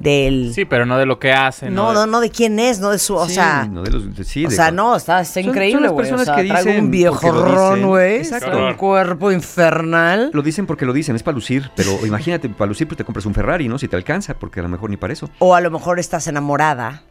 del 0.00 0.52
Sí, 0.54 0.64
pero 0.64 0.86
no 0.86 0.96
de 0.98 1.04
lo 1.06 1.18
que 1.18 1.32
hace. 1.32 1.70
no, 1.70 1.92
no, 1.92 2.06
no 2.06 2.20
de 2.20 2.30
quién 2.30 2.58
es, 2.58 2.80
no 2.80 2.90
de 2.90 2.98
su... 2.98 3.14
O 3.16 3.26
Sí, 3.28 3.34
sea... 3.34 3.68
no 3.70 3.82
de 3.82 3.90
los- 3.90 4.16
de- 4.16 4.24
sí, 4.24 4.46
o 4.46 4.48
de 4.48 4.56
sea, 4.56 4.70
no, 4.70 4.96
está, 4.96 5.20
está 5.20 5.34
Son- 5.34 5.42
son 5.44 5.50
increíble. 5.52 5.88
O 5.88 5.94
personas 5.96 6.24
sea, 6.24 6.36
que 6.36 6.42
dicen 6.44 6.58
un 6.68 6.74
porque 6.74 6.90
viejo 6.90 7.32
lo 7.32 7.44
ron, 7.54 7.74
dicen. 7.74 7.88
güey. 7.88 8.22
Un 8.68 8.74
cuerpo 8.74 9.30
infernal. 9.30 10.30
Lo 10.32 10.42
dicen 10.42 10.66
porque 10.66 10.86
lo 10.86 10.92
dicen, 10.92 11.14
es 11.16 11.22
para 11.22 11.34
lucir, 11.34 11.70
pero 11.76 11.90
imagínate, 12.06 12.48
para 12.48 12.66
lucir 12.68 12.88
pues 12.88 12.96
te 12.98 13.04
compras 13.04 13.26
un 13.26 13.34
Ferrari, 13.34 13.68
¿no? 13.68 13.78
Si 13.78 13.86
te 13.88 13.96
alcanza, 13.96 14.34
porque 14.34 14.60
a 14.60 14.62
lo 14.62 14.68
mejor 14.70 14.88
ni 14.90 14.96
para 14.96 15.12
eso. 15.12 15.28
O 15.38 15.54
a 15.54 15.60
lo 15.60 15.70
mejor 15.70 15.98
estás 16.00 16.26
enamorada 16.26 17.02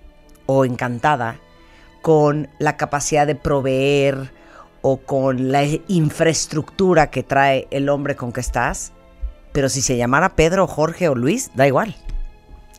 o 0.47 0.65
encantada 0.65 1.35
con 2.01 2.49
la 2.57 2.75
capacidad 2.75 3.27
de 3.27 3.35
proveer 3.35 4.31
o 4.81 4.97
con 4.97 5.51
la 5.51 5.63
infraestructura 5.87 7.09
que 7.11 7.23
trae 7.23 7.67
el 7.71 7.89
hombre 7.89 8.15
con 8.15 8.31
que 8.31 8.39
estás. 8.41 8.93
Pero 9.51 9.67
si 9.69 9.81
se 9.81 9.97
llamara 9.97 10.35
Pedro, 10.35 10.67
Jorge 10.67 11.09
o 11.09 11.15
Luis, 11.15 11.51
da 11.55 11.67
igual. 11.67 11.95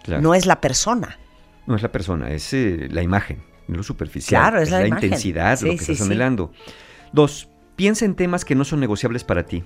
Claro. 0.03 0.23
No 0.23 0.35
es 0.35 0.47
la 0.47 0.61
persona. 0.61 1.19
No 1.67 1.77
es 1.77 1.83
la 1.83 1.93
persona, 1.93 2.31
es 2.31 2.53
eh, 2.53 2.89
la 2.91 3.03
imagen, 3.03 3.43
lo 3.69 3.83
superficial. 3.83 4.41
Claro, 4.43 4.63
es 4.63 4.71
la 4.71 4.87
imagen. 4.87 5.05
intensidad, 5.07 5.57
Sí, 5.59 5.67
lo 5.67 5.73
que 5.73 5.79
sí, 5.79 5.93
estás 5.93 5.99
sí. 5.99 6.03
anhelando. 6.05 6.53
Dos, 7.13 7.49
piensa 7.77 8.05
en 8.05 8.15
temas 8.15 8.45
que 8.45 8.55
no 8.55 8.65
son 8.65 8.81
negociables 8.81 9.25
para 9.25 9.45
ti. 9.45 9.65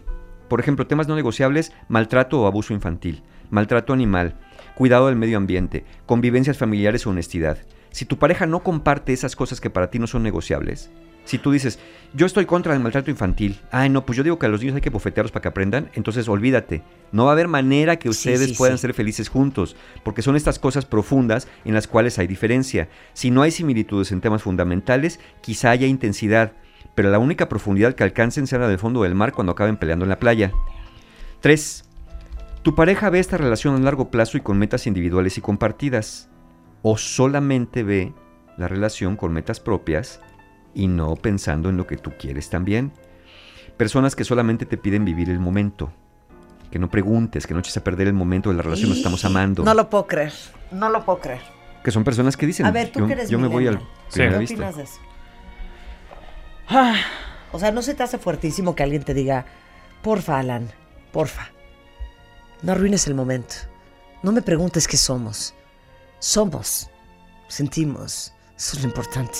Por 0.48 0.61
ejemplo, 0.61 0.86
temas 0.86 1.09
no 1.09 1.16
negociables, 1.16 1.73
maltrato 1.89 2.43
o 2.43 2.47
abuso 2.47 2.74
infantil, 2.74 3.23
maltrato 3.51 3.93
animal, 3.93 4.35
cuidado 4.74 5.06
del 5.06 5.16
medio 5.16 5.39
ambiente, 5.39 5.85
convivencias 6.06 6.59
familiares 6.59 7.06
o 7.06 7.11
honestidad. 7.11 7.59
Si 7.90 8.05
tu 8.05 8.19
pareja 8.19 8.47
no 8.47 8.62
comparte 8.62 9.12
esas 9.12 9.36
cosas 9.36 9.61
que 9.61 9.70
para 9.70 9.90
ti 9.90 9.98
no 9.98 10.06
son 10.06 10.23
negociables, 10.23 10.90
si 11.24 11.38
tú 11.38 11.51
dices, 11.52 11.78
yo 12.12 12.26
estoy 12.26 12.46
contra 12.46 12.72
del 12.72 12.82
maltrato 12.82 13.10
infantil, 13.10 13.60
ay 13.70 13.88
no, 13.88 14.06
pues 14.06 14.16
yo 14.16 14.22
digo 14.22 14.38
que 14.38 14.46
a 14.46 14.48
los 14.48 14.60
niños 14.60 14.76
hay 14.76 14.80
que 14.80 14.90
bofetearlos 14.90 15.32
para 15.32 15.42
que 15.42 15.48
aprendan, 15.48 15.90
entonces 15.94 16.28
olvídate, 16.28 16.82
no 17.12 17.24
va 17.24 17.30
a 17.30 17.32
haber 17.32 17.48
manera 17.48 17.96
que 17.96 18.12
Sí, 18.12 18.28
ustedes 18.30 18.51
sí, 18.51 18.55
puedan 18.56 18.78
sí. 18.78 18.82
ser 18.82 18.94
felices 18.94 19.28
juntos, 19.28 19.74
porque 20.02 20.22
son 20.22 20.36
estas 20.36 20.59
cosas 20.59 20.84
profundas 20.84 21.48
en 21.64 21.74
las 21.74 21.88
cuales 21.88 22.18
hay 22.18 22.26
diferencia. 22.26 22.88
Si 23.14 23.30
no 23.30 23.42
hay 23.42 23.51
similitudes 23.51 24.12
en 24.12 24.20
temas 24.20 24.42
fundamentales, 24.42 25.18
quizá 25.40 25.70
haya 25.70 25.86
intensidad, 25.86 26.52
pero 26.94 27.10
la 27.10 27.18
única 27.18 27.48
profundidad 27.48 27.94
que 27.94 28.05
alcancen 28.05 28.46
será 28.46 28.68
del 28.68 28.78
fondo 28.78 29.02
del 29.02 29.14
mar 29.14 29.32
cuando 29.32 29.52
acaben 29.52 29.76
peleando 29.76 30.05
en 30.05 30.10
la 30.10 30.20
playa. 30.20 30.52
3. 31.40 31.84
Tu 32.62 32.74
pareja 32.74 33.10
ve 33.10 33.18
esta 33.18 33.36
relación 33.36 33.74
a 33.74 33.78
largo 33.80 34.10
plazo 34.10 34.36
y 34.36 34.40
con 34.40 34.59
metas 34.59 34.86
individuales 34.86 35.36
y 35.36 35.40
compartidas, 35.40 36.28
o 36.82 36.96
solamente 36.96 37.82
ve 37.82 38.12
la 38.56 38.68
relación 38.68 39.16
con 39.16 39.32
metas 39.32 39.59
propias 39.59 40.20
y 40.74 40.88
no 40.88 41.14
pensando 41.16 41.68
en 41.68 41.76
lo 41.76 41.86
que 41.86 41.96
tú 41.96 42.12
quieres 42.18 42.51
también. 42.51 42.92
Personas 43.76 44.14
que 44.14 44.24
solamente 44.24 44.66
te 44.66 44.76
piden 44.76 45.05
vivir 45.05 45.30
el 45.30 45.40
momento, 45.40 45.92
que 46.70 46.78
no 46.78 46.90
preguntes, 46.90 47.46
que 47.46 47.55
no 47.55 47.60
eches 47.60 47.76
a 47.76 47.84
perder 47.84 48.09
el 48.09 48.14
momento 48.14 48.51
de 48.51 48.56
la 48.56 48.62
relación, 48.62 48.88
nos 48.90 48.98
estamos 48.98 49.24
amando. 49.24 49.64
No 49.64 49.74
lo 49.74 49.88
puedo 49.88 50.06
creer. 50.06 50.32
No 50.70 50.88
lo 50.88 51.05
puedo 51.05 51.20
creer. 51.20 51.40
Que 51.82 51.90
son 51.90 52.05
personas 52.05 52.36
que 52.36 52.46
dicen, 52.46 52.66
A 52.66 52.70
ver, 52.70 52.90
tú 52.90 53.01
yo, 53.01 53.06
que 53.06 53.12
eres 53.12 53.30
yo 53.30 53.38
me 53.38 53.48
voy 53.48 53.66
al 53.66 53.80
primera 54.10 54.34
¿Qué 54.34 54.38
vista. 54.38 54.55
opinas 54.55 54.76
de 54.76 54.82
eso? 54.84 55.01
O 57.52 57.59
sea, 57.59 57.70
¿no 57.70 57.82
se 57.82 57.94
te 57.94 58.02
hace 58.02 58.18
fuertísimo 58.18 58.74
que 58.74 58.82
alguien 58.82 59.02
te 59.02 59.14
diga, 59.14 59.46
porfa, 60.02 60.38
Alan, 60.38 60.70
porfa, 61.12 61.51
no 62.62 62.72
arruines 62.72 63.06
el 63.06 63.14
momento. 63.14 63.55
No 64.22 64.32
me 64.32 64.40
preguntes 64.40 64.88
qué 64.88 64.96
somos. 64.96 65.55
Somos. 66.18 66.88
Sentimos. 67.48 68.32
Eso 68.56 68.76
es 68.76 68.82
lo 68.82 68.88
importante. 68.88 69.38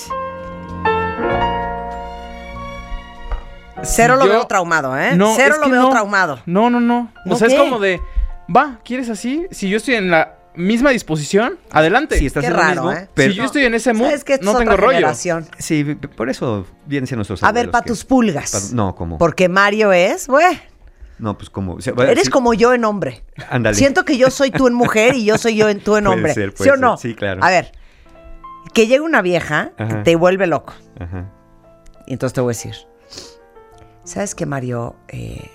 Cero 3.83 4.15
lo 4.15 4.25
Yo- 4.25 4.31
veo 4.31 4.47
traumado, 4.47 4.97
¿eh? 4.97 5.15
No, 5.15 5.33
Cero 5.35 5.55
es 5.55 5.59
lo 5.59 5.65
que 5.65 5.71
veo 5.71 5.81
no. 5.83 5.89
traumado. 5.89 6.39
No, 6.45 6.69
no, 6.69 6.79
no. 6.79 7.11
¿No 7.25 7.33
o 7.33 7.37
sea, 7.37 7.47
qué? 7.47 7.55
es 7.55 7.59
como 7.59 7.79
de, 7.79 7.99
va, 8.55 8.79
¿quieres 8.83 9.09
así? 9.09 9.45
Si 9.51 9.69
yo 9.69 9.77
estoy 9.77 9.95
en 9.95 10.09
la 10.09 10.35
misma 10.55 10.91
disposición, 10.91 11.59
adelante. 11.71 12.17
Si 12.17 12.25
estás 12.25 12.41
Qué 12.41 12.47
en 12.47 12.53
raro, 12.55 12.83
mismo, 12.85 12.91
¿eh? 12.93 13.09
pero 13.13 13.31
si 13.33 13.37
yo 13.37 13.43
estoy 13.43 13.65
en 13.65 13.73
ese 13.75 13.93
mood. 13.93 14.11
Esta 14.11 14.37
no 14.41 14.51
es 14.53 14.57
tengo 14.59 14.77
rollo. 14.77 14.93
generación. 14.93 15.45
Sí, 15.57 15.83
por 16.15 16.29
eso 16.29 16.65
vienen 16.85 17.07
siendo 17.07 17.19
nuestros 17.19 17.43
A 17.43 17.51
ver, 17.51 17.69
para 17.71 17.83
que- 17.83 17.89
tus 17.89 18.05
pulgas. 18.05 18.51
pa- 18.51 18.75
no, 18.75 18.95
como. 18.95 19.17
Porque 19.17 19.49
Mario 19.49 19.91
es, 19.91 20.27
güey, 20.27 20.57
No, 21.19 21.37
pues 21.37 21.49
como. 21.49 21.73
o 21.73 21.81
sea, 21.81 21.91
bueno, 21.93 22.11
eres 22.11 22.25
sí, 22.25 22.29
como 22.31 22.53
yo 22.53 22.73
en 22.73 22.85
hombre. 22.85 23.23
Ándale. 23.49 23.75
Siento 23.75 24.05
que 24.05 24.17
yo 24.17 24.29
soy 24.31 24.51
tú 24.51 24.67
en 24.67 24.73
mujer 24.73 25.15
y 25.15 25.25
yo 25.25 25.37
soy 25.37 25.55
yo 25.57 25.67
en 25.67 25.81
tú 25.81 25.97
en 25.97 26.03
Puede 26.05 26.15
hombre. 26.15 26.33
ser, 26.33 26.49
¿Sí 26.51 26.55
puede 26.57 26.71
o 26.71 26.75
no? 26.77 26.95
ser. 26.97 27.11
Sí, 27.11 27.15
claro. 27.15 27.43
A 27.43 27.49
ver, 27.49 27.73
que 28.73 28.87
llegue 28.87 29.01
una 29.01 29.21
vieja 29.21 29.71
que 29.77 29.83
Ajá. 29.83 30.03
te 30.03 30.15
vuelve 30.15 30.47
loco. 30.47 30.73
Ajá. 30.99 31.25
Y 32.07 32.13
entonces 32.13 32.33
te 32.33 32.39
voy 32.41 32.51
a 32.51 32.55
decir, 32.55 32.75
¿sabes 34.05 34.33
qué, 34.35 34.45
Mario? 34.45 34.95
Eh, 35.09 35.49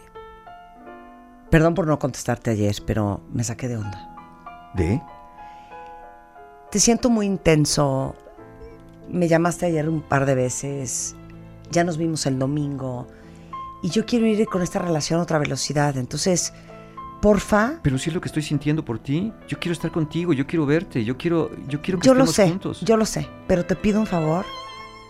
perdón 1.50 1.74
por 1.74 1.86
no 1.86 1.98
contestarte 1.98 2.50
ayer, 2.50 2.76
pero 2.86 3.22
me 3.32 3.42
saqué 3.44 3.68
de 3.68 3.78
onda. 3.78 4.70
¿De? 4.74 5.00
Te 6.70 6.78
siento 6.78 7.10
muy 7.10 7.26
intenso. 7.26 8.14
Me 9.08 9.26
llamaste 9.26 9.66
ayer 9.66 9.88
un 9.88 10.02
par 10.02 10.26
de 10.26 10.34
veces. 10.34 11.16
Ya 11.70 11.82
nos 11.82 11.96
vimos 11.96 12.26
el 12.26 12.38
domingo. 12.38 13.08
Y 13.82 13.88
yo 13.90 14.04
quiero 14.04 14.26
ir 14.26 14.46
con 14.46 14.62
esta 14.62 14.78
relación 14.78 15.18
a 15.18 15.22
otra 15.22 15.38
velocidad. 15.38 15.96
Entonces, 15.96 16.52
porfa, 17.20 17.80
Pero 17.82 17.98
sí 17.98 18.10
es 18.10 18.14
lo 18.14 18.20
que 18.20 18.28
estoy 18.28 18.42
sintiendo 18.42 18.84
por 18.84 18.98
ti. 18.98 19.32
Yo 19.48 19.58
quiero 19.58 19.72
estar 19.72 19.90
contigo, 19.90 20.32
yo 20.32 20.46
quiero 20.46 20.66
verte, 20.66 21.04
yo 21.04 21.16
quiero, 21.16 21.50
yo 21.66 21.80
quiero 21.80 21.98
que 21.98 22.06
yo 22.06 22.14
lo 22.14 22.24
estemos 22.24 22.34
sé, 22.34 22.48
juntos. 22.48 22.80
yo 22.82 22.96
lo 22.96 23.06
sé. 23.06 23.26
Pero 23.48 23.64
te 23.64 23.74
pido 23.74 23.98
un 23.98 24.06
favor. 24.06 24.44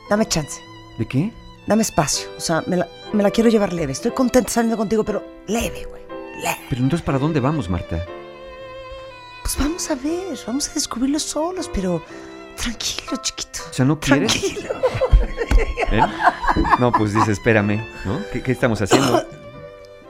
Dame 0.08 0.24
chance. 0.26 0.60
¿De 0.98 1.06
qué? 1.06 1.32
Dame 1.70 1.82
espacio. 1.82 2.28
O 2.36 2.40
sea, 2.40 2.64
me 2.66 2.76
la, 2.76 2.88
me 3.12 3.22
la 3.22 3.30
quiero 3.30 3.48
llevar 3.48 3.72
leve. 3.72 3.92
Estoy 3.92 4.10
contenta 4.10 4.51
saliendo 4.51 4.76
contigo, 4.76 5.05
pero 5.05 5.22
leve, 5.47 5.84
güey. 5.88 6.02
Leve. 6.42 6.66
Pero 6.68 6.82
entonces, 6.82 7.06
¿para 7.06 7.16
dónde 7.16 7.38
vamos, 7.38 7.70
Marta? 7.70 8.05
Pues 9.42 9.56
vamos 9.56 9.88
a 9.88 9.94
ver, 9.94 10.36
vamos 10.48 10.68
a 10.68 10.74
descubrirlo 10.74 11.20
solos, 11.20 11.70
pero 11.72 12.02
tranquilo, 12.56 13.16
chiquito. 13.22 13.60
O 13.70 13.72
sea, 13.72 13.84
¿no 13.84 14.01
quieres? 14.01 14.32
Tranquilo. 14.32 14.70
¿Eh? 15.92 16.02
No, 16.80 16.90
pues 16.90 17.14
dice, 17.14 17.30
espérame, 17.30 17.86
¿no? 18.05 18.18
¿Qué, 18.32 18.42
qué 18.42 18.51
estamos 18.51 18.82
haciendo? 18.82 19.24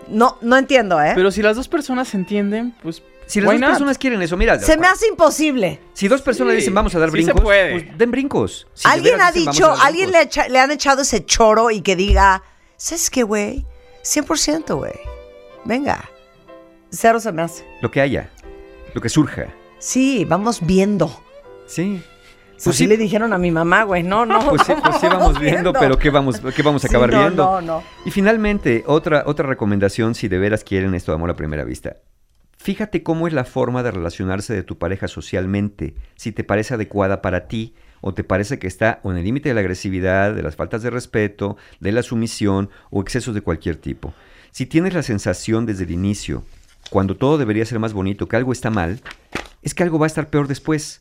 No, 0.08 0.38
no 0.40 0.56
entiendo, 0.56 1.00
¿eh? 1.00 1.12
Pero 1.14 1.30
si 1.30 1.40
las 1.40 1.54
dos 1.54 1.68
personas 1.68 2.08
se 2.08 2.16
entienden, 2.16 2.74
pues. 2.82 3.00
Si 3.30 3.40
las 3.40 3.48
why 3.50 3.54
dos 3.56 3.60
not? 3.60 3.70
personas 3.70 3.98
quieren 3.98 4.20
eso, 4.22 4.36
mira. 4.36 4.58
Se 4.58 4.76
me 4.76 4.86
hace 4.86 5.06
imposible. 5.06 5.80
Si 5.92 6.08
dos 6.08 6.20
personas 6.22 6.52
Sí, 6.54 6.58
dicen 6.60 6.74
vamos 6.74 6.94
a 6.94 6.98
dar 6.98 7.08
sí 7.10 7.12
brincos, 7.12 7.34
se 7.36 7.42
puede. 7.42 7.70
pues 7.72 7.98
den 7.98 8.10
brincos. 8.10 8.66
Si 8.74 8.88
de 8.88 8.92
alguien 8.94 9.14
veras 9.14 9.28
ha 9.28 9.32
dicen, 9.32 9.44
"Vamos 9.46 9.56
dicho, 9.56 9.68
dar 9.68 9.86
alguien 9.86 10.10
le, 10.10 10.18
brincos". 10.18 10.36
echa- 10.36 10.48
le 10.48 10.58
han 10.58 10.70
echado 10.72 11.02
ese 11.02 11.24
choro 11.24 11.70
y 11.70 11.80
que 11.82 11.94
diga, 11.96 12.42
¿sabes 12.76 13.08
qué, 13.10 13.22
güey? 13.22 13.64
100%, 14.02 14.76
güey. 14.76 14.94
Venga. 15.64 16.08
Cero 16.90 17.20
se 17.20 17.30
me 17.32 17.42
hace. 17.42 17.64
Lo 17.82 17.90
que 17.90 18.00
haya, 18.00 18.30
lo 18.94 19.00
que 19.00 19.08
surja. 19.08 19.46
Sí, 19.78 20.24
vamos 20.28 20.60
viendo. 20.66 21.22
Sí. 21.66 22.02
Pues 22.62 22.76
sí 22.76 22.86
le 22.86 22.96
dijeron 22.98 23.32
a 23.32 23.38
mi 23.38 23.50
mamá, 23.50 23.84
güey. 23.84 24.02
No, 24.02 24.26
no. 24.26 24.50
Pues 24.50 24.62
sí, 24.66 24.72
pues 24.82 24.96
sí 25.00 25.06
vamos 25.06 25.38
viendo, 25.38 25.72
pero 25.72 25.96
¿qué 25.98 26.10
vamos, 26.10 26.40
qué 26.54 26.62
vamos 26.62 26.84
a 26.84 26.88
Sí, 26.88 26.94
acabar 26.94 27.10
no, 27.10 27.18
viendo? 27.20 27.44
No, 27.44 27.60
no. 27.60 27.82
Y 28.04 28.10
finalmente, 28.10 28.84
otra, 28.86 29.22
otra 29.24 29.46
recomendación 29.46 30.14
si 30.14 30.28
de 30.28 30.38
veras 30.38 30.62
quieren 30.64 30.94
esto 30.94 31.12
de 31.12 31.16
amor 31.16 31.30
a 31.30 31.36
primera 31.36 31.64
vista. 31.64 31.96
Fíjate 32.62 33.02
cómo 33.02 33.26
es 33.26 33.32
la 33.32 33.46
forma 33.46 33.82
de 33.82 33.90
relacionarse 33.90 34.52
de 34.52 34.62
tu 34.62 34.76
pareja 34.76 35.08
socialmente, 35.08 35.94
si 36.14 36.30
te 36.30 36.44
parece 36.44 36.74
adecuada 36.74 37.22
para 37.22 37.48
ti 37.48 37.74
o 38.02 38.12
te 38.12 38.22
parece 38.22 38.58
que 38.58 38.66
está 38.66 39.00
en 39.02 39.16
el 39.16 39.24
límite 39.24 39.48
de 39.48 39.54
la 39.54 39.62
agresividad, 39.62 40.34
de 40.34 40.42
las 40.42 40.56
faltas 40.56 40.82
de 40.82 40.90
respeto, 40.90 41.56
de 41.80 41.90
la 41.90 42.02
sumisión 42.02 42.68
o 42.90 43.00
excesos 43.00 43.34
de 43.34 43.40
cualquier 43.40 43.76
tipo. 43.76 44.12
Si 44.50 44.66
tienes 44.66 44.92
la 44.92 45.02
sensación 45.02 45.64
desde 45.64 45.84
el 45.84 45.90
inicio, 45.90 46.44
cuando 46.90 47.16
todo 47.16 47.38
debería 47.38 47.64
ser 47.64 47.78
más 47.78 47.94
bonito, 47.94 48.28
que 48.28 48.36
algo 48.36 48.52
está 48.52 48.68
mal, 48.68 49.00
es 49.62 49.72
que 49.72 49.82
algo 49.82 49.98
va 49.98 50.04
a 50.04 50.08
estar 50.08 50.28
peor 50.28 50.46
después. 50.46 51.00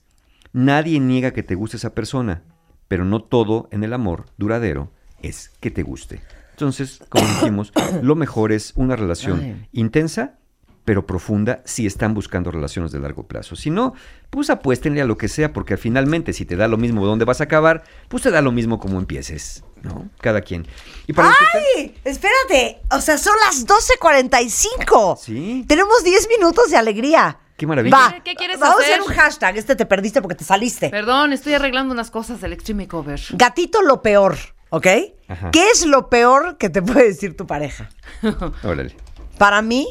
Nadie 0.54 1.02
niega 1.02 1.32
que 1.32 1.44
te 1.44 1.56
guste 1.56 1.76
esa 1.76 1.94
persona, 1.94 2.42
pero 2.88 3.04
no 3.04 3.22
todo 3.22 3.68
en 3.74 3.84
el 3.84 3.92
amor 3.92 4.28
duradero 4.38 4.94
es 5.22 5.52
que 5.60 5.72
te 5.72 5.84
guste. 5.84 6.22
Entonces, 6.52 7.02
como 7.10 7.28
dijimos, 7.28 7.74
lo 8.02 8.16
mejor 8.16 8.54
es 8.54 8.72
una 8.78 8.96
relación 8.96 9.68
intensa, 9.74 10.40
pero 10.86 11.06
profunda 11.06 11.62
si 11.66 11.86
están 11.86 12.14
buscando 12.14 12.50
relaciones 12.52 12.92
de 12.92 13.00
largo 13.00 13.28
plazo. 13.28 13.56
Si 13.56 13.70
no, 13.70 13.94
pues 14.30 14.50
apuéstenle 14.50 15.02
a 15.02 15.06
lo 15.06 15.18
que 15.18 15.28
sea, 15.28 15.54
porque 15.54 15.78
finalmente 15.78 16.34
si 16.34 16.46
te 16.46 16.56
da 16.56 16.68
lo 16.68 16.78
mismo 16.78 17.06
dónde 17.06 17.26
vas 17.26 17.42
a 17.42 17.46
acabar, 17.46 17.84
pues 18.08 18.24
te 18.24 18.32
da 18.32 18.42
lo 18.42 18.52
mismo 18.52 18.80
como 18.80 18.98
empieces, 19.00 19.64
¿no? 19.84 20.10
Cada 20.22 20.42
quien. 20.42 20.66
Y 21.08 21.14
para 21.14 21.30
están- 21.32 21.48
¡Ay! 21.78 21.96
Espérate. 22.04 22.82
O 22.92 23.02
sea, 23.02 23.18
son 23.18 23.36
las 23.46 23.66
12.45. 23.68 25.18
Sí. 25.18 25.66
Tenemos 25.68 26.04
10 26.04 26.28
minutos 26.30 26.70
de 26.72 26.78
alegría. 26.78 27.40
Qué 27.58 27.68
maravilla. 27.68 27.98
Va. 27.98 28.16
¿Qué- 28.24 28.36
quieres 28.36 28.60
Vamos 28.60 28.78
a 28.78 28.80
hacer? 28.84 29.00
hacer 29.00 29.10
un 29.10 29.16
hashtag. 29.16 29.58
Este 29.58 29.76
te 29.76 29.86
perdiste 29.86 30.22
porque 30.22 30.36
te 30.36 30.44
saliste. 30.46 30.90
Perdón, 30.90 31.34
estoy 31.34 31.54
arreglando 31.54 31.94
unas 31.94 32.10
cosas 32.10 32.40
del 32.42 32.54
Extreme 32.54 32.88
Cover. 32.88 33.20
Gatito, 33.34 33.82
lo 33.82 34.02
peor, 34.02 34.38
¿ok? 34.70 34.88
Ajá. 35.28 35.52
¿Qué 35.52 35.70
es 35.72 35.86
lo 35.86 36.10
peor 36.10 36.58
que 36.58 36.70
te 36.70 36.82
puede 36.82 37.08
decir 37.08 37.36
tu 37.36 37.46
pareja? 37.46 37.90
Órale. 38.64 38.96
Para 39.38 39.62
mí, 39.62 39.88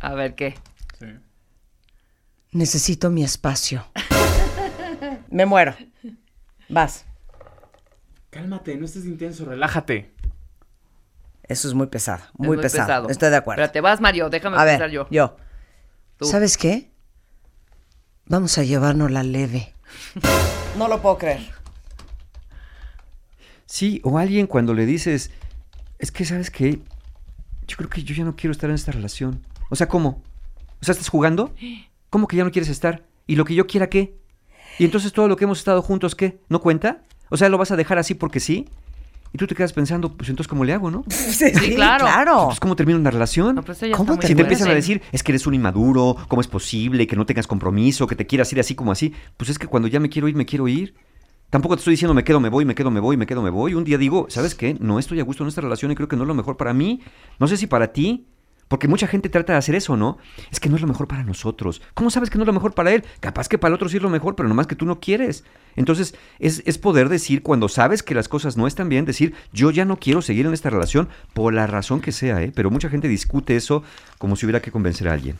A 0.00 0.14
ver, 0.14 0.34
¿qué? 0.34 0.54
Necesito 2.52 3.10
mi 3.10 3.22
espacio. 3.22 3.86
Me 5.30 5.46
muero. 5.46 5.74
Vas. 6.68 7.04
Cálmate, 8.30 8.76
no 8.76 8.86
estés 8.86 9.04
intenso, 9.04 9.44
relájate. 9.44 10.12
Eso 11.44 11.68
es 11.68 11.74
muy 11.74 11.88
pesado, 11.88 12.22
Es 12.38 12.46
muy, 12.46 12.56
pesado. 12.58 13.08
Estoy 13.08 13.30
de 13.30 13.36
acuerdo. 13.36 13.60
Espérate, 13.62 13.80
vas, 13.80 14.00
Mario, 14.00 14.30
déjame 14.30 14.56
A 14.56 14.64
pensar 14.64 14.82
ver, 14.82 14.90
yo. 14.90 15.08
yo. 15.10 15.36
Tú. 16.16 16.26
¿Sabes 16.26 16.56
qué? 16.56 16.90
Vamos 18.26 18.56
a 18.58 18.62
llevarnos 18.62 19.10
la 19.10 19.22
leve. 19.24 19.74
no 20.78 20.86
lo 20.88 21.02
puedo 21.02 21.18
creer. 21.18 21.50
Sí, 23.66 24.00
o 24.04 24.18
alguien 24.18 24.46
cuando 24.46 24.74
le 24.74 24.86
dices, 24.86 25.30
es 25.98 26.12
que, 26.12 26.24
¿sabes 26.24 26.50
qué? 26.50 26.80
Yo 27.66 27.76
creo 27.76 27.90
que 27.90 28.02
yo 28.02 28.14
ya 28.14 28.24
no 28.24 28.36
quiero 28.36 28.52
estar 28.52 28.70
en 28.70 28.76
esta 28.76 28.92
relación. 28.92 29.44
O 29.70 29.76
sea, 29.76 29.88
¿cómo? 29.88 30.22
O 30.80 30.84
sea, 30.84 30.92
¿estás 30.92 31.08
jugando? 31.08 31.54
¿Cómo 32.10 32.26
que 32.26 32.36
ya 32.36 32.44
no 32.44 32.50
quieres 32.50 32.68
estar? 32.68 33.06
¿Y 33.26 33.36
lo 33.36 33.44
que 33.44 33.54
yo 33.54 33.66
quiera 33.66 33.88
qué? 33.88 34.18
¿Y 34.78 34.84
entonces 34.84 35.12
todo 35.12 35.28
lo 35.28 35.36
que 35.36 35.44
hemos 35.44 35.58
estado 35.58 35.80
juntos 35.82 36.14
qué? 36.14 36.40
¿No 36.48 36.60
cuenta? 36.60 37.02
O 37.30 37.36
sea, 37.36 37.48
¿lo 37.48 37.58
vas 37.58 37.70
a 37.70 37.76
dejar 37.76 37.98
así 37.98 38.14
porque 38.14 38.40
sí? 38.40 38.68
Y 39.32 39.38
tú 39.38 39.46
te 39.46 39.54
quedas 39.54 39.72
pensando, 39.72 40.12
pues 40.16 40.28
entonces, 40.28 40.48
¿cómo 40.48 40.64
le 40.64 40.72
hago, 40.72 40.90
no? 40.90 41.04
Sí, 41.10 41.50
Sí, 41.54 41.74
claro. 41.74 42.46
Pues, 42.46 42.58
¿cómo 42.58 42.74
termina 42.74 42.98
una 42.98 43.10
relación? 43.10 43.54
No, 43.54 43.62
pues 43.62 43.78
¿Cómo 43.96 44.18
te 44.18 44.26
si 44.26 44.34
te 44.34 44.42
empiezan 44.42 44.68
a 44.68 44.74
decir, 44.74 45.02
es 45.12 45.22
que 45.22 45.32
eres 45.32 45.46
un 45.46 45.54
inmaduro, 45.54 46.16
¿cómo 46.28 46.40
es 46.40 46.48
posible 46.48 47.06
que 47.06 47.14
no 47.14 47.26
tengas 47.26 47.46
compromiso, 47.46 48.06
que 48.06 48.16
te 48.16 48.26
quieras 48.26 48.52
ir 48.52 48.58
así 48.58 48.74
como 48.74 48.90
así? 48.90 49.12
Pues 49.36 49.50
es 49.50 49.58
que 49.58 49.68
cuando 49.68 49.86
ya 49.86 50.00
me 50.00 50.08
quiero 50.08 50.26
ir, 50.26 50.34
me 50.34 50.46
quiero 50.46 50.66
ir. 50.66 50.94
Tampoco 51.48 51.76
te 51.76 51.80
estoy 51.80 51.92
diciendo 51.92 52.14
me 52.14 52.24
quedo, 52.24 52.38
me 52.40 52.48
voy, 52.48 52.64
me 52.64 52.74
quedo, 52.74 52.90
me 52.90 53.00
voy, 53.00 53.16
me 53.16 53.26
quedo, 53.26 53.42
me 53.42 53.50
voy. 53.50 53.74
Un 53.74 53.84
día 53.84 53.98
digo, 53.98 54.26
¿sabes 54.28 54.54
qué? 54.54 54.76
No 54.80 54.98
estoy 54.98 55.20
a 55.20 55.24
gusto 55.24 55.44
en 55.44 55.48
esta 55.48 55.60
relación 55.60 55.90
y 55.90 55.94
creo 55.94 56.08
que 56.08 56.16
no 56.16 56.22
es 56.22 56.28
lo 56.28 56.34
mejor 56.34 56.56
para 56.56 56.72
mí. 56.72 57.00
No 57.38 57.46
sé 57.46 57.56
si 57.56 57.66
para 57.66 57.92
ti. 57.92 58.26
Porque 58.70 58.86
mucha 58.86 59.08
gente 59.08 59.28
trata 59.28 59.54
de 59.54 59.58
hacer 59.58 59.74
eso, 59.74 59.96
¿no? 59.96 60.16
Es 60.52 60.60
que 60.60 60.68
no 60.68 60.76
es 60.76 60.80
lo 60.80 60.86
mejor 60.86 61.08
para 61.08 61.24
nosotros. 61.24 61.82
¿Cómo 61.92 62.08
sabes 62.08 62.30
que 62.30 62.38
no 62.38 62.44
es 62.44 62.46
lo 62.46 62.52
mejor 62.52 62.72
para 62.72 62.92
él? 62.92 63.02
Capaz 63.18 63.48
que 63.48 63.58
para 63.58 63.70
el 63.70 63.74
otro 63.74 63.88
sí 63.88 63.96
es 63.96 64.02
lo 64.02 64.10
mejor, 64.10 64.36
pero 64.36 64.48
nomás 64.48 64.68
que 64.68 64.76
tú 64.76 64.86
no 64.86 65.00
quieres. 65.00 65.42
Entonces, 65.74 66.14
es, 66.38 66.62
es 66.64 66.78
poder 66.78 67.08
decir, 67.08 67.42
cuando 67.42 67.68
sabes 67.68 68.04
que 68.04 68.14
las 68.14 68.28
cosas 68.28 68.56
no 68.56 68.68
están 68.68 68.88
bien, 68.88 69.06
decir, 69.06 69.34
yo 69.52 69.72
ya 69.72 69.84
no 69.84 69.96
quiero 69.96 70.22
seguir 70.22 70.46
en 70.46 70.54
esta 70.54 70.70
relación 70.70 71.08
por 71.34 71.52
la 71.52 71.66
razón 71.66 72.00
que 72.00 72.12
sea, 72.12 72.40
¿eh? 72.44 72.52
Pero 72.54 72.70
mucha 72.70 72.88
gente 72.88 73.08
discute 73.08 73.56
eso 73.56 73.82
como 74.18 74.36
si 74.36 74.46
hubiera 74.46 74.62
que 74.62 74.70
convencer 74.70 75.08
a 75.08 75.14
alguien. 75.14 75.36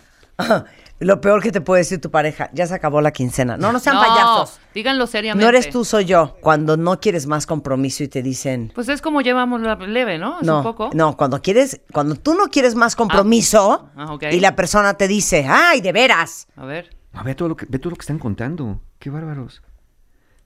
Lo 1.00 1.20
peor 1.22 1.42
que 1.42 1.50
te 1.50 1.62
puede 1.62 1.80
decir 1.80 1.98
tu 2.00 2.10
pareja, 2.10 2.50
ya 2.52 2.66
se 2.66 2.74
acabó 2.74 3.00
la 3.00 3.10
quincena. 3.10 3.56
No, 3.56 3.72
no 3.72 3.78
sean 3.78 3.96
No, 3.96 4.02
payasos. 4.02 4.60
díganlo 4.74 5.06
seriamente. 5.06 5.42
No 5.42 5.48
eres 5.48 5.70
tú, 5.70 5.84
soy 5.84 6.04
yo. 6.04 6.36
Cuando 6.42 6.76
no 6.76 7.00
quieres 7.00 7.26
más 7.26 7.46
compromiso 7.46 8.04
y 8.04 8.08
te 8.08 8.22
dicen, 8.22 8.70
Pues 8.74 8.88
es 8.90 9.00
como 9.00 9.22
llevamos 9.22 9.62
la 9.62 9.76
leve, 9.76 10.18
¿no? 10.18 10.40
Es 10.40 10.46
no, 10.46 10.58
un 10.58 10.62
poco. 10.62 10.90
no, 10.92 11.16
cuando 11.16 11.40
quieres, 11.40 11.80
cuando 11.92 12.16
tú 12.16 12.34
no 12.34 12.48
quieres 12.48 12.74
más 12.74 12.96
compromiso 12.96 13.88
Ah, 13.96 14.12
ok. 14.12 14.24
y 14.30 14.40
la 14.40 14.54
persona 14.54 14.92
te 14.94 15.08
dice, 15.08 15.46
ay, 15.48 15.80
de 15.80 15.92
veras. 15.92 16.48
A 16.54 16.66
ver. 16.66 16.90
A 17.14 17.22
ver 17.22 17.34
todo 17.34 17.48
lo 17.48 17.56
que, 17.56 17.64
ve 17.66 17.78
todo 17.78 17.90
lo 17.90 17.96
que 17.96 18.02
están 18.02 18.18
contando. 18.18 18.80
Qué 18.98 19.08
bárbaros. 19.08 19.62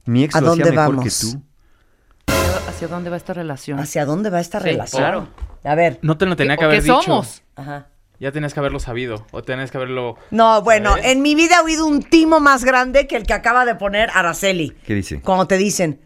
Mi 0.05 0.23
ex 0.23 0.37
¿A 0.37 0.41
lo 0.41 0.53
hacía 0.53 0.65
dónde 0.67 0.77
mejor 0.79 0.97
vamos? 0.97 1.05
que 1.05 1.33
tú. 1.33 1.43
¿Hacia- 2.29 2.69
¿Hacia 2.71 2.89
dónde 2.89 3.11
va 3.11 3.17
esta 3.17 3.35
relación? 3.35 3.79
¿Hacia 3.81 4.07
dónde 4.07 4.31
va 4.31 4.39
esta 4.41 4.61
Sí, 4.61 4.67
relación? 4.67 5.03
claro. 5.03 5.29
A 5.65 5.75
ver. 5.75 5.99
No 6.03 6.17
te 6.17 6.27
lo 6.27 6.37
tenía 6.37 6.55
¿Qué- 6.55 6.61
que 6.61 6.65
haber 6.65 6.79
qué 6.79 6.83
dicho. 6.85 7.03
somos? 7.03 7.43
Ajá. 7.57 7.89
Ya 8.21 8.31
tenías 8.33 8.55
que 8.55 8.61
haberlo 8.61 8.79
sabido. 8.81 9.27
O 9.33 9.43
tenías 9.43 9.71
que 9.71 9.77
haberlo. 9.77 10.17
No, 10.31 10.63
bueno, 10.63 10.91
¿Sabes? 10.91 11.07
en 11.07 11.23
mi 11.23 11.35
vida 11.35 11.57
he 11.61 11.65
oído 11.65 11.87
un 11.87 12.03
timo 12.03 12.41
más 12.41 12.65
grande 12.65 13.07
que 13.07 13.17
el 13.17 13.25
que 13.27 13.33
acaba 13.35 13.65
de 13.65 13.75
poner 13.75 14.11
Araceli. 14.15 14.71
¿Qué 14.87 14.95
dice? 14.95 15.21
Cuando 15.21 15.47
te 15.47 15.57
dicen, 15.59 16.01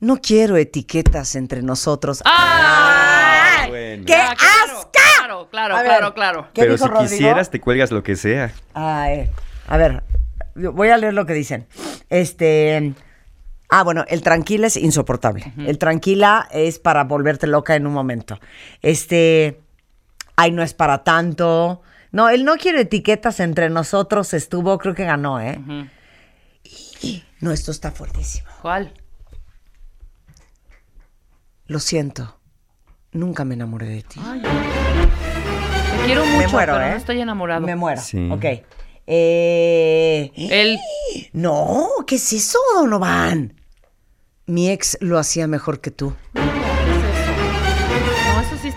no 0.00 0.18
quiero 0.18 0.56
etiquetas 0.56 1.34
entre 1.36 1.62
nosotros. 1.62 2.22
¡Ah! 2.24 3.62
¡Ay! 3.62 3.68
bueno. 3.70 4.04
¡Qué 4.06 4.14
Ah, 4.14 4.34
claro, 4.36 4.78
asco! 4.78 4.90
Claro, 4.92 5.48
claro, 5.50 5.74
ver. 5.76 5.84
claro, 5.86 6.14
claro. 6.14 6.48
¿Qué 6.54 6.60
Pero 6.62 6.72
dijo 6.74 6.84
si 6.86 6.90
Rodrigo? 6.90 7.10
quisieras, 7.10 7.50
te 7.50 7.60
cuelgas 7.60 7.90
lo 7.90 8.02
que 8.02 8.14
sea. 8.16 8.52
Ay, 8.74 9.28
a 9.66 9.76
ver, 9.76 10.02
voy 10.54 10.88
a 10.90 10.96
leer 10.96 11.14
lo 11.14 11.26
que 11.26 11.32
dicen. 11.34 11.66
Este. 12.10 12.92
Ah, 13.70 13.82
bueno, 13.82 14.04
el 14.08 14.22
tranquila 14.22 14.66
es 14.68 14.76
insoportable. 14.76 15.52
El 15.58 15.78
tranquila 15.78 16.48
es 16.50 16.78
para 16.78 17.04
volverte 17.04 17.46
loca 17.46 17.74
en 17.76 17.86
un 17.86 17.92
momento. 17.92 18.38
Este. 18.82 19.60
Ay, 20.40 20.52
no 20.52 20.62
es 20.62 20.72
para 20.72 21.02
tanto. 21.02 21.82
No, 22.12 22.28
él 22.28 22.44
no 22.44 22.54
quiere 22.58 22.82
etiquetas 22.82 23.40
entre 23.40 23.70
nosotros. 23.70 24.32
Estuvo, 24.34 24.78
creo 24.78 24.94
que 24.94 25.04
ganó, 25.04 25.40
¿eh? 25.40 25.58
Y- 27.02 27.24
No, 27.40 27.50
esto 27.50 27.72
está 27.72 27.90
fuertísimo. 27.90 28.48
¿Cuál? 28.62 28.94
Lo 31.66 31.80
siento. 31.80 32.38
Nunca 33.10 33.44
me 33.44 33.54
enamoré 33.54 33.86
de 33.88 34.02
ti. 34.02 34.20
Te 34.20 36.04
quiero 36.06 36.24
mucho, 36.24 36.38
me 36.38 36.46
muero, 36.46 36.72
pero 36.74 36.86
¿eh? 36.86 36.90
no 36.90 36.96
estoy 36.96 37.20
enamorado. 37.20 37.66
Me 37.66 37.74
muero. 37.74 38.00
Sí. 38.00 38.28
Ok. 38.30 38.44
Eh. 39.08 40.30
Él. 40.36 40.78
No, 41.32 41.88
¿qué 42.06 42.14
es 42.14 42.32
eso, 42.32 42.60
Donovan? 42.76 43.60
Mi 44.46 44.70
ex 44.70 44.98
lo 45.00 45.18
hacía 45.18 45.48
mejor 45.48 45.80
que 45.80 45.90
tú. 45.90 46.14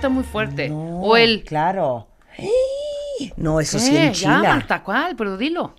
Sí 0.01 0.07
está 0.07 0.09
muy 0.09 0.23
fuerte. 0.23 0.71
o 0.73 1.15
él. 1.15 1.43
Claro. 1.45 2.07
No, 3.37 3.59
eso 3.59 3.77
sí 3.77 3.91
¿Qué? 3.91 3.95
Ya, 3.95 4.07
enchila. 4.07 4.39
Marta, 4.41 4.83
¿cuál? 4.83 5.15
Pero 5.15 5.37
dilo. 5.37 5.75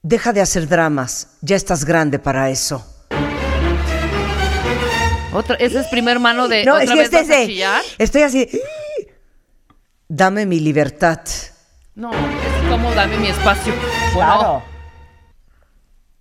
Deja 0.00 0.32
de 0.32 0.40
hacer 0.40 0.66
dramas. 0.66 1.36
Ya 1.42 1.56
estás 1.56 1.84
grande 1.84 2.18
para 2.18 2.48
eso. 2.48 2.82
Otra, 5.34 5.56
ese 5.56 5.80
es 5.80 5.86
primer 5.88 6.18
mano 6.18 6.48
de. 6.48 6.64
No, 6.64 6.76
¿Otra 6.76 6.84
es 6.84 6.90
que 6.90 6.96
vez 6.96 7.12
este 7.12 7.16
vas 7.18 7.30
a 7.30 7.46
chillar? 7.46 7.82
Estoy 7.98 8.22
así. 8.22 8.48
Dame 10.08 10.46
mi 10.46 10.58
libertad. 10.58 11.20
No, 11.94 12.10
es 12.10 12.70
como 12.70 12.90
dame 12.94 13.18
mi 13.18 13.26
espacio. 13.26 13.74
Claro. 14.14 14.62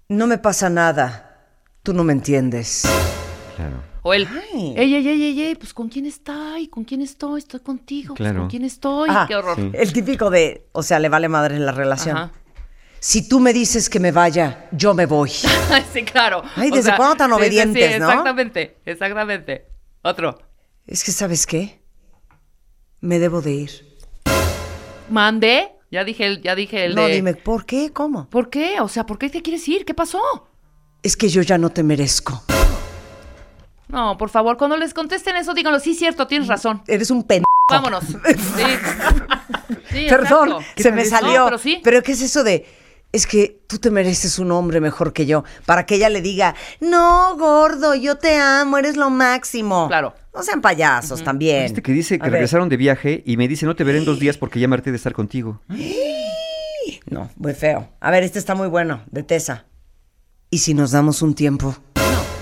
No 0.09 0.27
me 0.27 0.37
pasa 0.37 0.69
nada. 0.69 1.47
Tú 1.81 1.93
no 1.93 2.03
me 2.03 2.11
entiendes. 2.11 2.83
Claro. 3.55 3.90
O 4.03 4.13
él. 4.13 4.27
Ay. 4.29 4.73
Ey, 4.77 4.95
ey, 4.95 5.07
ey, 5.07 5.23
ey, 5.23 5.41
ey, 5.41 5.55
pues 5.55 5.73
¿con 5.73 5.87
quién 5.89 6.05
estoy? 6.05 6.67
¿Con 6.67 6.83
quién 6.83 7.01
estoy? 7.01 7.39
Estoy 7.39 7.59
contigo. 7.59 8.15
pues. 8.15 8.33
¿Con 8.33 8.49
quién 8.49 8.63
estoy? 8.65 9.09
Ah, 9.11 9.25
Qué 9.27 9.35
horror. 9.35 9.55
sí. 9.57 9.71
El 9.73 9.93
típico 9.93 10.29
de, 10.29 10.67
o 10.71 10.81
sea, 10.83 10.99
le 10.99 11.09
vale 11.09 11.29
madre 11.29 11.55
en 11.55 11.65
la 11.65 11.71
relación. 11.71 12.17
Ajá. 12.17 12.31
Si 12.99 13.27
tú 13.27 13.39
me 13.39 13.51
dices 13.53 13.89
que 13.89 13.99
me 13.99 14.11
vaya, 14.11 14.67
yo 14.71 14.93
me 14.93 15.05
voy. 15.07 15.29
sí, 15.93 16.03
claro. 16.03 16.43
Ay, 16.55 16.69
O 16.71 16.75
¿desde 16.75 16.95
cuándo 16.95 17.15
tan 17.15 17.29
sí, 17.31 17.35
sí, 17.35 17.39
sí, 17.41 17.45
obedientes, 17.47 17.99
no? 17.99 18.09
Exactamente, 18.09 18.77
exactamente. 18.85 19.65
Otro. 20.03 20.39
Es 20.85 21.03
que, 21.03 21.11
¿sabes 21.11 21.45
qué? 21.47 21.81
Me 22.99 23.17
debo 23.17 23.41
de 23.41 23.51
ir. 23.53 23.71
¿Mandé? 25.09 25.71
Ya 25.91 26.03
dije 26.03 26.25
el, 26.25 26.41
ya 26.41 26.55
dije 26.55 26.85
el 26.85 26.95
no, 26.95 27.07
de... 27.07 27.13
dime, 27.15 27.33
¿por 27.35 27.65
qué? 27.65 27.91
¿Cómo? 27.91 28.29
¿Por 28.29 28.49
qué? 28.49 28.79
O 28.81 28.87
sea, 28.87 29.05
¿por 29.05 29.17
qué 29.17 29.29
te 29.29 29.41
quieres 29.41 29.67
ir? 29.67 29.83
¿Qué 29.83 29.93
pasó? 29.93 30.21
Es 31.03 31.17
que 31.17 31.27
yo 31.27 31.41
ya 31.41 31.57
no 31.57 31.69
te 31.71 31.83
merezco. 31.83 32.43
No, 33.91 34.17
por 34.17 34.29
favor, 34.29 34.57
cuando 34.57 34.77
les 34.77 34.93
contesten 34.93 35.35
eso, 35.35 35.53
díganlo. 35.53 35.79
Sí, 35.79 35.93
cierto, 35.95 36.27
tienes 36.27 36.47
razón. 36.47 36.81
Eres 36.87 37.11
un 37.11 37.23
pendejo. 37.23 37.45
Vámonos. 37.69 38.03
Sí. 38.25 38.63
Sí, 39.89 40.05
Perdón, 40.09 40.63
se 40.77 40.91
me 40.91 41.05
salió. 41.05 41.39
No, 41.39 41.45
pero 41.45 41.57
sí. 41.57 41.79
Pero 41.83 42.01
¿qué 42.03 42.13
es 42.13 42.21
eso 42.21 42.43
de.? 42.43 42.65
Es 43.13 43.27
que 43.27 43.59
tú 43.67 43.77
te 43.77 43.91
mereces 43.91 44.39
un 44.39 44.51
hombre 44.53 44.79
mejor 44.79 45.11
que 45.11 45.25
yo. 45.25 45.43
Para 45.65 45.85
que 45.85 45.95
ella 45.95 46.07
le 46.07 46.21
diga, 46.21 46.55
no, 46.79 47.35
gordo, 47.37 47.93
yo 47.93 48.15
te 48.15 48.37
amo, 48.37 48.77
eres 48.77 48.95
lo 48.95 49.09
máximo. 49.09 49.87
Claro. 49.89 50.13
No 50.33 50.43
sean 50.43 50.61
payasos 50.61 51.21
también. 51.21 51.65
Este 51.65 51.81
que 51.81 51.91
dice 51.91 52.15
A 52.15 52.17
que 52.19 52.23
ver. 52.23 52.31
regresaron 52.33 52.69
de 52.69 52.77
viaje 52.77 53.21
y 53.25 53.35
me 53.35 53.49
dice, 53.49 53.65
no 53.65 53.75
te 53.75 53.83
veré 53.83 53.97
en 53.97 54.05
dos 54.05 54.17
días 54.21 54.37
porque 54.37 54.61
ya 54.61 54.69
me 54.69 54.75
harté 54.75 54.91
de 54.91 54.97
estar 54.97 55.13
contigo. 55.13 55.59
No, 57.05 57.29
muy 57.35 57.53
feo. 57.53 57.89
A 57.99 58.09
ver, 58.09 58.23
este 58.23 58.39
está 58.39 58.55
muy 58.55 58.67
bueno, 58.67 59.01
de 59.11 59.21
Tessa. 59.23 59.65
¿Y 60.49 60.59
si 60.59 60.73
nos 60.73 60.91
damos 60.91 61.21
un 61.21 61.35
tiempo? 61.35 61.75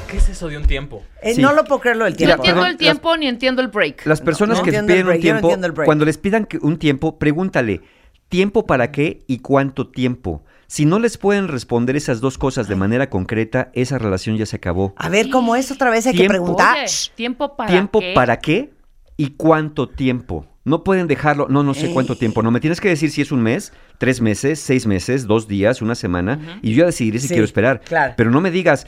¿Qué 0.10 0.18
es 0.18 0.30
eso 0.30 0.48
de 0.48 0.58
un 0.58 0.66
tiempo? 0.66 1.04
Eh, 1.22 1.36
Sí. 1.36 1.42
No 1.42 1.54
lo 1.54 1.64
puedo 1.66 1.82
creer 1.82 1.98
lo 1.98 2.06
del 2.06 2.14
No 2.14 2.18
tiempo. 2.18 2.36
entiendo 2.36 2.62
perdón, 2.62 2.72
el 2.72 2.78
tiempo 2.78 3.18
ni 3.18 3.28
entiendo 3.28 3.62
el 3.62 3.68
break. 3.68 4.06
Las 4.06 4.22
personas 4.22 4.58
no 4.58 4.64
que 4.64 4.70
entiendo 4.72 4.92
el 4.94 4.96
piden 4.98 5.06
un 5.06 5.10
break, 5.10 5.22
yo 5.22 5.34
no 5.34 5.40
tiempo, 5.42 5.54
entiendo 5.56 5.84
cuando 5.86 6.06
les 6.06 6.18
pidan 6.18 6.46
que- 6.46 6.58
un 6.58 6.78
tiempo, 6.80 7.20
pregúntale, 7.20 7.82
¿tiempo 8.28 8.66
para 8.66 8.92
qué 8.92 9.24
y 9.28 9.40
cuánto 9.40 9.88
tiempo? 9.88 10.44
Si 10.68 10.86
no 10.86 11.00
les 11.00 11.18
pueden 11.18 11.48
responder 11.48 11.96
esas 11.96 12.22
dos 12.22 12.38
cosas 12.38 12.68
de 12.68 12.76
manera 12.76 13.10
concreta, 13.10 13.72
esa 13.74 13.98
relación 13.98 14.38
ya 14.38 14.46
se 14.46 14.56
acabó. 14.56 14.94
A 14.98 15.10
ver, 15.10 15.30
¿cómo 15.30 15.56
es? 15.56 15.72
Otra 15.72 15.90
vez 15.90 16.06
hay 16.06 16.14
que 16.14 16.20
Tiempo. 16.20 16.34
preguntar. 16.34 16.78
Oye, 16.78 16.86
¿tiempo 17.16 17.56
para 17.56 17.70
¿Tiempo 17.72 18.00
qué? 18.00 18.12
para 18.14 18.40
qué 18.40 18.74
y 19.18 19.32
cuánto 19.32 19.90
tiempo? 19.90 20.46
No 20.66 20.84
pueden 20.84 21.08
dejarlo, 21.08 21.48
no, 21.50 21.64
no 21.64 21.74
sé 21.74 21.90
cuánto 21.92 22.16
tiempo. 22.16 22.44
No, 22.44 22.52
me 22.52 22.60
tienes 22.60 22.80
que 22.80 22.90
decir 22.90 23.10
si 23.10 23.22
es 23.22 23.32
un 23.32 23.42
mes, 23.42 23.74
tres 23.98 24.22
meses, 24.22 24.60
seis 24.60 24.86
meses, 24.86 25.26
dos 25.26 25.48
días, 25.48 25.82
una 25.82 25.96
semana, 25.96 26.60
y 26.62 26.72
yo 26.74 26.82
ya 26.82 26.86
decidiré 26.86 27.18
si 27.18 27.28
Sí, 27.28 27.34
quiero 27.34 27.46
esperar. 27.46 27.82
claro. 27.82 28.14
Pero 28.16 28.30
no 28.30 28.40
me 28.40 28.52
digas, 28.52 28.86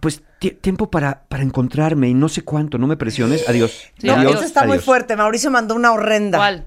pues 0.00 0.22
ti- 0.38 0.50
tiempo 0.52 0.90
para, 0.90 1.24
para 1.28 1.42
encontrarme 1.42 2.08
y 2.08 2.14
no 2.14 2.28
sé 2.28 2.42
cuánto, 2.42 2.78
no 2.78 2.86
me 2.86 2.96
presiones. 2.96 3.48
Adiós. 3.48 3.70
Sí, 3.98 4.06
No, 4.06 4.14
adiós, 4.14 4.42
está 4.42 4.64
muy 4.64 4.78
fuerte. 4.78 5.16
Mauricio 5.16 5.50
mandó 5.50 5.74
una 5.74 5.92
horrenda. 5.92 6.38
¿Cuál? 6.38 6.66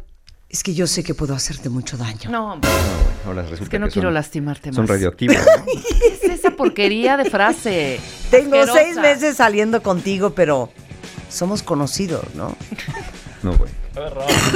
Es 0.49 0.63
que 0.63 0.73
yo 0.73 0.85
sé 0.87 1.03
que 1.03 1.13
puedo 1.13 1.33
hacerte 1.33 1.69
mucho 1.69 1.97
daño. 1.97 2.29
No, 2.29 2.53
hombre, 2.53 2.69
Ahora 3.25 3.41
resulta 3.41 3.63
es 3.63 3.69
que 3.69 3.79
no 3.79 3.87
quiero 3.89 4.11
lastimarte 4.11 4.69
más. 4.69 4.75
Son 4.75 4.87
radioactivos. 4.87 5.35
¿no? 5.37 5.65
¿Qué 5.65 6.07
es 6.13 6.23
esa 6.23 6.51
porquería 6.51 7.17
de 7.17 7.29
frase? 7.29 7.99
Tengo 8.31 8.55
Asquerosa. 8.57 8.79
seis 8.79 8.95
meses 8.97 9.37
saliendo 9.37 9.81
contigo, 9.81 10.29
pero 10.31 10.71
somos 11.29 11.63
conocidos, 11.63 12.23
¿no? 12.35 12.55
No, 13.43 13.57
güey. 13.57 13.71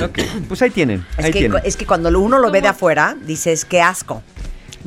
Ok, 0.03 0.19
Pues 0.47 0.61
ahí 0.61 0.69
tienen. 0.69 1.05
Es 1.17 1.25
ahí 1.25 1.31
que, 1.31 1.39
tienen. 1.39 1.61
es 1.63 1.75
que 1.77 1.85
cuando 1.85 2.09
uno 2.19 2.39
lo 2.39 2.51
ve 2.51 2.61
de 2.61 2.67
afuera, 2.69 3.17
dices, 3.25 3.65
qué 3.65 3.81
asco. 3.81 4.21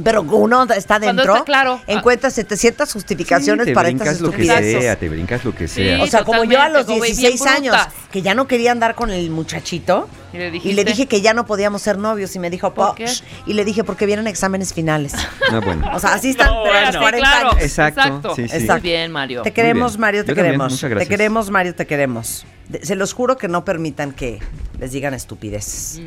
Pero 0.03 0.23
uno 0.23 0.63
está 0.75 0.99
dentro, 0.99 1.35
está 1.35 1.45
claro. 1.45 1.81
encuentra 1.87 2.31
700 2.31 2.91
justificaciones 2.93 3.65
Sí, 3.67 3.71
te 3.73 3.75
para 3.75 3.89
estas 3.91 4.19
brincas 4.19 4.21
lo 4.23 4.31
que 4.31 4.43
estupideces. 4.43 4.83
sea, 4.83 4.97
te 4.97 5.09
brincas 5.09 5.45
lo 5.45 5.55
que 5.55 5.69
Sí. 5.69 5.75
sea. 5.85 6.03
O 6.03 6.07
sea, 6.07 6.25
como 6.25 6.45
yo 6.45 6.61
a 6.61 6.69
los 6.71 6.87
totalmente, 6.87 6.87
como 6.87 7.01
bien 7.03 7.17
16 7.17 7.47
años, 7.47 7.77
que 8.11 8.23
ya 8.23 8.35
no 8.35 8.47
quería 8.47 8.73
andar 8.73 8.95
con 8.95 9.11
el 9.11 9.29
muchachito. 9.31 10.09
Y 10.33 10.39
le 10.39 10.47
Y 10.47 10.51
le 10.51 10.51
dijiste, 10.53 10.85
dije 10.85 11.07
que 11.07 11.21
ya 11.21 11.35
no 11.35 11.45
podíamos 11.45 11.83
ser 11.83 11.99
novios 11.99 12.35
y 12.35 12.39
me 12.39 12.49
dijo, 12.49 12.73
¿Por 12.73 12.95
qué? 12.95 13.05
Y 13.47 13.53
le 13.53 13.67
dije, 13.67 13.85
porque 13.85 14.07
vienen 14.07 14.27
exámenes 14.27 14.73
finales. 14.73 15.13
Ah, 15.51 15.61
bueno. 15.63 15.91
O 15.95 15.99
sea, 16.01 16.15
así 16.15 16.31
están 16.31 16.49
No, 16.49 16.63
pero 16.65 16.75
a 16.79 16.81
los 16.81 16.91
bueno. 16.93 17.01
40 17.03 17.31
claro. 17.31 17.51
años. 17.51 17.63
Exacto, 17.63 18.35
sí, 18.35 18.49
sí. 18.49 18.53
Muy 18.55 18.61
Exacto. 18.63 18.83
bien, 18.83 19.13
Mario. 19.13 19.43
Te 19.43 19.53
queremos. 19.53 19.99
Mario, 19.99 20.23
te 20.25 20.29
Yo 20.29 20.35
también, 20.37 20.53
queremos. 20.53 20.73
muchas 20.73 20.99
Te 20.99 21.07
queremos, 21.07 21.51
Mario, 21.51 21.75
te 21.75 21.87
queremos. 21.87 22.47
De- 22.71 22.87
se 22.87 22.95
los 22.95 23.13
juro 23.13 23.37
que 23.37 23.49
no 23.49 23.67
permitan 23.67 24.13
que 24.13 24.39
les 24.81 24.93
digan 24.93 25.13
estupideces. 25.13 26.01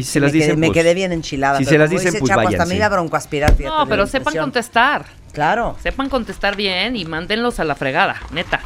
Y 0.00 0.04
si 0.04 0.12
se 0.12 0.20
las 0.20 0.32
me, 0.32 0.32
quedé, 0.32 0.44
dicen, 0.44 0.60
me 0.60 0.66
pues, 0.68 0.74
quedé 0.78 0.94
bien 0.94 1.12
enchilada. 1.12 1.58
si 1.58 1.64
pero 1.64 1.74
se 1.74 1.78
las 1.78 1.90
dicen, 1.90 2.06
dice 2.06 2.18
pues 2.20 2.30
Chapo, 2.30 2.48
hasta 2.48 2.66
me 2.66 2.76
iba 2.76 2.86
a 2.86 2.88
broncoaspirar, 2.88 3.54
fíjate, 3.54 3.76
No, 3.76 3.86
pero 3.86 4.06
sepan 4.06 4.34
contestar. 4.36 5.04
Claro. 5.32 5.76
Sepan 5.82 6.08
contestar 6.08 6.56
bien 6.56 6.96
y 6.96 7.04
mándenlos 7.04 7.60
a 7.60 7.64
la 7.64 7.74
fregada, 7.74 8.16
neta. 8.32 8.60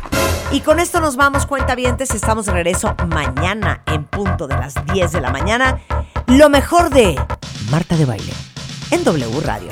Y 0.51 0.61
con 0.61 0.81
esto 0.81 1.01
nos 1.01 1.17
vamos, 1.17 1.47
cuentavientes. 1.47 2.15
Estamos 2.15 2.47
de 2.47 2.53
regreso 2.53 2.95
mañana 3.09 3.83
en 3.87 4.05
punto 4.05 4.47
de 4.47 4.57
las 4.57 4.75
10 4.93 5.13
de 5.13 5.21
la 5.21 5.31
mañana. 5.31 5.81
Lo 6.27 6.49
mejor 6.49 6.91
de 6.91 7.21
Marta 7.71 7.97
de 7.97 8.05
Baile 8.05 8.33
en 8.91 9.05
W 9.05 9.41
Radio. 9.41 9.69